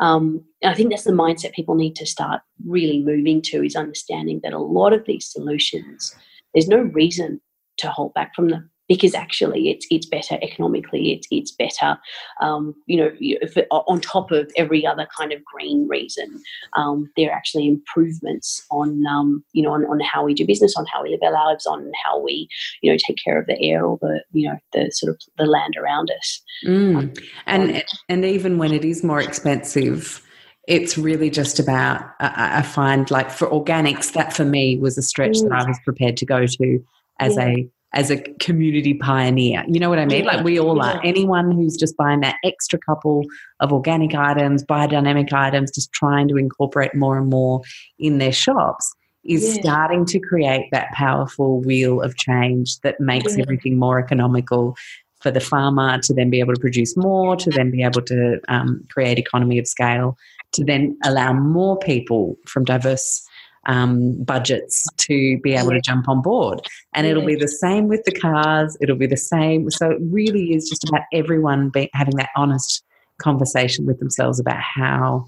Um, 0.00 0.44
I 0.64 0.74
think 0.74 0.90
that's 0.90 1.04
the 1.04 1.12
mindset 1.12 1.52
people 1.52 1.76
need 1.76 1.96
to 1.96 2.06
start 2.06 2.40
really 2.66 3.00
moving 3.02 3.40
to 3.42 3.64
is 3.64 3.76
understanding 3.76 4.40
that 4.42 4.52
a 4.52 4.58
lot 4.58 4.92
of 4.92 5.04
these 5.06 5.30
solutions 5.30 6.14
there's 6.54 6.68
no 6.68 6.78
reason 6.78 7.40
to 7.78 7.90
hold 7.90 8.14
back 8.14 8.34
from 8.34 8.48
them 8.48 8.70
because 8.88 9.14
actually 9.14 9.68
it's 9.68 9.86
it's 9.90 10.06
better 10.06 10.38
economically 10.42 11.12
it's 11.12 11.26
it's 11.30 11.50
better 11.52 11.98
um, 12.40 12.74
you 12.86 12.96
know 12.96 13.10
if 13.18 13.56
it, 13.56 13.66
on 13.70 14.00
top 14.00 14.30
of 14.30 14.50
every 14.56 14.86
other 14.86 15.06
kind 15.16 15.32
of 15.32 15.44
green 15.44 15.86
reason 15.88 16.40
um, 16.76 17.10
there 17.16 17.30
are 17.30 17.36
actually 17.36 17.66
improvements 17.66 18.64
on 18.70 19.04
um, 19.06 19.44
you 19.52 19.62
know 19.62 19.72
on, 19.72 19.84
on 19.86 20.00
how 20.00 20.24
we 20.24 20.34
do 20.34 20.46
business 20.46 20.76
on 20.76 20.86
how 20.92 21.02
we 21.02 21.10
live 21.10 21.20
our 21.22 21.32
lives 21.32 21.66
on 21.66 21.90
how 22.04 22.18
we 22.20 22.48
you 22.82 22.90
know 22.90 22.98
take 23.06 23.16
care 23.22 23.38
of 23.38 23.46
the 23.46 23.60
air 23.60 23.84
or 23.84 23.98
the 24.00 24.22
you 24.32 24.48
know 24.48 24.56
the 24.72 24.90
sort 24.92 25.10
of 25.10 25.20
the 25.38 25.46
land 25.46 25.74
around 25.76 26.10
us 26.10 26.42
mm. 26.64 27.18
and 27.46 27.84
and 28.08 28.24
even 28.24 28.58
when 28.58 28.72
it 28.72 28.84
is 28.84 29.02
more 29.02 29.20
expensive 29.20 30.22
it's 30.66 30.98
really 30.98 31.30
just 31.30 31.60
about 31.60 32.02
I, 32.20 32.58
I 32.58 32.62
find 32.62 33.10
like 33.10 33.30
for 33.30 33.46
organics 33.48 34.12
that 34.12 34.32
for 34.32 34.44
me 34.44 34.76
was 34.78 34.98
a 34.98 35.02
stretch 35.02 35.36
mm. 35.36 35.48
that 35.48 35.52
I 35.52 35.66
was 35.66 35.78
prepared 35.84 36.16
to 36.18 36.26
go 36.26 36.46
to 36.46 36.84
as 37.20 37.36
yeah. 37.36 37.46
a 37.46 37.68
as 37.96 38.10
a 38.10 38.18
community 38.40 38.92
pioneer. 38.92 39.64
You 39.66 39.80
know 39.80 39.88
what 39.88 39.98
I 39.98 40.04
mean? 40.04 40.24
Yeah. 40.24 40.36
Like 40.36 40.44
we 40.44 40.60
all 40.60 40.76
yeah. 40.76 40.92
are. 40.92 41.00
Anyone 41.02 41.50
who's 41.50 41.76
just 41.76 41.96
buying 41.96 42.20
that 42.20 42.36
extra 42.44 42.78
couple 42.78 43.24
of 43.60 43.72
organic 43.72 44.14
items, 44.14 44.62
biodynamic 44.62 45.32
items, 45.32 45.70
just 45.72 45.92
trying 45.92 46.28
to 46.28 46.36
incorporate 46.36 46.94
more 46.94 47.16
and 47.16 47.28
more 47.28 47.62
in 47.98 48.18
their 48.18 48.32
shops 48.32 48.94
is 49.24 49.56
yeah. 49.56 49.62
starting 49.62 50.04
to 50.04 50.20
create 50.20 50.68
that 50.72 50.92
powerful 50.92 51.60
wheel 51.62 52.02
of 52.02 52.16
change 52.16 52.78
that 52.80 53.00
makes 53.00 53.36
everything 53.38 53.78
more 53.78 53.98
economical 53.98 54.76
for 55.20 55.30
the 55.30 55.40
farmer 55.40 55.98
to 56.02 56.12
then 56.12 56.28
be 56.28 56.38
able 56.38 56.54
to 56.54 56.60
produce 56.60 56.96
more, 56.98 57.34
to 57.34 57.50
then 57.50 57.70
be 57.70 57.82
able 57.82 58.02
to 58.02 58.38
um, 58.48 58.84
create 58.90 59.18
economy 59.18 59.58
of 59.58 59.66
scale, 59.66 60.16
to 60.52 60.62
then 60.62 60.96
allow 61.02 61.32
more 61.32 61.78
people 61.78 62.36
from 62.46 62.62
diverse 62.62 63.26
um, 63.66 64.22
budgets 64.24 64.86
to 64.96 65.38
be 65.42 65.54
able 65.54 65.70
to 65.70 65.80
jump 65.80 66.08
on 66.08 66.22
board. 66.22 66.66
And 66.94 67.06
it'll 67.06 67.26
be 67.26 67.36
the 67.36 67.48
same 67.48 67.88
with 67.88 68.04
the 68.04 68.12
cars, 68.12 68.76
it'll 68.80 68.96
be 68.96 69.06
the 69.06 69.16
same. 69.16 69.70
So 69.70 69.90
it 69.90 69.98
really 70.00 70.54
is 70.54 70.68
just 70.68 70.88
about 70.88 71.02
everyone 71.12 71.70
be, 71.70 71.90
having 71.92 72.16
that 72.16 72.30
honest 72.36 72.82
conversation 73.18 73.86
with 73.86 73.98
themselves 73.98 74.40
about 74.40 74.60
how 74.60 75.26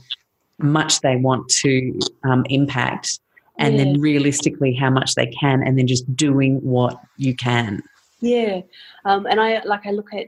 much 0.58 1.00
they 1.00 1.16
want 1.16 1.48
to 1.48 1.98
um, 2.24 2.44
impact 2.48 3.20
and 3.58 3.76
yeah. 3.76 3.84
then 3.84 4.00
realistically 4.00 4.74
how 4.74 4.90
much 4.90 5.14
they 5.14 5.26
can 5.26 5.62
and 5.62 5.78
then 5.78 5.86
just 5.86 6.14
doing 6.16 6.56
what 6.62 7.00
you 7.16 7.34
can 7.34 7.82
yeah 8.20 8.60
um, 9.04 9.26
and 9.26 9.40
i 9.40 9.62
like 9.64 9.86
i 9.86 9.90
look 9.90 10.12
at 10.12 10.26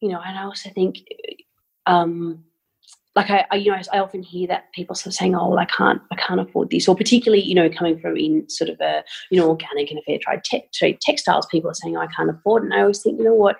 you 0.00 0.08
know 0.08 0.20
and 0.20 0.38
i 0.38 0.42
also 0.42 0.70
think 0.70 0.98
um, 1.86 2.44
like 3.16 3.30
I, 3.30 3.46
I, 3.50 3.56
you 3.56 3.72
know 3.72 3.78
I 3.92 3.98
often 3.98 4.22
hear 4.22 4.46
that 4.48 4.70
people 4.72 4.94
sort 4.94 5.06
of 5.06 5.14
saying 5.14 5.34
oh 5.34 5.48
well, 5.48 5.58
I 5.58 5.64
can't 5.64 6.00
I 6.12 6.16
can't 6.16 6.40
afford 6.40 6.70
this 6.70 6.86
or 6.86 6.94
particularly 6.94 7.42
you 7.42 7.54
know 7.54 7.68
coming 7.70 7.98
from 7.98 8.16
in 8.16 8.48
sort 8.48 8.70
of 8.70 8.78
a 8.80 9.02
you 9.30 9.40
know 9.40 9.48
organic 9.48 9.90
and 9.90 9.98
a 9.98 10.02
fair 10.02 10.18
trade, 10.20 10.68
te- 10.72 10.98
textiles 11.00 11.46
people 11.50 11.70
are 11.70 11.74
saying 11.74 11.96
oh, 11.96 12.02
I 12.02 12.06
can't 12.08 12.30
afford 12.30 12.62
it 12.62 12.66
and 12.66 12.74
I 12.74 12.82
always 12.82 13.02
think 13.02 13.18
you 13.18 13.24
know 13.24 13.34
what? 13.34 13.56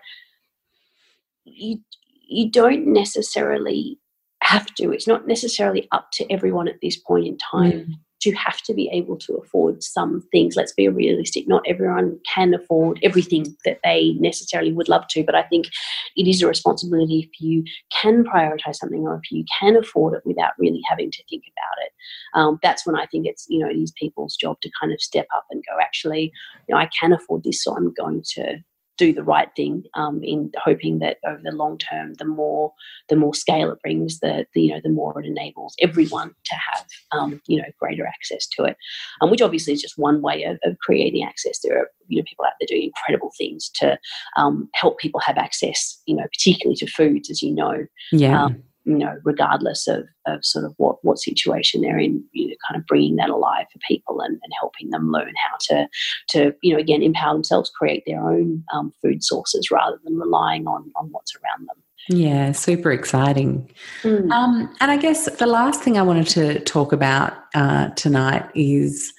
You 1.44 1.80
you 2.28 2.50
don't 2.50 2.86
necessarily 2.86 3.98
have 4.42 4.66
to. 4.74 4.92
It's 4.92 5.08
not 5.08 5.26
necessarily 5.26 5.88
up 5.90 6.08
to 6.12 6.30
everyone 6.30 6.68
at 6.68 6.76
this 6.82 6.96
point 6.96 7.26
in 7.26 7.38
time 7.38 7.72
mm 7.72 7.94
you 8.26 8.34
have 8.34 8.60
to 8.62 8.74
be 8.74 8.88
able 8.92 9.16
to 9.18 9.34
afford 9.34 9.82
some 9.82 10.22
things. 10.32 10.56
Let's 10.56 10.72
be 10.72 10.88
realistic. 10.88 11.46
Not 11.46 11.62
everyone 11.66 12.18
can 12.34 12.52
afford 12.54 12.98
everything 13.02 13.56
that 13.64 13.78
they 13.84 14.14
necessarily 14.18 14.72
would 14.72 14.88
love 14.88 15.06
to, 15.08 15.24
but 15.24 15.34
I 15.34 15.42
think 15.44 15.68
it 16.16 16.26
is 16.26 16.42
a 16.42 16.48
responsibility 16.48 17.20
if 17.20 17.40
you 17.40 17.64
can 17.90 18.24
prioritize 18.24 18.76
something 18.76 19.02
or 19.02 19.20
if 19.22 19.30
you 19.30 19.44
can 19.58 19.76
afford 19.76 20.14
it 20.14 20.22
without 20.24 20.52
really 20.58 20.82
having 20.88 21.10
to 21.10 21.22
think 21.30 21.44
about 21.46 21.84
it. 21.84 21.92
Um, 22.34 22.58
that's 22.62 22.86
when 22.86 22.96
I 22.96 23.06
think 23.06 23.26
it's, 23.26 23.46
you 23.48 23.60
know, 23.60 23.68
it 23.68 23.76
is 23.76 23.92
people's 23.92 24.36
job 24.36 24.60
to 24.62 24.70
kind 24.80 24.92
of 24.92 25.00
step 25.00 25.26
up 25.34 25.44
and 25.50 25.64
go, 25.68 25.78
actually, 25.80 26.32
you 26.68 26.74
know, 26.74 26.80
I 26.80 26.88
can 26.98 27.12
afford 27.12 27.44
this, 27.44 27.62
so 27.62 27.76
I'm 27.76 27.92
going 27.94 28.22
to 28.34 28.58
do 28.96 29.12
the 29.12 29.22
right 29.22 29.48
thing 29.56 29.84
um, 29.94 30.22
in 30.22 30.50
hoping 30.62 30.98
that 30.98 31.18
over 31.26 31.40
the 31.42 31.52
long 31.52 31.78
term 31.78 32.14
the 32.14 32.24
more 32.24 32.72
the 33.08 33.16
more 33.16 33.34
scale 33.34 33.70
it 33.70 33.80
brings 33.82 34.20
the, 34.20 34.46
the 34.54 34.62
you 34.62 34.72
know 34.72 34.80
the 34.82 34.90
more 34.90 35.20
it 35.20 35.26
enables 35.26 35.74
everyone 35.80 36.34
to 36.44 36.54
have 36.54 36.86
um, 37.12 37.40
you 37.46 37.58
know 37.58 37.68
greater 37.78 38.06
access 38.06 38.46
to 38.46 38.64
it. 38.64 38.76
Um, 39.20 39.30
which 39.30 39.42
obviously 39.42 39.72
is 39.72 39.82
just 39.82 39.98
one 39.98 40.22
way 40.22 40.44
of, 40.44 40.58
of, 40.64 40.78
creating 40.78 41.24
access. 41.24 41.60
There 41.62 41.78
are 41.78 41.90
you 42.08 42.18
know 42.18 42.24
people 42.28 42.44
out 42.44 42.52
there 42.60 42.66
doing 42.68 42.84
incredible 42.84 43.32
things 43.36 43.70
to 43.76 43.98
um, 44.36 44.68
help 44.74 44.98
people 44.98 45.20
have 45.20 45.38
access 45.38 46.00
you 46.06 46.16
know 46.16 46.24
particularly 46.24 46.76
to 46.76 46.86
foods 46.86 47.30
as 47.30 47.42
you 47.42 47.54
know. 47.54 47.86
Yeah. 48.12 48.44
Um, 48.44 48.62
you 48.86 48.96
know, 48.96 49.18
regardless 49.24 49.88
of, 49.88 50.04
of 50.26 50.44
sort 50.44 50.64
of 50.64 50.72
what, 50.76 50.96
what 51.02 51.18
situation 51.18 51.80
they're 51.80 51.98
in, 51.98 52.22
you 52.32 52.48
know, 52.48 52.54
kind 52.66 52.80
of 52.80 52.86
bringing 52.86 53.16
that 53.16 53.30
alive 53.30 53.66
for 53.72 53.80
people 53.86 54.20
and, 54.20 54.38
and 54.42 54.52
helping 54.58 54.90
them 54.90 55.10
learn 55.10 55.32
how 55.50 55.56
to, 55.60 55.88
to, 56.28 56.54
you 56.62 56.72
know, 56.72 56.78
again, 56.78 57.02
empower 57.02 57.34
themselves, 57.34 57.68
create 57.68 58.04
their 58.06 58.22
own 58.22 58.62
um, 58.72 58.92
food 59.02 59.24
sources 59.24 59.70
rather 59.72 59.98
than 60.04 60.16
relying 60.16 60.68
on, 60.68 60.90
on 60.94 61.08
what's 61.10 61.34
around 61.34 61.66
them. 61.66 61.76
Yeah, 62.08 62.52
super 62.52 62.92
exciting. 62.92 63.68
Mm. 64.02 64.30
Um, 64.30 64.74
and 64.80 64.92
I 64.92 64.96
guess 64.96 65.28
the 65.36 65.46
last 65.46 65.82
thing 65.82 65.98
I 65.98 66.02
wanted 66.02 66.28
to 66.28 66.60
talk 66.60 66.92
about 66.92 67.32
uh, 67.56 67.88
tonight 67.90 68.48
is 68.54 69.12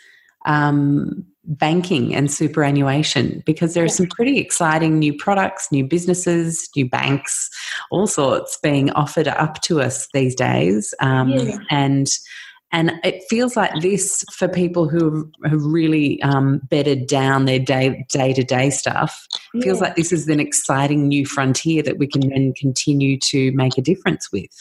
um, 0.46 1.26
banking 1.48 2.14
and 2.14 2.32
superannuation 2.32 3.42
because 3.46 3.74
there 3.74 3.84
are 3.84 3.90
some 3.90 4.08
pretty 4.08 4.38
exciting 4.38 5.00
new 5.00 5.14
products, 5.18 5.72
new 5.72 5.86
businesses, 5.86 6.70
new 6.76 6.88
banks, 6.88 7.50
all 7.90 8.06
sorts 8.06 8.58
being 8.62 8.92
offered 8.92 9.28
up 9.28 9.62
to 9.62 9.82
us 9.82 10.08
these 10.14 10.36
days. 10.36 10.94
Um, 11.00 11.30
yeah. 11.30 11.58
And 11.70 12.08
and 12.74 12.92
it 13.06 13.24
feels 13.30 13.56
like 13.56 13.72
this 13.82 14.26
for 14.34 14.50
people 14.50 14.90
who 14.90 15.32
have 15.46 15.64
really 15.64 16.22
um, 16.22 16.60
bedded 16.70 17.08
down 17.08 17.46
their 17.46 17.60
day 17.60 18.06
day 18.10 18.34
to 18.34 18.44
day 18.44 18.70
stuff. 18.70 19.26
Yeah. 19.54 19.64
Feels 19.64 19.82
like 19.82 19.96
this 19.96 20.12
is 20.12 20.28
an 20.28 20.42
exciting 20.42 21.08
new 21.08 21.26
frontier 21.26 21.82
that 21.84 21.98
we 21.98 22.08
can 22.08 22.28
then 22.28 22.54
continue 22.60 23.18
to 23.20 23.52
make 23.54 23.78
a 23.78 23.82
difference 23.82 24.32
with. 24.34 24.52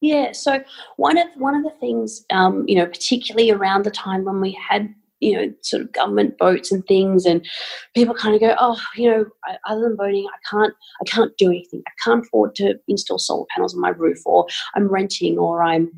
Yeah. 0.00 0.30
So 0.32 0.62
one 0.96 1.18
of 1.18 1.26
one 1.36 1.56
of 1.56 1.64
the 1.64 1.76
things, 1.80 2.24
um, 2.30 2.64
you 2.68 2.76
know, 2.76 2.86
particularly 2.86 3.50
around 3.50 3.84
the 3.84 3.90
time 3.90 4.24
when 4.24 4.40
we 4.40 4.56
had 4.68 4.94
you 5.20 5.34
know, 5.34 5.52
sort 5.62 5.82
of 5.82 5.92
government 5.92 6.34
votes 6.38 6.70
and 6.72 6.84
things, 6.86 7.24
and 7.26 7.46
people 7.94 8.14
kind 8.14 8.34
of 8.34 8.40
go, 8.40 8.54
oh, 8.58 8.80
you 8.96 9.10
know, 9.10 9.24
other 9.66 9.82
than 9.82 9.96
voting, 9.96 10.26
I 10.26 10.38
can't, 10.50 10.74
I 11.00 11.04
can't 11.04 11.32
do 11.38 11.48
anything. 11.48 11.82
I 11.86 11.92
can't 12.02 12.24
afford 12.24 12.54
to 12.56 12.74
install 12.88 13.18
solar 13.18 13.46
panels 13.54 13.74
on 13.74 13.80
my 13.80 13.90
roof, 13.90 14.18
or 14.26 14.46
I'm 14.74 14.88
renting, 14.88 15.38
or 15.38 15.62
I'm, 15.62 15.90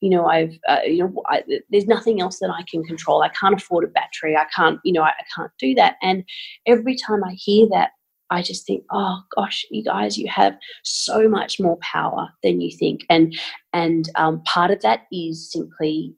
you 0.00 0.10
know, 0.10 0.26
I've, 0.26 0.58
uh, 0.68 0.80
you 0.84 0.98
know, 0.98 1.22
I, 1.26 1.42
there's 1.70 1.86
nothing 1.86 2.20
else 2.20 2.38
that 2.40 2.50
I 2.50 2.62
can 2.70 2.84
control. 2.84 3.22
I 3.22 3.30
can't 3.30 3.54
afford 3.54 3.84
a 3.84 3.88
battery. 3.88 4.36
I 4.36 4.46
can't, 4.54 4.80
you 4.84 4.92
know, 4.92 5.02
I, 5.02 5.10
I 5.10 5.24
can't 5.34 5.52
do 5.58 5.74
that. 5.74 5.96
And 6.02 6.24
every 6.66 6.96
time 6.96 7.24
I 7.24 7.32
hear 7.32 7.66
that, 7.70 7.90
I 8.30 8.42
just 8.42 8.66
think, 8.66 8.84
oh 8.92 9.22
gosh, 9.34 9.64
you 9.70 9.82
guys, 9.82 10.18
you 10.18 10.28
have 10.28 10.54
so 10.84 11.28
much 11.28 11.58
more 11.58 11.78
power 11.80 12.28
than 12.42 12.60
you 12.60 12.70
think, 12.76 13.06
and 13.08 13.34
and 13.72 14.10
um, 14.16 14.42
part 14.42 14.70
of 14.70 14.82
that 14.82 15.06
is 15.10 15.50
simply 15.50 16.14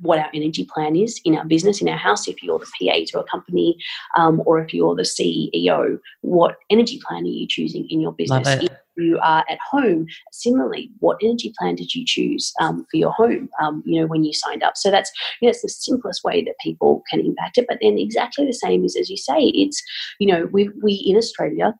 what 0.00 0.18
our 0.18 0.30
energy 0.34 0.66
plan 0.72 0.96
is 0.96 1.20
in 1.24 1.36
our 1.36 1.44
business, 1.44 1.80
in 1.80 1.88
our 1.88 1.96
house. 1.96 2.28
If 2.28 2.42
you're 2.42 2.58
the 2.58 2.66
PA 2.66 2.98
to 3.08 3.20
a 3.20 3.24
company 3.24 3.76
um, 4.16 4.42
or 4.44 4.60
if 4.60 4.74
you're 4.74 4.94
the 4.94 5.02
CEO, 5.02 5.98
what 6.20 6.56
energy 6.70 7.00
plan 7.06 7.24
are 7.24 7.26
you 7.26 7.46
choosing 7.48 7.88
in 7.88 8.00
your 8.00 8.12
business? 8.12 8.48
If 8.48 8.70
you 8.96 9.18
are 9.22 9.44
at 9.48 9.58
home, 9.70 10.06
similarly, 10.32 10.90
what 10.98 11.18
energy 11.22 11.52
plan 11.58 11.76
did 11.76 11.94
you 11.94 12.04
choose 12.04 12.52
um, 12.60 12.86
for 12.90 12.96
your 12.96 13.12
home? 13.12 13.48
Um, 13.62 13.82
you 13.86 14.00
know, 14.00 14.06
when 14.06 14.24
you 14.24 14.32
signed 14.32 14.62
up. 14.62 14.76
So 14.76 14.90
that's 14.90 15.10
you 15.40 15.46
know, 15.46 15.50
it's 15.50 15.62
the 15.62 15.68
simplest 15.68 16.24
way 16.24 16.42
that 16.44 16.54
people 16.62 17.02
can 17.10 17.20
impact 17.20 17.58
it. 17.58 17.66
But 17.68 17.78
then 17.80 17.98
exactly 17.98 18.44
the 18.44 18.52
same 18.52 18.84
is 18.84 18.96
as 18.96 19.08
you 19.08 19.16
say, 19.16 19.38
it's 19.38 19.82
you 20.18 20.26
know, 20.26 20.48
we 20.52 20.70
we 20.82 20.94
in 20.94 21.16
Australia, 21.16 21.74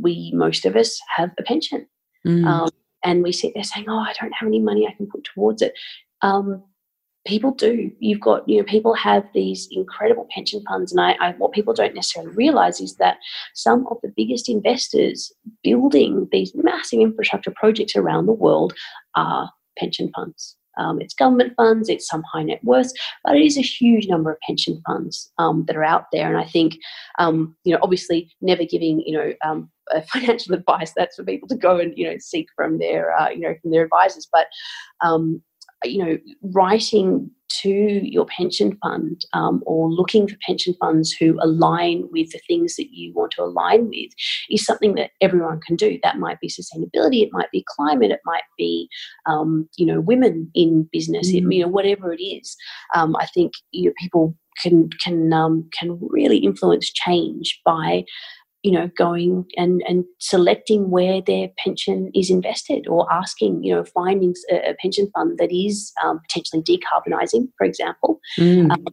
we 0.00 0.32
most 0.34 0.64
of 0.64 0.76
us 0.76 0.98
have 1.16 1.30
a 1.38 1.42
pension. 1.42 1.86
Mm. 2.26 2.46
Um, 2.46 2.70
and 3.04 3.22
we 3.22 3.32
sit 3.32 3.52
there 3.54 3.62
saying, 3.62 3.86
"Oh, 3.88 3.98
I 3.98 4.14
don't 4.20 4.32
have 4.32 4.48
any 4.48 4.58
money 4.58 4.86
I 4.86 4.94
can 4.96 5.06
put 5.06 5.24
towards 5.24 5.62
it." 5.62 5.74
Um, 6.22 6.62
people 7.26 7.50
do. 7.50 7.90
You've 7.98 8.20
got, 8.20 8.48
you 8.48 8.58
know, 8.58 8.64
people 8.64 8.94
have 8.94 9.24
these 9.34 9.68
incredible 9.70 10.26
pension 10.30 10.62
funds. 10.66 10.92
And 10.92 11.00
I, 11.00 11.16
I, 11.20 11.32
what 11.32 11.52
people 11.52 11.74
don't 11.74 11.94
necessarily 11.94 12.34
realize 12.34 12.80
is 12.80 12.96
that 12.96 13.18
some 13.54 13.86
of 13.90 13.98
the 14.02 14.12
biggest 14.16 14.48
investors 14.48 15.32
building 15.62 16.28
these 16.32 16.52
massive 16.54 17.00
infrastructure 17.00 17.52
projects 17.54 17.96
around 17.96 18.26
the 18.26 18.32
world 18.32 18.74
are 19.14 19.50
pension 19.78 20.10
funds. 20.14 20.56
Um, 20.78 21.00
it's 21.00 21.14
government 21.14 21.54
funds, 21.56 21.88
it's 21.88 22.06
some 22.06 22.22
high 22.30 22.42
net 22.42 22.62
worth, 22.62 22.92
but 23.24 23.34
it 23.34 23.42
is 23.42 23.56
a 23.56 23.62
huge 23.62 24.08
number 24.08 24.30
of 24.30 24.40
pension 24.40 24.82
funds 24.86 25.32
um, 25.38 25.64
that 25.66 25.76
are 25.76 25.84
out 25.84 26.06
there. 26.12 26.28
And 26.28 26.36
I 26.36 26.44
think, 26.44 26.76
um, 27.18 27.56
you 27.64 27.72
know, 27.72 27.78
obviously 27.82 28.30
never 28.42 28.64
giving, 28.64 29.00
you 29.00 29.16
know, 29.16 29.32
um, 29.42 29.70
financial 30.12 30.54
advice. 30.54 30.92
That's 30.96 31.16
for 31.16 31.24
people 31.24 31.48
to 31.48 31.56
go 31.56 31.78
and 31.78 31.96
you 31.96 32.08
know 32.08 32.16
seek 32.18 32.48
from 32.54 32.78
their 32.78 33.16
uh, 33.16 33.30
you 33.30 33.40
know 33.40 33.54
from 33.60 33.70
their 33.70 33.84
advisors. 33.84 34.28
But 34.30 34.46
um, 35.00 35.42
you 35.84 36.04
know, 36.04 36.18
writing 36.42 37.30
to 37.48 38.00
your 38.02 38.26
pension 38.26 38.76
fund 38.82 39.24
um, 39.32 39.62
or 39.66 39.90
looking 39.90 40.26
for 40.26 40.36
pension 40.44 40.74
funds 40.80 41.12
who 41.12 41.38
align 41.40 42.08
with 42.10 42.30
the 42.30 42.40
things 42.46 42.76
that 42.76 42.88
you 42.90 43.12
want 43.14 43.30
to 43.32 43.42
align 43.42 43.88
with 43.88 44.10
is 44.50 44.64
something 44.64 44.94
that 44.94 45.10
everyone 45.20 45.60
can 45.60 45.76
do. 45.76 45.98
That 46.02 46.18
might 46.18 46.40
be 46.40 46.48
sustainability, 46.48 47.22
it 47.22 47.30
might 47.32 47.50
be 47.52 47.64
climate, 47.76 48.10
it 48.10 48.20
might 48.24 48.42
be, 48.58 48.88
um, 49.26 49.68
you 49.76 49.86
know, 49.86 50.00
women 50.00 50.50
in 50.54 50.88
business, 50.92 51.30
mm. 51.30 51.36
it, 51.36 51.54
you 51.54 51.62
know, 51.62 51.68
whatever 51.68 52.12
it 52.12 52.22
is. 52.22 52.56
Um, 52.94 53.16
I 53.16 53.26
think 53.26 53.52
you 53.70 53.86
know, 53.86 53.92
people 53.98 54.34
can 54.60 54.90
can 55.00 55.32
um, 55.32 55.68
can 55.78 55.98
really 56.00 56.38
influence 56.38 56.90
change 56.90 57.60
by 57.64 58.04
you 58.62 58.72
know, 58.72 58.90
going 58.96 59.44
and, 59.56 59.82
and 59.86 60.04
selecting 60.18 60.90
where 60.90 61.20
their 61.20 61.48
pension 61.62 62.10
is 62.14 62.30
invested 62.30 62.86
or 62.88 63.10
asking, 63.12 63.62
you 63.62 63.74
know, 63.74 63.84
finding 63.84 64.34
a, 64.50 64.74
pension 64.80 65.08
fund 65.14 65.38
that 65.38 65.54
is 65.54 65.92
um, 66.04 66.20
potentially 66.28 66.62
decarbonising, 66.62 67.48
for 67.56 67.64
example. 67.64 68.20
Mm. 68.38 68.72
Um, 68.72 68.84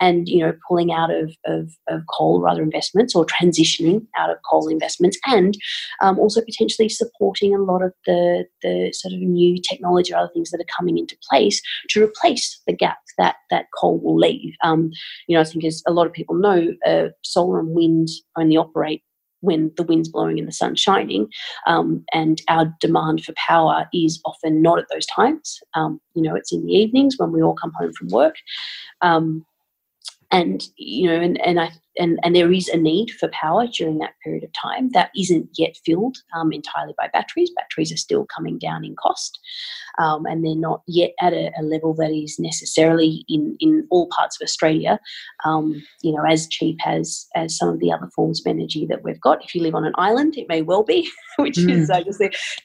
and 0.00 0.28
you 0.28 0.38
know 0.38 0.52
pulling 0.66 0.92
out 0.92 1.10
of, 1.10 1.34
of, 1.44 1.70
of, 1.88 2.02
coal 2.10 2.40
rather 2.40 2.62
investments 2.62 3.14
or 3.14 3.26
transitioning 3.26 4.06
out 4.16 4.30
of 4.30 4.38
coal 4.48 4.68
investments 4.68 5.18
and 5.26 5.56
um, 6.00 6.18
also 6.18 6.40
potentially 6.40 6.88
supporting 6.88 7.54
a 7.54 7.58
lot 7.58 7.82
of 7.82 7.92
the, 8.06 8.46
the 8.62 8.92
sort 8.92 9.14
of 9.14 9.20
new 9.20 9.60
technology 9.60 10.12
or 10.12 10.18
other 10.18 10.30
things 10.32 10.50
that 10.50 10.60
are 10.60 10.76
coming 10.76 10.98
into 10.98 11.16
place 11.28 11.62
to 11.88 12.02
replace 12.02 12.60
the 12.66 12.72
gap 12.72 12.98
that 13.18 13.36
that 13.50 13.66
coal 13.78 14.00
will 14.00 14.16
leave 14.16 14.54
um, 14.64 14.90
you 15.26 15.34
know 15.34 15.40
i 15.40 15.44
think 15.44 15.64
as 15.64 15.82
a 15.86 15.92
lot 15.92 16.06
of 16.06 16.12
people 16.12 16.34
know 16.34 16.72
uh, 16.86 17.08
solar 17.22 17.60
and 17.60 17.70
wind 17.70 18.08
only 18.36 18.56
operate 18.56 19.02
when 19.40 19.72
the 19.76 19.82
wind's 19.82 20.08
blowing 20.08 20.38
and 20.38 20.46
the 20.46 20.52
sun's 20.52 20.80
shining, 20.80 21.28
um, 21.66 22.04
and 22.12 22.42
our 22.48 22.74
demand 22.80 23.24
for 23.24 23.32
power 23.34 23.88
is 23.92 24.20
often 24.24 24.62
not 24.62 24.78
at 24.78 24.86
those 24.90 25.06
times. 25.06 25.60
Um, 25.74 26.00
you 26.14 26.22
know, 26.22 26.34
it's 26.34 26.52
in 26.52 26.64
the 26.64 26.72
evenings 26.72 27.16
when 27.18 27.32
we 27.32 27.42
all 27.42 27.54
come 27.54 27.72
home 27.78 27.92
from 27.92 28.08
work. 28.08 28.36
Um, 29.00 29.44
and 30.30 30.62
you 30.76 31.08
know 31.08 31.20
and, 31.20 31.40
and 31.42 31.60
i 31.60 31.70
and, 31.98 32.18
and 32.22 32.34
there 32.34 32.52
is 32.52 32.68
a 32.68 32.76
need 32.76 33.10
for 33.12 33.28
power 33.28 33.66
during 33.66 33.98
that 33.98 34.14
period 34.22 34.44
of 34.44 34.50
time 34.52 34.90
that 34.90 35.10
isn't 35.16 35.48
yet 35.56 35.76
filled 35.84 36.16
um, 36.36 36.52
entirely 36.52 36.94
by 36.96 37.08
batteries 37.12 37.50
batteries 37.56 37.92
are 37.92 37.96
still 37.96 38.26
coming 38.34 38.58
down 38.58 38.84
in 38.84 38.94
cost 38.96 39.38
um, 39.98 40.24
and 40.26 40.44
they're 40.44 40.54
not 40.54 40.82
yet 40.86 41.12
at 41.20 41.32
a, 41.32 41.50
a, 41.58 41.62
level 41.62 41.94
that 41.94 42.10
is 42.10 42.38
necessarily 42.38 43.24
in, 43.28 43.56
in 43.60 43.86
all 43.90 44.08
parts 44.08 44.40
of 44.40 44.44
Australia, 44.44 44.98
um, 45.44 45.82
you 46.02 46.12
know, 46.12 46.24
as 46.24 46.48
cheap 46.48 46.78
as 46.86 47.26
as 47.34 47.56
some 47.56 47.68
of 47.68 47.80
the 47.80 47.92
other 47.92 48.08
forms 48.14 48.40
of 48.40 48.50
energy 48.50 48.86
that 48.86 49.02
we've 49.02 49.20
got. 49.20 49.44
If 49.44 49.54
you 49.54 49.62
live 49.62 49.74
on 49.74 49.84
an 49.84 49.92
island, 49.96 50.36
it 50.36 50.48
may 50.48 50.62
well 50.62 50.82
be, 50.82 51.08
which 51.36 51.56
mm. 51.56 51.70
is 51.70 51.90
I 51.90 52.02
guess 52.02 52.18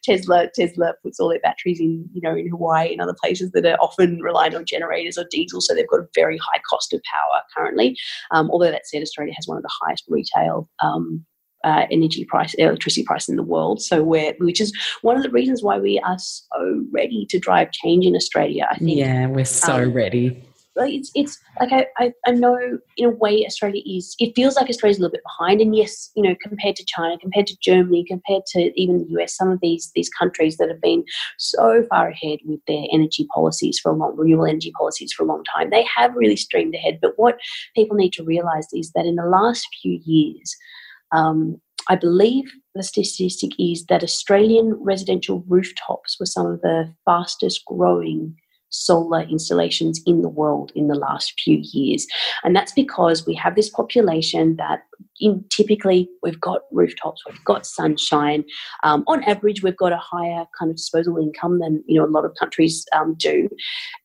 Tesla 0.04 0.50
Tesla 0.56 0.94
puts 1.04 1.20
all 1.20 1.30
their 1.30 1.40
batteries 1.40 1.80
in 1.80 2.08
you 2.14 2.22
know 2.22 2.36
in 2.36 2.48
Hawaii 2.50 2.92
and 2.92 3.02
other 3.02 3.16
places 3.22 3.52
that 3.52 3.66
are 3.66 3.78
often 3.80 4.22
reliant 4.22 4.56
on 4.56 4.66
generators 4.66 5.18
or 5.18 5.26
diesel, 5.30 5.62
so 5.62 5.74
they've 5.74 5.88
got 5.90 6.00
a 6.00 6.08
very 6.16 6.38
high 6.38 6.62
cost 6.70 6.94
of 6.94 7.02
power 7.04 7.42
currently. 7.56 7.98
Um, 8.32 8.50
although 8.50 8.72
that 8.72 8.88
said, 8.88 9.02
Australia 9.16 9.34
has 9.36 9.48
one 9.48 9.58
of 9.58 9.64
the 9.64 9.72
highest 9.82 10.04
retail 10.10 10.70
um, 10.84 11.26
uh, 11.64 11.86
energy 11.90 12.26
price, 12.26 12.54
electricity 12.56 13.04
price 13.04 13.30
in 13.30 13.38
the 13.38 13.44
world. 13.44 13.82
So 13.82 14.04
we're, 14.04 14.34
which 14.40 14.60
is 14.62 14.74
one 15.02 15.16
of 15.18 15.24
the 15.24 15.32
reasons 15.32 15.64
why 15.64 15.80
we 15.80 16.00
are 16.00 16.18
so 16.20 16.84
ready 16.92 17.26
to 17.30 17.40
drive 17.40 17.72
change 17.72 18.06
in 18.06 18.16
Australia. 18.16 18.68
I 18.70 18.78
think. 18.78 18.98
Yeah, 18.98 19.28
we're 19.28 19.46
so 19.46 19.84
um, 19.84 19.94
ready. 19.94 20.44
Like 20.76 20.94
it's, 20.94 21.12
it's 21.16 21.40
like 21.60 21.72
I, 21.72 21.88
I, 21.98 22.14
I 22.26 22.32
know 22.32 22.58
in 22.98 23.06
a 23.06 23.10
way 23.10 23.46
Australia 23.46 23.82
is. 23.86 24.16
It 24.20 24.36
feels 24.36 24.56
like 24.56 24.70
Australia's 24.70 24.98
a 24.98 25.02
little 25.02 25.14
bit 25.14 25.24
behind, 25.24 25.62
and 25.62 25.76
yes, 25.76 26.12
you 26.16 26.24
know, 26.24 26.36
compared 26.42 26.76
to 26.76 26.86
China, 26.86 27.18
compared 27.18 27.48
to 27.48 27.58
Germany, 27.62 28.04
compared 28.06 28.46
to 28.48 28.72
even 28.80 28.98
the 28.98 29.22
US, 29.22 29.36
some 29.36 29.50
of 29.50 29.60
these 29.62 29.92
these 29.96 30.10
countries 30.10 30.58
that 30.58 30.70
have 30.70 30.82
been 30.82 31.04
so 31.38 31.84
far 31.90 32.10
ahead 32.10 32.40
with 32.46 32.60
their 32.68 32.84
energy 32.92 33.28
policies 33.34 33.80
for 33.80 33.92
a 33.92 33.96
long, 33.96 34.16
renewable 34.18 34.46
energy 34.46 34.74
policies 34.78 35.14
for 35.14 35.24
a 35.24 35.28
long 35.28 35.44
time, 35.56 35.70
they 35.70 35.86
have 35.96 36.14
really 36.16 36.36
streamed 36.36 36.76
ahead. 36.76 37.00
But 37.02 37.14
what 37.16 37.40
people 37.76 37.96
need 37.96 38.14
to 38.14 38.24
realise 38.24 38.68
is 38.74 38.92
that 38.92 39.06
in 39.06 39.16
the 39.16 39.26
last 39.26 39.68
few 39.82 40.00
years, 40.04 40.56
um, 41.12 41.62
I 41.88 41.96
believe 41.96 42.52
the 42.74 42.84
statistic 42.84 43.52
is 43.60 43.86
that 43.86 44.04
Australian 44.04 44.74
residential 44.82 45.44
rooftops 45.48 46.20
were 46.20 46.26
some 46.26 46.48
of 46.48 46.62
the 46.62 46.94
fastest 47.06 47.64
growing 47.66 48.36
solar 48.70 49.22
installations 49.22 50.02
in 50.06 50.22
the 50.22 50.30
world 50.30 50.72
in 50.76 50.88
the 50.88 50.96
last 50.96 51.40
few 51.40 51.60
years. 51.62 52.06
And 52.44 52.56
that's 52.56 52.74
because 52.74 53.26
we 53.26 53.34
have 53.36 53.56
this 53.56 53.70
population 53.70 54.58
that 54.58 54.84
in, 55.20 55.44
typically 55.50 56.10
we've 56.22 56.40
got 56.40 56.62
rooftops, 56.72 57.24
we've 57.28 57.44
got 57.46 57.66
sunshine. 57.66 58.44
Um, 58.84 59.04
on 59.08 59.24
average, 59.24 59.64
we've 59.64 59.78
got 59.78 59.94
a 59.94 59.98
higher 59.98 60.46
kind 60.60 60.70
of 60.70 60.78
disposable 60.78 61.18
income 61.18 61.60
than 61.60 61.84
you 61.88 62.00
know 62.00 62.06
a 62.06 62.12
lot 62.12 62.26
of 62.26 62.36
countries 62.40 62.86
um, 62.94 63.16
do, 63.18 63.50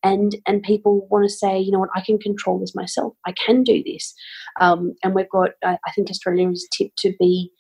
and 0.03 0.37
and 0.47 0.63
people 0.63 1.07
want 1.11 1.25
to 1.25 1.35
say, 1.35 1.59
you 1.59 1.73
know 1.73 1.81
what, 1.81 1.91
I 1.95 2.01
can 2.01 2.19
control 2.19 2.59
this 2.61 2.75
myself. 2.75 3.15
I 3.27 3.33
can 3.33 3.65
do 3.65 3.83
this, 3.85 4.15
um, 4.61 4.95
and 5.03 5.15
we've 5.15 5.31
got. 5.31 5.51
I, 5.65 5.79
I 5.87 5.91
think 5.93 6.11
Australia 6.11 6.49
is 6.51 6.69
tipped 6.77 6.99
to 6.99 7.13
be 7.19 7.51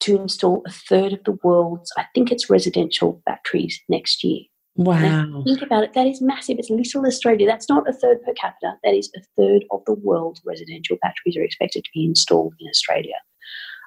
to 0.00 0.20
install 0.20 0.62
a 0.66 0.70
third 0.70 1.12
of 1.12 1.22
the 1.24 1.38
world's, 1.44 1.92
I 1.96 2.06
think 2.12 2.32
it's 2.32 2.50
residential 2.50 3.22
batteries 3.24 3.80
next 3.88 4.24
year. 4.24 4.40
Wow. 4.76 5.42
Think 5.44 5.62
about 5.62 5.84
it. 5.84 5.92
That 5.94 6.06
is 6.06 6.22
massive. 6.22 6.58
It's 6.58 6.70
little 6.70 7.06
Australia. 7.06 7.46
That's 7.46 7.68
not 7.68 7.88
a 7.88 7.92
third 7.92 8.22
per 8.22 8.32
capita. 8.32 8.72
That 8.82 8.94
is 8.94 9.10
a 9.16 9.20
third 9.36 9.64
of 9.70 9.82
the 9.86 9.94
world's 9.94 10.40
residential 10.46 10.96
batteries 11.02 11.36
are 11.36 11.42
expected 11.42 11.84
to 11.84 11.90
be 11.92 12.06
installed 12.06 12.54
in 12.58 12.68
Australia. 12.68 13.16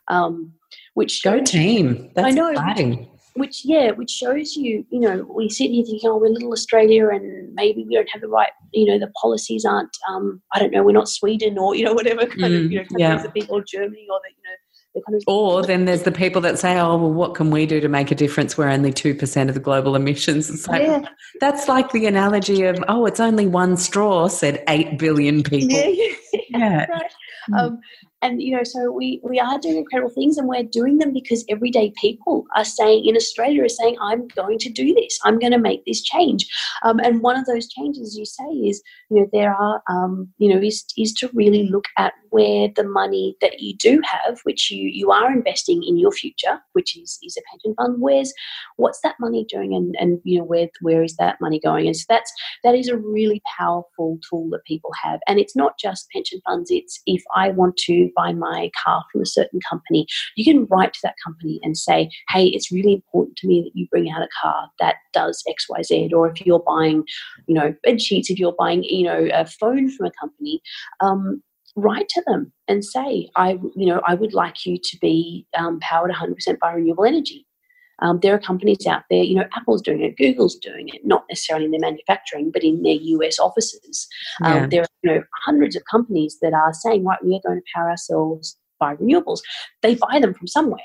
Um, 0.08 0.54
which 0.94 1.24
go 1.24 1.42
team. 1.42 2.12
That's 2.16 2.28
I 2.28 2.32
know. 2.32 2.50
Exciting. 2.50 3.10
Which, 3.34 3.66
yeah, 3.66 3.92
which 3.92 4.12
shows 4.12 4.56
you, 4.56 4.86
you 4.92 5.00
know, 5.02 5.28
we 5.36 5.50
sit 5.50 5.70
here 5.70 5.84
thinking, 5.84 6.10
oh, 6.10 6.18
we're 6.18 6.30
little 6.30 6.54
Australia, 6.54 7.10
and 7.10 7.54
maybe 7.54 7.84
we 7.84 7.96
don't 7.96 8.08
have 8.14 8.22
the 8.22 8.30
right, 8.30 8.52
you 8.72 8.86
know, 8.86 8.98
the 8.98 9.12
policies 9.22 9.66
aren't, 9.66 9.90
um, 10.08 10.42
I 10.54 10.60
don't 10.60 10.72
know, 10.72 10.84
we're 10.84 10.94
not 10.94 11.10
Sweden 11.10 11.58
or 11.58 11.76
you 11.76 11.84
know 11.84 11.94
whatever 11.94 12.26
kind 12.28 12.54
mm, 12.54 12.66
of, 12.66 12.72
you 12.72 12.80
know, 12.80 12.86
yeah. 12.98 13.26
big 13.34 13.48
or 13.50 13.62
Germany 13.62 14.08
or 14.10 14.22
the, 14.24 14.30
you 14.30 14.44
know, 14.46 14.56
or 15.28 15.64
then 15.64 15.86
there's 15.86 16.04
the 16.04 16.12
people 16.12 16.42
that 16.42 16.60
say, 16.60 16.80
"Oh, 16.80 16.98
well, 16.98 17.12
what 17.12 17.36
can 17.36 17.52
we 17.52 17.66
do 17.66 17.80
to 17.80 17.88
make 17.88 18.12
a 18.12 18.16
difference? 18.16 18.58
We're 18.58 18.70
only 18.70 18.94
two 18.94 19.14
percent 19.14 19.50
of 19.50 19.54
the 19.54 19.60
global 19.60 19.96
emissions." 19.96 20.50
It's 20.50 20.68
like 20.68 20.82
yeah. 20.82 21.08
that's 21.40 21.68
like 21.68 21.92
the 21.92 22.06
analogy 22.06 22.64
of, 22.64 22.84
"Oh, 22.88 23.06
it's 23.06 23.20
only 23.20 23.48
one 23.48 23.78
straw," 23.78 24.28
said 24.28 24.64
eight 24.68 24.98
billion 24.98 25.44
people. 25.44 25.70
Yeah, 25.70 25.88
yeah. 25.88 26.40
yeah. 26.50 26.86
Right. 26.86 27.12
Mm. 27.50 27.60
Um, 27.60 27.82
and 28.22 28.42
you 28.42 28.56
know 28.56 28.64
so 28.64 28.92
we 28.92 29.20
we 29.24 29.40
are 29.40 29.60
doing 29.60 29.78
incredible 29.78 30.14
things 30.14 30.38
and 30.38 30.48
we're 30.48 30.64
doing 30.64 30.98
them 30.98 31.14
because 31.14 31.46
everyday 31.50 31.92
people 32.00 32.46
are 32.56 32.66
saying 32.66 33.06
in 33.06 33.16
australia 33.16 33.64
are 33.64 33.70
saying 33.70 33.96
i'm 34.02 34.28
going 34.30 34.58
to 34.60 34.70
do 34.70 34.94
this. 34.94 35.20
I'm 35.24 35.40
going 35.40 35.52
to 35.52 35.58
make 35.58 35.86
this 35.86 36.02
change. 36.02 36.48
Um, 36.84 37.00
and 37.00 37.22
one 37.22 37.38
of 37.38 37.46
those 37.46 37.68
changes 37.68 38.18
you 38.18 38.26
say 38.26 38.50
is 38.70 38.82
you 39.10 39.22
know 39.22 39.28
there 39.32 39.54
are 39.54 39.82
um, 39.90 40.30
you 40.38 40.54
know 40.54 40.62
is 40.62 40.86
is 40.98 41.14
to 41.14 41.30
really 41.34 41.64
look 41.70 41.86
at 41.98 42.14
where 42.30 42.70
the 42.76 42.84
money 42.84 43.36
that 43.42 43.60
you 43.62 43.76
do 43.78 44.02
have 44.04 44.40
which 44.44 44.70
you 44.70 44.90
you 44.90 45.12
are 45.12 45.32
investing 45.32 45.84
in 45.84 45.98
your 45.98 46.12
future 46.12 46.60
which 46.74 46.98
is 46.98 47.18
is 47.24 47.38
a 47.38 47.42
pension 47.50 47.74
fund 47.76 48.02
where's 48.02 48.34
what's 48.76 49.00
that 49.02 49.16
money 49.20 49.46
doing 49.48 49.74
and 49.74 49.96
and 50.00 50.20
you 50.24 50.38
know 50.38 50.44
where 50.44 50.68
where 50.82 51.04
is 51.04 51.16
that 51.18 51.40
money 51.40 51.60
going? 51.60 51.88
And 51.88 51.96
so 51.96 52.06
that's 52.10 52.32
that 52.64 52.76
is 52.76 52.88
a 52.88 52.98
really 52.98 53.42
powerful 53.58 54.20
tool 54.30 54.50
that 54.52 54.66
people 54.66 54.92
have. 55.02 55.20
And 55.28 55.40
it's 55.40 55.56
not 55.56 55.80
just 55.80 56.10
pension 56.10 56.42
funds. 56.46 56.70
It's 56.72 57.02
if 57.06 57.24
i 57.36 57.50
want 57.50 57.78
buy 58.16 58.34
my 58.34 58.72
car 58.84 59.04
from 59.12 59.22
a 59.22 59.26
certain 59.26 59.60
company, 59.70 60.08
you 60.36 60.44
can 60.44 60.66
write 60.66 60.94
to 60.94 61.00
that 61.04 61.16
company 61.24 61.60
and 61.64 61.78
say, 61.78 62.10
hey, 62.30 62.48
it's 62.48 62.72
really 62.72 62.94
important 62.94 63.38
to 63.38 63.48
me 63.48 63.62
that 63.64 63.78
you 63.78 63.88
bring 63.90 64.10
out 64.10 64.22
a 64.22 64.30
car 64.42 64.70
that 64.80 64.96
does 65.14 65.44
XYZ. 65.48 66.12
Or 66.14 66.30
if 66.30 66.46
you're 66.46 66.64
buying, 66.66 67.04
you 67.48 67.56
know, 67.56 67.74
bed 67.84 68.02
sheets, 68.02 68.30
if 68.30 68.40
you're 68.40 68.56
buying, 68.58 68.84
you 68.84 69.04
know, 69.04 69.30
a 69.34 69.46
phone 69.46 69.90
from 69.90 70.08
a 70.08 70.12
company, 70.20 70.62
um, 71.02 71.42
write 71.76 72.08
to 72.10 72.24
them 72.26 72.52
and 72.68 72.84
say, 72.84 73.30
I, 73.36 73.52
you 73.76 73.86
know, 73.86 74.02
I 74.08 74.16
would 74.16 74.34
like 74.34 74.66
you 74.66 74.78
to 74.82 74.98
be 75.02 75.46
um, 75.58 75.80
powered 75.82 76.12
100% 76.12 76.60
by 76.60 76.74
renewable 76.74 77.06
energy. 77.06 77.46
Um, 78.00 78.20
there 78.22 78.34
are 78.34 78.40
companies 78.40 78.86
out 78.86 79.04
there, 79.10 79.24
you 79.24 79.36
know, 79.36 79.46
Apple's 79.56 79.82
doing 79.82 80.02
it, 80.02 80.18
Google's 80.18 80.56
doing 80.56 80.90
it, 80.90 81.06
not 81.06 81.26
necessarily 81.30 81.66
in 81.66 81.72
their 81.72 81.80
manufacturing, 81.80 82.52
but 82.52 82.64
in 82.64 82.84
their 82.84 82.94
US 82.94 83.40
offices. 83.40 84.08
Um, 84.44 84.56
yeah. 84.56 84.68
There 84.68 84.82
are, 84.82 84.88
you 85.04 85.12
know, 85.12 85.24
hundreds 85.46 85.76
of 85.76 85.84
companies 85.90 86.38
that 86.42 86.54
are 86.54 86.74
saying, 86.74 87.06
right, 87.06 87.24
we 87.24 87.36
are 87.36 87.48
going 87.48 87.60
to 87.60 87.66
power 87.74 87.90
ourselves 87.90 88.58
by 88.80 88.96
renewables. 88.96 89.40
They 89.82 89.96
buy 89.96 90.20
them 90.20 90.34
from 90.34 90.48
somewhere. 90.48 90.82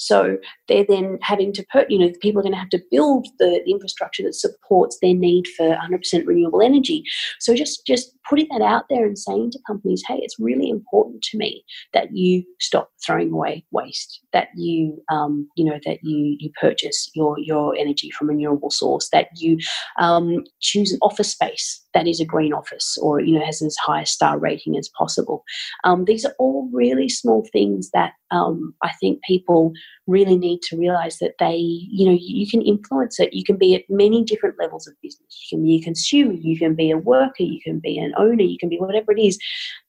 So 0.00 0.38
they're 0.66 0.86
then 0.88 1.18
having 1.20 1.52
to 1.52 1.66
put, 1.70 1.90
you 1.90 1.98
know, 1.98 2.10
people 2.22 2.40
are 2.40 2.42
going 2.42 2.54
to 2.54 2.58
have 2.58 2.70
to 2.70 2.82
build 2.90 3.28
the, 3.38 3.60
infrastructure 3.70 4.22
that 4.22 4.34
supports 4.34 4.98
their 5.00 5.14
need 5.14 5.46
for 5.56 5.76
100% 5.76 6.26
renewable 6.26 6.62
energy. 6.62 7.04
So 7.38 7.54
just 7.54 7.86
just 7.86 8.16
putting 8.28 8.48
that 8.50 8.62
out 8.62 8.84
there 8.88 9.04
and 9.04 9.18
saying 9.18 9.50
to 9.50 9.58
companies, 9.66 10.02
hey, 10.08 10.18
it's 10.22 10.38
really 10.38 10.70
important 10.70 11.22
to 11.24 11.36
me 11.36 11.62
that 11.92 12.16
you 12.16 12.42
stop 12.58 12.90
throwing 13.04 13.30
away 13.32 13.64
waste, 13.70 14.20
that 14.32 14.48
you, 14.56 15.02
um, 15.10 15.48
you 15.56 15.64
know, 15.64 15.78
that 15.84 15.98
you 16.02 16.36
you 16.38 16.50
purchase 16.58 17.10
your 17.14 17.38
your 17.38 17.76
energy 17.76 18.10
from 18.10 18.28
a 18.28 18.32
renewable 18.32 18.70
source, 18.70 19.10
that 19.10 19.28
you 19.36 19.58
um, 19.98 20.42
choose 20.60 20.92
an 20.92 20.98
office 21.02 21.32
space 21.32 21.84
that 21.94 22.06
is 22.06 22.20
a 22.20 22.24
green 22.24 22.52
office 22.52 22.96
or 23.00 23.20
you 23.20 23.38
know 23.38 23.44
has 23.44 23.62
as 23.62 23.76
high 23.76 24.02
a 24.02 24.06
star 24.06 24.38
rating 24.38 24.76
as 24.76 24.88
possible. 24.96 25.44
Um, 25.84 26.04
these 26.04 26.24
are 26.24 26.34
all 26.38 26.68
really 26.72 27.08
small 27.08 27.46
things 27.52 27.90
that 27.92 28.12
um, 28.30 28.74
I 28.82 28.92
think 29.00 29.22
people 29.24 29.72
really 30.06 30.36
need 30.36 30.62
to 30.62 30.76
realize 30.76 31.18
that 31.18 31.34
they, 31.38 31.56
you 31.56 32.06
know, 32.06 32.16
you 32.20 32.48
can 32.48 32.62
influence 32.62 33.18
it. 33.18 33.32
You 33.32 33.44
can 33.44 33.56
be 33.56 33.74
at 33.74 33.82
many 33.88 34.24
different 34.24 34.56
levels 34.58 34.86
of 34.86 34.94
business. 35.02 35.48
You 35.50 35.56
can 35.56 35.64
be 35.64 35.76
a 35.76 35.82
consumer, 35.82 36.32
you 36.32 36.58
can 36.58 36.74
be 36.74 36.90
a 36.90 36.98
worker, 36.98 37.42
you 37.42 37.60
can 37.62 37.80
be 37.80 37.98
an 37.98 38.12
owner, 38.16 38.42
you 38.42 38.58
can 38.58 38.68
be 38.68 38.78
whatever 38.78 39.12
it 39.12 39.20
is, 39.20 39.38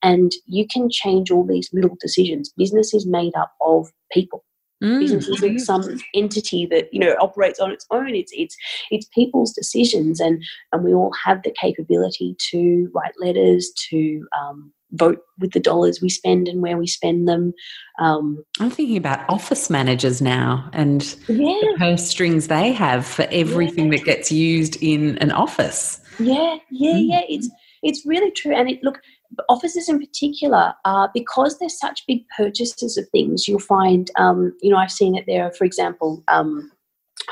and 0.02 0.32
you 0.46 0.66
can 0.66 0.88
change 0.90 1.30
all 1.30 1.46
these 1.46 1.68
little 1.72 1.96
decisions. 2.00 2.52
Business 2.56 2.94
is 2.94 3.06
made 3.06 3.34
up 3.36 3.52
of 3.60 3.88
people. 4.10 4.44
Mm. 4.82 5.00
Business 5.00 5.28
isn't 5.28 5.60
some 5.60 6.00
entity 6.14 6.66
that 6.66 6.92
you 6.92 6.98
know 6.98 7.14
operates 7.20 7.60
on 7.60 7.70
its 7.70 7.86
own. 7.90 8.14
It's 8.14 8.32
it's 8.34 8.56
it's 8.90 9.06
people's 9.14 9.52
decisions, 9.52 10.20
and 10.20 10.42
and 10.72 10.84
we 10.84 10.92
all 10.92 11.12
have 11.24 11.42
the 11.42 11.54
capability 11.58 12.36
to 12.50 12.90
write 12.94 13.12
letters, 13.20 13.70
to 13.90 14.26
um, 14.38 14.72
vote 14.92 15.20
with 15.38 15.52
the 15.52 15.60
dollars 15.60 16.00
we 16.00 16.08
spend 16.08 16.48
and 16.48 16.62
where 16.62 16.76
we 16.76 16.86
spend 16.86 17.28
them. 17.28 17.52
Um, 17.98 18.44
I'm 18.60 18.70
thinking 18.70 18.96
about 18.96 19.28
office 19.28 19.70
managers 19.70 20.20
now 20.20 20.68
and 20.72 21.02
yeah. 21.28 21.58
the 21.60 21.76
purse 21.78 22.06
strings 22.06 22.48
they 22.48 22.72
have 22.72 23.06
for 23.06 23.26
everything 23.30 23.92
yeah. 23.92 23.98
that 23.98 24.04
gets 24.04 24.30
used 24.30 24.76
in 24.82 25.18
an 25.18 25.32
office. 25.32 26.00
Yeah, 26.18 26.56
yeah, 26.70 26.94
mm. 26.94 27.08
yeah. 27.08 27.22
It's 27.28 27.50
it's 27.82 28.06
really 28.06 28.30
true. 28.30 28.54
And 28.54 28.70
it 28.70 28.82
look, 28.82 29.00
offices 29.48 29.88
in 29.88 29.98
particular, 29.98 30.74
uh, 30.84 31.08
because 31.14 31.58
they're 31.58 31.68
such 31.68 32.06
big 32.06 32.24
purchases 32.36 32.96
of 32.96 33.08
things, 33.10 33.48
you'll 33.48 33.58
find, 33.58 34.10
um, 34.16 34.56
you 34.62 34.70
know, 34.70 34.76
I've 34.76 34.92
seen 34.92 35.16
it 35.16 35.24
there, 35.26 35.50
for 35.52 35.64
example, 35.64 36.22
um, 36.28 36.70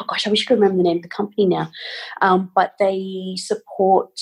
oh 0.01 0.05
gosh, 0.09 0.27
I 0.27 0.31
wish 0.31 0.47
I 0.47 0.49
could 0.49 0.61
remember 0.61 0.83
the 0.83 0.89
name 0.89 0.99
of 0.99 1.03
the 1.03 1.09
company 1.09 1.47
now, 1.47 1.71
um, 2.23 2.51
but 2.55 2.75
they 2.79 3.35
support 3.37 4.19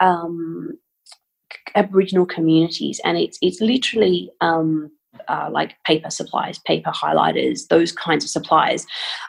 um, 0.00 0.78
Aboriginal 1.74 2.26
communities, 2.26 3.00
and 3.04 3.16
it's 3.16 3.38
it's 3.40 3.60
literally 3.60 4.30
um, 4.40 4.90
uh, 5.28 5.48
like 5.50 5.76
paper 5.84 6.10
supplies, 6.10 6.58
paper 6.66 6.90
highlighters, 6.90 7.68
those 7.68 7.92
kinds 7.92 8.24
of 8.24 8.30
supplies. 8.30 8.86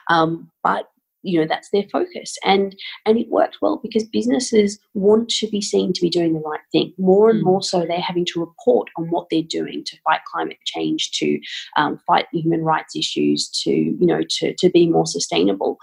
Um, 0.08 0.50
but 0.62 0.88
you 1.24 1.40
know 1.40 1.46
that's 1.46 1.70
their 1.70 1.84
focus. 1.90 2.36
And 2.44 2.76
and 3.06 3.18
it 3.18 3.28
worked 3.28 3.58
well 3.60 3.80
because 3.82 4.04
businesses 4.04 4.78
want 4.94 5.28
to 5.30 5.48
be 5.48 5.60
seen 5.60 5.92
to 5.92 6.00
be 6.00 6.10
doing 6.10 6.34
the 6.34 6.40
right 6.40 6.60
thing. 6.72 6.92
More 6.98 7.30
and 7.30 7.40
mm. 7.40 7.44
more 7.44 7.62
so 7.62 7.84
they're 7.84 8.00
having 8.00 8.26
to 8.26 8.40
report 8.40 8.88
on 8.96 9.10
what 9.10 9.26
they're 9.30 9.42
doing 9.42 9.84
to 9.84 9.96
fight 10.04 10.20
climate 10.30 10.58
change 10.64 11.10
to 11.12 11.40
um, 11.76 11.98
fight 12.06 12.26
human 12.32 12.62
rights 12.62 12.94
issues 12.94 13.48
to 13.64 13.70
you 13.70 14.06
know 14.06 14.22
to, 14.28 14.54
to 14.54 14.70
be 14.70 14.88
more 14.88 15.06
sustainable. 15.06 15.78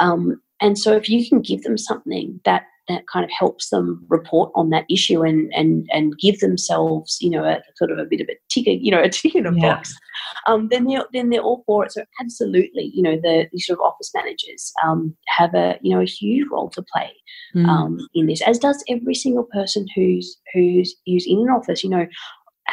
Um, 0.00 0.40
and 0.60 0.78
so 0.78 0.92
if 0.92 1.08
you 1.08 1.28
can 1.28 1.40
give 1.40 1.62
them 1.62 1.76
something 1.76 2.40
that 2.44 2.64
that 2.88 3.06
kind 3.08 3.24
of 3.24 3.30
helps 3.30 3.70
them 3.70 4.04
report 4.08 4.50
on 4.54 4.70
that 4.70 4.84
issue 4.90 5.22
and 5.22 5.52
and 5.54 5.88
and 5.92 6.18
give 6.18 6.38
themselves 6.40 7.18
you 7.20 7.30
know 7.30 7.44
a 7.44 7.60
sort 7.76 7.90
of 7.90 7.98
a 7.98 8.04
bit 8.04 8.20
of 8.20 8.28
a 8.28 8.36
ticket 8.48 8.80
you 8.80 8.90
know 8.90 9.02
a 9.02 9.08
ticket 9.08 9.46
in 9.46 9.46
a 9.46 9.56
yeah. 9.56 9.74
box 9.74 9.94
um, 10.46 10.68
then 10.70 10.84
they're 10.84 11.04
then 11.12 11.30
they're 11.30 11.40
all 11.40 11.62
for 11.66 11.84
it 11.84 11.92
so 11.92 12.04
absolutely 12.20 12.90
you 12.94 13.02
know 13.02 13.16
the 13.16 13.46
these 13.52 13.66
sort 13.66 13.78
of 13.78 13.84
office 13.84 14.10
managers 14.14 14.72
um, 14.84 15.16
have 15.26 15.54
a 15.54 15.78
you 15.82 15.94
know 15.94 16.00
a 16.00 16.06
huge 16.06 16.46
role 16.50 16.70
to 16.70 16.84
play 16.92 17.12
mm. 17.54 17.66
um, 17.66 17.98
in 18.14 18.26
this 18.26 18.42
as 18.42 18.58
does 18.58 18.82
every 18.88 19.14
single 19.14 19.44
person 19.44 19.86
who's 19.94 20.38
who's 20.52 20.94
who's 21.06 21.26
in 21.26 21.40
an 21.40 21.50
office 21.50 21.82
you 21.82 21.90
know 21.90 22.06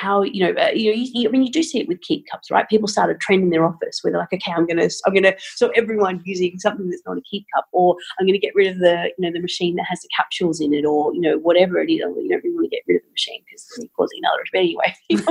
how 0.04 0.22
you 0.22 0.44
know, 0.44 0.62
uh, 0.62 0.70
you 0.74 0.92
know, 0.92 0.98
you, 0.98 1.10
you, 1.14 1.30
I 1.30 1.32
mean, 1.32 1.44
you 1.44 1.52
do 1.52 1.64
see 1.64 1.80
it 1.80 1.88
with 1.88 2.02
keep 2.02 2.26
cups, 2.30 2.52
right? 2.52 2.68
People 2.68 2.88
started 2.88 3.20
trending 3.20 3.50
their 3.50 3.66
office 3.66 4.00
where 4.02 4.12
they're 4.12 4.20
like, 4.20 4.34
okay, 4.34 4.52
I'm 4.52 4.68
gonna, 4.68 4.90
I'm 5.06 5.14
gonna, 5.14 5.34
so 5.56 5.70
everyone 5.76 6.22
using 6.26 6.60
something 6.60 6.90
that's 6.90 7.02
not 7.06 7.18
a 7.18 7.22
keep 7.22 7.46
cup, 7.56 7.66
or 7.72 7.96
I'm 8.20 8.28
gonna 8.28 8.38
get 8.38 8.54
rid 8.56 8.68
of 8.68 8.80
the, 8.80 9.12
you 9.18 9.26
know, 9.26 9.32
the 9.32 9.42
machine 9.42 9.76
that 9.78 9.86
has 9.90 10.02
the 10.02 10.10
capsules 10.16 10.60
in 10.60 10.74
it, 10.74 10.86
or 10.86 11.14
you 11.14 11.22
know, 11.22 11.38
whatever 11.38 11.80
it 11.80 11.90
is. 11.90 11.94
You 11.94 12.00
don't 12.00 12.14
really 12.16 12.56
want 12.56 12.66
to 12.66 12.70
get 12.70 12.84
rid 12.88 12.98
of 12.98 13.04
the 13.04 13.12
machine 13.12 13.42
because 13.46 13.66
it's 13.78 13.94
causing 13.96 14.20
another. 14.24 14.44
But 14.52 14.60
anyway, 14.60 14.96
you 15.10 15.18
know, 15.18 15.26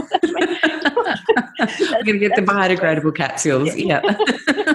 I'm 1.96 2.04
gonna 2.06 2.18
get 2.18 2.36
the 2.36 2.42
biodegradable 2.46 3.14
capsules. 3.14 3.76
yeah. 3.76 4.00
yeah. 4.04 4.72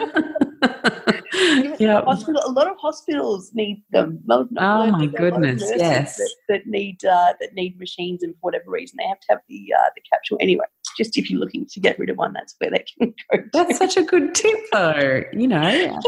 Hospital, 1.79 2.41
a 2.45 2.51
lot 2.51 2.67
of 2.69 2.77
hospitals 2.77 3.51
need 3.53 3.83
them. 3.91 4.23
oh 4.29 4.47
my 4.51 5.05
goodness! 5.07 5.63
Yes, 5.75 6.17
that, 6.17 6.29
that 6.49 6.67
need 6.67 7.03
uh, 7.05 7.33
that 7.39 7.53
need 7.53 7.79
machines, 7.79 8.23
and 8.23 8.33
for 8.35 8.39
whatever 8.41 8.71
reason, 8.71 8.97
they 8.99 9.07
have 9.07 9.19
to 9.21 9.27
have 9.29 9.39
the 9.47 9.73
uh, 9.77 9.89
the 9.95 10.01
capsule. 10.11 10.37
Anyway, 10.41 10.65
just 10.97 11.17
if 11.17 11.29
you're 11.29 11.39
looking 11.39 11.65
to 11.65 11.79
get 11.79 11.97
rid 11.99 12.09
of 12.09 12.17
one, 12.17 12.33
that's 12.33 12.55
where 12.59 12.71
they 12.71 12.85
can 12.97 13.13
go. 13.31 13.37
To. 13.37 13.49
That's 13.53 13.77
such 13.77 13.97
a 13.97 14.03
good 14.03 14.33
tip, 14.33 14.59
though. 14.71 15.23
You 15.33 15.47
know, 15.47 15.99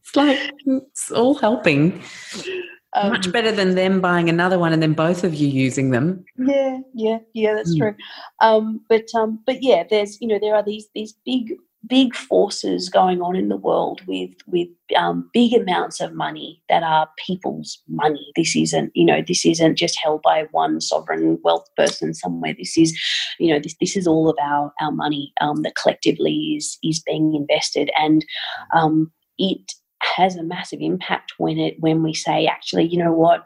it's 0.00 0.16
like 0.16 0.38
it's 0.66 1.10
all 1.10 1.34
helping. 1.34 2.02
Um, 2.92 3.10
Much 3.10 3.30
better 3.30 3.52
than 3.52 3.76
them 3.76 4.00
buying 4.00 4.28
another 4.28 4.58
one 4.58 4.72
and 4.72 4.82
then 4.82 4.94
both 4.94 5.22
of 5.22 5.32
you 5.32 5.46
using 5.46 5.90
them. 5.90 6.24
Yeah, 6.36 6.78
yeah, 6.92 7.18
yeah, 7.34 7.54
that's 7.54 7.72
mm. 7.74 7.78
true. 7.78 7.94
Um, 8.40 8.80
but 8.88 9.04
um, 9.14 9.38
but 9.46 9.62
yeah, 9.62 9.84
there's 9.88 10.20
you 10.20 10.26
know 10.26 10.40
there 10.40 10.56
are 10.56 10.64
these 10.64 10.88
these 10.94 11.14
big 11.24 11.54
big 11.86 12.14
forces 12.14 12.88
going 12.88 13.22
on 13.22 13.34
in 13.34 13.48
the 13.48 13.56
world 13.56 14.00
with 14.06 14.30
with 14.46 14.68
um, 14.96 15.28
big 15.32 15.54
amounts 15.54 16.00
of 16.00 16.12
money 16.12 16.62
that 16.68 16.82
are 16.82 17.08
people's 17.26 17.78
money. 17.88 18.32
This 18.36 18.54
isn't 18.54 18.92
you 18.94 19.04
know 19.04 19.22
this 19.26 19.46
isn't 19.46 19.76
just 19.76 19.98
held 20.02 20.22
by 20.22 20.46
one 20.50 20.80
sovereign 20.80 21.38
wealth 21.42 21.68
person 21.76 22.14
somewhere. 22.14 22.54
This 22.56 22.76
is 22.76 22.98
you 23.38 23.52
know 23.52 23.60
this 23.60 23.76
this 23.80 23.96
is 23.96 24.06
all 24.06 24.28
of 24.28 24.36
our 24.40 24.72
our 24.80 24.92
money 24.92 25.32
um, 25.40 25.62
that 25.62 25.76
collectively 25.76 26.54
is 26.56 26.78
is 26.82 27.00
being 27.00 27.34
invested 27.34 27.90
and 27.96 28.24
um, 28.74 29.10
it 29.38 29.72
has 30.02 30.36
a 30.36 30.42
massive 30.42 30.80
impact 30.80 31.32
when 31.38 31.58
it 31.58 31.76
when 31.80 32.02
we 32.02 32.14
say 32.14 32.46
actually 32.46 32.86
you 32.86 32.98
know 32.98 33.12
what 33.12 33.44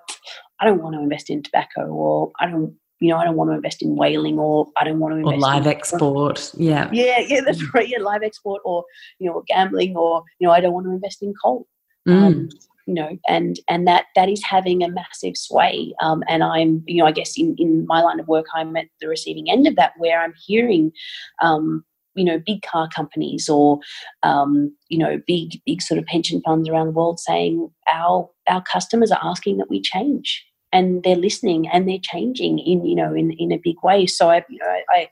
I 0.60 0.66
don't 0.66 0.82
want 0.82 0.94
to 0.94 1.02
invest 1.02 1.30
in 1.30 1.42
tobacco 1.42 1.86
or 1.86 2.32
I 2.40 2.46
don't 2.46 2.74
you 3.00 3.08
know, 3.08 3.16
I 3.16 3.24
don't 3.24 3.36
want 3.36 3.50
to 3.50 3.54
invest 3.56 3.82
in 3.82 3.96
whaling 3.96 4.38
or 4.38 4.66
I 4.76 4.84
don't 4.84 4.98
want 4.98 5.14
to 5.14 5.18
invest 5.18 5.36
or 5.36 5.40
live 5.40 5.66
in 5.66 5.68
export. 5.68 6.52
Yeah. 6.56 6.88
Yeah, 6.92 7.20
yeah, 7.20 7.40
that's 7.44 7.62
right. 7.74 7.88
Yeah, 7.88 7.98
live 7.98 8.22
export 8.22 8.62
or, 8.64 8.84
you 9.18 9.28
know, 9.28 9.42
gambling 9.46 9.96
or, 9.96 10.22
you 10.38 10.46
know, 10.46 10.52
I 10.52 10.60
don't 10.60 10.72
want 10.72 10.86
to 10.86 10.92
invest 10.92 11.22
in 11.22 11.34
coal. 11.42 11.66
Mm. 12.08 12.22
Um, 12.22 12.48
you 12.86 12.94
know, 12.94 13.16
and 13.26 13.58
and 13.68 13.88
that 13.88 14.06
that 14.14 14.28
is 14.28 14.42
having 14.44 14.82
a 14.82 14.90
massive 14.90 15.36
sway. 15.36 15.94
Um, 16.02 16.22
and 16.28 16.44
I'm, 16.44 16.82
you 16.86 16.98
know, 16.98 17.06
I 17.06 17.12
guess 17.12 17.32
in 17.38 17.54
in 17.58 17.86
my 17.86 18.02
line 18.02 18.20
of 18.20 18.28
work, 18.28 18.46
I'm 18.54 18.76
at 18.76 18.86
the 19.00 19.08
receiving 19.08 19.50
end 19.50 19.66
of 19.66 19.76
that, 19.76 19.92
where 19.96 20.20
I'm 20.20 20.34
hearing, 20.46 20.92
um, 21.40 21.82
you 22.14 22.24
know, 22.24 22.38
big 22.44 22.60
car 22.60 22.88
companies 22.94 23.48
or, 23.48 23.80
um, 24.22 24.74
you 24.88 24.98
know, 24.98 25.18
big 25.26 25.60
big 25.64 25.80
sort 25.80 25.98
of 25.98 26.04
pension 26.04 26.42
funds 26.44 26.68
around 26.68 26.88
the 26.88 26.92
world 26.92 27.20
saying 27.20 27.70
our 27.90 28.28
our 28.48 28.62
customers 28.62 29.10
are 29.10 29.20
asking 29.22 29.56
that 29.56 29.70
we 29.70 29.80
change 29.80 30.44
and 30.74 31.02
they're 31.02 31.16
listening 31.16 31.66
and 31.68 31.88
they're 31.88 31.98
changing 32.02 32.58
in 32.58 32.84
you 32.84 32.94
know 32.94 33.14
in 33.14 33.30
in 33.32 33.52
a 33.52 33.60
big 33.62 33.76
way. 33.82 34.06
So 34.06 34.30
I 34.30 34.44
you 34.50 34.58
know 34.58 34.66
I, 34.66 34.84
I 34.90 35.08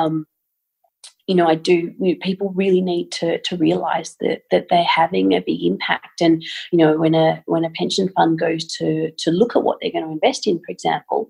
um, 0.00 0.26
you 1.30 1.36
know, 1.36 1.46
I 1.46 1.54
do. 1.54 1.94
You 2.00 2.14
know, 2.14 2.18
people 2.20 2.52
really 2.56 2.80
need 2.80 3.12
to 3.12 3.40
to 3.42 3.56
realise 3.56 4.16
that 4.20 4.42
that 4.50 4.66
they're 4.68 4.82
having 4.82 5.32
a 5.32 5.40
big 5.40 5.62
impact. 5.62 6.20
And 6.20 6.42
you 6.72 6.78
know, 6.78 6.98
when 6.98 7.14
a 7.14 7.40
when 7.46 7.64
a 7.64 7.70
pension 7.70 8.08
fund 8.16 8.40
goes 8.40 8.64
to 8.78 9.12
to 9.16 9.30
look 9.30 9.54
at 9.54 9.62
what 9.62 9.78
they're 9.80 9.92
going 9.92 10.04
to 10.04 10.10
invest 10.10 10.48
in, 10.48 10.58
for 10.58 10.72
example, 10.72 11.28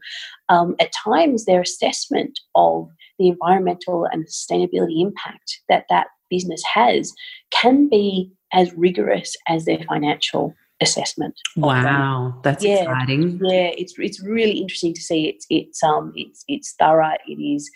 um, 0.48 0.74
at 0.80 0.92
times 0.92 1.44
their 1.44 1.60
assessment 1.60 2.40
of 2.54 2.88
the 3.18 3.28
environmental 3.28 4.06
and 4.06 4.26
sustainability 4.26 5.02
impact 5.02 5.60
that 5.68 5.84
that 5.90 6.06
business 6.30 6.62
has 6.64 7.12
can 7.50 7.86
be 7.86 8.32
as 8.54 8.72
rigorous 8.72 9.36
as 9.48 9.66
their 9.66 9.80
financial 9.86 10.54
assessment. 10.80 11.34
Wow, 11.56 12.40
that's 12.42 12.64
yeah, 12.64 12.82
exciting. 12.82 13.40
Yeah, 13.42 13.70
it's 13.76 13.94
it's 13.98 14.22
really 14.22 14.58
interesting 14.58 14.94
to 14.94 15.00
see. 15.00 15.28
It's 15.28 15.46
it's 15.50 15.82
um 15.82 16.12
it's 16.14 16.44
it's 16.48 16.74
thorough. 16.78 17.16
It 17.26 17.40
is 17.40 17.70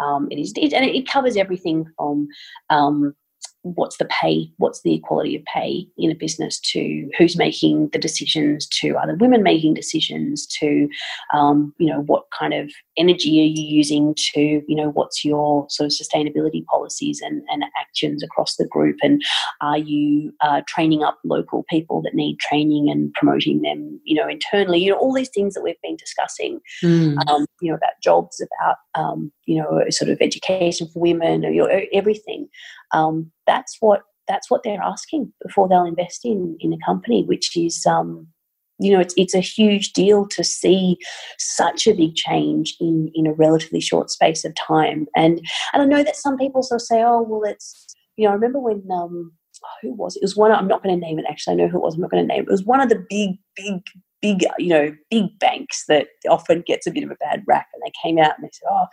um 0.00 0.28
it 0.30 0.38
is 0.38 0.52
it, 0.56 0.72
and 0.72 0.84
it 0.84 1.08
covers 1.08 1.36
everything 1.36 1.86
from 1.96 2.28
um 2.70 3.14
what's 3.62 3.96
the 3.96 4.04
pay, 4.06 4.50
what's 4.58 4.82
the 4.82 4.94
equality 4.94 5.36
of 5.36 5.44
pay 5.44 5.86
in 5.96 6.10
a 6.10 6.14
business, 6.14 6.58
to 6.60 7.08
who's 7.16 7.36
making 7.36 7.88
the 7.92 7.98
decisions, 7.98 8.66
to 8.66 8.90
are 8.96 9.02
other 9.02 9.16
women 9.16 9.42
making 9.42 9.74
decisions, 9.74 10.46
to 10.46 10.88
um, 11.32 11.74
you 11.78 11.86
know 11.86 12.02
what 12.02 12.24
kind 12.36 12.54
of 12.54 12.70
energy 12.96 13.40
are 13.40 13.60
you 13.60 13.62
using, 13.62 14.14
to 14.16 14.62
you 14.66 14.76
know 14.76 14.90
what's 14.90 15.24
your 15.24 15.66
sort 15.70 15.86
of 15.86 15.92
sustainability 15.92 16.64
policies 16.66 17.20
and, 17.20 17.42
and 17.50 17.64
actions 17.80 18.22
across 18.22 18.56
the 18.56 18.66
group, 18.66 18.96
and 19.02 19.22
are 19.60 19.78
you 19.78 20.32
uh, 20.40 20.62
training 20.66 21.02
up 21.02 21.18
local 21.24 21.64
people 21.68 22.02
that 22.02 22.14
need 22.14 22.38
training 22.38 22.90
and 22.90 23.12
promoting 23.14 23.62
them, 23.62 24.00
you 24.04 24.14
know, 24.14 24.28
internally, 24.28 24.80
you 24.80 24.90
know, 24.90 24.98
all 24.98 25.12
these 25.12 25.30
things 25.30 25.54
that 25.54 25.62
we've 25.62 25.80
been 25.82 25.96
discussing, 25.96 26.60
mm. 26.82 27.16
um, 27.28 27.46
you 27.60 27.70
know, 27.70 27.76
about 27.76 27.92
jobs, 28.02 28.40
about 28.40 28.76
um, 28.94 29.32
you 29.46 29.60
know, 29.60 29.84
sort 29.90 30.10
of 30.10 30.18
education 30.20 30.88
for 30.88 31.00
women, 31.00 31.44
or 31.44 31.50
you 31.50 31.62
know, 31.62 31.80
everything 31.92 32.48
um, 32.92 33.30
that's 33.46 33.76
what 33.80 34.02
that's 34.28 34.50
what 34.50 34.62
they're 34.62 34.82
asking 34.82 35.32
before 35.44 35.68
they'll 35.68 35.84
invest 35.84 36.24
in 36.24 36.56
in 36.60 36.72
a 36.72 36.84
company, 36.84 37.24
which 37.24 37.56
is 37.56 37.84
um, 37.86 38.26
you 38.78 38.92
know 38.92 39.00
it's 39.00 39.14
it's 39.16 39.34
a 39.34 39.40
huge 39.40 39.92
deal 39.92 40.26
to 40.28 40.44
see 40.44 40.96
such 41.38 41.86
a 41.86 41.94
big 41.94 42.14
change 42.14 42.74
in 42.80 43.10
in 43.14 43.26
a 43.26 43.32
relatively 43.32 43.80
short 43.80 44.10
space 44.10 44.44
of 44.44 44.54
time. 44.54 45.06
And 45.16 45.40
and 45.72 45.82
I 45.82 45.84
know 45.84 46.02
that 46.02 46.16
some 46.16 46.36
people 46.36 46.62
sort 46.62 46.80
of 46.80 46.86
say, 46.86 47.02
oh 47.02 47.22
well, 47.22 47.42
it's 47.50 47.94
you 48.16 48.24
know 48.24 48.30
I 48.30 48.34
remember 48.34 48.60
when 48.60 48.82
um, 48.92 49.32
who 49.82 49.94
was 49.94 50.16
it? 50.16 50.20
It 50.20 50.24
was 50.24 50.36
one. 50.36 50.52
I'm 50.52 50.68
not 50.68 50.82
going 50.82 50.94
to 50.94 51.06
name 51.06 51.18
it. 51.18 51.26
Actually, 51.28 51.54
I 51.54 51.56
know 51.56 51.68
who 51.68 51.78
it 51.78 51.82
was. 51.82 51.94
I'm 51.94 52.00
not 52.00 52.10
going 52.10 52.26
to 52.26 52.34
name 52.34 52.42
it. 52.42 52.48
It 52.48 52.52
was 52.52 52.64
one 52.64 52.80
of 52.80 52.88
the 52.88 53.04
big 53.08 53.36
big 53.56 53.82
big 54.20 54.44
you 54.58 54.68
know 54.68 54.94
big 55.10 55.38
banks 55.38 55.84
that 55.88 56.08
often 56.28 56.62
gets 56.66 56.86
a 56.86 56.92
bit 56.92 57.04
of 57.04 57.10
a 57.10 57.16
bad 57.16 57.42
rap, 57.46 57.66
and 57.74 57.82
they 57.84 57.92
came 58.02 58.18
out 58.18 58.34
and 58.36 58.44
they 58.44 58.50
said, 58.52 58.68
oh 58.70 58.86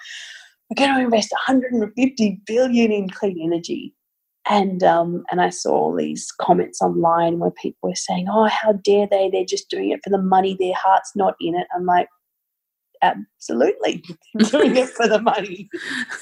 we're 0.70 0.86
going 0.86 0.96
to 0.96 1.04
invest 1.04 1.32
150 1.32 2.42
billion 2.46 2.92
in 2.92 3.10
clean 3.10 3.40
energy. 3.42 3.94
And 4.50 4.84
um, 4.84 5.24
and 5.30 5.42
I 5.42 5.50
saw 5.50 5.72
all 5.72 5.96
these 5.96 6.32
comments 6.42 6.82
online 6.82 7.38
where 7.38 7.52
people 7.52 7.90
were 7.90 7.96
saying, 7.96 8.28
"Oh, 8.32 8.48
how 8.48 8.74
dare 8.74 9.08
they? 9.10 9.30
They're 9.30 9.46
just 9.46 9.70
doing 9.70 9.92
it 9.92 10.00
for 10.04 10.10
the 10.10 10.22
money. 10.22 10.58
Their 10.60 10.74
heart's 10.76 11.12
not 11.16 11.36
in 11.40 11.56
it." 11.56 11.68
I'm 11.76 11.86
like, 11.86 12.08
absolutely 13.02 14.04
doing 14.50 14.76
it 14.76 14.90
for 14.90 15.08
the 15.08 15.22
money. 15.22 15.70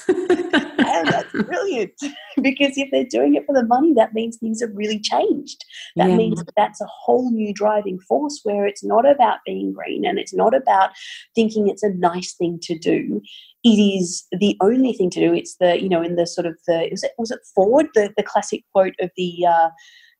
that's 1.04 1.32
brilliant 1.32 1.92
because 2.42 2.76
if 2.76 2.90
they're 2.90 3.04
doing 3.04 3.34
it 3.34 3.46
for 3.46 3.54
the 3.54 3.64
money, 3.64 3.92
that 3.94 4.14
means 4.14 4.36
things 4.36 4.60
have 4.60 4.70
really 4.74 5.00
changed. 5.00 5.64
That 5.96 6.10
yeah. 6.10 6.16
means 6.16 6.42
that's 6.56 6.80
a 6.80 6.86
whole 6.86 7.30
new 7.30 7.52
driving 7.52 7.98
force 8.00 8.40
where 8.44 8.66
it's 8.66 8.84
not 8.84 9.08
about 9.08 9.38
being 9.46 9.72
green 9.72 10.04
and 10.04 10.18
it's 10.18 10.34
not 10.34 10.54
about 10.54 10.90
thinking 11.34 11.68
it's 11.68 11.82
a 11.82 11.94
nice 11.94 12.34
thing 12.34 12.58
to 12.62 12.78
do. 12.78 13.20
It 13.64 13.68
is 13.68 14.26
the 14.32 14.56
only 14.60 14.92
thing 14.92 15.10
to 15.10 15.20
do. 15.20 15.34
It's 15.34 15.56
the 15.56 15.80
you 15.80 15.88
know 15.88 16.02
in 16.02 16.16
the 16.16 16.26
sort 16.26 16.46
of 16.46 16.56
the 16.66 16.88
was 16.90 17.02
it 17.02 17.12
was 17.18 17.30
it 17.30 17.40
Ford 17.54 17.86
the 17.94 18.12
the 18.16 18.22
classic 18.22 18.62
quote 18.72 18.94
of 19.00 19.10
the. 19.16 19.46
Uh, 19.46 19.70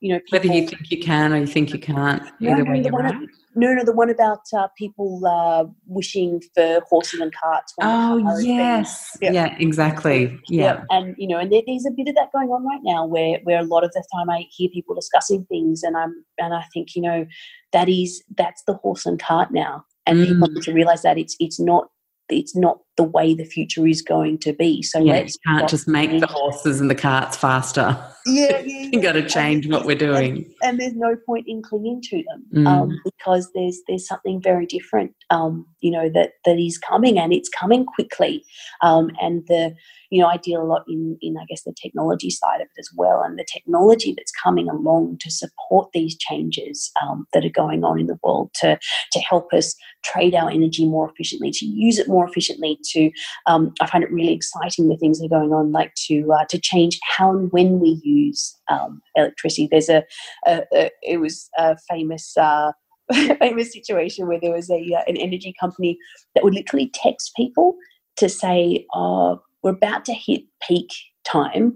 you 0.00 0.12
know, 0.12 0.20
people, 0.20 0.38
whether 0.38 0.54
you 0.54 0.68
think 0.68 0.90
you 0.92 1.00
can 1.00 1.32
or 1.32 1.38
you 1.38 1.46
think 1.46 1.72
you 1.72 1.78
can't, 1.80 2.22
either 2.40 2.64
way 2.64 2.82
you're 2.82 2.92
right. 2.92 3.16
No, 3.58 3.74
no, 3.74 3.84
the 3.84 3.92
one 3.92 4.08
about 4.08 4.40
uh, 4.56 4.68
people 4.76 5.20
uh, 5.26 5.64
wishing 5.86 6.40
for 6.54 6.80
horses 6.88 7.20
and 7.20 7.34
carts. 7.34 7.74
oh, 7.82 8.38
yes. 8.38 9.16
Yeah. 9.20 9.32
yeah. 9.32 9.56
exactly. 9.58 10.38
Yeah. 10.48 10.62
yeah. 10.62 10.84
And, 10.90 11.14
you 11.18 11.26
know, 11.26 11.38
and 11.38 11.50
there, 11.50 11.62
there's 11.66 11.86
a 11.86 11.90
bit 11.90 12.08
of 12.08 12.14
that 12.14 12.32
going 12.32 12.50
on 12.50 12.64
right 12.64 12.80
now 12.82 13.04
where, 13.04 13.40
where 13.42 13.58
a 13.58 13.64
lot 13.64 13.84
of 13.84 13.92
the 13.92 14.04
time 14.14 14.30
I 14.30 14.46
hear 14.50 14.68
people 14.72 14.94
discussing 14.94 15.44
things 15.46 15.82
and 15.82 15.96
I'm, 15.96 16.24
and 16.38 16.54
I 16.54 16.64
think, 16.72 16.94
you 16.94 17.02
know, 17.02 17.26
that 17.72 17.88
is, 17.88 18.22
that's 18.36 18.62
the 18.66 18.74
horse 18.74 19.06
and 19.06 19.18
cart 19.18 19.50
now. 19.50 19.84
And 20.06 20.18
mm. 20.18 20.26
people 20.28 20.48
need 20.48 20.62
to 20.62 20.72
realize 20.72 21.02
that 21.02 21.18
it's, 21.18 21.36
it's 21.40 21.58
not 21.58 21.88
it's 22.30 22.54
not 22.54 22.78
the 22.98 23.04
way 23.04 23.32
the 23.32 23.44
future 23.44 23.86
is 23.86 24.02
going 24.02 24.36
to 24.38 24.52
be. 24.52 24.82
So 24.82 24.98
yeah, 24.98 25.20
you 25.20 25.32
can't 25.46 25.68
just 25.68 25.88
make 25.88 26.20
the 26.20 26.26
horses 26.26 26.80
and 26.80 26.90
the 26.90 26.96
carts 26.96 27.36
faster. 27.36 27.96
Yeah, 28.26 28.58
yeah, 28.58 28.88
you 28.92 29.00
got 29.00 29.12
to 29.12 29.26
change 29.26 29.64
and, 29.64 29.72
what 29.72 29.86
we're 29.86 29.96
doing. 29.96 30.36
And, 30.36 30.54
and, 30.62 30.80
there's 30.80 30.94
no 30.94 31.16
point 31.24 31.46
in 31.48 31.62
clinging 31.62 32.02
to 32.02 32.24
them 32.24 32.44
mm. 32.52 32.66
um, 32.66 33.00
because 33.04 33.50
there's 33.54 33.80
there's 33.86 34.06
something 34.06 34.42
very 34.42 34.66
different, 34.66 35.14
um, 35.30 35.64
you 35.80 35.92
know, 35.92 36.10
that 36.10 36.32
that 36.44 36.58
is 36.58 36.76
coming 36.76 37.18
and 37.18 37.32
it's 37.32 37.48
coming 37.48 37.86
quickly. 37.86 38.44
Um, 38.82 39.12
and 39.20 39.46
the 39.46 39.74
you 40.10 40.20
know, 40.20 40.28
I 40.28 40.38
deal 40.38 40.62
a 40.62 40.64
lot 40.64 40.84
in, 40.88 41.18
in 41.20 41.36
I 41.36 41.44
guess 41.48 41.62
the 41.64 41.74
technology 41.80 42.30
side 42.30 42.60
of 42.60 42.68
it 42.74 42.80
as 42.80 42.90
well, 42.96 43.22
and 43.22 43.38
the 43.38 43.46
technology 43.50 44.14
that's 44.16 44.32
coming 44.32 44.68
along 44.68 45.18
to 45.20 45.30
support 45.30 45.90
these 45.92 46.16
changes 46.16 46.90
um, 47.02 47.26
that 47.32 47.44
are 47.44 47.50
going 47.50 47.84
on 47.84 48.00
in 48.00 48.06
the 48.06 48.18
world 48.22 48.50
to 48.60 48.78
to 49.12 49.20
help 49.20 49.52
us 49.52 49.74
trade 50.04 50.34
our 50.34 50.50
energy 50.50 50.86
more 50.86 51.10
efficiently, 51.10 51.50
to 51.50 51.66
use 51.66 51.98
it 51.98 52.08
more 52.08 52.26
efficiently. 52.26 52.78
To 52.90 53.10
um, 53.46 53.72
I 53.80 53.86
find 53.86 54.04
it 54.04 54.12
really 54.12 54.32
exciting 54.32 54.88
the 54.88 54.96
things 54.96 55.18
that 55.18 55.26
are 55.26 55.40
going 55.40 55.52
on, 55.52 55.72
like 55.72 55.94
to 56.06 56.32
uh, 56.32 56.44
to 56.50 56.58
change 56.58 56.98
how 57.04 57.30
and 57.30 57.50
when 57.52 57.80
we 57.80 58.00
use 58.02 58.56
um, 58.68 59.00
electricity. 59.14 59.68
There's 59.70 59.88
a, 59.88 60.04
a, 60.46 60.62
a, 60.74 60.90
it 61.02 61.18
was 61.18 61.48
a 61.56 61.76
famous. 61.90 62.36
Uh, 62.36 62.72
famous 63.40 63.72
situation 63.72 64.28
where 64.28 64.38
there 64.38 64.52
was 64.52 64.68
a 64.68 64.92
uh, 64.92 65.00
an 65.06 65.16
energy 65.16 65.54
company 65.58 65.96
that 66.34 66.44
would 66.44 66.52
literally 66.52 66.90
text 66.92 67.32
people 67.34 67.74
to 68.16 68.28
say, 68.28 68.84
"Oh, 68.92 69.40
we're 69.62 69.70
about 69.70 70.04
to 70.06 70.12
hit 70.12 70.42
peak 70.66 70.90
time. 71.24 71.74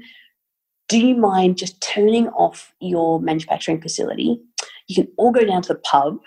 Do 0.89 0.99
you 0.99 1.15
mind 1.15 1.59
just 1.59 1.81
turning 1.81 2.29
off 2.29 2.73
your 2.81 3.21
manufacturing 3.21 3.81
facility? 3.81 4.41
You 4.89 4.95
can 4.95 5.09
all 5.17 5.33
go 5.33 5.45
down 5.45 5.63
to 5.63 5.69
the 5.75 5.81
pub 5.81 6.19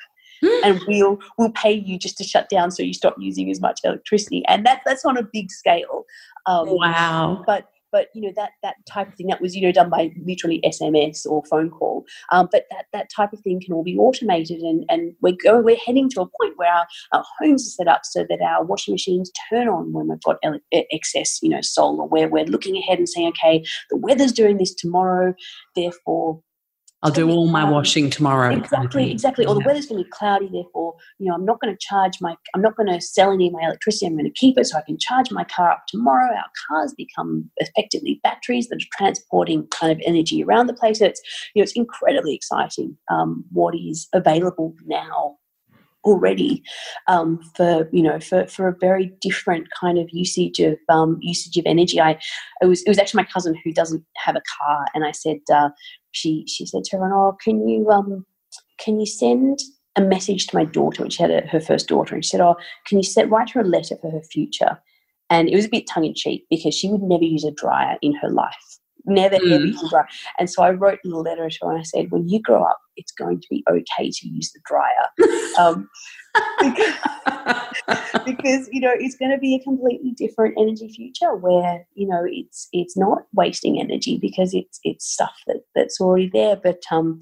and 0.41 0.81
we'll 0.87 1.19
we'll 1.37 1.51
pay 1.51 1.73
you 1.73 1.97
just 1.97 2.17
to 2.17 2.23
shut 2.23 2.49
down 2.49 2.71
so 2.71 2.83
you 2.83 2.93
stop 2.93 3.15
using 3.19 3.49
as 3.49 3.61
much 3.61 3.81
electricity. 3.83 4.43
And 4.47 4.65
that 4.65 4.81
that's 4.85 5.05
on 5.05 5.17
a 5.17 5.23
big 5.23 5.51
scale. 5.51 6.05
Um, 6.45 6.67
wow! 6.69 7.43
But 7.45 7.69
but 7.95 8.09
you 8.13 8.21
know 8.21 8.33
that 8.35 8.51
that 8.61 8.75
type 8.85 9.07
of 9.07 9.15
thing 9.15 9.27
that 9.27 9.39
was 9.39 9.55
you 9.55 9.61
know 9.61 9.71
done 9.71 9.89
by 9.89 10.11
literally 10.25 10.61
SMS 10.65 11.25
or 11.25 11.41
phone 11.49 11.69
call. 11.69 12.03
Um, 12.29 12.49
but 12.51 12.65
that 12.69 12.87
that 12.91 13.09
type 13.15 13.31
of 13.31 13.39
thing 13.39 13.61
can 13.61 13.73
all 13.73 13.83
be 13.83 13.97
automated, 13.97 14.59
and 14.59 14.83
and 14.89 15.13
we're 15.21 15.37
going 15.41 15.63
we're 15.63 15.77
heading 15.77 16.09
to 16.09 16.21
a 16.21 16.25
point 16.25 16.57
where 16.57 16.73
our, 16.73 16.85
our 17.13 17.23
homes 17.39 17.65
are 17.65 17.71
set 17.71 17.87
up 17.87 18.01
so 18.03 18.25
that 18.29 18.41
our 18.41 18.65
washing 18.65 18.93
machines 18.93 19.31
turn 19.49 19.69
on 19.69 19.93
when 19.93 20.09
we've 20.09 20.21
got 20.23 20.37
excess 20.73 21.39
you 21.41 21.49
know 21.49 21.61
solar. 21.61 22.05
Where 22.05 22.27
we're 22.27 22.43
looking 22.43 22.75
ahead 22.75 22.97
and 22.97 23.07
saying, 23.07 23.29
okay, 23.29 23.63
the 23.89 23.97
weather's 23.97 24.33
doing 24.33 24.57
this 24.57 24.75
tomorrow, 24.75 25.33
therefore 25.75 26.41
I'll 27.05 27.11
do 27.11 27.29
all 27.29 27.45
my 27.45 27.63
washing 27.69 28.09
tomorrow. 28.09 28.55
Exactly, 28.55 29.11
exactly. 29.11 29.45
Or 29.45 29.53
the 29.53 29.59
weather's 29.59 29.85
going 29.85 29.99
to 29.99 30.05
be 30.05 30.09
cloudy, 30.09 30.49
therefore, 30.51 30.95
you 31.19 31.27
know, 31.27 31.35
I'm 31.35 31.45
not 31.45 31.61
going 31.61 31.71
to 31.71 31.77
charge 31.79 32.19
my, 32.19 32.35
I'm 32.55 32.63
not 32.63 32.75
going 32.75 32.91
to 32.91 32.99
sell 32.99 33.31
any 33.31 33.45
of 33.45 33.53
my 33.53 33.61
electricity. 33.61 34.07
I'm 34.07 34.13
going 34.13 34.25
to 34.25 34.31
keep 34.31 34.57
it 34.57 34.65
so 34.65 34.79
I 34.79 34.81
can 34.81 34.97
charge 34.97 35.29
my 35.29 35.43
car 35.43 35.69
up 35.69 35.83
tomorrow. 35.87 36.33
Our 36.33 36.49
cars 36.67 36.95
become 36.97 37.51
effectively 37.57 38.19
batteries 38.23 38.69
that 38.69 38.81
are 38.81 38.97
transporting 38.97 39.67
kind 39.67 39.91
of 39.91 40.01
energy 40.03 40.43
around 40.43 40.65
the 40.65 40.73
place. 40.73 40.99
It's, 40.99 41.21
you 41.53 41.59
know, 41.59 41.63
it's 41.63 41.73
incredibly 41.73 42.33
exciting 42.33 42.97
um, 43.11 43.45
what 43.51 43.75
is 43.75 44.07
available 44.11 44.73
now 44.87 45.37
already 46.05 46.63
um, 47.07 47.39
for 47.55 47.89
you 47.91 48.01
know 48.01 48.19
for, 48.19 48.47
for 48.47 48.67
a 48.67 48.75
very 48.79 49.11
different 49.21 49.67
kind 49.79 49.97
of 49.97 50.07
usage 50.11 50.59
of 50.59 50.77
um, 50.89 51.17
usage 51.21 51.57
of 51.57 51.65
energy. 51.65 51.99
I 51.99 52.19
it 52.61 52.67
was 52.67 52.83
it 52.83 52.89
was 52.89 52.99
actually 52.99 53.23
my 53.23 53.29
cousin 53.31 53.55
who 53.63 53.73
doesn't 53.73 54.03
have 54.17 54.35
a 54.35 54.43
car, 54.59 54.85
and 54.93 55.05
I 55.05 55.11
said 55.11 55.37
uh, 55.53 55.69
she 56.11 56.45
she 56.47 56.65
said 56.65 56.83
to 56.85 56.97
her, 56.97 57.13
"Oh, 57.13 57.35
can 57.43 57.67
you 57.67 57.89
um 57.89 58.25
can 58.79 58.99
you 58.99 59.05
send 59.05 59.59
a 59.97 60.01
message 60.01 60.47
to 60.47 60.57
my 60.57 60.65
daughter 60.65 61.03
when 61.03 61.09
she 61.09 61.23
had 61.23 61.31
a, 61.31 61.47
her 61.47 61.59
first 61.59 61.87
daughter?" 61.87 62.15
And 62.15 62.23
she 62.23 62.29
said, 62.29 62.41
"Oh, 62.41 62.55
can 62.85 62.97
you 62.97 63.03
set, 63.03 63.29
write 63.29 63.49
her 63.51 63.61
a 63.61 63.65
letter 63.65 63.95
for 64.01 64.11
her 64.11 64.21
future?" 64.31 64.79
And 65.29 65.49
it 65.49 65.55
was 65.55 65.65
a 65.65 65.69
bit 65.69 65.87
tongue 65.87 66.05
in 66.05 66.13
cheek 66.13 66.45
because 66.51 66.75
she 66.75 66.87
would 66.87 67.01
never 67.01 67.23
use 67.23 67.43
a 67.43 67.51
dryer 67.51 67.97
in 68.01 68.13
her 68.15 68.29
life 68.29 68.79
never 69.05 69.37
mm. 69.37 69.51
ever 69.51 69.65
use 69.65 69.83
a 69.83 69.89
dryer. 69.89 70.07
And 70.39 70.49
so 70.49 70.63
I 70.63 70.71
wrote 70.71 70.99
in 71.03 71.11
a 71.11 71.17
letter 71.17 71.49
to 71.49 71.57
her 71.63 71.71
and 71.71 71.79
I 71.79 71.83
said, 71.83 72.11
when 72.11 72.27
you 72.27 72.41
grow 72.41 72.63
up, 72.63 72.79
it's 72.97 73.11
going 73.11 73.41
to 73.41 73.47
be 73.49 73.63
okay 73.69 74.09
to 74.09 74.27
use 74.27 74.51
the 74.51 74.61
dryer. 74.65 75.57
um, 75.59 75.89
because, 76.59 76.93
because, 78.25 78.69
you 78.71 78.81
know 78.81 78.93
it's 78.93 79.15
going 79.15 79.31
to 79.31 79.37
be 79.37 79.55
a 79.55 79.63
completely 79.63 80.11
different 80.11 80.55
energy 80.57 80.89
future 80.89 81.35
where 81.35 81.85
you 81.93 82.07
know 82.07 82.23
it's 82.25 82.67
it's 82.73 82.97
not 82.97 83.19
wasting 83.33 83.79
energy 83.79 84.17
because 84.17 84.53
it's 84.53 84.79
it's 84.83 85.05
stuff 85.05 85.33
that 85.47 85.61
that's 85.75 86.01
already 86.01 86.29
there 86.33 86.55
but 86.55 86.79
um 86.91 87.19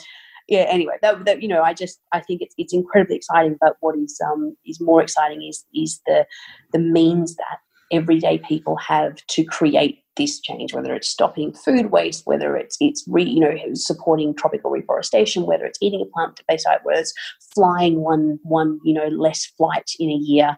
yeah 0.47 0.65
anyway 0.69 0.95
that, 1.01 1.25
that 1.25 1.41
you 1.41 1.47
know 1.47 1.61
i 1.61 1.73
just 1.73 1.99
i 2.11 2.19
think 2.19 2.41
it's 2.41 2.55
it's 2.57 2.73
incredibly 2.73 3.15
exciting 3.15 3.57
but 3.59 3.75
what 3.81 3.97
is 3.97 4.19
um 4.25 4.55
is 4.65 4.79
more 4.79 5.01
exciting 5.01 5.43
is 5.43 5.63
is 5.73 6.01
the 6.05 6.25
the 6.71 6.79
means 6.79 7.35
that 7.35 7.57
everyday 7.93 8.39
people 8.39 8.75
have 8.77 9.15
to 9.27 9.43
create 9.45 9.99
this 10.15 10.39
change, 10.39 10.73
whether 10.73 10.93
it's 10.93 11.07
stopping 11.07 11.53
food 11.53 11.87
waste, 11.87 12.23
whether 12.25 12.55
it's 12.55 12.77
it's 12.79 13.03
re, 13.07 13.23
you 13.23 13.39
know 13.39 13.55
supporting 13.73 14.35
tropical 14.35 14.69
reforestation, 14.69 15.45
whether 15.45 15.65
it's 15.65 15.79
eating 15.81 16.01
a 16.01 16.13
plant-based 16.13 16.65
diet, 16.65 16.81
whether 16.83 16.99
it's 16.99 17.13
flying 17.55 18.01
one 18.01 18.39
one 18.43 18.79
you 18.83 18.93
know 18.93 19.07
less 19.07 19.45
flight 19.57 19.91
in 19.99 20.09
a 20.09 20.13
year, 20.13 20.57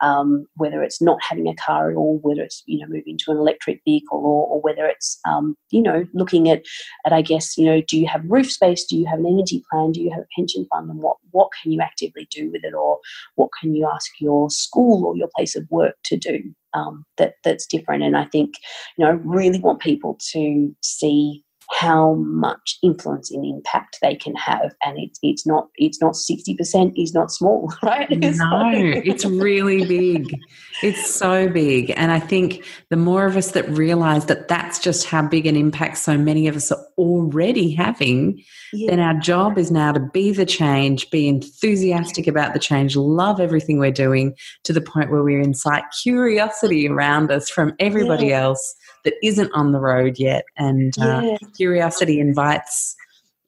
um, 0.00 0.46
whether 0.56 0.82
it's 0.82 1.00
not 1.00 1.18
having 1.22 1.48
a 1.48 1.54
car 1.54 1.90
at 1.90 1.96
all, 1.96 2.18
whether 2.22 2.42
it's 2.42 2.62
you 2.66 2.78
know 2.78 2.86
moving 2.88 3.18
to 3.18 3.30
an 3.30 3.36
electric 3.36 3.80
vehicle, 3.84 4.18
or, 4.18 4.46
or 4.46 4.60
whether 4.60 4.86
it's 4.86 5.18
um, 5.28 5.56
you 5.70 5.82
know 5.82 6.04
looking 6.14 6.48
at 6.48 6.62
at 7.06 7.12
I 7.12 7.22
guess 7.22 7.56
you 7.56 7.66
know 7.66 7.80
do 7.82 7.98
you 7.98 8.06
have 8.06 8.22
roof 8.26 8.50
space, 8.50 8.84
do 8.84 8.96
you 8.96 9.06
have 9.06 9.18
an 9.18 9.26
energy 9.26 9.62
plan, 9.70 9.92
do 9.92 10.00
you 10.00 10.10
have 10.10 10.20
a 10.22 10.28
pension 10.36 10.66
fund, 10.70 10.90
and 10.90 11.00
what 11.00 11.16
what 11.30 11.50
can 11.62 11.72
you 11.72 11.80
actively 11.80 12.28
do 12.30 12.50
with 12.50 12.64
it, 12.64 12.74
or 12.74 12.98
what 13.36 13.50
can 13.60 13.74
you 13.74 13.88
ask 13.92 14.10
your 14.20 14.50
school 14.50 15.04
or 15.06 15.16
your 15.16 15.28
place 15.36 15.56
of 15.56 15.66
work 15.70 15.96
to 16.04 16.16
do 16.16 16.42
um, 16.74 17.04
that 17.18 17.34
that's 17.44 17.66
different. 17.66 18.02
And 18.02 18.16
I 18.16 18.24
think 18.24 18.54
you 18.96 19.04
know 19.04 19.10
I 19.10 19.14
really 19.14 19.60
want 19.60 19.80
people 19.80 20.18
to 20.32 20.74
see 20.82 21.44
how 21.70 22.14
much 22.14 22.78
influence 22.82 23.30
and 23.30 23.44
impact 23.44 23.98
they 24.02 24.14
can 24.14 24.34
have 24.34 24.74
and 24.84 24.98
it's 24.98 25.18
it's 25.22 25.46
not 25.46 25.68
it's 25.76 26.00
not 26.00 26.12
60% 26.12 26.92
is 26.96 27.14
not 27.14 27.30
small 27.30 27.72
right 27.82 28.10
no 28.10 28.72
it's 28.74 29.24
really 29.24 29.84
big 29.84 30.38
it's 30.82 31.14
so 31.14 31.48
big 31.48 31.92
and 31.96 32.12
i 32.12 32.18
think 32.18 32.64
the 32.90 32.96
more 32.96 33.26
of 33.26 33.36
us 33.36 33.52
that 33.52 33.68
realize 33.70 34.26
that 34.26 34.48
that's 34.48 34.78
just 34.78 35.06
how 35.06 35.22
big 35.22 35.46
an 35.46 35.56
impact 35.56 35.98
so 35.98 36.18
many 36.18 36.46
of 36.48 36.56
us 36.56 36.70
are 36.70 36.84
already 36.98 37.72
having 37.72 38.42
yeah. 38.72 38.90
then 38.90 39.00
our 39.00 39.14
job 39.14 39.58
is 39.58 39.70
now 39.70 39.92
to 39.92 40.00
be 40.00 40.32
the 40.32 40.46
change 40.46 41.10
be 41.10 41.28
enthusiastic 41.28 42.26
about 42.26 42.52
the 42.52 42.60
change 42.60 42.96
love 42.96 43.40
everything 43.40 43.78
we're 43.78 43.90
doing 43.90 44.34
to 44.64 44.72
the 44.72 44.80
point 44.80 45.10
where 45.10 45.22
we 45.22 45.36
incite 45.36 45.84
curiosity 46.02 46.88
around 46.88 47.30
us 47.30 47.48
from 47.48 47.72
everybody 47.78 48.28
yeah. 48.28 48.42
else 48.42 48.74
that 49.04 49.14
isn't 49.22 49.50
on 49.52 49.72
the 49.72 49.80
road 49.80 50.18
yet. 50.18 50.44
And 50.56 50.96
uh, 50.98 51.38
curiosity 51.56 52.20
invites 52.20 52.94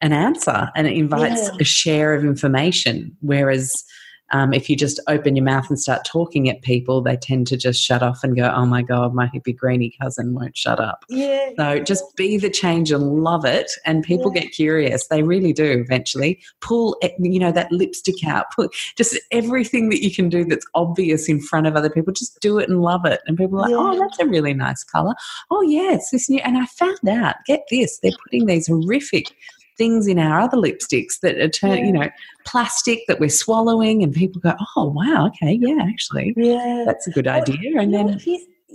an 0.00 0.12
answer 0.12 0.70
and 0.76 0.86
it 0.86 0.94
invites 0.94 1.42
yeah. 1.42 1.56
a 1.60 1.64
share 1.64 2.14
of 2.14 2.24
information. 2.24 3.16
Whereas 3.20 3.84
um, 4.32 4.52
if 4.52 4.70
you 4.70 4.76
just 4.76 5.00
open 5.06 5.36
your 5.36 5.44
mouth 5.44 5.68
and 5.68 5.78
start 5.78 6.04
talking 6.04 6.48
at 6.48 6.62
people, 6.62 7.02
they 7.02 7.16
tend 7.16 7.46
to 7.48 7.56
just 7.56 7.82
shut 7.82 8.02
off 8.02 8.24
and 8.24 8.36
go, 8.36 8.52
"Oh 8.54 8.64
my 8.64 8.82
god, 8.82 9.14
my 9.14 9.26
hippie 9.28 9.56
greeny 9.56 9.94
cousin 10.00 10.34
won't 10.34 10.56
shut 10.56 10.80
up." 10.80 11.04
Yeah. 11.08 11.50
So 11.58 11.78
just 11.80 12.04
be 12.16 12.38
the 12.38 12.50
change 12.50 12.90
and 12.90 13.22
love 13.22 13.44
it, 13.44 13.70
and 13.84 14.02
people 14.02 14.32
yeah. 14.34 14.42
get 14.42 14.52
curious. 14.52 15.06
They 15.06 15.22
really 15.22 15.52
do. 15.52 15.64
Eventually, 15.64 16.42
pull 16.60 16.96
you 17.18 17.38
know 17.38 17.52
that 17.52 17.70
lipstick 17.70 18.26
out. 18.26 18.46
Put 18.54 18.74
just 18.96 19.18
everything 19.30 19.90
that 19.90 20.02
you 20.02 20.12
can 20.12 20.28
do 20.28 20.44
that's 20.44 20.66
obvious 20.74 21.28
in 21.28 21.40
front 21.40 21.66
of 21.66 21.76
other 21.76 21.90
people. 21.90 22.12
Just 22.12 22.40
do 22.40 22.58
it 22.58 22.68
and 22.68 22.80
love 22.80 23.04
it. 23.04 23.20
And 23.26 23.36
people 23.36 23.58
are 23.58 23.62
like, 23.62 23.70
yeah. 23.70 23.76
"Oh, 23.78 23.98
that's 23.98 24.18
a 24.18 24.26
really 24.26 24.54
nice 24.54 24.82
color." 24.82 25.14
Oh 25.50 25.62
yeah, 25.62 25.92
it's 25.92 26.10
this 26.10 26.30
new. 26.30 26.40
And 26.40 26.56
I 26.56 26.66
found 26.66 27.08
out. 27.08 27.36
Get 27.46 27.64
this, 27.70 27.98
they're 28.02 28.12
putting 28.24 28.46
these 28.46 28.66
horrific 28.66 29.26
things 29.76 30.06
in 30.06 30.18
our 30.18 30.40
other 30.40 30.56
lipsticks 30.56 31.20
that 31.20 31.38
are 31.38 31.48
turn, 31.48 31.78
yeah. 31.78 31.84
you 31.84 31.92
know 31.92 32.10
plastic 32.46 33.00
that 33.08 33.20
we're 33.20 33.28
swallowing 33.28 34.02
and 34.02 34.12
people 34.14 34.40
go 34.40 34.54
oh 34.76 34.84
wow 34.84 35.26
okay 35.26 35.58
yeah 35.60 35.82
actually 35.82 36.32
yeah 36.36 36.84
that's 36.86 37.06
a 37.06 37.10
good 37.10 37.26
idea 37.26 37.78
and 37.80 37.92
then 37.94 38.18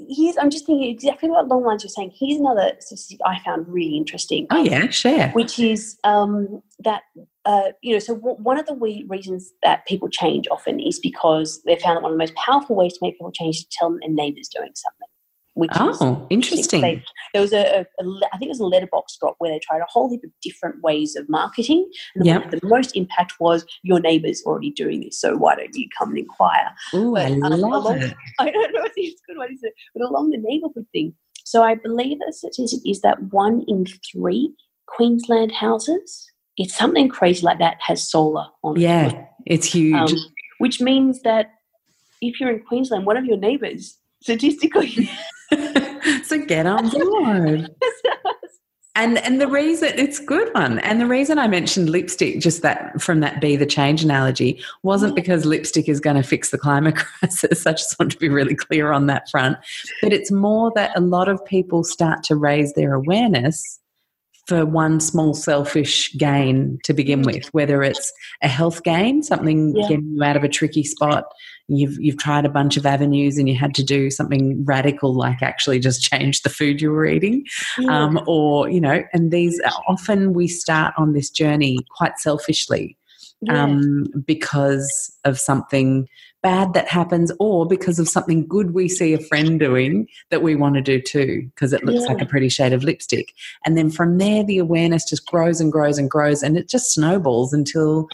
here's 0.08 0.38
I'm 0.38 0.50
just 0.50 0.66
thinking 0.66 0.90
exactly 0.90 1.30
what 1.30 1.48
long 1.48 1.64
lines 1.64 1.84
you're 1.84 1.90
saying. 1.90 2.14
Here's 2.18 2.40
another 2.40 2.74
statistic 2.80 3.20
I 3.26 3.40
found 3.40 3.68
really 3.68 3.98
interesting. 3.98 4.48
Oh 4.50 4.64
yeah, 4.64 4.90
share. 4.90 5.32
Which 5.32 5.60
is 5.60 5.98
um, 6.04 6.62
that 6.80 7.04
uh, 7.46 7.72
you 7.82 7.94
know, 7.94 8.00
so 8.00 8.16
w- 8.16 8.38
one 8.38 8.60
of 8.60 8.66
the 8.66 8.74
we- 8.74 9.06
reasons 9.08 9.52
that 9.64 9.86
people 9.88 10.10
change 10.10 10.48
often 10.52 10.80
is 10.80 11.00
because 11.00 11.62
they 11.64 11.76
found 11.78 11.98
that 11.98 12.04
one 12.04 12.12
of 12.12 12.18
the 12.18 12.24
most 12.24 12.36
powerful 12.36 12.76
ways 12.76 12.94
to 12.94 13.00
make 13.02 13.16
people 13.16 13.32
change 13.32 13.58
is 13.58 13.64
to 13.66 13.70
tell 13.72 13.90
them 13.90 14.00
their 14.02 14.10
neighbours 14.10 14.50
doing 14.50 14.72
something. 14.76 15.08
Which 15.60 15.72
oh, 15.76 16.26
interesting. 16.30 16.80
They, 16.80 17.04
there 17.34 17.42
was 17.42 17.52
a, 17.52 17.82
a, 17.82 18.04
I 18.32 18.38
think 18.38 18.48
it 18.48 18.50
was 18.50 18.62
a 18.62 18.66
letterbox 18.66 19.18
drop 19.18 19.36
where 19.40 19.52
they 19.52 19.60
tried 19.60 19.82
a 19.82 19.88
whole 19.90 20.10
heap 20.10 20.24
of 20.24 20.30
different 20.42 20.82
ways 20.82 21.18
of 21.18 21.28
marketing, 21.28 21.90
and 22.16 22.24
the, 22.24 22.30
yep. 22.30 22.50
the 22.50 22.62
most 22.64 22.96
impact 22.96 23.34
was 23.42 23.66
your 23.84 24.00
neighbour's 24.00 24.42
already 24.46 24.72
doing 24.72 25.02
this, 25.02 25.20
so 25.20 25.36
why 25.36 25.56
don't 25.56 25.76
you 25.76 25.90
come 25.98 26.10
and 26.10 26.20
inquire? 26.20 26.74
Oh, 26.94 27.18
I 27.18 27.26
um, 27.26 27.40
love 27.40 27.84
along, 27.84 28.02
it. 28.02 28.14
I 28.40 28.50
don't 28.50 28.74
know 28.74 28.86
if 28.86 28.94
it's 28.96 29.22
a 29.22 29.26
good 29.28 29.38
one, 29.38 29.52
is 29.52 29.60
it? 29.62 29.74
But 29.94 30.06
along 30.08 30.30
the 30.30 30.38
neighbourhood 30.38 30.86
thing, 30.94 31.14
so 31.44 31.62
I 31.62 31.76
believe 31.76 32.20
the 32.20 32.32
statistic 32.32 32.80
is 32.86 33.02
that 33.02 33.22
one 33.34 33.66
in 33.68 33.86
three 34.10 34.54
Queensland 34.86 35.52
houses, 35.52 36.32
it's 36.56 36.74
something 36.74 37.10
crazy 37.10 37.46
like 37.46 37.60
that, 37.60 37.80
has 37.82 38.10
solar 38.10 38.46
on 38.64 38.80
yeah, 38.80 39.08
it. 39.08 39.14
Yeah, 39.14 39.26
it's 39.46 39.66
huge. 39.66 40.14
Um, 40.14 40.18
which 40.60 40.80
means 40.80 41.22
that 41.24 41.52
if 42.22 42.40
you're 42.40 42.52
in 42.52 42.62
Queensland, 42.62 43.06
one 43.06 43.18
of 43.18 43.26
your 43.26 43.38
neighbours 43.38 43.98
statistically 44.22 45.10
so 46.24 46.46
get 46.46 46.66
on 46.66 46.90
board. 46.90 47.70
and 48.96 49.18
and 49.20 49.40
the 49.40 49.48
reason 49.48 49.92
it's 49.96 50.20
a 50.20 50.26
good 50.26 50.54
one. 50.54 50.80
And 50.80 51.00
the 51.00 51.06
reason 51.06 51.40
i 51.40 51.48
mentioned 51.48 51.90
lipstick 51.90 52.40
just 52.40 52.62
that 52.62 53.02
from 53.02 53.20
that 53.22 53.42
be 53.42 53.56
the 53.56 53.66
change 53.66 54.04
analogy 54.04 54.62
wasn't 54.84 55.16
because 55.16 55.46
lipstick 55.46 55.88
is 55.88 56.00
going 56.00 56.16
to 56.16 56.24
fix 56.24 56.52
the 56.52 56.58
climate 56.58 56.96
crisis. 57.20 57.66
I 57.66 57.72
just 57.72 57.98
want 58.00 58.12
to 58.12 58.18
be 58.18 58.30
really 58.30 58.56
clear 58.56 58.92
on 58.92 59.08
that 59.08 59.30
front. 59.30 59.58
But 60.02 60.14
it's 60.14 60.32
more 60.32 60.72
that 60.76 60.92
a 60.98 61.02
lot 61.02 61.30
of 61.30 61.44
people 61.46 61.84
start 61.84 62.24
to 62.24 62.36
raise 62.36 62.74
their 62.74 62.94
awareness 62.94 63.79
for 64.50 64.66
one 64.66 65.00
small 65.00 65.36
selfish 65.36 66.12
gain 66.18 66.80
to 66.84 66.92
begin 66.92 67.22
with, 67.22 67.46
whether 67.54 67.84
it's 67.84 68.12
a 68.42 68.48
health 68.48 68.84
gain, 68.84 69.22
something 69.22 69.76
yeah. 69.76 69.88
getting 69.88 70.16
you 70.16 70.24
out 70.24 70.36
of 70.36 70.44
a 70.44 70.50
tricky 70.50 70.84
spot. 70.84 71.26
You've 71.68 72.00
you've 72.00 72.18
tried 72.18 72.46
a 72.46 72.50
bunch 72.50 72.78
of 72.78 72.88
avenues 72.88 73.38
and 73.38 73.48
you 73.48 73.56
had 73.56 73.76
to 73.76 73.84
do 73.84 74.10
something 74.10 74.66
radical, 74.66 75.14
like 75.14 75.44
actually 75.44 75.80
just 75.80 76.02
change 76.02 76.42
the 76.42 76.50
food 76.50 76.82
you 76.82 76.92
were 76.92 77.06
eating, 77.06 77.46
yeah. 77.78 78.06
um, 78.06 78.20
or 78.26 78.68
you 78.68 78.82
know. 78.82 79.04
And 79.14 79.32
these 79.32 79.62
often 79.88 80.34
we 80.34 80.48
start 80.48 80.96
on 80.98 81.14
this 81.14 81.30
journey 81.30 81.78
quite 81.96 82.18
selfishly 82.18 82.98
yeah. 83.42 83.64
um, 83.64 84.06
because 84.26 85.16
of 85.26 85.40
something 85.40 86.08
bad 86.42 86.74
that 86.74 86.88
happens 86.88 87.32
or 87.40 87.66
because 87.66 88.00
of 88.00 88.08
something 88.08 88.48
good 88.48 88.74
we 88.74 88.88
see 88.88 89.14
a 89.14 89.20
friend 89.20 89.60
doing 89.60 90.08
that 90.30 90.42
we 90.42 90.56
want 90.56 90.76
to 90.76 90.82
do 90.82 91.02
too 91.02 91.50
because 91.54 91.74
it 91.74 91.84
looks 91.84 92.02
yeah. 92.04 92.14
like 92.14 92.22
a 92.22 92.26
pretty 92.26 92.50
shade 92.50 92.74
of 92.74 92.84
lipstick 92.84 93.34
and 93.66 93.78
then 93.78 93.90
from 93.90 94.18
there 94.18 94.44
the 94.44 94.58
awareness 94.58 95.04
just 95.04 95.26
grows 95.28 95.60
and 95.60 95.72
grows 95.72 95.98
and 95.98 96.10
grows 96.10 96.42
and 96.42 96.58
it 96.58 96.70
just 96.70 96.94
snowballs 96.94 97.54
until 97.54 98.08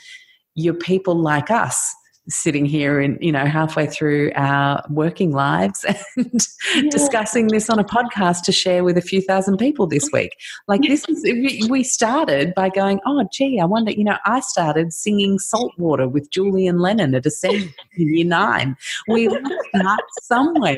you're 0.55 0.73
people 0.73 1.15
like 1.15 1.51
us 1.51 1.93
sitting 2.27 2.65
here 2.65 2.99
in 2.99 3.17
you 3.21 3.31
know 3.31 3.45
halfway 3.45 3.85
through 3.85 4.31
our 4.35 4.83
working 4.89 5.31
lives 5.31 5.85
and 6.17 6.47
yeah. 6.75 6.89
discussing 6.89 7.47
this 7.47 7.69
on 7.69 7.77
a 7.77 7.83
podcast 7.83 8.43
to 8.43 8.51
share 8.51 8.83
with 8.83 8.97
a 8.97 9.01
few 9.01 9.21
thousand 9.21 9.57
people 9.57 9.85
this 9.85 10.09
week 10.11 10.35
like 10.67 10.81
this 10.81 11.07
is 11.07 11.23
we 11.69 11.83
started 11.83 12.53
by 12.55 12.69
going 12.69 12.99
oh 13.05 13.23
gee 13.31 13.59
i 13.59 13.65
wonder 13.65 13.91
you 13.91 14.03
know 14.03 14.17
i 14.25 14.39
started 14.39 14.91
singing 14.91 15.37
saltwater 15.37 16.07
with 16.07 16.29
julian 16.31 16.79
lennon 16.79 17.13
at 17.13 17.25
a 17.25 17.31
in 17.43 18.13
year 18.15 18.25
nine 18.25 18.75
we 19.07 19.29
start 19.29 20.01
somewhere 20.21 20.77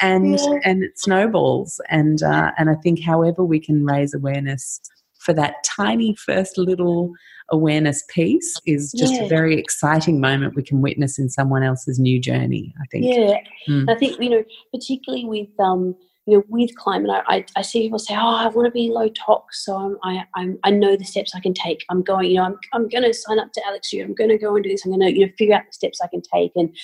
and 0.00 0.38
yeah. 0.38 0.58
and 0.64 0.84
it 0.84 0.98
snowballs 0.98 1.80
and 1.88 2.22
uh, 2.22 2.52
and 2.58 2.70
i 2.70 2.74
think 2.74 3.02
however 3.02 3.44
we 3.44 3.58
can 3.58 3.84
raise 3.84 4.14
awareness 4.14 4.80
for 5.26 5.34
that 5.34 5.56
tiny 5.64 6.14
first 6.14 6.56
little 6.56 7.12
awareness 7.50 8.02
piece 8.08 8.54
is 8.64 8.92
just 8.92 9.14
yeah. 9.14 9.24
a 9.24 9.28
very 9.28 9.58
exciting 9.58 10.20
moment 10.20 10.56
we 10.56 10.62
can 10.62 10.80
witness 10.80 11.18
in 11.18 11.28
someone 11.28 11.62
else's 11.62 11.98
new 11.98 12.18
journey 12.18 12.72
i 12.80 12.86
think 12.90 13.04
yeah 13.04 13.38
mm. 13.68 13.88
i 13.90 13.94
think 13.94 14.18
you 14.20 14.30
know 14.30 14.42
particularly 14.72 15.24
with 15.24 15.48
um 15.60 15.94
you 16.28 16.36
know, 16.36 16.44
with 16.48 16.74
climate, 16.74 17.22
I, 17.28 17.44
I, 17.54 17.62
see 17.62 17.82
people 17.82 18.00
say, 18.00 18.14
"Oh, 18.16 18.34
I 18.34 18.48
want 18.48 18.66
to 18.66 18.72
be 18.72 18.90
low 18.90 19.08
tox, 19.10 19.64
so 19.64 19.76
I'm, 19.76 19.96
I, 20.02 20.24
I'm, 20.34 20.58
I 20.64 20.70
know 20.70 20.96
the 20.96 21.04
steps 21.04 21.36
I 21.36 21.40
can 21.40 21.54
take. 21.54 21.84
I'm 21.88 22.02
going, 22.02 22.28
you 22.28 22.38
know, 22.38 22.42
I'm, 22.42 22.58
I'm 22.72 22.88
going 22.88 23.04
to 23.04 23.14
sign 23.14 23.38
up 23.38 23.52
to 23.52 23.60
Alexx. 23.60 23.92
you 23.92 24.02
I'm 24.02 24.12
going 24.12 24.30
to 24.30 24.38
go 24.38 24.56
and 24.56 24.64
do 24.64 24.70
this. 24.70 24.84
I'm 24.84 24.90
going 24.90 25.02
to, 25.02 25.16
you 25.16 25.26
know, 25.26 25.32
figure 25.38 25.54
out 25.54 25.62
the 25.66 25.72
steps 25.72 26.00
I 26.00 26.08
can 26.08 26.22
take." 26.22 26.50
And, 26.56 26.76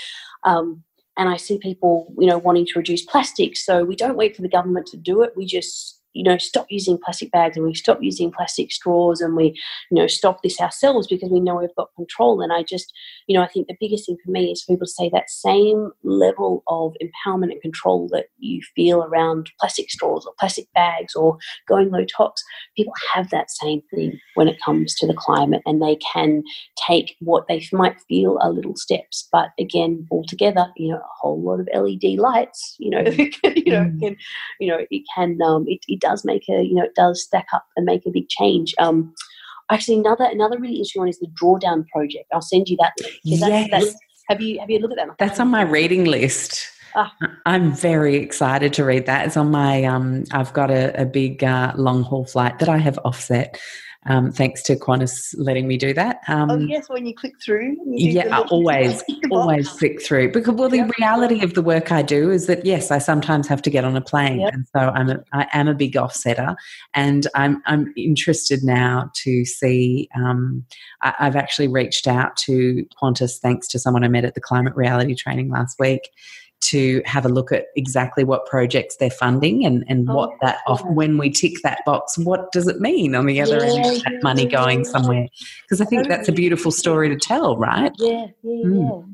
um, 0.44 0.84
and 1.16 1.28
I 1.28 1.36
see 1.36 1.58
people, 1.58 2.14
you 2.18 2.28
know, 2.28 2.38
wanting 2.38 2.66
to 2.66 2.72
reduce 2.76 3.04
plastic. 3.04 3.56
So 3.56 3.84
we 3.84 3.96
don't 3.96 4.16
wait 4.16 4.36
for 4.36 4.42
the 4.42 4.48
government 4.48 4.86
to 4.88 4.96
do 4.96 5.22
it. 5.22 5.32
We 5.36 5.44
just 5.44 6.00
you 6.12 6.22
know 6.22 6.38
stop 6.38 6.66
using 6.70 6.98
plastic 6.98 7.30
bags 7.30 7.56
and 7.56 7.66
we 7.66 7.74
stop 7.74 7.98
using 8.02 8.30
plastic 8.30 8.70
straws 8.70 9.20
and 9.20 9.36
we 9.36 9.46
you 9.90 9.96
know 9.96 10.06
stop 10.06 10.42
this 10.42 10.60
ourselves 10.60 11.06
because 11.06 11.30
we 11.30 11.40
know 11.40 11.56
we've 11.56 11.74
got 11.76 11.94
control 11.96 12.40
and 12.40 12.52
i 12.52 12.62
just 12.62 12.92
you 13.26 13.36
know 13.36 13.42
i 13.42 13.48
think 13.48 13.66
the 13.66 13.76
biggest 13.80 14.06
thing 14.06 14.16
for 14.24 14.30
me 14.30 14.52
is 14.52 14.62
for 14.62 14.74
people 14.74 14.86
to 14.86 14.92
say 14.92 15.08
that 15.08 15.30
same 15.30 15.90
level 16.02 16.62
of 16.68 16.94
empowerment 17.02 17.52
and 17.52 17.62
control 17.62 18.08
that 18.08 18.26
you 18.38 18.60
feel 18.74 19.02
around 19.02 19.50
plastic 19.60 19.90
straws 19.90 20.26
or 20.26 20.32
plastic 20.38 20.66
bags 20.74 21.14
or 21.14 21.38
going 21.66 21.90
low 21.90 22.04
tox 22.04 22.42
people 22.76 22.92
have 23.14 23.30
that 23.30 23.50
same 23.50 23.82
thing 23.94 24.18
when 24.34 24.48
it 24.48 24.60
comes 24.64 24.94
to 24.94 25.06
the 25.06 25.14
climate 25.14 25.62
and 25.66 25.82
they 25.82 25.96
can 26.12 26.42
take 26.88 27.16
what 27.20 27.46
they 27.48 27.64
might 27.72 28.00
feel 28.02 28.38
are 28.42 28.52
little 28.52 28.76
steps 28.76 29.28
but 29.32 29.50
again 29.58 30.06
altogether 30.10 30.66
you 30.76 30.90
know 30.90 30.98
a 30.98 31.14
whole 31.20 31.42
lot 31.42 31.60
of 31.60 31.68
led 31.74 32.02
lights 32.18 32.76
you 32.78 32.90
know 32.90 33.00
you 33.56 33.72
know 33.72 33.84
mm. 33.84 34.00
can 34.00 34.16
you 34.60 34.68
know 34.68 34.78
it 34.90 35.02
can 35.14 35.40
um 35.42 35.64
it, 35.68 35.80
it 35.88 36.01
does 36.02 36.24
make 36.24 36.48
a 36.50 36.62
you 36.62 36.74
know 36.74 36.84
it 36.84 36.94
does 36.94 37.22
stack 37.22 37.46
up 37.54 37.64
and 37.76 37.86
make 37.86 38.04
a 38.06 38.10
big 38.10 38.28
change. 38.28 38.74
Um, 38.78 39.14
actually, 39.70 39.98
another 39.98 40.24
another 40.24 40.58
really 40.58 40.74
interesting 40.74 41.00
one 41.00 41.08
is 41.08 41.18
the 41.18 41.28
drawdown 41.40 41.86
project. 41.88 42.26
I'll 42.32 42.42
send 42.42 42.68
you 42.68 42.76
that. 42.80 42.92
Yes. 43.24 43.70
That's, 43.70 43.96
have 44.28 44.40
you 44.40 44.60
have 44.60 44.68
you 44.68 44.78
looked 44.78 44.98
at 44.98 45.06
that? 45.06 45.18
That's 45.18 45.40
on 45.40 45.48
my 45.48 45.62
reading 45.62 46.04
list. 46.04 46.68
Ah. 46.94 47.10
I'm 47.46 47.72
very 47.72 48.16
excited 48.16 48.74
to 48.74 48.84
read 48.84 49.06
that. 49.06 49.26
It's 49.26 49.36
on 49.36 49.50
my. 49.50 49.84
Um, 49.84 50.24
I've 50.32 50.52
got 50.52 50.70
a, 50.70 51.00
a 51.00 51.06
big 51.06 51.42
uh, 51.42 51.72
long 51.76 52.02
haul 52.02 52.26
flight 52.26 52.58
that 52.58 52.68
I 52.68 52.76
have 52.76 52.98
offset 53.04 53.58
um, 54.06 54.32
thanks 54.32 54.62
to 54.62 54.76
Qantas 54.76 55.34
letting 55.38 55.68
me 55.68 55.76
do 55.76 55.94
that. 55.94 56.20
Um, 56.28 56.50
oh 56.50 56.58
yes, 56.58 56.88
when 56.88 57.06
you 57.06 57.14
click 57.14 57.34
through. 57.40 57.76
You 57.86 58.12
yeah, 58.12 58.40
always, 58.50 59.02
always 59.30 59.68
click 59.68 60.02
through 60.02 60.32
because 60.32 60.54
well, 60.54 60.68
the 60.68 60.90
reality 60.98 61.42
of 61.44 61.54
the 61.54 61.62
work 61.62 61.92
I 61.92 62.02
do 62.02 62.30
is 62.30 62.46
that 62.46 62.64
yes, 62.64 62.90
I 62.90 62.98
sometimes 62.98 63.46
have 63.48 63.62
to 63.62 63.70
get 63.70 63.84
on 63.84 63.96
a 63.96 64.00
plane, 64.00 64.40
and 64.40 64.66
so 64.74 64.80
I'm 64.80 65.10
a, 65.10 65.24
I 65.32 65.46
am 65.52 65.68
a 65.68 65.74
big 65.74 65.92
offsetter, 65.92 66.56
and 66.94 67.26
I'm 67.34 67.62
I'm 67.66 67.92
interested 67.96 68.64
now 68.64 69.10
to 69.22 69.44
see. 69.44 70.08
Um, 70.16 70.64
I, 71.02 71.14
I've 71.20 71.36
actually 71.36 71.68
reached 71.68 72.08
out 72.08 72.36
to 72.38 72.84
Qantas 73.00 73.38
thanks 73.38 73.68
to 73.68 73.78
someone 73.78 74.04
I 74.04 74.08
met 74.08 74.24
at 74.24 74.34
the 74.34 74.40
climate 74.40 74.74
reality 74.74 75.14
training 75.14 75.50
last 75.50 75.78
week 75.78 76.10
to 76.62 77.02
have 77.04 77.24
a 77.24 77.28
look 77.28 77.52
at 77.52 77.66
exactly 77.76 78.24
what 78.24 78.46
projects 78.46 78.96
they're 78.96 79.10
funding 79.10 79.64
and, 79.64 79.84
and 79.88 80.08
oh, 80.08 80.14
what 80.14 80.30
that 80.40 80.58
off 80.66 80.82
when 80.86 81.18
we 81.18 81.30
tick 81.30 81.54
that 81.62 81.80
box 81.84 82.16
what 82.18 82.50
does 82.52 82.68
it 82.68 82.80
mean 82.80 83.14
on 83.14 83.26
the 83.26 83.40
other 83.40 83.58
yeah, 83.58 83.74
end 83.74 83.96
of 83.96 84.02
that 84.02 84.22
money 84.22 84.46
going 84.46 84.84
somewhere 84.84 85.26
because 85.62 85.80
i 85.80 85.84
think 85.84 86.08
that's 86.08 86.28
a 86.28 86.32
beautiful 86.32 86.70
story 86.70 87.08
to 87.08 87.16
tell 87.16 87.56
right 87.56 87.92
yeah 87.98 88.26
yeah 88.42 88.64
mm. 88.64 89.06
yeah 89.06 89.12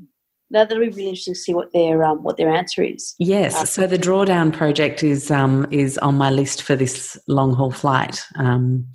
now 0.51 0.65
that'll 0.65 0.81
be 0.81 0.89
really 0.89 1.09
interesting 1.09 1.35
to 1.35 1.41
see 1.41 1.55
what 1.55 1.73
their 1.73 2.05
um, 2.05 2.23
what 2.23 2.37
their 2.37 2.49
answer 2.49 2.83
is. 2.83 3.15
Yes, 3.19 3.55
uh, 3.55 3.65
so 3.67 3.87
the 3.87 3.99
drawdown 3.99 4.53
project 4.53 5.03
is 5.03 5.31
um, 5.31 5.67
is 5.71 5.99
on 5.99 6.17
my 6.17 6.31
list 6.31 6.63
for 6.63 6.75
this 6.75 7.19
long 7.27 7.55
haul 7.55 7.71
flight, 7.71 8.23
um, 8.37 8.87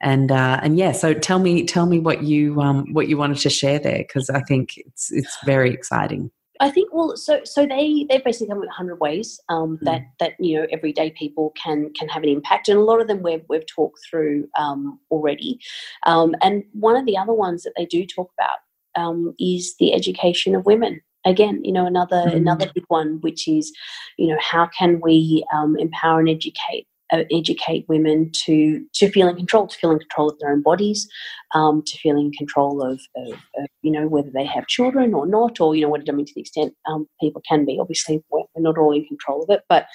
and 0.00 0.32
uh, 0.32 0.58
and 0.62 0.76
yeah. 0.76 0.92
So 0.92 1.14
tell 1.14 1.38
me 1.38 1.64
tell 1.64 1.86
me 1.86 2.00
what 2.00 2.22
you 2.22 2.60
um, 2.60 2.92
what 2.92 3.08
you 3.08 3.16
wanted 3.16 3.38
to 3.38 3.50
share 3.50 3.78
there 3.78 3.98
because 3.98 4.30
I 4.30 4.40
think 4.40 4.76
it's 4.78 5.12
it's 5.12 5.36
very 5.44 5.72
exciting. 5.72 6.30
I 6.60 6.70
think 6.70 6.92
well, 6.92 7.16
so 7.16 7.40
so 7.44 7.66
they 7.66 8.06
they 8.08 8.18
basically 8.18 8.48
come 8.48 8.58
up 8.58 8.62
with 8.62 8.70
hundred 8.70 8.96
ways 8.96 9.40
um, 9.48 9.78
mm. 9.78 9.84
that 9.84 10.02
that 10.20 10.32
you 10.38 10.58
know 10.58 10.66
everyday 10.70 11.10
people 11.10 11.52
can 11.62 11.92
can 11.94 12.08
have 12.08 12.22
an 12.22 12.28
impact, 12.28 12.68
and 12.68 12.78
a 12.78 12.82
lot 12.82 13.00
of 13.00 13.08
them 13.08 13.22
we've 13.22 13.44
we've 13.48 13.66
talked 13.66 14.00
through 14.08 14.48
um, 14.58 14.98
already. 15.10 15.58
Um, 16.04 16.34
and 16.42 16.64
one 16.72 16.96
of 16.96 17.06
the 17.06 17.16
other 17.16 17.34
ones 17.34 17.62
that 17.62 17.72
they 17.76 17.86
do 17.86 18.06
talk 18.06 18.30
about 18.38 18.58
um, 19.00 19.34
is 19.38 19.74
the 19.78 19.92
education 19.94 20.54
of 20.54 20.66
women. 20.66 21.00
Again, 21.24 21.64
you 21.64 21.72
know, 21.72 21.86
another 21.86 22.24
mm. 22.26 22.36
another 22.36 22.70
big 22.74 22.84
one, 22.88 23.18
which 23.20 23.48
is, 23.48 23.72
you 24.16 24.28
know, 24.28 24.38
how 24.40 24.68
can 24.78 25.00
we 25.00 25.44
um, 25.52 25.76
empower 25.78 26.20
and 26.20 26.28
educate 26.28 26.86
educate 27.12 27.86
women 27.88 28.30
to 28.44 28.84
to 28.94 29.10
feel 29.10 29.28
in 29.28 29.36
control, 29.36 29.66
to 29.66 29.78
feel 29.78 29.90
in 29.90 29.98
control 29.98 30.30
of 30.30 30.38
their 30.38 30.50
own 30.50 30.62
bodies, 30.62 31.08
um, 31.54 31.82
to 31.86 31.98
feel 31.98 32.16
in 32.16 32.32
control 32.32 32.82
of, 32.82 33.00
of, 33.16 33.32
of, 33.32 33.66
you 33.82 33.90
know 33.90 34.06
whether 34.08 34.30
they 34.32 34.44
have 34.44 34.66
children 34.66 35.14
or 35.14 35.26
not, 35.26 35.60
or 35.60 35.74
you 35.74 35.82
know 35.82 35.88
what 35.88 36.08
I 36.08 36.12
mean 36.12 36.26
to 36.26 36.32
the 36.34 36.40
extent 36.40 36.74
um, 36.90 37.06
people 37.20 37.42
can 37.48 37.64
be. 37.64 37.78
Obviously, 37.80 38.22
we're, 38.30 38.42
we're, 38.54 38.62
not 38.62 38.78
all 38.78 38.92
in 38.92 39.04
control 39.06 39.42
of 39.42 39.50
it, 39.50 39.62
but 39.68 39.86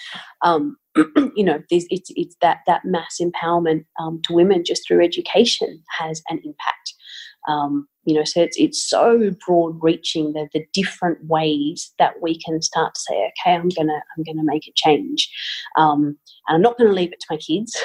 um, 0.44 0.78
you 1.36 1.44
know, 1.44 1.62
it's 1.70 1.86
it's 1.90 2.36
that 2.42 2.60
that 2.68 2.82
mass 2.86 3.20
empowerment 3.22 3.86
um, 4.00 4.22
to 4.26 4.34
women 4.34 4.64
just 4.66 4.88
through 4.88 5.04
education 5.04 5.82
has 6.00 6.22
an 6.30 6.40
impact. 6.44 6.81
Um, 7.48 7.88
you 8.06 8.16
know, 8.16 8.24
so 8.24 8.42
it's 8.42 8.58
it's 8.58 8.82
so 8.82 9.32
broad 9.46 9.78
reaching 9.82 10.34
the 10.34 10.48
the 10.54 10.66
different 10.74 11.24
ways 11.26 11.94
that 12.00 12.22
we 12.22 12.40
can 12.40 12.62
start 12.62 12.96
to 12.96 13.00
say, 13.00 13.16
okay, 13.16 13.56
I'm 13.56 13.70
gonna 13.70 14.02
I'm 14.18 14.24
gonna 14.24 14.44
make 14.44 14.68
a 14.68 14.72
change, 14.76 15.30
um, 15.78 16.18
and 16.48 16.56
I'm 16.56 16.62
not 16.62 16.78
going 16.78 16.90
to 16.90 16.96
leave 16.96 17.14
it 17.14 17.20
to 17.20 17.28
my 17.30 17.38
kids. 17.38 17.78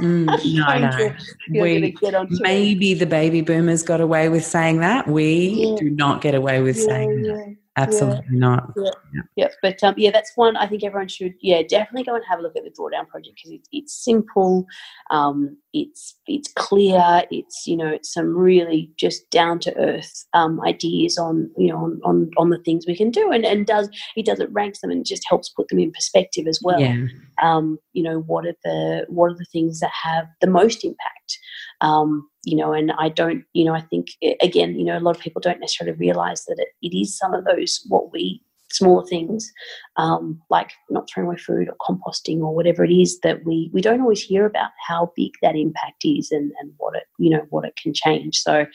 Mm, 0.00 0.26
no, 0.54 0.88
no. 0.90 1.62
we, 1.62 1.96
maybe 2.40 2.92
it. 2.92 2.98
the 2.98 3.06
baby 3.06 3.40
boomers 3.40 3.82
got 3.82 4.00
away 4.00 4.28
with 4.28 4.44
saying 4.44 4.78
that. 4.80 5.08
We 5.08 5.48
yeah. 5.48 5.76
do 5.78 5.90
not 5.90 6.20
get 6.20 6.34
away 6.34 6.60
with 6.60 6.76
yeah, 6.76 6.84
saying 6.84 7.24
yeah. 7.24 7.32
that. 7.32 7.56
Absolutely 7.76 8.24
yeah. 8.32 8.38
not. 8.38 8.72
Yeah. 8.76 8.90
yeah. 9.14 9.22
yeah. 9.36 9.48
But 9.60 9.82
um, 9.84 9.94
yeah, 9.96 10.10
that's 10.10 10.32
one 10.34 10.56
I 10.56 10.66
think 10.66 10.82
everyone 10.82 11.08
should, 11.08 11.34
yeah, 11.40 11.62
definitely 11.62 12.04
go 12.04 12.14
and 12.14 12.24
have 12.28 12.38
a 12.38 12.42
look 12.42 12.56
at 12.56 12.64
the 12.64 12.70
drawdown 12.70 13.06
project 13.06 13.36
because 13.36 13.52
it's, 13.52 13.68
it's 13.72 14.04
simple, 14.04 14.66
um, 15.10 15.56
it's 15.72 16.14
it's 16.26 16.50
clear, 16.54 17.24
it's 17.30 17.66
you 17.66 17.76
know, 17.76 17.88
it's 17.88 18.12
some 18.12 18.34
really 18.34 18.90
just 18.96 19.30
down 19.30 19.58
to 19.60 19.76
earth 19.76 20.26
um, 20.32 20.60
ideas 20.62 21.18
on 21.18 21.50
you 21.58 21.68
know 21.68 21.78
on, 21.78 22.00
on, 22.04 22.30
on 22.38 22.50
the 22.50 22.58
things 22.58 22.86
we 22.86 22.96
can 22.96 23.10
do, 23.10 23.30
and 23.30 23.44
and 23.44 23.66
does 23.66 23.90
it 24.16 24.24
does 24.24 24.40
it 24.40 24.52
ranks 24.52 24.80
them 24.80 24.90
and 24.90 25.04
just 25.04 25.26
helps 25.28 25.50
put 25.50 25.68
them 25.68 25.78
in 25.78 25.92
perspective 25.92 26.46
as 26.46 26.60
well. 26.62 26.80
Yeah. 26.80 27.06
Um, 27.42 27.78
you 27.92 28.02
know, 28.02 28.20
what 28.20 28.46
are 28.46 28.56
the 28.64 29.04
what 29.08 29.30
are 29.30 29.36
the 29.36 29.46
things 29.52 29.80
that 29.80 29.92
have 30.02 30.26
the 30.40 30.46
most 30.46 30.84
impact? 30.84 31.38
Um, 31.80 32.28
you 32.44 32.56
know, 32.56 32.72
and 32.72 32.92
I 32.98 33.08
don't, 33.08 33.44
you 33.52 33.64
know, 33.64 33.74
I 33.74 33.80
think 33.80 34.08
again, 34.40 34.78
you 34.78 34.84
know, 34.84 34.96
a 34.96 35.00
lot 35.00 35.16
of 35.16 35.22
people 35.22 35.40
don't 35.40 35.60
necessarily 35.60 35.96
realize 35.96 36.44
that 36.44 36.58
it, 36.58 36.68
it 36.80 36.96
is 36.96 37.16
some 37.16 37.34
of 37.34 37.44
those 37.44 37.84
what 37.88 38.12
we 38.12 38.42
smaller 38.72 39.06
things 39.06 39.52
um, 39.96 40.40
like 40.50 40.72
not 40.90 41.08
throwing 41.08 41.28
away 41.28 41.36
food 41.36 41.68
or 41.68 41.76
composting 41.88 42.40
or 42.40 42.54
whatever 42.54 42.84
it 42.84 42.90
is 42.90 43.20
that 43.20 43.44
we 43.44 43.70
we 43.72 43.80
don't 43.80 44.00
always 44.00 44.22
hear 44.22 44.44
about 44.44 44.70
how 44.86 45.12
big 45.16 45.32
that 45.42 45.56
impact 45.56 46.04
is 46.04 46.30
and, 46.30 46.52
and 46.60 46.72
what 46.78 46.96
it 46.96 47.04
you 47.18 47.30
know 47.30 47.46
what 47.50 47.64
it 47.64 47.76
can 47.80 47.92
change. 47.94 48.38
So 48.38 48.66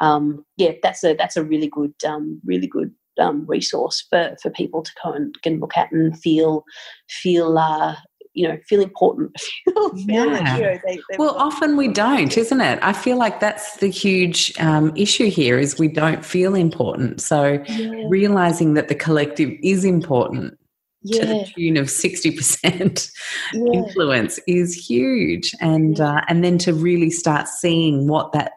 um, 0.00 0.44
yeah 0.56 0.72
that's 0.82 1.04
a 1.04 1.14
that's 1.14 1.36
a 1.36 1.44
really 1.44 1.68
good 1.68 1.94
um, 2.06 2.40
really 2.44 2.66
good 2.66 2.92
um, 3.18 3.44
resource 3.46 4.06
for, 4.08 4.36
for 4.42 4.50
people 4.50 4.82
to 4.82 4.92
go 5.02 5.12
and, 5.12 5.34
and 5.44 5.60
look 5.60 5.76
at 5.76 5.92
and 5.92 6.18
feel 6.18 6.64
feel 7.08 7.58
uh, 7.58 7.96
you 8.34 8.46
know 8.46 8.56
feel 8.66 8.80
important 8.80 9.30
feel, 9.66 9.92
yeah. 10.06 10.56
you 10.56 10.62
know, 10.62 10.78
they, 10.86 11.00
well 11.18 11.34
often 11.36 11.76
we 11.76 11.88
don't 11.88 12.36
isn't 12.36 12.60
it 12.60 12.78
i 12.82 12.92
feel 12.92 13.16
like 13.16 13.40
that's 13.40 13.76
the 13.78 13.88
huge 13.88 14.52
um, 14.60 14.92
issue 14.96 15.28
here 15.28 15.58
is 15.58 15.78
we 15.78 15.88
don't 15.88 16.24
feel 16.24 16.54
important 16.54 17.20
so 17.20 17.62
yeah. 17.66 18.04
realizing 18.08 18.74
that 18.74 18.88
the 18.88 18.94
collective 18.94 19.50
is 19.62 19.84
important 19.84 20.56
yeah. 21.02 21.20
to 21.20 21.26
the 21.26 21.46
tune 21.56 21.76
of 21.76 21.86
60% 21.86 23.12
yeah. 23.52 23.72
influence 23.72 24.38
is 24.46 24.74
huge 24.74 25.54
and 25.60 26.00
uh, 26.00 26.20
and 26.28 26.44
then 26.44 26.58
to 26.58 26.74
really 26.74 27.10
start 27.10 27.48
seeing 27.48 28.06
what 28.06 28.32
that 28.32 28.52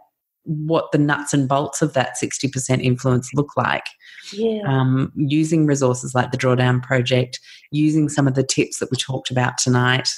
what 0.46 0.92
the 0.92 0.98
nuts 0.98 1.34
and 1.34 1.48
bolts 1.48 1.82
of 1.82 1.94
that 1.94 2.16
60% 2.22 2.82
influence 2.82 3.34
look 3.34 3.56
like. 3.56 3.86
Yeah. 4.34 4.62
Um, 4.66 5.12
using 5.16 5.66
resources 5.66 6.14
like 6.14 6.32
the 6.32 6.38
Drawdown 6.38 6.82
Project, 6.84 7.40
using 7.72 8.10
some 8.10 8.28
of 8.28 8.36
the 8.36 8.44
tips 8.44 8.80
that 8.80 8.92
we 8.92 8.98
talked 8.98 9.32
about 9.32 9.58
tonight, 9.58 10.10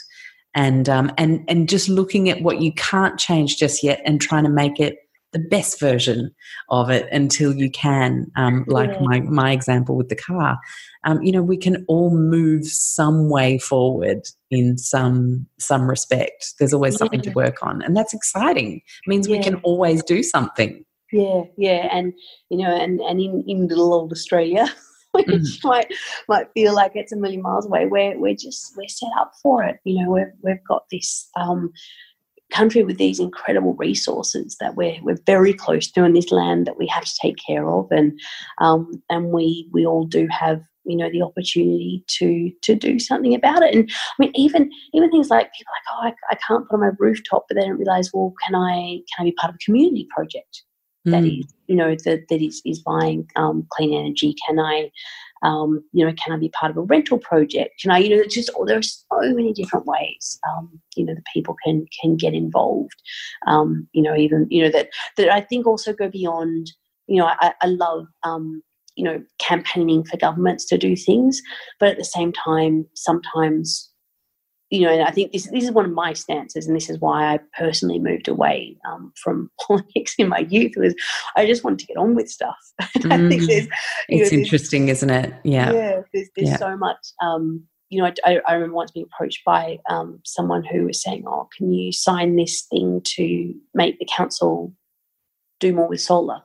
and 0.53 0.87
um, 0.87 1.11
and 1.17 1.43
and 1.47 1.67
just 1.67 1.89
looking 1.89 2.29
at 2.29 2.41
what 2.41 2.61
you 2.61 2.71
can't 2.73 3.19
change 3.19 3.57
just 3.57 3.83
yet 3.83 4.01
and 4.05 4.21
trying 4.21 4.45
to 4.45 4.49
make 4.49 4.79
it 4.79 4.99
the 5.33 5.39
best 5.39 5.79
version 5.79 6.33
of 6.69 6.89
it 6.89 7.07
until 7.11 7.53
you 7.53 7.69
can. 7.69 8.31
Um, 8.35 8.63
like 8.67 8.91
yeah. 8.91 9.01
my 9.01 9.19
my 9.21 9.51
example 9.51 9.95
with 9.95 10.09
the 10.09 10.15
car, 10.15 10.57
um, 11.03 11.21
you 11.21 11.31
know, 11.31 11.43
we 11.43 11.57
can 11.57 11.85
all 11.87 12.15
move 12.15 12.65
some 12.65 13.29
way 13.29 13.57
forward 13.57 14.21
in 14.49 14.77
some 14.77 15.45
some 15.59 15.89
respect. 15.89 16.53
There's 16.59 16.73
always 16.73 16.95
something 16.95 17.21
yeah. 17.21 17.31
to 17.31 17.35
work 17.35 17.63
on, 17.63 17.81
and 17.81 17.95
that's 17.95 18.13
exciting. 18.13 18.77
It 18.77 19.09
means 19.09 19.27
yeah. 19.27 19.37
we 19.37 19.43
can 19.43 19.55
always 19.57 20.03
do 20.03 20.23
something. 20.23 20.83
Yeah, 21.11 21.43
yeah, 21.57 21.87
and 21.91 22.13
you 22.49 22.57
know, 22.57 22.75
and 22.75 22.99
and 23.01 23.19
in 23.19 23.43
in 23.47 23.67
little 23.67 23.93
old 23.93 24.11
Australia. 24.11 24.67
which 25.15 25.27
mm. 25.27 25.63
might 25.63 25.93
might 26.27 26.47
feel 26.53 26.75
like 26.75 26.91
it's 26.95 27.13
a 27.13 27.15
million 27.15 27.41
miles 27.41 27.65
away. 27.65 27.85
We're 27.85 28.19
we're 28.19 28.35
just 28.35 28.73
we're 28.75 28.89
set 28.89 29.11
up 29.17 29.31
for 29.41 29.63
it. 29.63 29.77
You 29.85 30.03
know, 30.03 30.11
we've 30.11 30.33
we've 30.41 30.63
got 30.67 30.83
this 30.91 31.29
um, 31.37 31.71
country 32.51 32.83
with 32.83 32.97
these 32.97 33.19
incredible 33.19 33.73
resources 33.75 34.55
that 34.59 34.75
we're 34.75 34.97
we're 35.01 35.19
very 35.25 35.53
close 35.53 35.89
to 35.91 36.03
in 36.03 36.13
this 36.13 36.31
land 36.31 36.67
that 36.67 36.77
we 36.77 36.87
have 36.87 37.05
to 37.05 37.15
take 37.21 37.35
care 37.45 37.69
of, 37.69 37.91
and 37.91 38.19
um, 38.59 39.01
and 39.09 39.31
we 39.31 39.67
we 39.71 39.85
all 39.85 40.05
do 40.05 40.27
have 40.29 40.61
you 40.85 40.95
know 40.95 41.09
the 41.09 41.21
opportunity 41.21 42.03
to 42.07 42.51
to 42.61 42.75
do 42.75 42.99
something 42.99 43.33
about 43.33 43.63
it. 43.63 43.75
And 43.75 43.89
I 43.89 44.13
mean, 44.19 44.31
even 44.35 44.71
even 44.93 45.11
things 45.11 45.29
like 45.29 45.51
people 45.53 45.73
like, 45.73 45.93
oh, 45.93 46.07
I, 46.07 46.33
I 46.33 46.37
can't 46.47 46.67
put 46.67 46.75
on 46.75 46.81
my 46.81 46.91
rooftop, 46.99 47.45
but 47.47 47.55
they 47.55 47.65
don't 47.65 47.77
realize, 47.77 48.11
well, 48.13 48.33
can 48.45 48.55
I 48.55 49.01
can 49.15 49.21
I 49.21 49.23
be 49.25 49.31
part 49.33 49.51
of 49.51 49.55
a 49.55 49.65
community 49.65 50.07
project? 50.15 50.63
That 51.05 51.23
mm. 51.23 51.39
is, 51.39 51.53
you 51.67 51.75
know, 51.75 51.95
that, 52.03 52.23
that 52.29 52.41
is, 52.41 52.63
is 52.65 52.79
buying 52.79 53.29
um, 53.35 53.67
clean 53.69 53.93
energy. 53.93 54.35
Can 54.47 54.59
I, 54.59 54.89
um, 55.45 55.83
you 55.91 56.03
know, 56.03 56.11
can 56.13 56.33
I 56.33 56.37
be 56.37 56.49
part 56.49 56.71
of 56.71 56.77
a 56.77 56.81
rental 56.81 57.19
project? 57.19 57.79
Can 57.79 57.91
I, 57.91 57.99
you 57.99 58.17
know, 58.17 58.23
just 58.27 58.49
oh, 58.55 58.65
there 58.65 58.79
are 58.79 58.81
so 58.81 59.05
many 59.21 59.53
different 59.53 59.85
ways, 59.85 60.39
um, 60.49 60.81
you 60.95 61.05
know, 61.05 61.13
that 61.13 61.23
people 61.31 61.55
can 61.63 61.85
can 62.01 62.17
get 62.17 62.33
involved. 62.33 62.99
Um, 63.45 63.87
you 63.93 64.01
know, 64.01 64.15
even 64.15 64.47
you 64.49 64.63
know 64.63 64.71
that 64.71 64.89
that 65.17 65.29
I 65.29 65.41
think 65.41 65.67
also 65.67 65.93
go 65.93 66.09
beyond. 66.09 66.71
You 67.07 67.17
know, 67.17 67.27
I, 67.27 67.53
I 67.61 67.67
love 67.67 68.07
um, 68.23 68.63
you 68.95 69.03
know 69.03 69.23
campaigning 69.37 70.03
for 70.03 70.17
governments 70.17 70.65
to 70.65 70.79
do 70.79 70.95
things, 70.95 71.43
but 71.79 71.89
at 71.89 71.97
the 71.99 72.05
same 72.05 72.33
time, 72.33 72.87
sometimes 72.95 73.91
you 74.75 74.81
know, 74.81 74.91
and 74.91 75.03
I 75.03 75.11
think 75.11 75.31
this 75.31 75.49
this 75.51 75.63
is 75.63 75.71
one 75.71 75.85
of 75.85 75.91
my 75.91 76.11
stances, 76.11 76.67
and 76.67 76.75
this 76.75 76.89
is 76.89 76.99
why 76.99 77.33
I 77.33 77.39
personally 77.57 77.97
moved 77.97 78.27
away 78.27 78.77
um, 78.85 79.13
from 79.15 79.49
politics 79.67 80.15
in 80.17 80.27
my 80.27 80.39
youth. 80.39 80.73
Was 80.75 80.93
I 81.37 81.45
just 81.45 81.63
wanted 81.63 81.79
to 81.79 81.85
get 81.85 81.97
on 81.97 82.15
with 82.15 82.29
stuff. 82.29 82.57
Mm. 83.05 83.67
it's 84.09 84.31
know, 84.31 84.37
interesting, 84.37 84.89
isn't 84.89 85.09
it? 85.09 85.31
Yeah, 85.43 85.71
yeah. 85.71 86.01
There's, 86.11 86.29
there's 86.35 86.49
yeah. 86.49 86.57
so 86.57 86.75
much. 86.75 86.97
Um, 87.21 87.63
you 87.89 88.01
know, 88.01 88.11
I, 88.25 88.39
I, 88.47 88.53
remember 88.53 88.75
once 88.75 88.91
being 88.91 89.05
approached 89.05 89.45
by 89.45 89.77
um, 89.89 90.19
someone 90.25 90.63
who 90.63 90.85
was 90.85 91.01
saying, 91.01 91.23
"Oh, 91.27 91.47
can 91.55 91.71
you 91.71 91.91
sign 91.91 92.35
this 92.35 92.63
thing 92.63 93.01
to 93.15 93.53
make 93.75 93.99
the 93.99 94.07
council 94.11 94.73
do 95.59 95.71
more 95.71 95.87
with 95.87 96.01
solar?" 96.01 96.41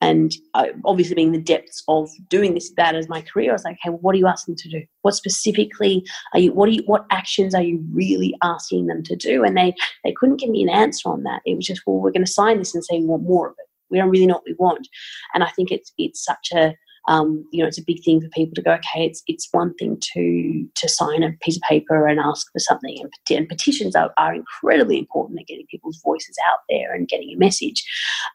And 0.00 0.32
uh, 0.54 0.66
obviously 0.84 1.14
being 1.14 1.32
the 1.32 1.40
depths 1.40 1.82
of 1.88 2.08
doing 2.28 2.54
this 2.54 2.70
that 2.76 2.94
as 2.94 3.08
my 3.08 3.20
career 3.22 3.50
i 3.50 3.52
was 3.52 3.64
like 3.64 3.78
okay 3.84 3.90
well, 3.90 3.98
what 3.98 4.14
are 4.14 4.18
you 4.18 4.26
asking 4.26 4.54
them 4.54 4.58
to 4.58 4.80
do? 4.80 4.86
What 5.02 5.14
specifically 5.14 6.04
are 6.34 6.40
you 6.40 6.52
what 6.52 6.68
are 6.68 6.72
you 6.72 6.82
what 6.86 7.06
actions 7.10 7.54
are 7.54 7.62
you 7.62 7.84
really 7.92 8.34
asking 8.42 8.86
them 8.86 9.02
to 9.04 9.16
do? 9.16 9.44
And 9.44 9.56
they 9.56 9.74
they 10.04 10.12
couldn't 10.12 10.40
give 10.40 10.50
me 10.50 10.62
an 10.62 10.68
answer 10.68 11.08
on 11.08 11.22
that. 11.24 11.42
It 11.44 11.56
was 11.56 11.66
just 11.66 11.82
well 11.86 11.96
we're 11.96 12.10
going 12.10 12.24
to 12.24 12.32
sign 12.32 12.58
this 12.58 12.74
and 12.74 12.84
say 12.84 12.98
we 12.98 13.06
want 13.06 13.22
more 13.22 13.48
of 13.48 13.54
it. 13.58 13.66
We 13.90 13.98
don't 13.98 14.10
really 14.10 14.26
know 14.26 14.34
what 14.34 14.44
we 14.46 14.54
want. 14.54 14.88
And 15.34 15.42
i 15.44 15.50
think 15.50 15.70
it's 15.70 15.92
it's 15.98 16.24
such 16.24 16.50
a 16.54 16.74
um, 17.06 17.44
you 17.52 17.62
know, 17.62 17.68
it's 17.68 17.78
a 17.78 17.84
big 17.86 18.02
thing 18.02 18.20
for 18.20 18.28
people 18.28 18.54
to 18.54 18.62
go. 18.62 18.72
Okay, 18.72 19.06
it's 19.06 19.22
it's 19.26 19.48
one 19.52 19.74
thing 19.74 19.98
to 20.14 20.66
to 20.74 20.88
sign 20.88 21.22
a 21.22 21.32
piece 21.40 21.56
of 21.56 21.62
paper 21.62 22.06
and 22.06 22.20
ask 22.20 22.50
for 22.52 22.58
something, 22.58 22.98
and, 23.00 23.38
and 23.38 23.48
petitions 23.48 23.94
are, 23.94 24.12
are 24.18 24.34
incredibly 24.34 24.98
important 24.98 25.40
at 25.40 25.46
getting 25.46 25.66
people's 25.70 26.00
voices 26.04 26.36
out 26.50 26.58
there 26.68 26.94
and 26.94 27.08
getting 27.08 27.30
a 27.30 27.38
message. 27.38 27.84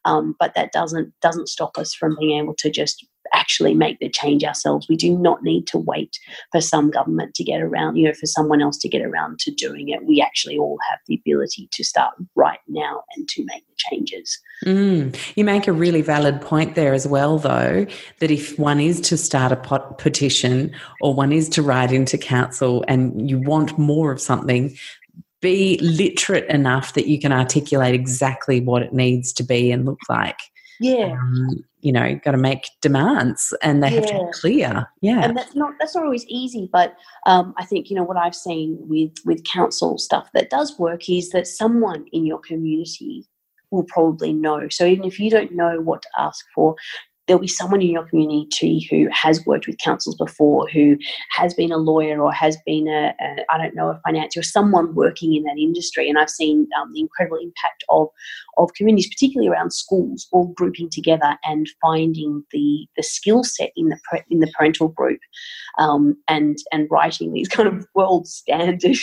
Um, 0.05 0.35
but 0.39 0.53
that 0.55 0.71
doesn't 0.71 1.13
doesn't 1.21 1.49
stop 1.49 1.77
us 1.77 1.93
from 1.93 2.17
being 2.19 2.39
able 2.39 2.55
to 2.59 2.69
just 2.69 3.05
actually 3.33 3.73
make 3.73 3.99
the 3.99 4.09
change 4.09 4.43
ourselves. 4.43 4.87
We 4.87 4.95
do 4.95 5.17
not 5.17 5.43
need 5.43 5.67
to 5.67 5.77
wait 5.77 6.17
for 6.51 6.61
some 6.61 6.91
government 6.91 7.33
to 7.35 7.43
get 7.43 7.61
around, 7.61 7.95
you 7.95 8.05
know, 8.05 8.13
for 8.13 8.25
someone 8.25 8.61
else 8.61 8.77
to 8.79 8.89
get 8.89 9.01
around 9.01 9.39
to 9.39 9.51
doing 9.51 9.89
it. 9.89 10.05
We 10.05 10.21
actually 10.21 10.57
all 10.57 10.77
have 10.89 10.99
the 11.07 11.15
ability 11.25 11.69
to 11.71 11.83
start 11.83 12.13
right 12.35 12.59
now 12.67 13.03
and 13.15 13.27
to 13.29 13.45
make 13.45 13.65
the 13.67 13.75
changes. 13.77 14.39
Mm. 14.63 15.17
You 15.35 15.43
make 15.43 15.67
a 15.67 15.73
really 15.73 16.01
valid 16.01 16.41
point 16.41 16.75
there 16.75 16.93
as 16.93 17.07
well, 17.07 17.37
though, 17.37 17.85
that 18.19 18.31
if 18.31 18.57
one 18.57 18.79
is 18.79 19.01
to 19.01 19.17
start 19.17 19.51
a 19.51 19.55
pot- 19.55 19.97
petition 19.97 20.73
or 21.01 21.13
one 21.13 21.31
is 21.31 21.49
to 21.49 21.61
write 21.61 21.91
into 21.91 22.17
council 22.17 22.83
and 22.87 23.29
you 23.29 23.39
want 23.39 23.77
more 23.77 24.11
of 24.11 24.21
something, 24.21 24.75
be 25.41 25.77
literate 25.79 26.49
enough 26.49 26.93
that 26.93 27.07
you 27.07 27.19
can 27.19 27.33
articulate 27.33 27.93
exactly 27.93 28.61
what 28.61 28.81
it 28.81 28.93
needs 28.93 29.33
to 29.33 29.43
be 29.43 29.71
and 29.71 29.85
look 29.85 29.99
like. 30.07 30.39
Yeah. 30.79 31.17
Um, 31.19 31.63
you 31.81 31.91
know, 31.91 32.17
got 32.23 32.31
to 32.31 32.37
make 32.37 32.69
demands 32.81 33.53
and 33.61 33.83
they 33.83 33.89
yeah. 33.89 33.95
have 33.95 34.05
to 34.05 34.13
be 34.13 34.31
clear. 34.33 34.87
Yeah. 35.01 35.23
And 35.23 35.35
that's 35.37 35.53
not 35.53 35.73
that's 35.79 35.95
not 35.95 36.05
always 36.05 36.25
easy, 36.27 36.69
but 36.71 36.95
um, 37.25 37.53
I 37.57 37.65
think, 37.65 37.89
you 37.89 37.95
know, 37.97 38.03
what 38.03 38.17
I've 38.17 38.35
seen 38.35 38.77
with 38.79 39.11
with 39.25 39.43
council 39.43 39.97
stuff 39.97 40.29
that 40.33 40.49
does 40.49 40.79
work 40.79 41.09
is 41.09 41.29
that 41.31 41.47
someone 41.47 42.05
in 42.13 42.25
your 42.25 42.39
community 42.39 43.27
will 43.73 43.85
probably 43.85 44.31
know. 44.31 44.67
So 44.69 44.85
even 44.85 45.05
if 45.05 45.19
you 45.19 45.29
don't 45.29 45.51
know 45.51 45.81
what 45.81 46.03
to 46.03 46.09
ask 46.17 46.45
for, 46.53 46.75
there'll 47.27 47.41
be 47.41 47.47
someone 47.47 47.81
in 47.81 47.91
your 47.91 48.03
community 48.03 48.85
who 48.89 49.07
has 49.11 49.45
worked 49.45 49.65
with 49.65 49.77
councils 49.77 50.15
before, 50.15 50.67
who 50.67 50.97
has 51.31 51.53
been 51.53 51.71
a 51.71 51.77
lawyer 51.77 52.21
or 52.21 52.33
has 52.33 52.57
been 52.65 52.87
a, 52.87 53.13
a 53.21 53.45
I 53.49 53.57
don't 53.57 53.75
know, 53.75 53.89
a 53.89 54.01
financier, 54.05 54.43
someone 54.43 54.93
working 54.93 55.33
in 55.33 55.43
that 55.43 55.57
industry. 55.57 56.09
And 56.09 56.17
I've 56.17 56.29
seen 56.29 56.67
um, 56.79 56.91
the 56.93 56.99
incredible 56.99 57.37
impact 57.37 57.83
of 57.89 58.07
of 58.57 58.73
communities, 58.73 59.09
particularly 59.09 59.49
around 59.49 59.71
schools, 59.71 60.27
all 60.31 60.53
grouping 60.55 60.89
together 60.89 61.37
and 61.45 61.67
finding 61.81 62.43
the 62.51 62.87
the 62.97 63.03
skill 63.03 63.43
set 63.43 63.71
in 63.75 63.89
the 63.89 63.97
in 64.29 64.39
the 64.39 64.51
parental 64.57 64.89
group, 64.89 65.19
um, 65.79 66.17
and 66.27 66.57
and 66.71 66.87
writing 66.91 67.31
these 67.31 67.47
kind 67.47 67.69
of 67.69 67.85
world 67.95 68.27
standard 68.27 68.97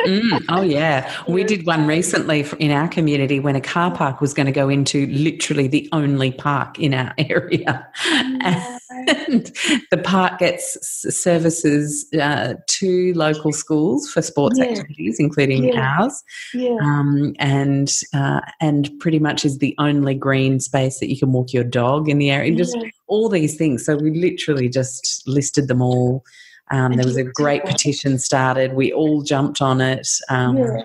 mm, 0.00 0.44
oh 0.48 0.62
yeah, 0.62 1.10
we 1.28 1.44
did 1.44 1.66
one 1.66 1.86
recently 1.86 2.44
in 2.58 2.70
our 2.70 2.88
community 2.88 3.40
when 3.40 3.56
a 3.56 3.60
car 3.60 3.94
park 3.94 4.20
was 4.20 4.34
going 4.34 4.46
to 4.46 4.52
go 4.52 4.68
into 4.68 5.06
literally 5.06 5.68
the 5.68 5.88
only 5.92 6.32
park 6.32 6.78
in 6.78 6.94
our 6.94 7.14
area, 7.18 7.88
yeah. 8.14 8.78
and 9.28 9.52
the 9.90 9.98
park 10.02 10.38
gets 10.38 10.78
services 11.14 12.06
uh, 12.20 12.54
to 12.68 13.12
local 13.14 13.52
schools 13.52 14.10
for 14.10 14.22
sports 14.22 14.58
yeah. 14.58 14.66
activities, 14.66 15.16
including 15.18 15.64
yeah. 15.64 15.96
ours, 15.98 16.22
um, 16.80 17.34
and 17.38 17.92
uh, 18.14 18.40
and 18.60 18.90
pretty 19.00 19.18
much 19.18 19.44
is 19.44 19.58
the 19.58 19.74
only 19.78 20.14
green 20.14 20.60
space 20.60 21.00
that 21.00 21.10
you 21.10 21.18
can 21.18 21.32
walk 21.32 21.52
your 21.52 21.64
dog 21.64 22.08
in 22.08 22.18
the 22.18 22.30
area. 22.30 22.54
Just 22.54 22.76
all 23.06 23.28
these 23.28 23.56
things. 23.56 23.84
So 23.84 23.96
we 23.96 24.10
literally 24.10 24.68
just 24.68 25.22
listed 25.26 25.68
them 25.68 25.82
all 25.82 26.24
um, 26.72 26.94
there 26.94 27.06
was 27.06 27.16
a 27.16 27.24
great 27.24 27.64
petition 27.64 28.18
started. 28.18 28.72
We 28.72 28.92
all 28.92 29.22
jumped 29.22 29.60
on 29.60 29.80
it. 29.80 30.08
Um, 30.28 30.56
yeah 30.56 30.82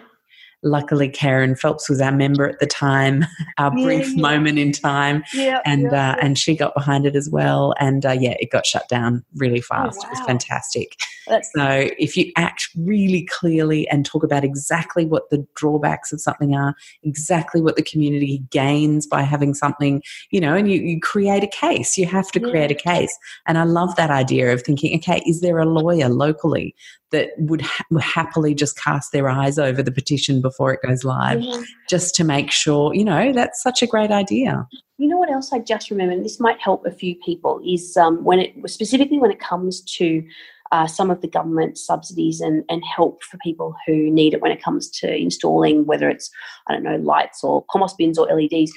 luckily 0.64 1.10
Kerryn 1.10 1.58
Phelps 1.58 1.90
was 1.90 2.02
our 2.02 2.12
member 2.12 2.48
at 2.48 2.60
the 2.60 2.68
time, 2.68 3.26
our 3.58 3.78
yeah, 3.78 3.86
brief 3.86 4.16
yeah. 4.16 4.22
moment 4.22 4.60
in 4.60 4.72
time, 4.72 5.24
yeah, 5.34 5.62
and 5.66 5.94
uh, 5.94 6.16
and 6.22 6.38
she 6.38 6.56
got 6.56 6.74
behind 6.74 7.06
it 7.06 7.16
as 7.16 7.30
well. 7.30 7.74
And 7.80 8.06
uh, 8.06 8.12
yeah, 8.12 8.36
it 8.40 8.52
got 8.52 8.66
shut 8.66 8.88
down 8.90 9.24
really 9.36 9.60
oh, 9.60 9.64
fast. 9.64 10.00
Oh, 10.00 10.04
wow. 10.04 10.10
It 10.10 10.20
was 10.20 10.28
fantastic. 10.28 10.96
That's- 11.28 11.50
so 11.54 11.90
if 11.98 12.16
you 12.16 12.32
act 12.38 12.70
really 12.78 13.24
clearly 13.26 13.88
and 13.90 14.06
talk 14.06 14.24
about 14.24 14.44
exactly 14.44 15.06
what 15.06 15.30
the 15.30 15.46
drawbacks 15.56 16.14
of 16.14 16.22
something 16.22 16.56
are, 16.56 16.74
exactly 17.04 17.62
what 17.62 17.76
the 17.76 17.84
community 17.84 18.44
gains 18.50 19.06
by 19.06 19.24
having 19.24 19.54
something, 19.54 20.02
you 20.32 20.40
know, 20.40 20.56
and 20.56 20.72
you, 20.72 20.80
you 20.82 21.00
create 21.00 21.44
a 21.44 21.48
case. 21.48 21.98
You 21.98 22.06
have 22.06 22.32
to 22.32 22.40
create 22.40 22.72
a 22.72 22.76
case. 22.76 23.18
And 23.46 23.58
I 23.58 23.64
love 23.64 23.96
that 23.98 24.10
idea 24.10 24.54
of 24.54 24.62
thinking, 24.64 24.98
okay, 25.00 25.22
is 25.26 25.42
there 25.42 25.60
a 25.60 25.66
lawyer 25.66 26.10
locally 26.10 26.76
that 27.12 27.30
would 27.38 27.62
ha- 27.62 27.86
happily 28.00 28.54
just 28.54 28.78
cast 28.78 29.12
their 29.12 29.30
eyes 29.30 29.58
over 29.58 29.82
the 29.82 29.92
petition 29.92 30.42
before 30.42 30.74
it 30.74 30.82
goes 30.86 31.04
live, 31.04 31.42
yeah. 31.42 31.62
just 31.90 32.16
to 32.16 32.24
make 32.24 32.52
sure, 32.52 32.94
you 32.94 33.06
know, 33.06 33.32
that's 33.32 33.62
such 33.62 33.82
a 33.82 33.88
great 33.88 34.12
idea. 34.12 34.68
You 34.98 35.08
know 35.08 35.18
what 35.18 35.32
else 35.32 35.54
I 35.54 35.60
just 35.60 35.92
remembered? 35.92 36.24
This 36.24 36.40
might 36.40 36.60
help 36.60 36.86
a 36.86 36.92
few 36.92 37.16
people. 37.24 37.62
Is 37.66 37.96
um, 37.98 38.24
when 38.24 38.40
it 38.40 38.54
specifically 38.70 39.20
when 39.20 39.32
it 39.32 39.40
comes 39.40 39.82
to 39.98 40.24
uh, 40.72 40.88
some 40.88 41.10
of 41.10 41.22
the 41.22 41.28
government 41.28 41.78
subsidies 41.78 42.42
and, 42.42 42.64
and 42.70 42.84
help 42.84 43.24
for 43.24 43.38
people 43.38 43.76
who 43.86 44.10
need 44.12 44.34
it 44.34 44.42
when 44.42 44.52
it 44.52 44.62
comes 44.62 44.90
to 44.90 45.16
installing, 45.16 45.86
whether 45.86 46.10
it's, 46.10 46.30
I 46.68 46.74
don't 46.74 46.84
know, 46.84 46.98
lights 46.98 47.44
or 47.44 47.64
compost 47.70 47.98
bins 47.98 48.18
or 48.18 48.28
LEDs 48.28 48.72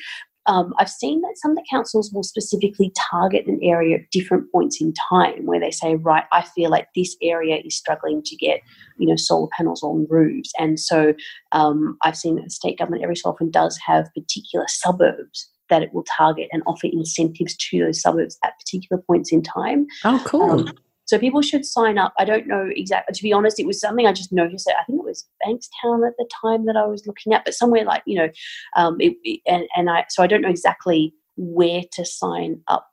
um, 0.46 0.72
I've 0.78 0.88
seen 0.88 1.20
that 1.20 1.36
some 1.36 1.52
of 1.52 1.56
the 1.56 1.66
councils 1.70 2.12
will 2.12 2.22
specifically 2.22 2.92
target 3.10 3.46
an 3.46 3.60
area 3.62 3.98
at 3.98 4.10
different 4.10 4.50
points 4.50 4.80
in 4.80 4.92
time 4.94 5.44
where 5.44 5.60
they 5.60 5.70
say, 5.70 5.96
right, 5.96 6.24
I 6.32 6.42
feel 6.42 6.70
like 6.70 6.88
this 6.94 7.16
area 7.22 7.58
is 7.64 7.76
struggling 7.76 8.22
to 8.24 8.36
get, 8.36 8.60
you 8.98 9.06
know, 9.06 9.16
solar 9.16 9.48
panels 9.56 9.82
on 9.82 10.06
roofs. 10.08 10.52
And 10.58 10.80
so 10.80 11.14
um, 11.52 11.98
I've 12.02 12.16
seen 12.16 12.36
that 12.36 12.44
the 12.44 12.50
state 12.50 12.78
government 12.78 13.02
every 13.02 13.16
so 13.16 13.30
often 13.30 13.50
does 13.50 13.78
have 13.86 14.12
particular 14.14 14.66
suburbs 14.68 15.50
that 15.68 15.82
it 15.82 15.94
will 15.94 16.04
target 16.16 16.48
and 16.52 16.62
offer 16.66 16.88
incentives 16.92 17.56
to 17.56 17.78
those 17.78 18.00
suburbs 18.00 18.38
at 18.44 18.58
particular 18.58 19.00
points 19.06 19.32
in 19.32 19.42
time. 19.42 19.86
Oh, 20.04 20.22
cool. 20.26 20.68
Um, 20.68 20.72
so 21.10 21.18
people 21.18 21.42
should 21.42 21.64
sign 21.64 21.98
up. 21.98 22.14
I 22.20 22.24
don't 22.24 22.46
know 22.46 22.68
exactly. 22.70 23.12
To 23.12 23.22
be 23.24 23.32
honest, 23.32 23.58
it 23.58 23.66
was 23.66 23.80
something 23.80 24.06
I 24.06 24.12
just 24.12 24.32
noticed. 24.32 24.66
That 24.66 24.76
I 24.80 24.84
think 24.84 25.00
it 25.00 25.04
was 25.04 25.26
Bankstown 25.44 26.06
at 26.06 26.14
the 26.18 26.30
time 26.40 26.66
that 26.66 26.76
I 26.76 26.86
was 26.86 27.04
looking 27.04 27.32
at, 27.32 27.44
but 27.44 27.52
somewhere 27.52 27.84
like 27.84 28.04
you 28.06 28.16
know, 28.16 28.28
um, 28.76 28.96
it, 29.00 29.40
and 29.44 29.64
and 29.74 29.90
I 29.90 30.04
so 30.08 30.22
I 30.22 30.28
don't 30.28 30.40
know 30.40 30.48
exactly 30.48 31.12
where 31.36 31.82
to 31.94 32.04
sign 32.04 32.60
up 32.68 32.86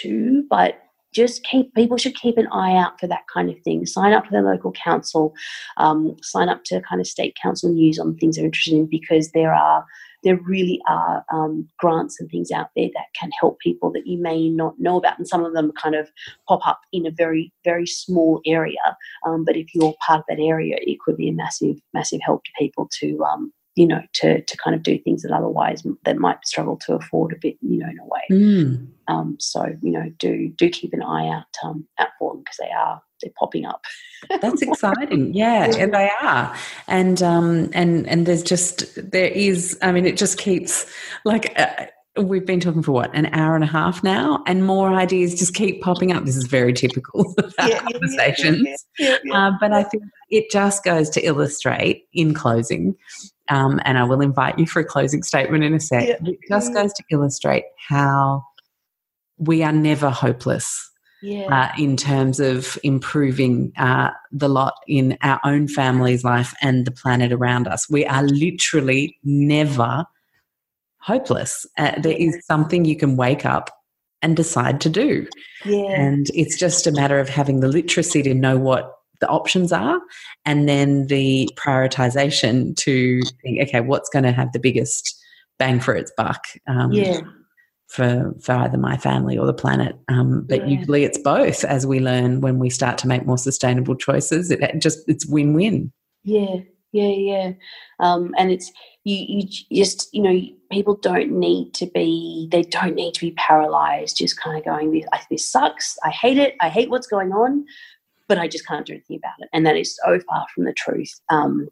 to, 0.00 0.44
but 0.48 0.78
just 1.12 1.42
keep 1.42 1.74
people 1.74 1.96
should 1.96 2.14
keep 2.14 2.38
an 2.38 2.46
eye 2.52 2.76
out 2.76 3.00
for 3.00 3.08
that 3.08 3.22
kind 3.34 3.50
of 3.50 3.58
thing. 3.64 3.84
Sign 3.86 4.12
up 4.12 4.26
to 4.26 4.30
their 4.30 4.42
local 4.42 4.70
council, 4.70 5.34
um, 5.78 6.14
sign 6.22 6.48
up 6.48 6.62
to 6.66 6.80
kind 6.82 7.00
of 7.00 7.08
state 7.08 7.36
council 7.42 7.72
news 7.72 7.98
on 7.98 8.14
things 8.18 8.36
they're 8.36 8.44
interested 8.44 8.74
in 8.74 8.86
because 8.86 9.32
there 9.32 9.52
are 9.52 9.84
there 10.24 10.36
really 10.36 10.80
are 10.88 11.24
um, 11.32 11.68
grants 11.78 12.20
and 12.20 12.30
things 12.30 12.50
out 12.50 12.68
there 12.74 12.88
that 12.94 13.06
can 13.18 13.30
help 13.38 13.58
people 13.60 13.92
that 13.92 14.06
you 14.06 14.18
may 14.18 14.48
not 14.48 14.78
know 14.78 14.96
about. 14.98 15.18
And 15.18 15.28
some 15.28 15.44
of 15.44 15.52
them 15.52 15.72
kind 15.80 15.94
of 15.94 16.08
pop 16.48 16.66
up 16.66 16.80
in 16.92 17.06
a 17.06 17.10
very, 17.10 17.52
very 17.64 17.86
small 17.86 18.40
area. 18.46 18.96
Um, 19.26 19.44
but 19.44 19.56
if 19.56 19.74
you're 19.74 19.94
part 20.06 20.20
of 20.20 20.26
that 20.28 20.42
area, 20.42 20.76
it 20.80 20.98
could 21.00 21.16
be 21.16 21.28
a 21.28 21.32
massive, 21.32 21.76
massive 21.94 22.20
help 22.24 22.44
to 22.44 22.50
people 22.58 22.88
to, 23.00 23.24
um, 23.24 23.52
you 23.78 23.86
know, 23.86 24.02
to, 24.12 24.42
to 24.42 24.56
kind 24.56 24.74
of 24.74 24.82
do 24.82 24.98
things 24.98 25.22
that 25.22 25.30
otherwise 25.30 25.86
that 26.04 26.18
might 26.18 26.44
struggle 26.44 26.76
to 26.76 26.94
afford 26.96 27.32
a 27.32 27.36
bit, 27.40 27.56
you 27.60 27.78
know, 27.78 27.88
in 27.88 27.98
a 28.00 28.04
way. 28.04 28.22
Mm. 28.28 28.88
Um, 29.06 29.36
so, 29.38 29.72
you 29.80 29.92
know, 29.92 30.10
do 30.18 30.52
do 30.58 30.68
keep 30.68 30.92
an 30.92 31.00
eye 31.00 31.28
out 31.28 31.44
um, 31.62 31.86
out 32.00 32.08
for 32.18 32.32
them 32.32 32.42
because 32.42 32.56
they 32.58 32.70
are 32.76 33.00
they're 33.22 33.30
popping 33.38 33.66
up. 33.66 33.84
That's 34.42 34.62
exciting. 34.62 35.32
Yeah, 35.32 35.70
and 35.78 35.94
they 35.94 36.10
are. 36.20 36.52
And 36.88 37.22
um 37.22 37.70
and 37.72 38.04
and 38.08 38.26
there's 38.26 38.42
just 38.42 38.84
there 39.12 39.30
is. 39.30 39.78
I 39.80 39.92
mean, 39.92 40.06
it 40.06 40.16
just 40.16 40.38
keeps 40.38 40.92
like. 41.24 41.56
Uh, 41.56 41.86
we've 42.22 42.46
been 42.46 42.60
talking 42.60 42.82
for 42.82 42.92
what 42.92 43.14
an 43.14 43.26
hour 43.26 43.54
and 43.54 43.64
a 43.64 43.68
half 43.68 44.02
now, 44.02 44.42
and 44.46 44.64
more 44.64 44.94
ideas 44.94 45.38
just 45.38 45.54
keep 45.54 45.82
popping 45.82 46.12
up. 46.12 46.24
This 46.24 46.36
is 46.36 46.44
very 46.44 46.72
typical 46.72 47.34
of 47.38 47.54
our 47.58 47.68
yeah, 47.68 47.80
conversations. 47.80 48.86
Yeah, 48.98 49.18
yeah, 49.24 49.48
uh, 49.48 49.52
but 49.60 49.72
I 49.72 49.82
think 49.82 50.04
it 50.30 50.50
just 50.50 50.84
goes 50.84 51.10
to 51.10 51.20
illustrate 51.20 52.04
in 52.12 52.34
closing, 52.34 52.96
um, 53.48 53.80
and 53.84 53.98
I 53.98 54.04
will 54.04 54.20
invite 54.20 54.58
you 54.58 54.66
for 54.66 54.80
a 54.80 54.84
closing 54.84 55.22
statement 55.22 55.64
in 55.64 55.74
a 55.74 55.80
sec. 55.80 56.08
It 56.08 56.38
just 56.48 56.72
goes 56.72 56.92
to 56.94 57.04
illustrate 57.10 57.64
how 57.88 58.44
we 59.38 59.62
are 59.62 59.72
never 59.72 60.10
hopeless 60.10 60.90
yeah. 61.22 61.46
uh, 61.46 61.72
in 61.78 61.96
terms 61.96 62.40
of 62.40 62.78
improving 62.82 63.72
uh, 63.76 64.10
the 64.32 64.48
lot 64.48 64.74
in 64.86 65.16
our 65.22 65.40
own 65.44 65.68
family's 65.68 66.24
life 66.24 66.54
and 66.62 66.86
the 66.86 66.90
planet 66.90 67.32
around 67.32 67.68
us. 67.68 67.88
We 67.88 68.04
are 68.06 68.22
literally 68.22 69.16
never 69.24 70.04
hopeless. 71.00 71.66
Uh, 71.76 72.00
there 72.00 72.16
is 72.16 72.44
something 72.46 72.84
you 72.84 72.96
can 72.96 73.16
wake 73.16 73.44
up 73.44 73.70
and 74.22 74.36
decide 74.36 74.80
to 74.80 74.88
do. 74.88 75.26
Yeah. 75.64 76.00
And 76.00 76.26
it's 76.34 76.58
just 76.58 76.86
a 76.86 76.92
matter 76.92 77.18
of 77.20 77.28
having 77.28 77.60
the 77.60 77.68
literacy 77.68 78.22
to 78.22 78.34
know 78.34 78.58
what 78.58 78.94
the 79.20 79.28
options 79.28 79.72
are 79.72 80.00
and 80.44 80.68
then 80.68 81.06
the 81.06 81.48
prioritization 81.56 82.76
to 82.76 83.20
think, 83.42 83.60
okay, 83.62 83.80
what's 83.80 84.08
going 84.08 84.24
to 84.24 84.32
have 84.32 84.52
the 84.52 84.58
biggest 84.58 85.16
bang 85.58 85.80
for 85.80 85.94
its 85.94 86.12
buck? 86.16 86.44
Um, 86.66 86.92
yeah 86.92 87.20
for 87.88 88.34
for 88.40 88.52
either 88.52 88.78
my 88.78 88.96
family 88.96 89.36
or 89.36 89.46
the 89.46 89.54
planet. 89.54 89.96
Um, 90.08 90.44
but 90.46 90.60
yeah. 90.60 90.78
usually 90.78 91.04
it's 91.04 91.18
both, 91.18 91.64
as 91.64 91.86
we 91.86 92.00
learn 92.00 92.40
when 92.40 92.58
we 92.58 92.70
start 92.70 92.98
to 92.98 93.08
make 93.08 93.26
more 93.26 93.38
sustainable 93.38 93.96
choices. 93.96 94.50
It 94.50 94.60
just 94.78 95.08
it's 95.08 95.26
win 95.26 95.54
win. 95.54 95.92
Yeah, 96.22 96.56
yeah, 96.92 97.08
yeah. 97.08 97.52
Um, 97.98 98.34
and 98.38 98.50
it's 98.50 98.70
you 99.08 99.48
you 99.70 99.82
just 99.82 100.12
you 100.12 100.22
know 100.22 100.40
people 100.70 100.94
don't 100.94 101.30
need 101.30 101.74
to 101.74 101.86
be 101.86 102.48
they 102.50 102.62
don't 102.62 102.94
need 102.94 103.14
to 103.14 103.20
be 103.20 103.32
paralyzed. 103.32 104.16
Just 104.16 104.40
kind 104.40 104.58
of 104.58 104.64
going 104.64 104.92
this 104.92 105.06
this 105.30 105.50
sucks. 105.50 105.96
I 106.04 106.10
hate 106.10 106.38
it. 106.38 106.54
I 106.60 106.68
hate 106.68 106.90
what's 106.90 107.06
going 107.06 107.32
on. 107.32 107.64
But 108.26 108.38
I 108.38 108.46
just 108.46 108.66
can't 108.66 108.84
do 108.84 108.92
anything 108.92 109.16
about 109.16 109.36
it, 109.38 109.48
and 109.54 109.64
that 109.66 109.76
is 109.76 109.98
so 110.04 110.20
far 110.28 110.44
from 110.54 110.64
the 110.64 110.74
truth. 110.74 111.10
Um, 111.30 111.68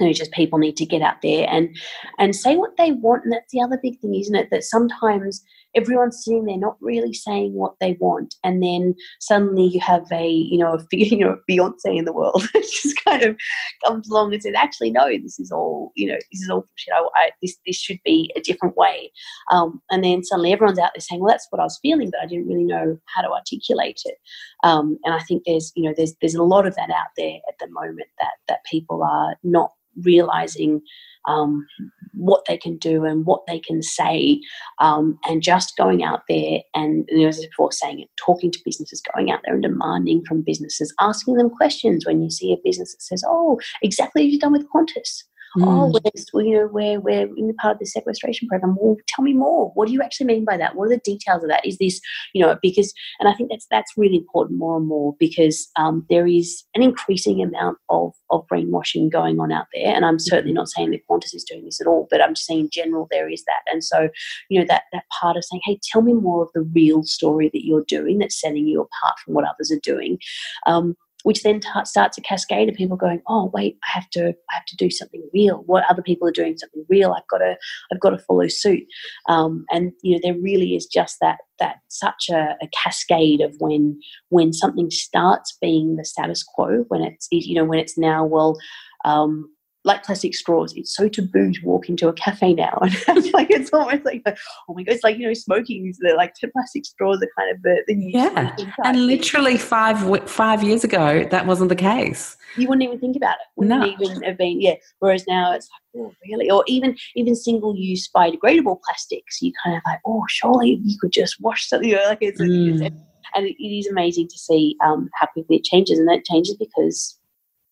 you 0.00 0.06
know, 0.06 0.12
just 0.12 0.32
people 0.32 0.58
need 0.58 0.76
to 0.78 0.86
get 0.86 1.02
out 1.02 1.22
there 1.22 1.46
and 1.48 1.76
and 2.18 2.34
say 2.34 2.56
what 2.56 2.76
they 2.76 2.90
want 2.90 3.22
and 3.24 3.32
that's 3.32 3.52
the 3.52 3.60
other 3.60 3.78
big 3.80 4.00
thing 4.00 4.14
isn't 4.16 4.34
it 4.34 4.50
that 4.50 4.64
sometimes 4.64 5.44
everyone's 5.74 6.24
sitting 6.24 6.44
there 6.44 6.56
not 6.56 6.76
really 6.80 7.12
saying 7.12 7.52
what 7.54 7.74
they 7.80 7.96
want 8.00 8.34
and 8.44 8.62
then 8.62 8.94
suddenly 9.20 9.66
you 9.66 9.80
have 9.80 10.04
a 10.12 10.28
you 10.28 10.58
know 10.58 10.74
a 10.74 10.84
you 10.96 11.18
know 11.18 11.38
Beyoncé 11.50 11.96
in 11.98 12.04
the 12.04 12.12
world 12.12 12.42
just 12.54 13.02
kind 13.04 13.22
of 13.22 13.36
comes 13.84 14.08
along 14.08 14.32
and 14.32 14.42
says 14.42 14.54
actually 14.56 14.90
no 14.90 15.08
this 15.22 15.38
is 15.38 15.50
all 15.50 15.92
you 15.94 16.06
know 16.06 16.18
this 16.32 16.42
is 16.42 16.50
all 16.50 16.66
shit 16.76 16.94
I, 16.94 17.06
I, 17.14 17.30
this 17.42 17.56
this 17.66 17.76
should 17.76 17.98
be 18.04 18.30
a 18.36 18.40
different 18.40 18.76
way. 18.76 19.10
Um, 19.50 19.80
and 19.90 20.04
then 20.04 20.24
suddenly 20.24 20.52
everyone's 20.52 20.78
out 20.78 20.90
there 20.94 21.00
saying 21.00 21.20
well 21.20 21.32
that's 21.32 21.46
what 21.50 21.60
i 21.60 21.64
was 21.64 21.78
feeling 21.82 22.10
but 22.10 22.20
i 22.20 22.26
didn't 22.26 22.48
really 22.48 22.64
know 22.64 22.98
how 23.14 23.22
to 23.22 23.30
articulate 23.30 24.00
it. 24.04 24.18
Um, 24.62 24.98
and 25.04 25.14
i 25.14 25.20
think 25.20 25.42
there's 25.46 25.72
you 25.74 25.84
know 25.84 25.94
there's 25.96 26.14
there's 26.20 26.34
a 26.34 26.42
lot 26.42 26.66
of 26.66 26.74
that 26.76 26.90
out 26.90 27.12
there 27.16 27.38
at 27.48 27.54
the 27.60 27.68
moment 27.70 28.08
that 28.20 28.34
that 28.48 28.64
people 28.70 29.02
are 29.02 29.36
not 29.42 29.72
realizing 30.02 30.80
um, 31.26 31.66
what 32.12 32.44
they 32.46 32.56
can 32.56 32.76
do 32.76 33.04
and 33.04 33.26
what 33.26 33.46
they 33.46 33.58
can 33.58 33.82
say, 33.82 34.40
um, 34.78 35.18
and 35.26 35.42
just 35.42 35.76
going 35.76 36.02
out 36.02 36.22
there 36.28 36.60
and, 36.74 37.08
you 37.10 37.22
know, 37.22 37.28
as 37.28 37.44
before 37.44 37.72
saying 37.72 38.00
it, 38.00 38.08
talking 38.24 38.50
to 38.50 38.58
businesses, 38.64 39.02
going 39.14 39.30
out 39.30 39.40
there 39.44 39.54
and 39.54 39.62
demanding 39.62 40.24
from 40.24 40.42
businesses, 40.42 40.94
asking 41.00 41.34
them 41.34 41.50
questions 41.50 42.06
when 42.06 42.22
you 42.22 42.30
see 42.30 42.52
a 42.52 42.56
business 42.64 42.94
that 42.94 43.02
says, 43.02 43.24
"Oh, 43.26 43.58
exactly 43.82 44.22
you've 44.22 44.40
done 44.40 44.52
with 44.52 44.68
Qantas." 44.68 45.24
Mm. 45.56 45.64
Oh, 45.66 46.00
we're, 46.32 46.42
you 46.42 46.54
know, 46.54 46.66
we're, 46.66 47.00
we're 47.00 47.36
in 47.36 47.46
the 47.46 47.54
part 47.54 47.74
of 47.74 47.78
the 47.78 47.86
sequestration 47.86 48.48
program. 48.48 48.76
Well, 48.78 48.96
tell 49.08 49.24
me 49.24 49.32
more. 49.32 49.70
What 49.74 49.86
do 49.86 49.94
you 49.94 50.02
actually 50.02 50.26
mean 50.26 50.44
by 50.44 50.56
that? 50.56 50.74
What 50.74 50.86
are 50.86 50.90
the 50.90 50.98
details 50.98 51.42
of 51.44 51.50
that? 51.50 51.64
Is 51.64 51.78
this, 51.78 52.00
you 52.32 52.44
know, 52.44 52.58
because, 52.60 52.92
and 53.20 53.28
I 53.28 53.34
think 53.34 53.50
that's 53.50 53.66
that's 53.70 53.92
really 53.96 54.16
important 54.16 54.58
more 54.58 54.76
and 54.76 54.86
more 54.86 55.14
because 55.18 55.70
um, 55.76 56.04
there 56.10 56.26
is 56.26 56.64
an 56.74 56.82
increasing 56.82 57.42
amount 57.42 57.78
of 57.88 58.12
of 58.30 58.46
brainwashing 58.48 59.10
going 59.10 59.38
on 59.38 59.52
out 59.52 59.66
there. 59.72 59.94
And 59.94 60.04
I'm 60.04 60.18
certainly 60.18 60.52
not 60.52 60.68
saying 60.68 60.90
that 60.90 61.06
Qantas 61.08 61.34
is 61.34 61.44
doing 61.44 61.64
this 61.64 61.80
at 61.80 61.86
all, 61.86 62.08
but 62.10 62.20
I'm 62.20 62.34
just 62.34 62.46
saying 62.46 62.60
in 62.60 62.70
general 62.72 63.08
there 63.10 63.28
is 63.28 63.44
that. 63.44 63.72
And 63.72 63.84
so, 63.84 64.08
you 64.48 64.58
know, 64.58 64.66
that 64.68 64.84
that 64.92 65.04
part 65.20 65.36
of 65.36 65.44
saying, 65.44 65.62
hey, 65.64 65.78
tell 65.90 66.02
me 66.02 66.14
more 66.14 66.42
of 66.42 66.50
the 66.54 66.62
real 66.62 67.04
story 67.04 67.50
that 67.52 67.64
you're 67.64 67.84
doing 67.86 68.18
that's 68.18 68.40
setting 68.40 68.66
you 68.66 68.80
apart 68.80 69.18
from 69.24 69.34
what 69.34 69.44
others 69.44 69.70
are 69.70 69.80
doing. 69.82 70.18
Um, 70.66 70.96
which 71.24 71.42
then 71.42 71.60
t- 71.60 71.68
starts 71.84 72.16
a 72.16 72.20
cascade 72.20 72.68
of 72.68 72.74
people 72.74 72.96
going, 72.96 73.20
"Oh, 73.28 73.50
wait, 73.52 73.76
I 73.84 73.98
have 73.98 74.08
to, 74.10 74.28
I 74.28 74.54
have 74.54 74.64
to 74.66 74.76
do 74.76 74.90
something 74.90 75.22
real. 75.34 75.62
What 75.66 75.84
other 75.90 76.02
people 76.02 76.28
are 76.28 76.32
doing 76.32 76.56
something 76.56 76.84
real. 76.88 77.12
I've 77.12 77.26
got 77.28 77.38
to, 77.38 77.56
I've 77.92 78.00
got 78.00 78.10
to 78.10 78.18
follow 78.18 78.46
suit." 78.48 78.84
Um, 79.28 79.64
and 79.70 79.92
you 80.02 80.14
know, 80.14 80.20
there 80.22 80.40
really 80.40 80.76
is 80.76 80.86
just 80.86 81.16
that 81.20 81.38
that 81.58 81.76
such 81.88 82.28
a, 82.30 82.56
a, 82.62 82.68
cascade 82.82 83.40
of 83.40 83.54
when 83.58 83.98
when 84.28 84.52
something 84.52 84.90
starts 84.90 85.56
being 85.60 85.96
the 85.96 86.04
status 86.04 86.42
quo, 86.42 86.84
when 86.88 87.02
it's 87.02 87.28
you 87.30 87.54
know 87.54 87.64
when 87.64 87.78
it's 87.78 87.98
now 87.98 88.24
well. 88.24 88.56
Um, 89.04 89.50
like 89.84 90.02
plastic 90.02 90.34
straws. 90.34 90.72
It's 90.74 90.94
so 90.94 91.08
taboo 91.08 91.52
to 91.52 91.60
walk 91.64 91.88
into 91.88 92.08
a 92.08 92.12
cafe 92.12 92.54
now, 92.54 92.78
and 93.08 93.32
like 93.32 93.50
it's 93.50 93.72
almost 93.72 94.04
like, 94.04 94.22
oh 94.26 94.74
my 94.74 94.82
god, 94.82 94.94
it's 94.94 95.04
like 95.04 95.18
you 95.18 95.26
know, 95.26 95.34
smoking 95.34 95.86
is 95.88 95.98
the 95.98 96.14
like 96.16 96.34
plastic 96.52 96.84
straws 96.84 97.22
are 97.22 97.28
kind 97.38 97.54
of 97.54 97.62
the, 97.62 97.82
the 97.86 97.94
new 97.94 98.18
yeah. 98.18 98.54
And 98.84 99.06
literally 99.06 99.58
five 99.58 100.28
five 100.28 100.62
years 100.62 100.84
ago, 100.84 101.26
that 101.30 101.46
wasn't 101.46 101.68
the 101.68 101.76
case. 101.76 102.36
You 102.56 102.68
wouldn't 102.68 102.84
even 102.84 102.98
think 102.98 103.16
about 103.16 103.34
it. 103.34 103.46
Wouldn't 103.56 103.80
no. 103.80 103.86
even 103.86 104.22
have 104.22 104.38
been 104.38 104.60
yeah. 104.60 104.74
Whereas 105.00 105.26
now 105.26 105.52
it's 105.52 105.68
like, 105.70 106.02
oh 106.02 106.12
really? 106.26 106.50
Or 106.50 106.64
even 106.66 106.96
even 107.14 107.34
single 107.34 107.76
use 107.76 108.08
biodegradable 108.08 108.80
plastics. 108.82 109.42
You 109.42 109.52
kind 109.64 109.76
of 109.76 109.82
like, 109.86 110.00
oh 110.06 110.24
surely 110.28 110.80
you 110.82 110.96
could 110.98 111.12
just 111.12 111.40
wash 111.40 111.68
something. 111.68 111.88
You 111.88 111.96
know, 111.96 112.06
like 112.06 112.18
it's, 112.20 112.40
mm. 112.40 112.84
it's 112.84 112.96
and 113.34 113.46
it 113.46 113.62
is 113.62 113.88
amazing 113.88 114.28
to 114.28 114.38
see 114.38 114.76
um, 114.84 115.10
how 115.14 115.26
quickly 115.26 115.56
it 115.56 115.64
changes, 115.64 115.98
and 115.98 116.08
that 116.08 116.24
changes 116.24 116.56
because 116.56 117.18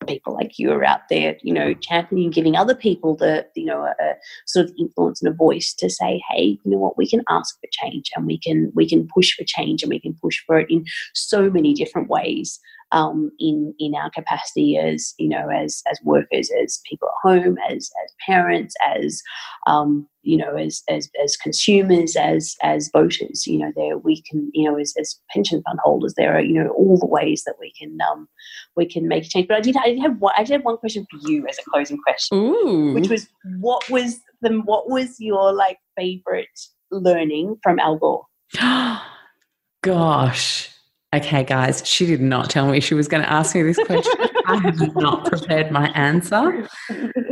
people 0.03 0.33
like 0.33 0.57
you 0.57 0.71
are 0.71 0.83
out 0.83 1.01
there, 1.09 1.37
you 1.41 1.53
know, 1.53 1.73
mm. 1.73 1.81
championing, 1.81 2.29
giving 2.29 2.55
other 2.55 2.75
people 2.75 3.15
the, 3.15 3.45
you 3.55 3.65
know, 3.65 3.83
a, 3.83 4.03
a, 4.03 4.13
sort 4.45 4.65
of 4.65 4.73
influence 4.77 5.21
and 5.21 5.31
a 5.31 5.35
voice 5.35 5.73
to 5.73 5.89
say, 5.89 6.21
hey, 6.29 6.59
you 6.63 6.71
know 6.71 6.77
what, 6.77 6.97
we 6.97 7.07
can 7.07 7.23
ask 7.29 7.59
for 7.59 7.67
change 7.71 8.11
and 8.15 8.25
we 8.25 8.37
can 8.37 8.71
we 8.75 8.87
can 8.87 9.07
push 9.13 9.33
for 9.33 9.43
change 9.43 9.83
and 9.83 9.89
we 9.89 9.99
can 9.99 10.13
push 10.21 10.41
for 10.45 10.59
it 10.59 10.69
in 10.69 10.85
so 11.13 11.49
many 11.49 11.73
different 11.73 12.09
ways 12.09 12.59
um, 12.93 13.31
in 13.39 13.73
in 13.79 13.95
our 13.95 14.09
capacity 14.11 14.77
as 14.77 15.13
you 15.17 15.27
know 15.27 15.49
as 15.49 15.81
as 15.91 15.99
workers, 16.03 16.49
as 16.61 16.79
people 16.89 17.09
at 17.09 17.29
home, 17.29 17.57
as 17.69 17.89
as 18.03 18.13
parents, 18.25 18.75
as 18.95 19.21
um, 19.67 20.07
you 20.21 20.37
know 20.37 20.55
as, 20.55 20.83
as 20.87 21.09
as 21.21 21.35
consumers, 21.35 22.15
as 22.15 22.55
as 22.61 22.89
voters. 22.93 23.45
You 23.47 23.59
know, 23.59 23.73
there 23.75 23.97
we 23.97 24.21
can 24.21 24.49
you 24.53 24.69
know 24.69 24.77
as, 24.77 24.93
as 24.99 25.19
pension 25.31 25.61
fund 25.63 25.79
holders, 25.83 26.13
there 26.15 26.35
are 26.35 26.41
you 26.41 26.53
know 26.53 26.69
all 26.69 26.97
the 26.97 27.07
ways 27.07 27.43
that 27.45 27.55
we 27.59 27.73
can 27.77 27.97
um, 28.11 28.27
we 28.77 28.85
can 28.85 29.07
make 29.07 29.25
a 29.25 29.27
change. 29.27 29.47
But 29.47 29.57
I 29.57 29.61
did 29.61 29.75
I 29.77 29.89
did 29.89 29.99
have 29.99 30.19
one, 30.19 30.33
I 30.37 30.43
did 30.43 30.53
have 30.53 30.65
one 30.65 30.77
question 30.77 31.05
for 31.09 31.29
you 31.29 31.47
as 31.47 31.57
a 31.57 31.69
closing 31.69 31.97
question, 31.97 32.37
Ooh. 32.37 32.93
which 32.93 33.09
was 33.09 33.27
what 33.59 33.89
was 33.89 34.19
the 34.41 34.61
what 34.61 34.89
was 34.89 35.19
your 35.19 35.51
like 35.51 35.79
favorite 35.97 36.47
learning 36.91 37.57
from 37.63 37.79
Al 37.79 37.97
Gore? 37.97 38.25
Gosh. 39.81 40.72
Okay, 41.13 41.43
guys, 41.43 41.83
she 41.85 42.07
did 42.07 42.21
not 42.21 42.49
tell 42.49 42.67
me 42.67 42.79
she 42.79 42.95
was 42.95 43.07
going 43.07 43.21
to 43.21 43.31
ask 43.31 43.55
me 43.55 43.61
this 43.61 43.77
question. 43.85 44.13
I 44.47 44.57
have 44.57 44.95
not 44.95 45.25
prepared 45.25 45.71
my 45.71 45.89
answer. 45.89 46.67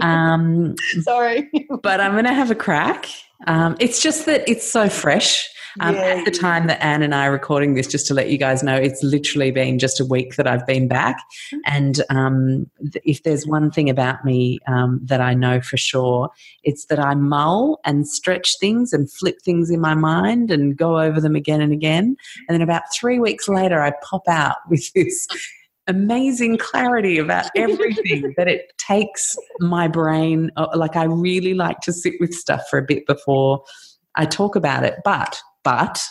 Um, 0.02 0.76
Sorry. 1.02 1.50
but 1.82 2.02
I'm 2.02 2.14
going 2.14 2.26
to 2.26 2.34
have 2.34 2.52
a 2.52 2.56
crack. 2.56 3.08
Um, 3.48 3.76
it's 3.80 4.02
just 4.02 4.26
that 4.26 4.48
it's 4.48 4.70
so 4.70 4.90
fresh. 4.90 5.48
Um, 5.80 5.96
yeah, 5.96 6.02
at 6.02 6.26
the 6.26 6.32
time 6.32 6.68
that 6.68 6.84
Anne 6.84 7.02
and 7.02 7.16
I 7.16 7.28
are 7.28 7.32
recording 7.32 7.76
this, 7.76 7.88
just 7.88 8.06
to 8.08 8.14
let 8.14 8.30
you 8.30 8.38
guys 8.38 8.62
know, 8.62 8.76
it's 8.76 9.02
literally 9.04 9.52
been 9.52 9.80
just 9.80 10.02
a 10.02 10.06
week 10.06 10.36
that 10.36 10.46
I've 10.46 10.68
been 10.68 10.90
back. 10.90 11.18
And 11.66 12.02
um, 12.10 12.70
if 13.06 13.24
there's 13.24 13.48
one 13.48 13.72
thing 13.72 13.90
about 13.90 14.26
me 14.26 14.60
um, 14.68 15.00
that 15.04 15.22
I 15.22 15.34
know 15.34 15.62
for 15.62 15.78
sure, 15.78 16.30
it's 16.64 16.88
that 16.88 17.00
I 17.00 17.16
mull 17.16 17.80
and 17.86 18.06
stretch 18.06 18.60
things 18.60 18.92
and 18.92 19.10
flip 19.10 19.38
things 19.46 19.70
in 19.70 19.80
my 19.80 19.94
mind 19.96 20.52
and 20.52 20.76
go 20.76 21.00
over 21.00 21.22
them 21.22 21.36
again 21.36 21.62
and 21.62 21.72
again. 21.72 22.18
And 22.48 22.54
then 22.56 22.62
about 22.62 22.84
three 22.94 23.20
weeks 23.20 23.48
later, 23.48 23.82
I 23.82 23.94
pop 24.04 24.28
out 24.28 24.58
with 24.70 24.92
this 24.94 25.26
amazing 25.92 26.58
clarity 26.58 27.18
about 27.18 27.50
everything 27.56 28.34
that 28.38 28.48
it 28.48 28.72
takes 28.78 29.36
my 29.60 29.88
brain. 29.88 30.52
Uh, 30.58 30.68
like, 30.76 30.96
I 30.96 31.04
really 31.04 31.54
like 31.54 31.80
to 31.82 31.94
sit 31.94 32.14
with 32.20 32.34
stuff 32.34 32.68
for 32.70 32.80
a 32.80 32.84
bit 32.84 33.06
before 33.06 33.64
I 34.16 34.26
talk 34.26 34.56
about 34.56 34.84
it. 34.84 34.96
But 35.04 35.40
but 35.64 36.02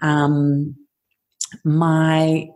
um, 0.00 0.76
my 1.64 2.46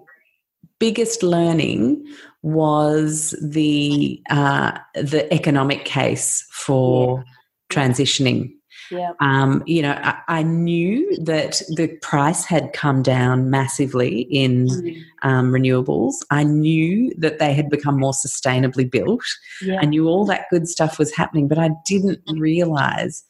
biggest 0.79 1.23
learning 1.23 2.05
was 2.43 3.35
the 3.43 4.21
uh, 4.31 4.79
the 4.95 5.33
economic 5.33 5.85
case 5.85 6.47
for 6.53 7.25
transitioning. 7.71 8.53
Yeah. 8.91 9.13
Um, 9.21 9.63
you 9.67 9.83
know, 9.83 9.93
I, 10.03 10.19
I, 10.29 10.43
knew 10.43 11.17
that 11.23 11.61
the 11.77 11.89
price 12.03 12.45
had 12.45 12.73
come 12.73 13.03
down 13.03 13.51
massively 13.51 14.23
in 14.23 14.67
mm. 14.67 15.03
um, 15.23 15.51
renewables. 15.51 16.15
I 16.31 16.45
knew 16.45 17.13
that 17.19 17.39
they 17.39 17.53
had 17.53 17.69
become 17.69 17.99
more 17.99 18.13
sustainably 18.13 18.91
built. 18.91 19.25
Yeah. 19.63 19.81
I 19.81 19.87
knew 19.87 20.09
all 20.09 20.25
that 20.27 20.47
good 20.51 20.69
stuff 20.69 20.99
was 20.99 21.15
happening, 21.15 21.49
but 21.49 21.59
I 21.59 21.71
didn't 21.85 22.21
realize 22.39 23.25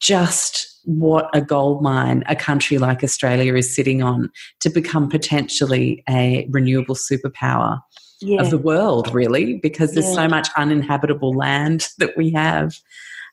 just 0.00 0.80
what 0.84 1.28
a 1.34 1.40
gold 1.40 1.82
mine 1.82 2.24
a 2.26 2.36
country 2.36 2.78
like 2.78 3.04
Australia 3.04 3.54
is 3.54 3.74
sitting 3.74 4.02
on 4.02 4.30
to 4.60 4.70
become 4.70 5.08
potentially 5.08 6.02
a 6.08 6.46
renewable 6.50 6.94
superpower 6.94 7.80
yeah. 8.20 8.40
of 8.40 8.50
the 8.50 8.58
world, 8.58 9.12
really, 9.14 9.54
because 9.54 9.92
there's 9.92 10.08
yeah. 10.08 10.14
so 10.14 10.28
much 10.28 10.48
uninhabitable 10.56 11.34
land 11.34 11.88
that 11.98 12.16
we 12.16 12.30
have. 12.32 12.74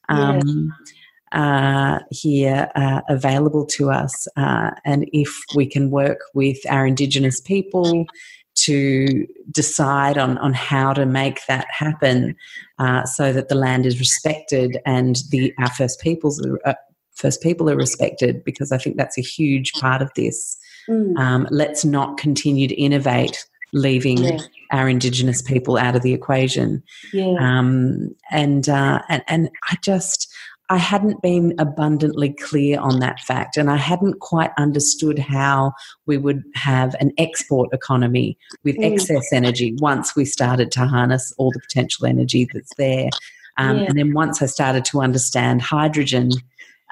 Um, 0.09 0.41
yeah. 0.45 0.93
Uh, 1.33 1.99
here 2.09 2.71
uh, 2.75 3.01
available 3.09 3.65
to 3.65 3.91
us. 3.91 4.29
Uh, 4.37 4.71
and 4.85 5.09
if 5.11 5.43
we 5.55 5.65
can 5.65 5.91
work 5.91 6.19
with 6.33 6.57
our 6.69 6.87
Indigenous 6.87 7.41
people 7.41 8.05
to 8.55 9.27
decide 9.51 10.17
on, 10.17 10.37
on 10.37 10.53
how 10.53 10.93
to 10.93 11.05
make 11.05 11.45
that 11.47 11.67
happen 11.69 12.33
uh, 12.79 13.03
so 13.05 13.31
that 13.33 13.49
the 13.49 13.55
land 13.55 13.85
is 13.85 13.99
respected 13.99 14.77
and 14.85 15.17
the 15.31 15.53
our 15.59 15.69
First 15.71 15.99
Peoples 15.99 16.43
are, 16.65 16.77
First 17.15 17.41
People 17.41 17.69
are 17.69 17.75
respected 17.75 18.43
because 18.43 18.71
I 18.71 18.77
think 18.77 18.95
that's 18.95 19.17
a 19.17 19.21
huge 19.21 19.73
part 19.73 20.01
of 20.01 20.09
this. 20.15 20.57
Mm. 20.89 21.17
Um, 21.17 21.47
let's 21.51 21.83
not 21.83 22.17
continue 22.17 22.67
to 22.67 22.75
innovate, 22.75 23.45
leaving 23.73 24.23
yeah. 24.23 24.39
our 24.71 24.87
Indigenous 24.87 25.41
people 25.41 25.77
out 25.77 25.95
of 25.95 26.03
the 26.03 26.13
equation. 26.13 26.81
Yeah. 27.13 27.35
Um, 27.39 28.15
and, 28.31 28.69
uh, 28.69 29.01
and 29.09 29.23
and 29.27 29.49
I 29.69 29.77
just 29.83 30.33
I 30.69 30.77
hadn't 30.77 31.21
been 31.21 31.53
abundantly 31.59 32.33
clear 32.33 32.79
on 32.79 32.99
that 32.99 33.19
fact, 33.21 33.55
and 33.55 33.69
I 33.69 33.77
hadn't 33.77 34.19
quite 34.19 34.51
understood 34.57 35.17
how 35.17 35.73
we 36.05 36.17
would 36.17 36.43
have 36.55 36.93
an 36.99 37.11
export 37.17 37.69
economy 37.73 38.37
with 38.63 38.75
mm. 38.77 38.91
excess 38.91 39.31
energy 39.31 39.75
once 39.79 40.15
we 40.15 40.25
started 40.25 40.71
to 40.71 40.85
harness 40.85 41.33
all 41.37 41.51
the 41.51 41.59
potential 41.59 42.05
energy 42.05 42.49
that's 42.53 42.75
there. 42.75 43.09
Um, 43.57 43.77
yeah. 43.77 43.85
And 43.85 43.97
then 43.97 44.13
once 44.13 44.41
I 44.41 44.45
started 44.45 44.83
to 44.85 45.01
understand 45.01 45.61
hydrogen 45.61 46.31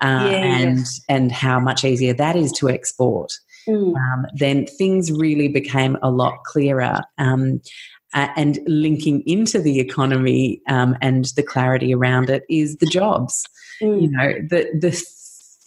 uh, 0.01 0.27
yeah, 0.29 0.57
and 0.57 0.85
and 1.09 1.31
how 1.31 1.59
much 1.59 1.83
easier 1.83 2.13
that 2.13 2.35
is 2.35 2.51
to 2.53 2.69
export, 2.69 3.31
mm. 3.67 3.95
um, 3.95 4.25
then 4.35 4.65
things 4.65 5.11
really 5.11 5.47
became 5.47 5.97
a 6.01 6.11
lot 6.11 6.43
clearer. 6.45 7.01
Um, 7.17 7.61
uh, 8.13 8.27
and 8.35 8.59
linking 8.67 9.21
into 9.21 9.59
the 9.59 9.79
economy 9.79 10.61
um, 10.67 10.95
and 11.01 11.25
the 11.35 11.43
clarity 11.43 11.93
around 11.93 12.29
it 12.29 12.43
is 12.49 12.77
the 12.77 12.85
jobs. 12.85 13.45
Mm. 13.81 14.01
You 14.01 14.11
know, 14.11 14.33
the 14.49 14.69
the 14.79 14.91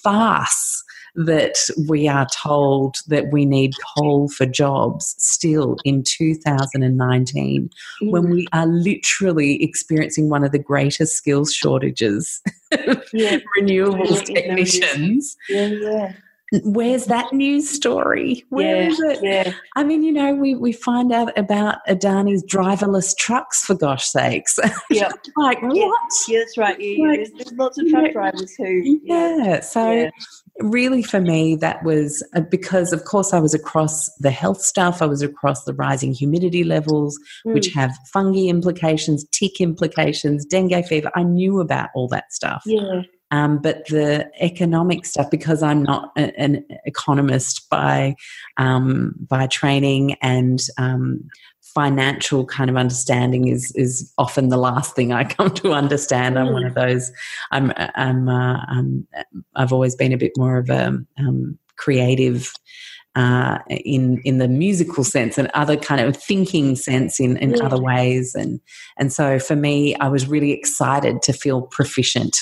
farce 0.03 0.85
that 1.15 1.57
we 1.89 2.07
are 2.07 2.27
told 2.33 2.99
that 3.09 3.33
we 3.33 3.45
need 3.45 3.73
coal 3.97 4.29
for 4.29 4.47
jobs 4.47 5.17
still 5.19 5.77
in 5.85 6.05
2019 6.05 7.69
mm. 8.03 8.11
when 8.11 8.31
we 8.31 8.47
are 8.53 8.67
literally 8.67 9.61
experiencing 9.63 10.29
one 10.29 10.45
of 10.45 10.53
the 10.53 10.59
greatest 10.59 11.17
skills 11.17 11.53
shortages 11.53 12.41
yeah. 13.13 13.39
renewables 13.59 14.29
yeah, 14.29 14.35
technicians. 14.35 15.37
Yeah, 15.49 15.67
yeah 15.67 16.13
where's 16.65 17.07
that 17.07 17.33
news 17.33 17.69
story? 17.69 18.45
Where 18.49 18.83
yeah, 18.83 18.89
is 18.89 19.01
it? 19.01 19.19
Yeah. 19.23 19.53
I 19.77 19.85
mean, 19.85 20.03
you 20.03 20.13
know, 20.13 20.35
we, 20.35 20.55
we 20.55 20.73
find 20.73 21.13
out 21.13 21.37
about 21.39 21.79
Adani's 21.89 22.45
driverless 22.45 23.17
trucks 23.17 23.65
for 23.65 23.75
gosh 23.75 24.07
sakes. 24.07 24.59
Yeah. 24.91 25.11
like 25.37 25.61
what? 25.61 26.01
Yeah, 26.29 26.39
that's 26.39 26.57
right. 26.57 26.77
Yeah, 26.81 27.09
like, 27.09 27.17
there's, 27.19 27.31
there's, 27.33 27.53
lots 27.53 27.79
of 27.79 27.89
truck 27.89 28.07
yeah, 28.07 28.13
drivers 28.13 28.55
who. 28.57 29.01
Yeah. 29.05 29.61
So 29.61 30.09
really 30.61 31.03
for 31.03 31.21
me 31.21 31.57
that 31.57 31.83
was 31.85 32.27
uh, 32.35 32.41
because 32.41 32.93
of 32.93 33.05
course 33.05 33.33
I 33.33 33.39
was 33.39 33.55
across 33.55 34.11
the 34.17 34.31
health 34.31 34.61
stuff, 34.61 35.03
I 35.03 35.07
was 35.07 35.23
across 35.23 35.65
the 35.65 35.75
rising 35.75 36.13
humidity 36.13 36.65
levels, 36.65 37.19
mm. 37.47 37.55
which 37.55 37.69
have 37.75 37.97
fungi 38.13 38.49
implications, 38.49 39.27
tick 39.31 39.61
implications, 39.61 40.45
dengue 40.45 40.85
fever. 40.87 41.11
I 41.15 41.23
knew 41.23 41.61
about 41.61 41.91
all 41.95 42.09
that 42.09 42.33
stuff. 42.33 42.63
Yeah. 42.67 43.03
Um, 43.31 43.59
but 43.59 43.87
the 43.87 44.31
economic 44.41 45.05
stuff, 45.05 45.31
because 45.31 45.63
I'm 45.63 45.83
not 45.83 46.13
a, 46.17 46.39
an 46.41 46.65
economist 46.87 47.69
by 47.69 48.17
um, 48.57 49.15
by 49.19 49.47
training 49.47 50.15
and 50.23 50.61
um, 50.79 51.29
financial 51.61 52.47
kind 52.47 52.71
of 52.71 52.77
understanding 52.77 53.49
is 53.49 53.71
is 53.77 54.13
often 54.19 54.49
the 54.49 54.57
last 54.57 54.97
thing 54.97 55.13
I 55.13 55.25
come 55.37 55.51
to 55.55 55.73
understand. 55.73 56.39
I'm 56.39 56.53
one 56.53 56.65
of 56.65 56.75
those. 56.75 57.13
I'm 57.51 57.73
I'm, 57.77 58.29
uh, 58.29 58.61
I'm 58.69 59.07
I've 59.55 59.73
always 59.73 59.95
been 59.95 60.13
a 60.13 60.19
bit 60.19 60.33
more 60.37 60.59
of 60.59 60.71
a 60.71 60.99
um, 61.19 61.59
creative 61.77 62.53
uh, 63.15 63.59
in 63.69 64.21
in 64.25 64.39
the 64.39 64.49
musical 64.49 65.05
sense 65.05 65.39
and 65.39 65.51
other 65.55 65.77
kind 65.77 66.01
of 66.01 66.17
thinking 66.17 66.77
sense 66.77 67.21
in, 67.21 67.37
in 67.37 67.51
yeah. 67.51 67.65
other 67.65 67.81
ways. 67.81 68.35
And 68.35 68.61
and 68.97 69.13
so 69.13 69.39
for 69.39 69.57
me, 69.57 69.95
I 69.97 70.09
was 70.09 70.27
really 70.27 70.53
excited 70.53 71.21
to 71.23 71.33
feel 71.33 71.63
proficient 71.63 72.39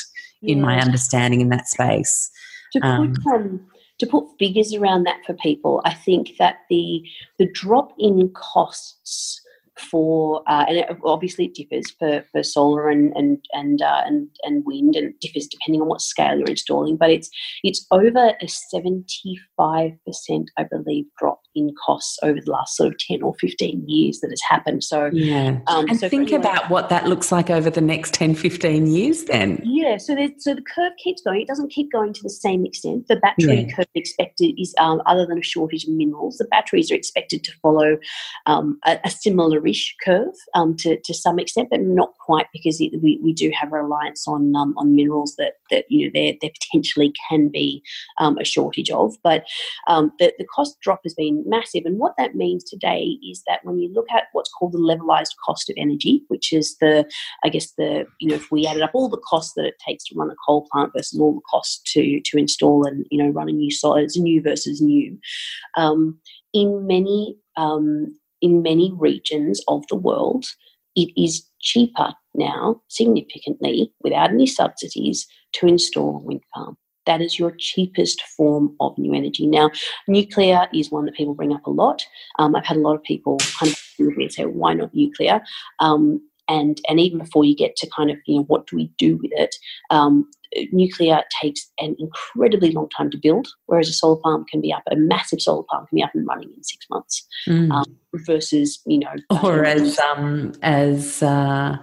yeah. 0.46 0.54
in 0.54 0.60
my 0.60 0.80
understanding 0.80 1.40
in 1.40 1.48
that 1.50 1.68
space. 1.68 2.30
To 2.72 2.80
put, 2.80 2.86
um, 2.86 3.14
um, 3.32 3.60
to 3.98 4.06
put 4.06 4.26
figures 4.38 4.74
around 4.74 5.04
that 5.04 5.20
for 5.24 5.34
people, 5.34 5.80
I 5.84 5.94
think 5.94 6.32
that 6.38 6.60
the 6.68 7.02
the 7.38 7.50
drop 7.52 7.92
in 7.98 8.30
costs 8.34 9.40
for 9.78 10.42
uh, 10.48 10.64
and 10.68 10.78
it, 10.78 10.98
obviously 11.04 11.46
it 11.46 11.54
differs 11.54 11.90
for, 11.98 12.24
for 12.32 12.42
solar 12.42 12.88
and 12.88 13.12
and 13.14 13.44
and, 13.52 13.82
uh, 13.82 14.02
and 14.04 14.28
and 14.42 14.64
wind 14.64 14.96
and 14.96 15.14
differs 15.20 15.46
depending 15.46 15.80
on 15.82 15.88
what 15.88 16.00
scale 16.00 16.36
you're 16.38 16.48
installing 16.48 16.96
but 16.96 17.10
it's 17.10 17.28
it's 17.62 17.86
over 17.90 18.34
a 18.40 18.46
75% 18.74 19.38
I 19.58 20.64
believe 20.70 21.04
drop 21.18 21.40
in 21.54 21.74
costs 21.84 22.18
over 22.22 22.40
the 22.40 22.50
last 22.50 22.76
sort 22.76 22.92
of 22.92 22.98
10 22.98 23.22
or 23.22 23.34
15 23.34 23.84
years 23.86 24.20
that 24.20 24.30
has 24.30 24.40
happened. 24.48 24.84
So 24.84 25.10
yeah. 25.12 25.58
um, 25.66 25.88
and 25.88 25.98
so 25.98 26.08
think 26.08 26.32
anyone, 26.32 26.40
about 26.40 26.70
what 26.70 26.88
that 26.88 27.06
looks 27.06 27.32
like 27.32 27.50
over 27.50 27.70
the 27.70 27.80
next 27.80 28.14
10 28.14 28.34
15 28.34 28.86
years 28.86 29.24
then. 29.24 29.60
Yeah 29.64 29.96
so 29.96 30.16
so 30.38 30.54
the 30.54 30.62
curve 30.62 30.92
keeps 31.02 31.22
going. 31.22 31.42
It 31.42 31.48
doesn't 31.48 31.70
keep 31.70 31.92
going 31.92 32.12
to 32.12 32.22
the 32.22 32.30
same 32.30 32.64
extent. 32.64 33.08
The 33.08 33.16
battery 33.16 33.66
yeah. 33.68 33.74
curve 33.74 33.86
expected 33.94 34.60
is 34.60 34.74
um, 34.78 35.02
other 35.06 35.26
than 35.26 35.38
a 35.38 35.42
shortage 35.42 35.84
of 35.84 35.90
minerals 35.90 36.38
the 36.38 36.46
batteries 36.46 36.90
are 36.90 36.94
expected 36.94 37.44
to 37.44 37.52
follow 37.62 37.98
um, 38.46 38.78
a, 38.84 38.98
a 39.04 39.10
similar 39.10 39.60
curve 40.04 40.34
um, 40.54 40.76
to, 40.76 40.98
to 41.00 41.14
some 41.14 41.38
extent, 41.38 41.68
but 41.70 41.80
not 41.80 42.12
quite 42.24 42.46
because 42.52 42.80
it, 42.80 42.92
we, 43.02 43.18
we 43.22 43.32
do 43.32 43.50
have 43.58 43.72
a 43.72 43.82
reliance 43.82 44.26
on 44.26 44.54
um, 44.56 44.74
on 44.76 44.94
minerals 44.94 45.34
that 45.36 45.54
that 45.70 45.84
you 45.88 46.06
know 46.06 46.10
there 46.14 46.34
there 46.40 46.50
potentially 46.60 47.12
can 47.28 47.48
be 47.48 47.82
um, 48.18 48.38
a 48.38 48.44
shortage 48.44 48.90
of. 48.90 49.14
But 49.22 49.44
um, 49.86 50.12
the, 50.18 50.32
the 50.38 50.44
cost 50.44 50.78
drop 50.80 51.00
has 51.04 51.14
been 51.14 51.44
massive, 51.46 51.84
and 51.84 51.98
what 51.98 52.14
that 52.18 52.34
means 52.34 52.64
today 52.64 53.18
is 53.28 53.42
that 53.46 53.60
when 53.64 53.78
you 53.78 53.92
look 53.92 54.06
at 54.12 54.24
what's 54.32 54.50
called 54.50 54.72
the 54.72 54.78
levelized 54.78 55.34
cost 55.44 55.70
of 55.70 55.76
energy, 55.78 56.22
which 56.28 56.52
is 56.52 56.76
the 56.80 57.08
I 57.44 57.48
guess 57.48 57.72
the 57.78 58.06
you 58.20 58.28
know 58.28 58.36
if 58.36 58.50
we 58.50 58.66
added 58.66 58.82
up 58.82 58.92
all 58.94 59.08
the 59.08 59.18
costs 59.18 59.54
that 59.56 59.64
it 59.64 59.74
takes 59.86 60.04
to 60.04 60.14
run 60.14 60.30
a 60.30 60.36
coal 60.46 60.66
plant 60.70 60.92
versus 60.96 61.20
all 61.20 61.34
the 61.34 61.40
costs 61.50 61.80
to 61.92 62.20
to 62.24 62.38
install 62.38 62.86
and 62.86 63.06
you 63.10 63.22
know 63.22 63.30
run 63.30 63.48
a 63.48 63.52
new 63.52 63.70
solar, 63.70 64.00
it's 64.00 64.18
new 64.18 64.42
versus 64.42 64.80
new. 64.80 65.18
Um, 65.76 66.18
in 66.52 66.86
many 66.86 67.36
um, 67.56 68.16
in 68.40 68.62
many 68.62 68.92
regions 68.96 69.62
of 69.68 69.84
the 69.88 69.96
world, 69.96 70.46
it 70.94 71.10
is 71.20 71.46
cheaper 71.60 72.14
now, 72.34 72.80
significantly, 72.88 73.92
without 74.02 74.30
any 74.30 74.46
subsidies, 74.46 75.26
to 75.54 75.66
install 75.66 76.16
a 76.16 76.18
wind 76.20 76.42
farm. 76.54 76.76
That 77.06 77.20
is 77.20 77.38
your 77.38 77.54
cheapest 77.56 78.20
form 78.36 78.74
of 78.80 78.98
new 78.98 79.14
energy. 79.14 79.46
Now, 79.46 79.70
nuclear 80.08 80.68
is 80.74 80.90
one 80.90 81.04
that 81.04 81.14
people 81.14 81.34
bring 81.34 81.52
up 81.52 81.66
a 81.66 81.70
lot. 81.70 82.04
Um, 82.38 82.56
I've 82.56 82.66
had 82.66 82.78
a 82.78 82.80
lot 82.80 82.96
of 82.96 83.02
people 83.04 83.38
kind 83.58 83.72
of 83.72 83.78
with 83.98 84.16
me 84.16 84.24
and 84.24 84.32
say, 84.32 84.44
why 84.44 84.74
not 84.74 84.92
nuclear? 84.92 85.40
Um, 85.78 86.20
and 86.48 86.80
and 86.88 87.00
even 87.00 87.18
before 87.18 87.44
you 87.44 87.54
get 87.54 87.76
to 87.76 87.88
kind 87.96 88.10
of 88.10 88.16
you 88.26 88.36
know 88.36 88.44
what 88.44 88.66
do 88.66 88.76
we 88.76 88.90
do 88.98 89.16
with 89.16 89.30
it 89.34 89.54
um, 89.90 90.28
nuclear 90.72 91.22
takes 91.40 91.70
an 91.78 91.96
incredibly 91.98 92.70
long 92.70 92.88
time 92.96 93.10
to 93.10 93.18
build 93.18 93.48
whereas 93.66 93.88
a 93.88 93.92
solar 93.92 94.20
farm 94.22 94.44
can 94.50 94.60
be 94.60 94.72
up 94.72 94.82
a 94.90 94.96
massive 94.96 95.40
solar 95.40 95.64
farm 95.70 95.86
can 95.86 95.96
be 95.96 96.02
up 96.02 96.10
and 96.14 96.26
running 96.26 96.50
in 96.56 96.62
six 96.62 96.86
months 96.90 97.26
mm. 97.48 97.70
um, 97.72 97.84
versus 98.14 98.80
you 98.86 98.98
know 98.98 99.12
or 99.42 99.64
as 99.64 99.98
um, 99.98 100.52
as 100.62 101.22
uh, 101.22 101.76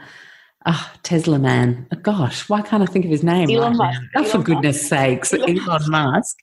Oh, 0.65 0.91
Tesla 1.03 1.39
man. 1.39 1.87
Oh, 1.91 1.97
gosh, 1.97 2.47
why 2.47 2.61
can't 2.61 2.81
I 2.81 2.85
think 2.85 3.03
of 3.03 3.11
his 3.11 3.23
name? 3.23 3.49
Elon 3.49 3.77
right 3.77 3.93
Musk. 3.93 4.01
Oh, 4.15 4.23
for 4.23 4.43
goodness 4.43 4.77
Musk. 4.77 4.87
sakes, 4.87 5.33
Elon, 5.33 5.59
Elon 5.59 5.81
Musk 5.89 6.37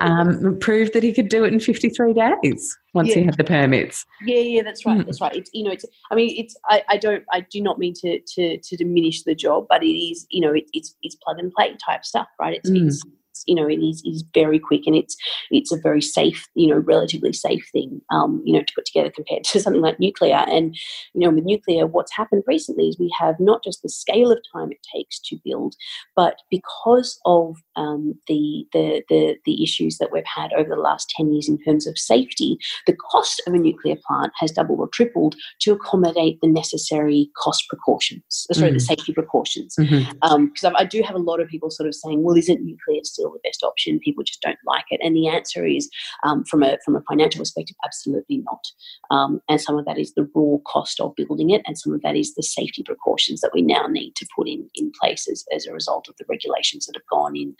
um, 0.00 0.58
proved 0.58 0.92
that 0.94 1.04
he 1.04 1.12
could 1.12 1.28
do 1.28 1.44
it 1.44 1.52
in 1.52 1.60
53 1.60 2.12
days 2.12 2.76
once 2.94 3.10
yeah. 3.10 3.14
he 3.16 3.22
had 3.24 3.36
the 3.36 3.44
permits. 3.44 4.04
Yeah, 4.24 4.40
yeah, 4.40 4.62
that's 4.62 4.84
right. 4.84 4.98
Mm. 4.98 5.06
That's 5.06 5.20
right. 5.20 5.34
It's, 5.36 5.50
you 5.52 5.62
know, 5.62 5.70
it's, 5.70 5.84
I 6.10 6.16
mean, 6.16 6.34
it's, 6.36 6.56
I, 6.64 6.82
I 6.88 6.96
don't, 6.96 7.24
I 7.32 7.40
do 7.42 7.60
not 7.60 7.78
mean 7.78 7.94
to, 7.94 8.18
to, 8.20 8.58
to 8.58 8.76
diminish 8.76 9.22
the 9.22 9.36
job, 9.36 9.66
but 9.68 9.84
it 9.84 9.96
is, 9.96 10.26
you 10.30 10.40
know, 10.40 10.52
it, 10.52 10.64
it's, 10.72 10.96
it's 11.02 11.14
plug 11.16 11.38
and 11.38 11.52
play 11.52 11.76
type 11.84 12.04
stuff, 12.04 12.28
right? 12.40 12.56
It's, 12.56 12.70
mm. 12.70 12.88
it's, 12.88 13.04
you 13.46 13.54
know 13.54 13.68
it 13.68 13.80
is, 13.80 14.02
is 14.04 14.24
very 14.34 14.58
quick 14.58 14.82
and 14.86 14.96
it's 14.96 15.16
it's 15.50 15.72
a 15.72 15.80
very 15.82 16.02
safe 16.02 16.46
you 16.54 16.66
know 16.66 16.78
relatively 16.78 17.32
safe 17.32 17.68
thing 17.72 18.00
um, 18.10 18.42
you 18.44 18.52
know 18.52 18.62
to 18.62 18.72
put 18.74 18.84
together 18.84 19.10
compared 19.10 19.44
to 19.50 19.60
something 19.60 19.82
like 19.82 20.00
nuclear 20.00 20.44
and 20.48 20.76
you 21.14 21.20
know 21.20 21.30
with 21.30 21.44
nuclear 21.44 21.86
what's 21.86 22.14
happened 22.14 22.42
recently 22.46 22.88
is 22.88 22.98
we 22.98 23.12
have 23.18 23.36
not 23.38 23.62
just 23.64 23.82
the 23.82 23.88
scale 23.88 24.30
of 24.30 24.38
time 24.52 24.70
it 24.70 24.78
takes 24.94 25.18
to 25.20 25.36
build 25.44 25.74
but 26.16 26.36
because 26.50 27.18
of 27.24 27.56
um, 27.76 28.14
the, 28.26 28.66
the 28.72 29.02
the 29.08 29.36
the 29.44 29.62
issues 29.62 29.98
that 29.98 30.10
we've 30.12 30.22
had 30.24 30.52
over 30.52 30.68
the 30.68 30.80
last 30.80 31.12
10 31.16 31.32
years 31.32 31.48
in 31.48 31.58
terms 31.62 31.86
of 31.86 31.98
safety 31.98 32.58
the 32.86 32.96
cost 32.96 33.42
of 33.46 33.54
a 33.54 33.58
nuclear 33.58 33.96
plant 34.06 34.32
has 34.36 34.50
doubled 34.52 34.80
or 34.80 34.88
tripled 34.88 35.34
to 35.60 35.72
accommodate 35.72 36.38
the 36.42 36.48
necessary 36.48 37.30
cost 37.36 37.64
precautions 37.68 38.46
sorry 38.52 38.68
mm-hmm. 38.68 38.74
the 38.74 38.80
safety 38.80 39.12
precautions 39.12 39.74
because 39.76 39.90
mm-hmm. 39.90 40.66
um, 40.66 40.76
I 40.76 40.84
do 40.84 41.02
have 41.02 41.16
a 41.16 41.20
lot 41.20 41.40
of 41.40 41.48
people 41.48 41.70
sort 41.70 41.88
of 41.88 41.94
saying 41.94 42.22
well 42.22 42.36
isn't 42.36 42.62
nuclear 42.62 43.00
still 43.02 43.29
still 43.30 43.38
the 43.42 43.48
best 43.48 43.62
option. 43.62 44.00
People 44.00 44.24
just 44.24 44.42
don't 44.42 44.58
like 44.66 44.84
it. 44.90 45.00
And 45.02 45.14
the 45.14 45.28
answer 45.28 45.66
is, 45.66 45.88
um, 46.24 46.44
from 46.44 46.62
a 46.62 46.78
from 46.84 46.96
a 46.96 47.02
financial 47.08 47.40
perspective, 47.40 47.76
absolutely 47.84 48.38
not. 48.38 48.64
Um, 49.10 49.40
and 49.48 49.60
some 49.60 49.78
of 49.78 49.84
that 49.86 49.98
is 49.98 50.14
the 50.14 50.28
raw 50.34 50.58
cost 50.66 51.00
of 51.00 51.14
building 51.16 51.50
it, 51.50 51.62
and 51.66 51.78
some 51.78 51.92
of 51.92 52.02
that 52.02 52.16
is 52.16 52.34
the 52.34 52.42
safety 52.42 52.82
precautions 52.82 53.40
that 53.40 53.52
we 53.54 53.62
now 53.62 53.86
need 53.86 54.14
to 54.16 54.26
put 54.36 54.48
in 54.48 54.68
in 54.74 54.92
place 55.00 55.28
as, 55.30 55.44
as 55.54 55.66
a 55.66 55.72
result 55.72 56.08
of 56.08 56.14
the 56.18 56.24
regulations 56.28 56.86
that 56.86 56.96
have 56.96 57.06
gone 57.10 57.36
in. 57.36 57.54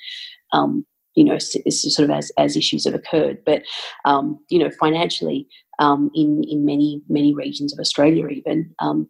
Um, 0.52 0.84
you 1.16 1.24
know, 1.24 1.38
sort 1.38 2.09
of 2.09 2.16
as, 2.16 2.30
as 2.38 2.56
issues 2.56 2.84
have 2.84 2.94
occurred, 2.94 3.38
but 3.44 3.62
um, 4.05 4.38
you 4.48 4.60
know, 4.60 4.70
financially, 4.78 5.48
um, 5.80 6.09
in 6.14 6.44
in 6.48 6.64
many 6.64 7.02
many 7.09 7.34
regions 7.34 7.72
of 7.72 7.80
Australia, 7.80 8.28
even 8.28 8.72
um, 8.78 9.09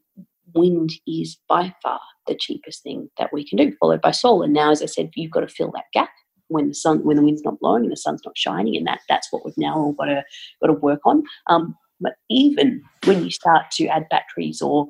wind 0.54 0.90
is 1.06 1.38
by 1.48 1.74
far 1.82 2.00
the 2.26 2.34
cheapest 2.34 2.82
thing 2.82 3.10
that 3.18 3.30
we 3.32 3.46
can 3.46 3.58
do, 3.58 3.72
followed 3.78 4.00
by 4.00 4.12
solar. 4.12 4.46
Now, 4.46 4.70
as 4.70 4.82
I 4.82 4.86
said, 4.86 5.10
you've 5.14 5.30
got 5.30 5.40
to 5.40 5.48
fill 5.48 5.72
that 5.72 5.84
gap 5.92 6.10
when 6.50 6.68
the 6.68 6.74
sun 6.74 7.02
when 7.04 7.16
the 7.16 7.22
wind's 7.22 7.42
not 7.42 7.58
blowing 7.60 7.84
and 7.84 7.92
the 7.92 7.96
sun's 7.96 8.22
not 8.24 8.36
shining 8.36 8.76
and 8.76 8.86
that 8.86 9.00
that's 9.08 9.28
what 9.30 9.44
we've 9.44 9.56
now 9.56 9.74
all 9.76 9.92
got 9.92 10.06
to 10.06 10.24
got 10.60 10.66
to 10.68 10.74
work 10.74 11.00
on. 11.04 11.22
Um, 11.46 11.76
but 12.00 12.14
even 12.30 12.82
when 13.04 13.24
you 13.24 13.30
start 13.30 13.70
to 13.72 13.86
add 13.86 14.08
batteries 14.10 14.60
or 14.62 14.86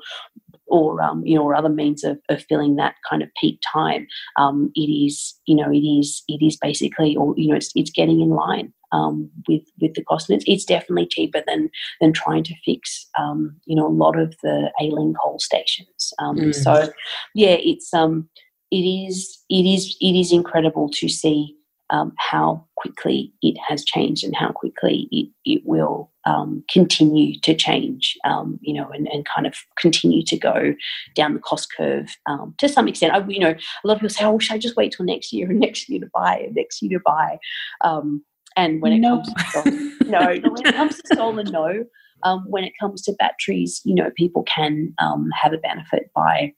or 0.66 1.02
um, 1.02 1.24
you 1.26 1.34
know 1.34 1.42
or 1.42 1.54
other 1.54 1.68
means 1.68 2.04
of, 2.04 2.18
of 2.28 2.44
filling 2.44 2.76
that 2.76 2.94
kind 3.08 3.22
of 3.22 3.28
peak 3.40 3.60
time 3.72 4.06
um, 4.36 4.70
it 4.74 4.90
is 4.90 5.34
you 5.46 5.54
know 5.54 5.70
it 5.70 5.78
is 5.78 6.22
it 6.28 6.44
is 6.44 6.56
basically 6.56 7.16
or 7.16 7.34
you 7.36 7.48
know 7.48 7.56
it's, 7.56 7.72
it's 7.74 7.90
getting 7.90 8.20
in 8.20 8.30
line 8.30 8.72
um, 8.92 9.30
with 9.48 9.62
with 9.80 9.94
the 9.94 10.04
cost. 10.04 10.30
And 10.30 10.36
it's, 10.36 10.48
it's 10.48 10.64
definitely 10.64 11.06
cheaper 11.06 11.42
than 11.46 11.70
than 12.00 12.12
trying 12.12 12.44
to 12.44 12.54
fix 12.64 13.06
um, 13.18 13.56
you 13.66 13.76
know 13.76 13.86
a 13.86 13.88
lot 13.88 14.18
of 14.18 14.34
the 14.42 14.72
ailing 14.80 15.14
coal 15.14 15.38
stations. 15.38 16.12
Um, 16.18 16.36
mm. 16.36 16.54
so 16.54 16.92
yeah 17.34 17.56
it's 17.58 17.92
um 17.92 18.28
it 18.70 18.76
is 18.76 19.38
it 19.48 19.66
is 19.66 19.96
it 20.00 20.18
is 20.18 20.32
incredible 20.32 20.88
to 20.90 21.08
see 21.08 21.56
um, 21.90 22.12
how 22.18 22.64
quickly 22.76 23.32
it 23.42 23.58
has 23.68 23.84
changed 23.84 24.24
and 24.24 24.34
how 24.34 24.52
quickly 24.52 25.08
it, 25.10 25.28
it 25.44 25.62
will 25.64 26.10
um, 26.24 26.62
continue 26.70 27.38
to 27.40 27.54
change, 27.54 28.16
um, 28.24 28.58
you 28.62 28.72
know, 28.72 28.88
and, 28.90 29.08
and 29.08 29.26
kind 29.26 29.46
of 29.46 29.54
continue 29.76 30.22
to 30.22 30.38
go 30.38 30.74
down 31.14 31.34
the 31.34 31.40
cost 31.40 31.68
curve 31.76 32.16
um, 32.26 32.54
to 32.58 32.68
some 32.68 32.86
extent. 32.86 33.12
I, 33.12 33.26
you 33.26 33.40
know, 33.40 33.50
a 33.50 33.86
lot 33.86 33.94
of 33.94 34.00
people 34.00 34.10
say, 34.10 34.24
"Oh, 34.24 34.38
should 34.38 34.54
I 34.54 34.58
just 34.58 34.76
wait 34.76 34.92
till 34.92 35.06
next 35.06 35.32
year 35.32 35.50
and 35.50 35.60
next 35.60 35.88
year 35.88 36.00
to 36.00 36.10
buy 36.14 36.38
and 36.38 36.54
next 36.54 36.80
year 36.82 36.98
to 36.98 37.02
buy?" 37.04 37.38
Um, 37.82 38.24
and 38.56 38.82
when 38.82 38.92
it 38.92 39.02
comes 39.02 39.32
to 39.32 39.44
solar, 39.50 39.70
no, 40.10 40.26
when 40.50 40.66
it 40.66 40.74
comes 40.74 40.96
to 40.96 41.16
solar, 41.16 41.44
no. 41.44 41.84
Um, 42.22 42.44
when 42.48 42.64
it 42.64 42.74
comes 42.78 43.00
to 43.02 43.14
batteries, 43.14 43.80
you 43.82 43.94
know, 43.94 44.10
people 44.14 44.42
can 44.42 44.94
have 44.98 45.54
a 45.54 45.58
benefit 45.58 46.10
by 46.14 46.52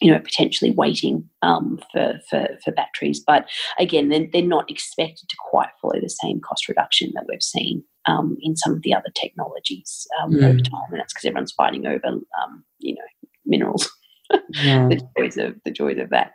you 0.00 0.12
know, 0.12 0.18
potentially 0.20 0.70
waiting 0.70 1.28
um, 1.42 1.80
for, 1.92 2.20
for, 2.30 2.48
for 2.64 2.72
batteries. 2.72 3.20
But 3.24 3.48
again, 3.78 4.08
they're, 4.08 4.26
they're 4.32 4.42
not 4.42 4.70
expected 4.70 5.28
to 5.28 5.36
quite 5.50 5.70
follow 5.80 6.00
the 6.00 6.08
same 6.08 6.40
cost 6.40 6.68
reduction 6.68 7.10
that 7.14 7.26
we've 7.28 7.42
seen 7.42 7.82
um, 8.06 8.36
in 8.40 8.56
some 8.56 8.72
of 8.74 8.82
the 8.82 8.94
other 8.94 9.10
technologies 9.14 10.06
um, 10.22 10.32
mm. 10.32 10.44
over 10.44 10.60
time. 10.60 10.90
And 10.90 11.00
that's 11.00 11.12
because 11.12 11.24
everyone's 11.24 11.52
fighting 11.52 11.86
over, 11.86 12.06
um, 12.06 12.64
you 12.78 12.94
know, 12.94 13.28
minerals. 13.44 13.90
Yeah. 14.62 14.88
the 14.90 15.00
joys 15.16 15.36
of 15.38 15.54
the 15.64 15.70
joys 15.70 15.98
of 15.98 16.10
that. 16.10 16.32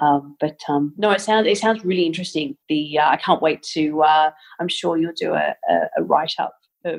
Um, 0.00 0.36
but 0.40 0.58
um, 0.68 0.94
no, 0.96 1.10
it 1.10 1.20
sounds 1.20 1.46
it 1.46 1.58
sounds 1.58 1.84
really 1.84 2.06
interesting. 2.06 2.56
The 2.68 2.98
uh, 2.98 3.10
I 3.10 3.16
can't 3.16 3.42
wait 3.42 3.62
to. 3.74 4.02
Uh, 4.02 4.30
I'm 4.60 4.68
sure 4.68 4.96
you'll 4.96 5.12
do 5.14 5.34
a, 5.34 5.54
a, 5.68 5.74
a 5.98 6.02
write 6.02 6.34
up 6.38 6.54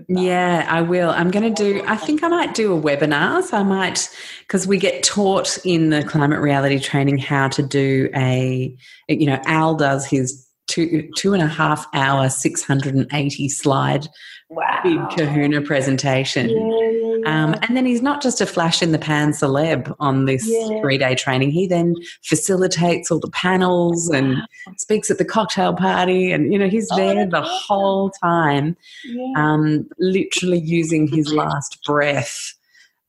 yeah, 0.08 0.66
I 0.70 0.82
will. 0.82 1.10
I'm 1.10 1.32
going 1.32 1.54
to 1.54 1.64
do, 1.64 1.84
I 1.86 1.96
think 1.96 2.24
I 2.24 2.28
might 2.28 2.54
do 2.54 2.76
a 2.76 2.82
webinar. 2.82 3.44
So 3.44 3.58
I 3.58 3.64
might, 3.64 4.10
because 4.40 4.66
we 4.66 4.78
get 4.78 5.04
taught 5.04 5.58
in 5.64 5.90
the 5.90 6.04
climate 6.04 6.40
reality 6.40 6.80
training 6.80 7.20
how 7.20 7.48
to 7.50 7.62
do 7.62 8.10
a, 8.16 8.76
you 9.08 9.26
know, 9.28 9.40
Al 9.46 9.76
does 9.76 10.06
his 10.06 10.48
two, 10.68 11.10
two 11.18 11.34
and 11.34 11.44
a 11.44 11.48
half 11.48 11.86
hour, 11.94 12.30
680 12.30 13.50
slide 13.50 14.08
wow. 14.50 14.80
big 14.84 15.00
kahuna 15.12 15.62
presentation. 15.62 16.50
Yeah, 16.50 17.05
yeah, 17.26 17.44
Um, 17.44 17.56
and 17.64 17.76
then 17.76 17.86
he's 17.86 18.02
not 18.02 18.22
just 18.22 18.40
a 18.42 18.46
flash 18.46 18.82
in 18.82 18.92
the 18.92 19.00
pan 19.00 19.32
celeb 19.32 19.94
on 20.00 20.26
this 20.26 20.48
Yeah. 20.48 20.80
three 20.82 20.98
day 20.98 21.16
training. 21.16 21.52
He 21.52 21.68
then 21.68 21.96
facilitates 22.24 23.10
all 23.12 23.20
the 23.20 23.30
panels 23.32 24.10
and 24.10 24.38
speaks 24.78 25.10
at 25.12 25.18
the 25.18 25.26
cocktail 25.26 25.74
party. 25.74 26.32
And, 26.32 26.54
you 26.54 26.60
know, 26.60 26.70
he's 26.70 26.90
Oh, 26.92 26.96
there 26.98 27.26
the 27.26 27.42
awesome. 27.42 27.60
whole 27.68 28.10
time, 28.24 28.78
Yeah. 29.04 29.34
um, 29.36 29.88
literally 30.00 30.60
using 30.60 31.08
his 31.08 31.32
last 31.34 31.84
breath. 31.86 32.54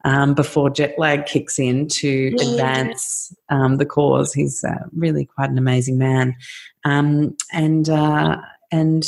Um, 0.05 0.35
before 0.35 0.71
jet 0.71 0.95
lag 0.99 1.27
kicks 1.27 1.59
in 1.59 1.89
to 1.89 2.29
advance 2.39 3.35
um, 3.49 3.79
the 3.79 3.87
cause, 3.87 4.33
he's 4.33 4.63
uh, 4.63 4.85
really 4.95 5.25
quite 5.25 5.51
an 5.51 5.59
amazing 5.59 5.99
man, 5.99 6.37
um, 6.85 7.37
and 7.53 7.89
uh, 7.89 8.37
and 8.71 9.03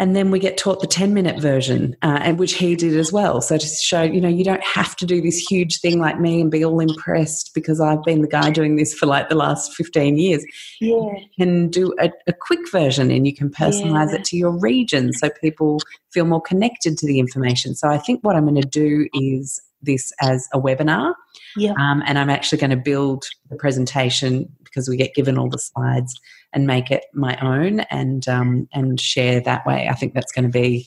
and 0.00 0.16
then 0.16 0.30
we 0.30 0.38
get 0.38 0.56
taught 0.56 0.80
the 0.80 0.86
10 0.86 1.12
minute 1.14 1.38
version 1.38 1.94
uh, 2.02 2.18
and 2.22 2.38
which 2.38 2.54
he 2.54 2.74
did 2.74 2.96
as 2.96 3.12
well 3.12 3.40
so 3.40 3.56
to 3.56 3.66
show 3.66 4.02
you 4.02 4.20
know 4.20 4.28
you 4.28 4.42
don't 4.42 4.64
have 4.64 4.96
to 4.96 5.06
do 5.06 5.20
this 5.20 5.38
huge 5.38 5.78
thing 5.80 6.00
like 6.00 6.18
me 6.18 6.40
and 6.40 6.50
be 6.50 6.64
all 6.64 6.80
impressed 6.80 7.52
because 7.54 7.80
i've 7.80 8.02
been 8.02 8.22
the 8.22 8.28
guy 8.28 8.50
doing 8.50 8.74
this 8.74 8.92
for 8.92 9.06
like 9.06 9.28
the 9.28 9.34
last 9.36 9.74
15 9.76 10.16
years 10.16 10.44
yeah. 10.80 10.94
you 10.96 11.26
can 11.38 11.68
do 11.68 11.92
a, 12.00 12.10
a 12.26 12.32
quick 12.32 12.68
version 12.72 13.10
and 13.10 13.26
you 13.26 13.34
can 13.34 13.50
personalize 13.50 14.10
Yeah. 14.10 14.16
it 14.16 14.24
to 14.24 14.36
your 14.36 14.58
region 14.58 15.12
so 15.12 15.28
people 15.40 15.78
feel 16.12 16.24
more 16.24 16.40
connected 16.40 16.98
to 16.98 17.06
the 17.06 17.20
information 17.20 17.74
so 17.74 17.88
i 17.88 17.98
think 17.98 18.24
what 18.24 18.34
i'm 18.34 18.44
going 18.44 18.60
to 18.60 18.66
do 18.66 19.06
is 19.12 19.60
this 19.82 20.12
as 20.20 20.48
a 20.52 20.60
webinar 20.60 21.14
Yeah. 21.56 21.72
um, 21.78 22.02
and 22.06 22.18
i'm 22.18 22.30
actually 22.30 22.58
going 22.58 22.70
to 22.70 22.76
build 22.76 23.26
the 23.50 23.56
presentation 23.56 24.50
because 24.64 24.88
we 24.88 24.96
get 24.96 25.14
given 25.14 25.36
all 25.36 25.48
the 25.50 25.58
slides 25.58 26.18
and 26.52 26.66
make 26.66 26.90
it 26.90 27.04
my 27.14 27.36
own 27.38 27.80
and 27.90 28.28
um, 28.28 28.68
and 28.72 29.00
share 29.00 29.40
that 29.40 29.64
way 29.66 29.88
i 29.88 29.94
think 29.94 30.14
that's 30.14 30.32
going 30.32 30.44
to 30.44 30.50
be 30.50 30.86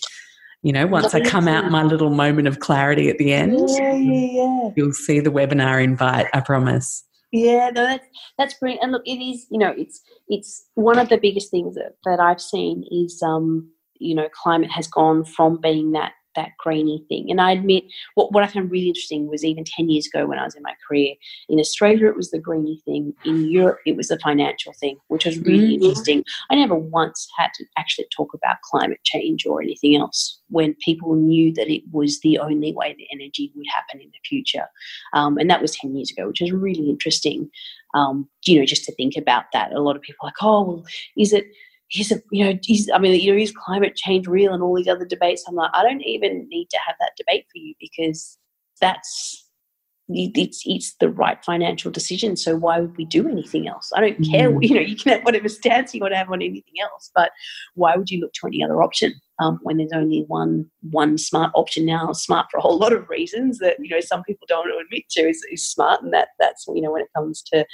you 0.62 0.72
know 0.72 0.88
once 0.88 1.14
i 1.14 1.20
come 1.20 1.48
out 1.48 1.72
my 1.72 1.84
little 1.84 2.10
moment 2.10 2.48
of 2.48 2.60
clarity 2.60 3.10
at 3.10 3.18
the 3.18 3.34
end 3.34 3.70
Yeah, 3.70 3.94
yeah, 3.96 4.28
yeah. 4.32 4.70
you'll 4.76 4.94
see 4.94 5.20
the 5.20 5.32
webinar 5.32 5.84
invite 5.84 6.28
i 6.34 6.40
promise 6.40 7.04
Yeah, 7.32 7.72
no, 7.74 7.84
that's 7.86 8.08
that's 8.38 8.54
brilliant. 8.60 8.84
And 8.84 8.92
look, 8.92 9.02
it 9.08 9.18
is, 9.18 9.48
you 9.50 9.58
know, 9.58 9.74
it's 9.76 10.00
it's 10.28 10.70
one 10.76 11.00
of 11.00 11.10
the 11.10 11.18
biggest 11.18 11.50
things 11.50 11.74
that, 11.74 11.94
that 12.06 12.20
I've 12.20 12.40
seen 12.40 12.86
is 12.92 13.22
um, 13.26 13.72
you 13.98 14.14
know, 14.14 14.28
climate 14.44 14.70
has 14.72 14.88
gone 14.88 15.26
from 15.26 15.60
being 15.60 15.94
that 15.94 16.14
that 16.36 16.52
grainy 16.58 17.04
thing. 17.10 17.30
And 17.30 17.40
I 17.42 17.52
admit 17.52 17.84
what 18.16 18.32
what 18.32 18.44
I 18.44 18.48
found 18.48 18.72
really 18.72 18.88
interesting 18.88 19.28
was 19.30 19.44
even 19.46 19.64
ten 19.64 19.90
years 19.90 20.08
ago 20.08 20.26
when 20.26 20.40
I 20.40 20.44
was 20.44 20.56
in 20.56 20.64
my 20.64 20.74
career, 20.88 21.14
in 21.50 21.60
Australia 21.60 22.08
it 22.08 22.16
was 22.16 22.32
the 22.32 22.40
greeny 22.40 22.82
thing. 22.86 23.14
In 23.26 23.50
Europe 23.50 23.80
it 23.86 23.96
was 23.96 24.08
the 24.08 24.20
financial 24.20 24.74
thing, 24.74 24.98
which 25.08 25.26
was 25.26 25.40
really 25.40 25.78
Mhm. 25.78 25.84
interesting. 25.84 26.24
I 26.50 26.56
never 26.56 26.76
once 26.76 27.28
had 27.38 27.50
to 27.56 27.66
actually 27.78 28.08
talk 28.16 28.34
about 28.34 28.62
climate 28.62 29.00
change 29.04 29.46
or 29.46 29.62
anything 29.62 29.96
else 29.96 30.40
when 30.50 30.76
people 30.76 31.16
knew 31.16 31.52
that 31.54 31.70
it 31.70 31.84
was 31.92 32.20
the 32.20 32.38
only 32.38 32.74
way 32.74 32.94
that 32.98 33.08
energy 33.12 33.52
would 33.56 33.66
happen 33.74 34.00
in 34.02 34.10
the 34.10 34.20
future. 34.28 34.68
Um, 35.14 35.38
and 35.38 35.50
that 35.50 35.62
was 35.62 35.76
10 35.76 35.96
years 35.96 36.12
ago, 36.12 36.28
which 36.28 36.42
is 36.42 36.52
really 36.52 36.90
interesting, 36.90 37.50
um, 37.96 38.28
you 38.46 38.60
know, 38.60 38.66
just 38.66 38.86
to 38.86 38.96
think 38.96 39.16
about 39.18 39.46
that. 39.54 39.72
A 39.74 39.82
lot 39.82 39.96
of 39.96 40.02
people 40.02 40.26
are 40.26 40.28
like, 40.28 40.42
oh, 40.44 40.62
well, 40.64 40.84
is 41.18 41.34
it, 41.34 41.46
is 42.00 42.14
you 42.32 42.46
know, 42.46 42.60
is, 42.70 42.90
I 42.94 43.00
mean, 43.00 43.20
you 43.20 43.32
know, 43.32 43.38
is 43.38 43.52
climate 43.52 43.96
change 43.96 44.28
real 44.28 44.54
and 44.54 44.64
all 44.64 44.76
these 44.76 44.88
other 44.88 45.06
debates? 45.06 45.44
I'm 45.48 45.56
like, 45.56 45.72
I 45.74 45.84
don't 45.84 46.02
even 46.02 46.48
need 46.50 46.70
to 46.72 46.80
have 46.86 46.96
that 47.00 47.12
debate 47.18 47.46
for 47.52 47.60
you 47.60 47.74
because 47.80 48.38
that's, 48.82 49.40
it's 50.10 50.64
it's 50.66 50.96
the 51.00 51.10
right 51.10 51.44
financial 51.46 51.90
decision. 51.90 52.36
So 52.36 52.58
why 52.58 52.80
would 52.82 52.98
we 52.98 53.06
do 53.06 53.30
anything 53.30 53.70
else? 53.70 53.90
I 53.96 54.02
don't 54.02 54.22
care. 54.30 54.52
Mm. 54.52 54.68
You 54.68 54.76
know, 54.76 54.82
you 54.82 54.98
can 54.98 55.14
have 55.14 55.24
whatever 55.24 55.48
stance 55.48 55.94
you 55.94 56.02
want 56.02 56.12
to 56.12 56.18
have 56.18 56.30
on 56.30 56.42
anything 56.42 56.74
else, 56.82 57.10
but 57.16 57.32
why 57.76 57.96
would 57.96 58.10
you 58.10 58.20
look 58.20 58.34
to 58.34 58.48
any 58.48 58.62
other 58.62 58.84
option 58.84 59.14
um, 59.40 59.60
when 59.64 59.78
there's 59.78 59.92
only 59.94 60.26
one 60.28 60.70
one 60.92 61.18
smart 61.18 61.52
option 61.56 61.86
now? 61.86 62.12
Smart 62.14 62.48
for 62.52 62.58
a 62.58 62.62
whole 62.62 62.78
lot 62.84 62.94
of 62.94 63.10
reasons 63.10 63.60
that 63.60 63.78
you 63.80 63.90
know 63.90 64.00
some 64.00 64.24
people 64.24 64.46
don't 64.48 64.68
want 64.68 64.72
to 64.72 64.86
admit 64.86 65.10
to 65.12 65.30
is, 65.30 65.46
is 65.52 65.70
smart, 65.70 66.02
and 66.02 66.14
that 66.14 66.30
that's 66.40 66.66
you 66.68 66.82
know 66.82 66.92
when 66.92 67.02
it 67.02 67.14
comes 67.16 67.42
to 67.54 67.66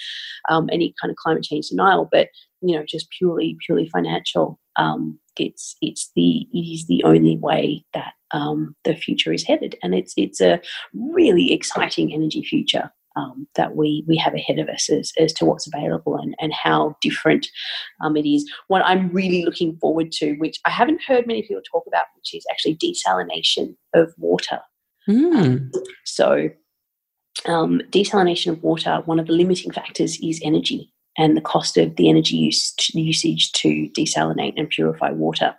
um, 0.49 0.69
any 0.72 0.94
kind 1.02 1.11
of 1.11 1.18
climate 1.18 1.44
change 1.44 1.69
denial. 1.69 2.07
But 2.11 2.30
you 2.61 2.76
know, 2.76 2.84
just 2.88 3.10
purely 3.18 3.57
purely 3.65 3.90
financial. 3.90 4.60
Um, 4.76 5.19
it's 5.38 5.76
it's 5.81 6.11
the 6.15 6.48
it 6.53 6.73
is 6.73 6.88
the 6.88 7.03
only 7.03 7.38
way 7.38 7.86
that 7.94 8.14
um, 8.31 8.76
the 8.84 8.95
future 8.95 9.34
is 9.34 9.44
headed, 9.44 9.76
and 9.84 9.94
it's 9.95 10.14
it's 10.18 10.41
a 10.41 10.61
really 10.94 11.52
exciting 11.52 12.14
energy 12.14 12.44
future 12.44 12.91
um, 13.19 13.47
that 13.55 13.75
we 13.75 14.03
we 14.07 14.17
have 14.17 14.33
ahead 14.33 14.59
of 14.59 14.69
us 14.69 14.89
as, 14.89 15.11
as 15.17 15.33
to 15.33 15.45
what's 15.45 15.67
available 15.67 16.15
and, 16.15 16.35
and 16.39 16.53
how 16.53 16.95
different 17.01 17.47
um, 18.01 18.15
it 18.15 18.25
is. 18.25 18.49
What 18.67 18.85
I'm 18.85 19.09
really 19.09 19.43
looking 19.43 19.77
forward 19.77 20.11
to, 20.13 20.33
which 20.35 20.59
I 20.65 20.69
haven't 20.69 21.01
heard 21.03 21.27
many 21.27 21.41
people 21.41 21.61
talk 21.69 21.83
about, 21.87 22.05
which 22.15 22.33
is 22.33 22.45
actually 22.49 22.77
desalination 22.77 23.75
of 23.93 24.13
water. 24.17 24.59
Mm. 25.07 25.71
So, 26.05 26.49
um, 27.45 27.81
desalination 27.89 28.51
of 28.51 28.63
water, 28.63 29.01
one 29.05 29.19
of 29.19 29.27
the 29.27 29.33
limiting 29.33 29.71
factors 29.71 30.19
is 30.21 30.39
energy 30.43 30.91
and 31.18 31.36
the 31.36 31.41
cost 31.41 31.77
of 31.77 31.95
the 31.95 32.10
energy 32.10 32.36
use, 32.38 32.73
usage 32.94 33.52
to 33.53 33.90
desalinate 33.98 34.53
and 34.56 34.69
purify 34.69 35.11
water. 35.11 35.56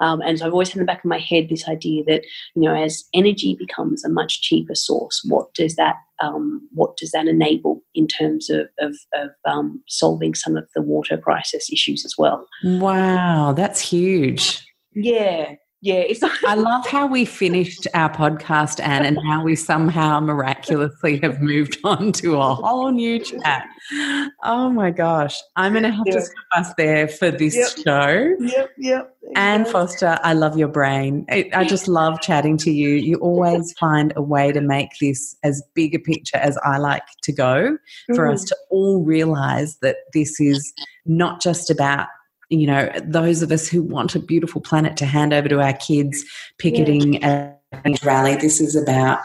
Um, 0.00 0.20
and 0.22 0.38
so 0.38 0.46
I've 0.46 0.52
always 0.52 0.68
had 0.68 0.76
in 0.76 0.80
the 0.80 0.86
back 0.86 1.04
of 1.04 1.08
my 1.08 1.18
head 1.18 1.48
this 1.48 1.68
idea 1.68 2.02
that, 2.06 2.22
you 2.54 2.62
know, 2.62 2.74
as 2.74 3.04
energy 3.12 3.56
becomes 3.58 4.04
a 4.04 4.08
much 4.08 4.42
cheaper 4.42 4.74
source, 4.74 5.22
what 5.28 5.52
does 5.54 5.76
that 5.76 5.96
um, 6.20 6.68
what 6.72 6.96
does 6.96 7.10
that 7.10 7.26
enable 7.26 7.82
in 7.96 8.06
terms 8.06 8.48
of, 8.48 8.68
of, 8.78 8.94
of 9.12 9.30
um, 9.44 9.82
solving 9.88 10.34
some 10.34 10.56
of 10.56 10.68
the 10.76 10.82
water 10.82 11.18
crisis 11.18 11.68
issues 11.72 12.04
as 12.04 12.14
well? 12.16 12.46
wow 12.62 13.52
that's 13.52 13.80
huge 13.80 14.64
Yeah, 14.94 15.54
yeah. 15.82 15.96
It's 15.96 16.22
I 16.22 16.54
love 16.54 16.86
how 16.86 17.06
we 17.06 17.24
finished 17.24 17.86
our 17.92 18.08
podcast, 18.10 18.80
Anne, 18.80 19.04
and 19.04 19.18
how 19.28 19.42
we 19.42 19.54
somehow 19.56 20.20
miraculously 20.20 21.18
have 21.18 21.40
moved 21.42 21.76
on 21.84 22.12
to 22.12 22.36
a 22.40 22.54
whole 22.54 22.90
new 22.92 23.18
chat. 23.18 23.66
Oh 24.44 24.70
my 24.70 24.90
gosh. 24.90 25.36
I'm 25.56 25.72
going 25.72 25.82
to 25.82 25.90
have 25.90 26.04
to 26.06 26.20
stop 26.20 26.44
us 26.56 26.72
there 26.78 27.08
for 27.08 27.30
this 27.30 27.56
Yep. 27.56 27.84
show. 27.84 28.36
yep, 28.40 28.70
yep. 28.78 29.16
Anne 29.34 29.64
Foster, 29.64 30.18
I 30.22 30.32
love 30.34 30.56
your 30.56 30.68
brain. 30.68 31.26
I 31.30 31.50
I 31.52 31.64
just 31.64 31.88
love 31.88 32.20
chatting 32.20 32.56
to 32.58 32.70
you. 32.70 32.90
You 32.90 33.16
always 33.16 33.72
find 33.80 34.12
a 34.16 34.22
way 34.22 34.52
to 34.52 34.60
make 34.60 34.90
this 35.00 35.36
as 35.42 35.62
big 35.74 35.94
a 35.94 35.98
picture 35.98 36.36
as 36.36 36.56
I 36.64 36.78
like 36.78 37.02
to 37.22 37.32
go 37.32 37.76
for 38.14 38.26
Mm. 38.28 38.34
us 38.34 38.44
to 38.44 38.56
all 38.70 39.02
realize 39.04 39.76
that 39.82 39.96
this 40.14 40.38
is 40.40 40.72
not 41.06 41.40
just 41.42 41.70
about 41.70 42.06
you 42.52 42.66
know 42.66 42.90
those 43.02 43.42
of 43.42 43.50
us 43.50 43.66
who 43.66 43.82
want 43.82 44.14
a 44.14 44.20
beautiful 44.20 44.60
planet 44.60 44.96
to 44.98 45.06
hand 45.06 45.32
over 45.32 45.48
to 45.48 45.60
our 45.60 45.72
kids 45.72 46.24
picketing 46.58 47.22
a 47.24 47.54
rally 48.04 48.36
this 48.36 48.60
is 48.60 48.76
about 48.76 49.20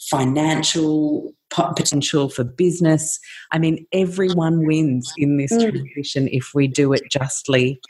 financial 0.00 1.32
potential 1.50 2.28
for 2.28 2.44
business. 2.44 3.20
I 3.52 3.58
mean 3.58 3.86
everyone 3.92 4.66
wins 4.66 5.12
in 5.16 5.36
this 5.36 5.52
Mm. 5.52 5.70
transition 5.70 6.28
if 6.28 6.50
we 6.54 6.66
do 6.66 6.92
it 6.92 7.02
justly 7.10 7.80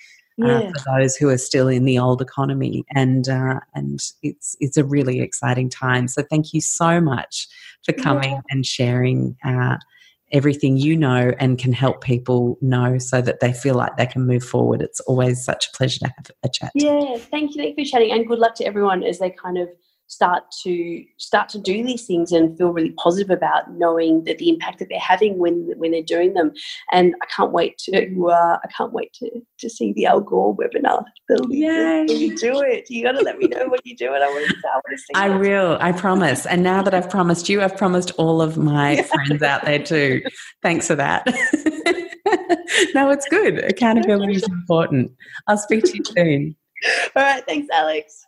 uh, 0.42 0.60
for 0.60 0.98
those 0.98 1.14
who 1.14 1.28
are 1.28 1.38
still 1.38 1.68
in 1.68 1.84
the 1.84 1.98
old 1.98 2.20
economy, 2.20 2.84
and 2.94 3.28
uh, 3.28 3.60
and 3.74 4.00
it's 4.22 4.56
it's 4.60 4.76
a 4.76 4.84
really 4.84 5.20
exciting 5.20 5.68
time. 5.68 6.08
So 6.08 6.22
thank 6.22 6.52
you 6.52 6.60
so 6.60 7.00
much 7.00 7.46
for 7.84 7.92
coming 7.92 8.40
and 8.50 8.64
sharing 8.64 9.36
uh, 9.44 9.76
everything 10.32 10.76
you 10.76 10.96
know 10.96 11.32
and 11.38 11.58
can 11.58 11.72
help 11.72 12.02
people 12.02 12.58
know, 12.60 12.98
so 12.98 13.22
that 13.22 13.40
they 13.40 13.52
feel 13.52 13.74
like 13.74 13.96
they 13.96 14.06
can 14.06 14.26
move 14.26 14.44
forward. 14.44 14.82
It's 14.82 15.00
always 15.00 15.42
such 15.42 15.68
a 15.68 15.76
pleasure 15.76 16.00
to 16.00 16.12
have 16.16 16.30
a 16.42 16.48
chat. 16.48 16.72
Yeah, 16.74 17.16
thank 17.18 17.54
you 17.54 17.62
Thank 17.62 17.78
you 17.78 17.84
for 17.84 17.90
chatting, 17.90 18.10
and 18.10 18.26
good 18.26 18.38
luck 18.40 18.56
to 18.56 18.64
everyone 18.64 19.04
as 19.04 19.20
they 19.20 19.30
kind 19.30 19.56
of 19.56 19.68
start 20.12 20.44
to 20.62 21.02
start 21.16 21.48
to 21.48 21.58
do 21.58 21.82
these 21.82 22.06
things 22.06 22.32
and 22.32 22.56
feel 22.58 22.70
really 22.70 22.92
positive 22.92 23.30
about 23.30 23.72
knowing 23.72 24.24
that 24.24 24.36
the 24.38 24.50
impact 24.50 24.78
that 24.78 24.88
they're 24.90 24.98
having 24.98 25.38
when 25.38 25.72
when 25.76 25.90
they're 25.90 26.02
doing 26.02 26.34
them. 26.34 26.52
And 26.92 27.14
I 27.22 27.26
can't 27.34 27.52
wait 27.52 27.78
to 27.86 28.26
uh, 28.28 28.58
I 28.62 28.68
can't 28.76 28.92
wait 28.92 29.12
to 29.14 29.30
to 29.60 29.70
see 29.70 29.92
the 29.94 30.06
Al 30.06 30.20
Gore 30.20 30.54
webinar. 30.54 31.04
Yay. 31.48 32.06
you 32.08 32.36
do 32.36 32.60
it. 32.60 32.90
You 32.90 33.02
got 33.04 33.12
to 33.12 33.22
let 33.22 33.38
me 33.38 33.48
know 33.48 33.66
what 33.68 33.80
you 33.86 33.96
do, 33.96 34.12
and 34.12 34.22
I 34.22 34.28
want 34.28 34.48
to, 34.48 34.56
I 34.56 34.74
want 34.74 34.84
to 34.90 34.98
see. 34.98 35.14
I 35.14 35.34
it. 35.34 35.38
will. 35.38 35.78
I 35.80 35.92
promise. 35.92 36.44
And 36.44 36.62
now 36.62 36.82
that 36.82 36.92
I've 36.92 37.08
promised 37.08 37.48
you, 37.48 37.62
I've 37.62 37.76
promised 37.76 38.10
all 38.18 38.42
of 38.42 38.58
my 38.58 39.02
friends 39.02 39.42
out 39.42 39.64
there 39.64 39.82
too. 39.82 40.22
Thanks 40.62 40.86
for 40.86 40.94
that. 40.96 41.26
no, 42.94 43.10
it's 43.10 43.26
good. 43.28 43.64
Accountability 43.64 44.34
is 44.34 44.44
important. 44.44 45.12
I'll 45.46 45.58
speak 45.58 45.84
to 45.84 45.96
you 45.96 46.04
soon. 46.04 46.56
All 47.16 47.22
right, 47.22 47.44
thanks, 47.46 47.68
Alexx. 47.72 48.21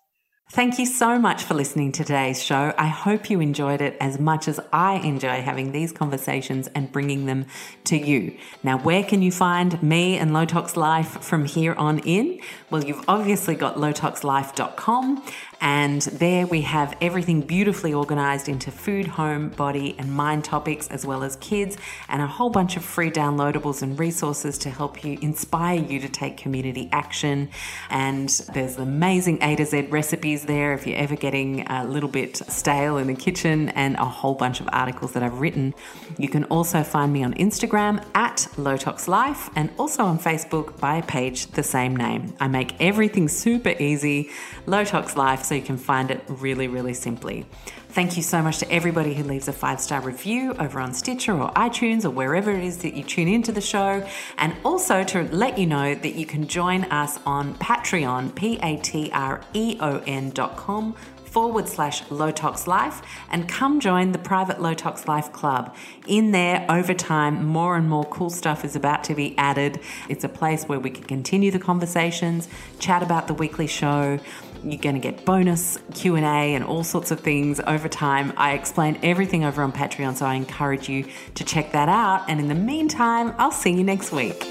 Thank 0.55 0.79
you 0.79 0.87
so 0.87 1.19
much 1.19 1.43
for 1.43 1.55
listening 1.55 1.91
to 1.91 2.05
today's 2.05 2.41
show. 2.41 2.73
I 2.79 2.87
hope 2.87 3.29
you 3.29 3.41
enjoyed 3.41 3.81
it 3.81 3.97
as 4.01 4.21
much 4.21 4.47
as 4.47 4.61
I 4.73 4.99
enjoy 4.99 5.43
having 5.43 5.73
these 5.73 5.91
conversations 5.91 6.69
and 6.77 6.93
bringing 6.93 7.27
them 7.27 7.47
to 7.87 7.99
you. 7.99 8.39
Now, 8.63 8.79
where 8.79 9.03
can 9.03 9.21
you 9.21 9.33
find 9.33 9.83
me 9.83 10.17
and 10.17 10.33
Low 10.33 10.45
Tox 10.45 10.77
Life 10.77 11.21
from 11.25 11.45
here 11.45 11.75
on 11.75 11.99
in? 11.99 12.41
Well, 12.71 12.85
you've 12.85 13.05
obviously 13.09 13.57
got 13.57 13.79
lowtoxlife.com, 13.79 15.25
and 15.65 16.03
there 16.03 16.47
we 16.47 16.61
have 16.61 16.95
everything 17.01 17.41
beautifully 17.41 17.95
organized 17.95 18.51
into 18.51 18.71
food, 18.71 19.07
home, 19.07 19.49
body, 19.49 19.97
and 19.99 20.13
mind 20.13 20.45
topics, 20.45 20.87
as 20.89 21.07
well 21.07 21.25
as 21.25 21.37
kids, 21.37 21.79
and 22.11 22.21
a 22.21 22.27
whole 22.27 22.51
bunch 22.51 22.77
of 22.77 22.85
free 22.85 23.11
downloadables 23.11 23.81
and 23.81 23.99
resources 23.99 24.59
to 24.59 24.69
help 24.69 25.03
you 25.03 25.19
inspire 25.23 25.81
you 25.81 25.99
to 26.01 26.09
take 26.09 26.37
community 26.37 26.91
action. 26.93 27.49
And 27.89 28.29
there's 28.53 28.77
amazing 28.77 29.43
A 29.43 29.57
to 29.57 29.65
Z 29.65 29.87
recipes 29.87 30.45
there 30.45 30.75
if 30.75 30.87
you're 30.87 30.99
ever 30.99 31.17
getting 31.17 31.67
a 31.67 31.87
little 31.87 32.11
bit 32.11 32.37
stale 32.37 32.99
in 32.99 33.07
the 33.07 33.15
kitchen, 33.15 33.71
and 33.71 33.97
a 33.97 34.05
whole 34.05 34.35
bunch 34.35 34.61
of 34.61 34.69
articles 34.71 35.13
that 35.13 35.23
I've 35.23 35.41
written. 35.41 35.73
You 36.19 36.29
can 36.29 36.45
also 36.45 36.83
find 36.83 37.11
me 37.11 37.25
on 37.25 37.33
Instagram 37.35 38.05
at 38.15 38.49
Lowtox 38.57 39.09
Life 39.09 39.49
and 39.57 39.71
also 39.79 40.05
on 40.05 40.19
Facebook 40.19 40.79
by 40.79 40.97
a 40.97 41.03
page 41.03 41.47
the 41.53 41.63
same 41.63 41.97
name. 41.97 42.35
I 42.39 42.49
make 42.49 42.79
everything 42.81 43.29
super 43.29 43.75
easy, 43.79 44.29
Lowtox 44.67 45.17
Life, 45.17 45.43
so 45.45 45.54
you 45.55 45.63
can 45.63 45.77
find 45.77 46.11
it 46.11 46.23
really, 46.29 46.69
really 46.69 46.95
simply. 46.95 47.47
Thank 47.91 48.17
you 48.17 48.25
so 48.25 48.43
much 48.43 48.59
to 48.59 48.71
everybody 48.73 49.15
who 49.15 49.23
leaves 49.23 49.47
a 49.47 49.53
five 49.53 49.81
star 49.81 50.01
review 50.01 50.53
over 50.59 50.81
on 50.81 50.93
Stitcher 50.95 51.33
or 51.33 51.53
iTunes 51.53 52.05
or 52.05 52.11
wherever 52.11 52.51
it 52.51 52.65
is 52.65 52.79
that 52.79 52.95
you 52.95 53.05
tune 53.05 53.29
into 53.29 53.53
the 53.53 53.61
show. 53.61 54.05
And 54.37 54.57
also 54.65 55.05
to 55.05 55.23
let 55.31 55.59
you 55.59 55.67
know 55.67 55.95
that 55.95 56.15
you 56.17 56.27
can 56.27 56.49
join 56.49 56.85
us 56.87 57.21
on 57.25 57.55
Patreon, 57.55 58.35
P 58.35 58.59
A 58.63 58.79
T 58.79 59.11
R 59.13 59.41
E 59.53 59.79
O 59.81 60.03
N 60.07 60.31
dot 60.31 60.57
com 60.57 60.97
forward 61.35 61.69
slash 61.69 62.05
Lowtox 62.05 62.69
Life 62.69 63.03
and 63.29 63.49
come 63.49 63.81
join 63.81 64.13
the 64.13 64.19
private 64.21 64.59
Lowtox 64.59 65.09
Life 65.09 65.33
Club. 65.33 65.75
In 66.07 66.31
there, 66.31 66.65
over 66.69 66.95
time, 66.95 67.45
more 67.45 67.77
and 67.77 67.89
more 67.89 68.05
cool 68.05 68.31
stuff 68.31 68.65
is 68.65 68.77
about 68.77 69.03
to 69.05 69.17
be 69.17 69.37
added. 69.37 69.81
It's 70.09 70.23
a 70.23 70.29
place 70.29 70.65
where 70.67 70.79
we 70.79 70.91
can 70.91 71.03
continue 71.03 71.51
the 71.51 71.59
conversations, 71.59 72.49
chat 72.79 73.03
about 73.03 73.27
the 73.27 73.35
weekly 73.35 73.67
show, 73.67 74.21
you're 74.65 74.81
going 74.81 74.95
to 74.95 75.01
get 75.01 75.25
bonus 75.25 75.79
Q&A 75.95 76.23
and 76.23 76.65
all 76.65 76.85
sorts 76.85 77.11
of 77.11 77.21
things 77.21 77.61
over 77.67 77.89
time. 77.89 78.33
I 78.37 78.53
explain 78.53 78.99
everything 79.03 79.45
over 79.45 79.63
on 79.63 79.73
Patreon, 79.73 80.17
so 80.17 80.27
I 80.27 80.35
encourage 80.35 80.89
you 80.89 81.07
to 81.35 81.45
check 81.45 81.73
that 81.73 81.89
out. 81.89 82.29
And 82.29 82.41
in 82.41 82.49
the 82.49 82.55
meantime, 82.55 83.35
I'll 83.39 83.53
see 83.53 83.73
you 83.73 83.85
next 83.85 84.13
week. 84.13 84.43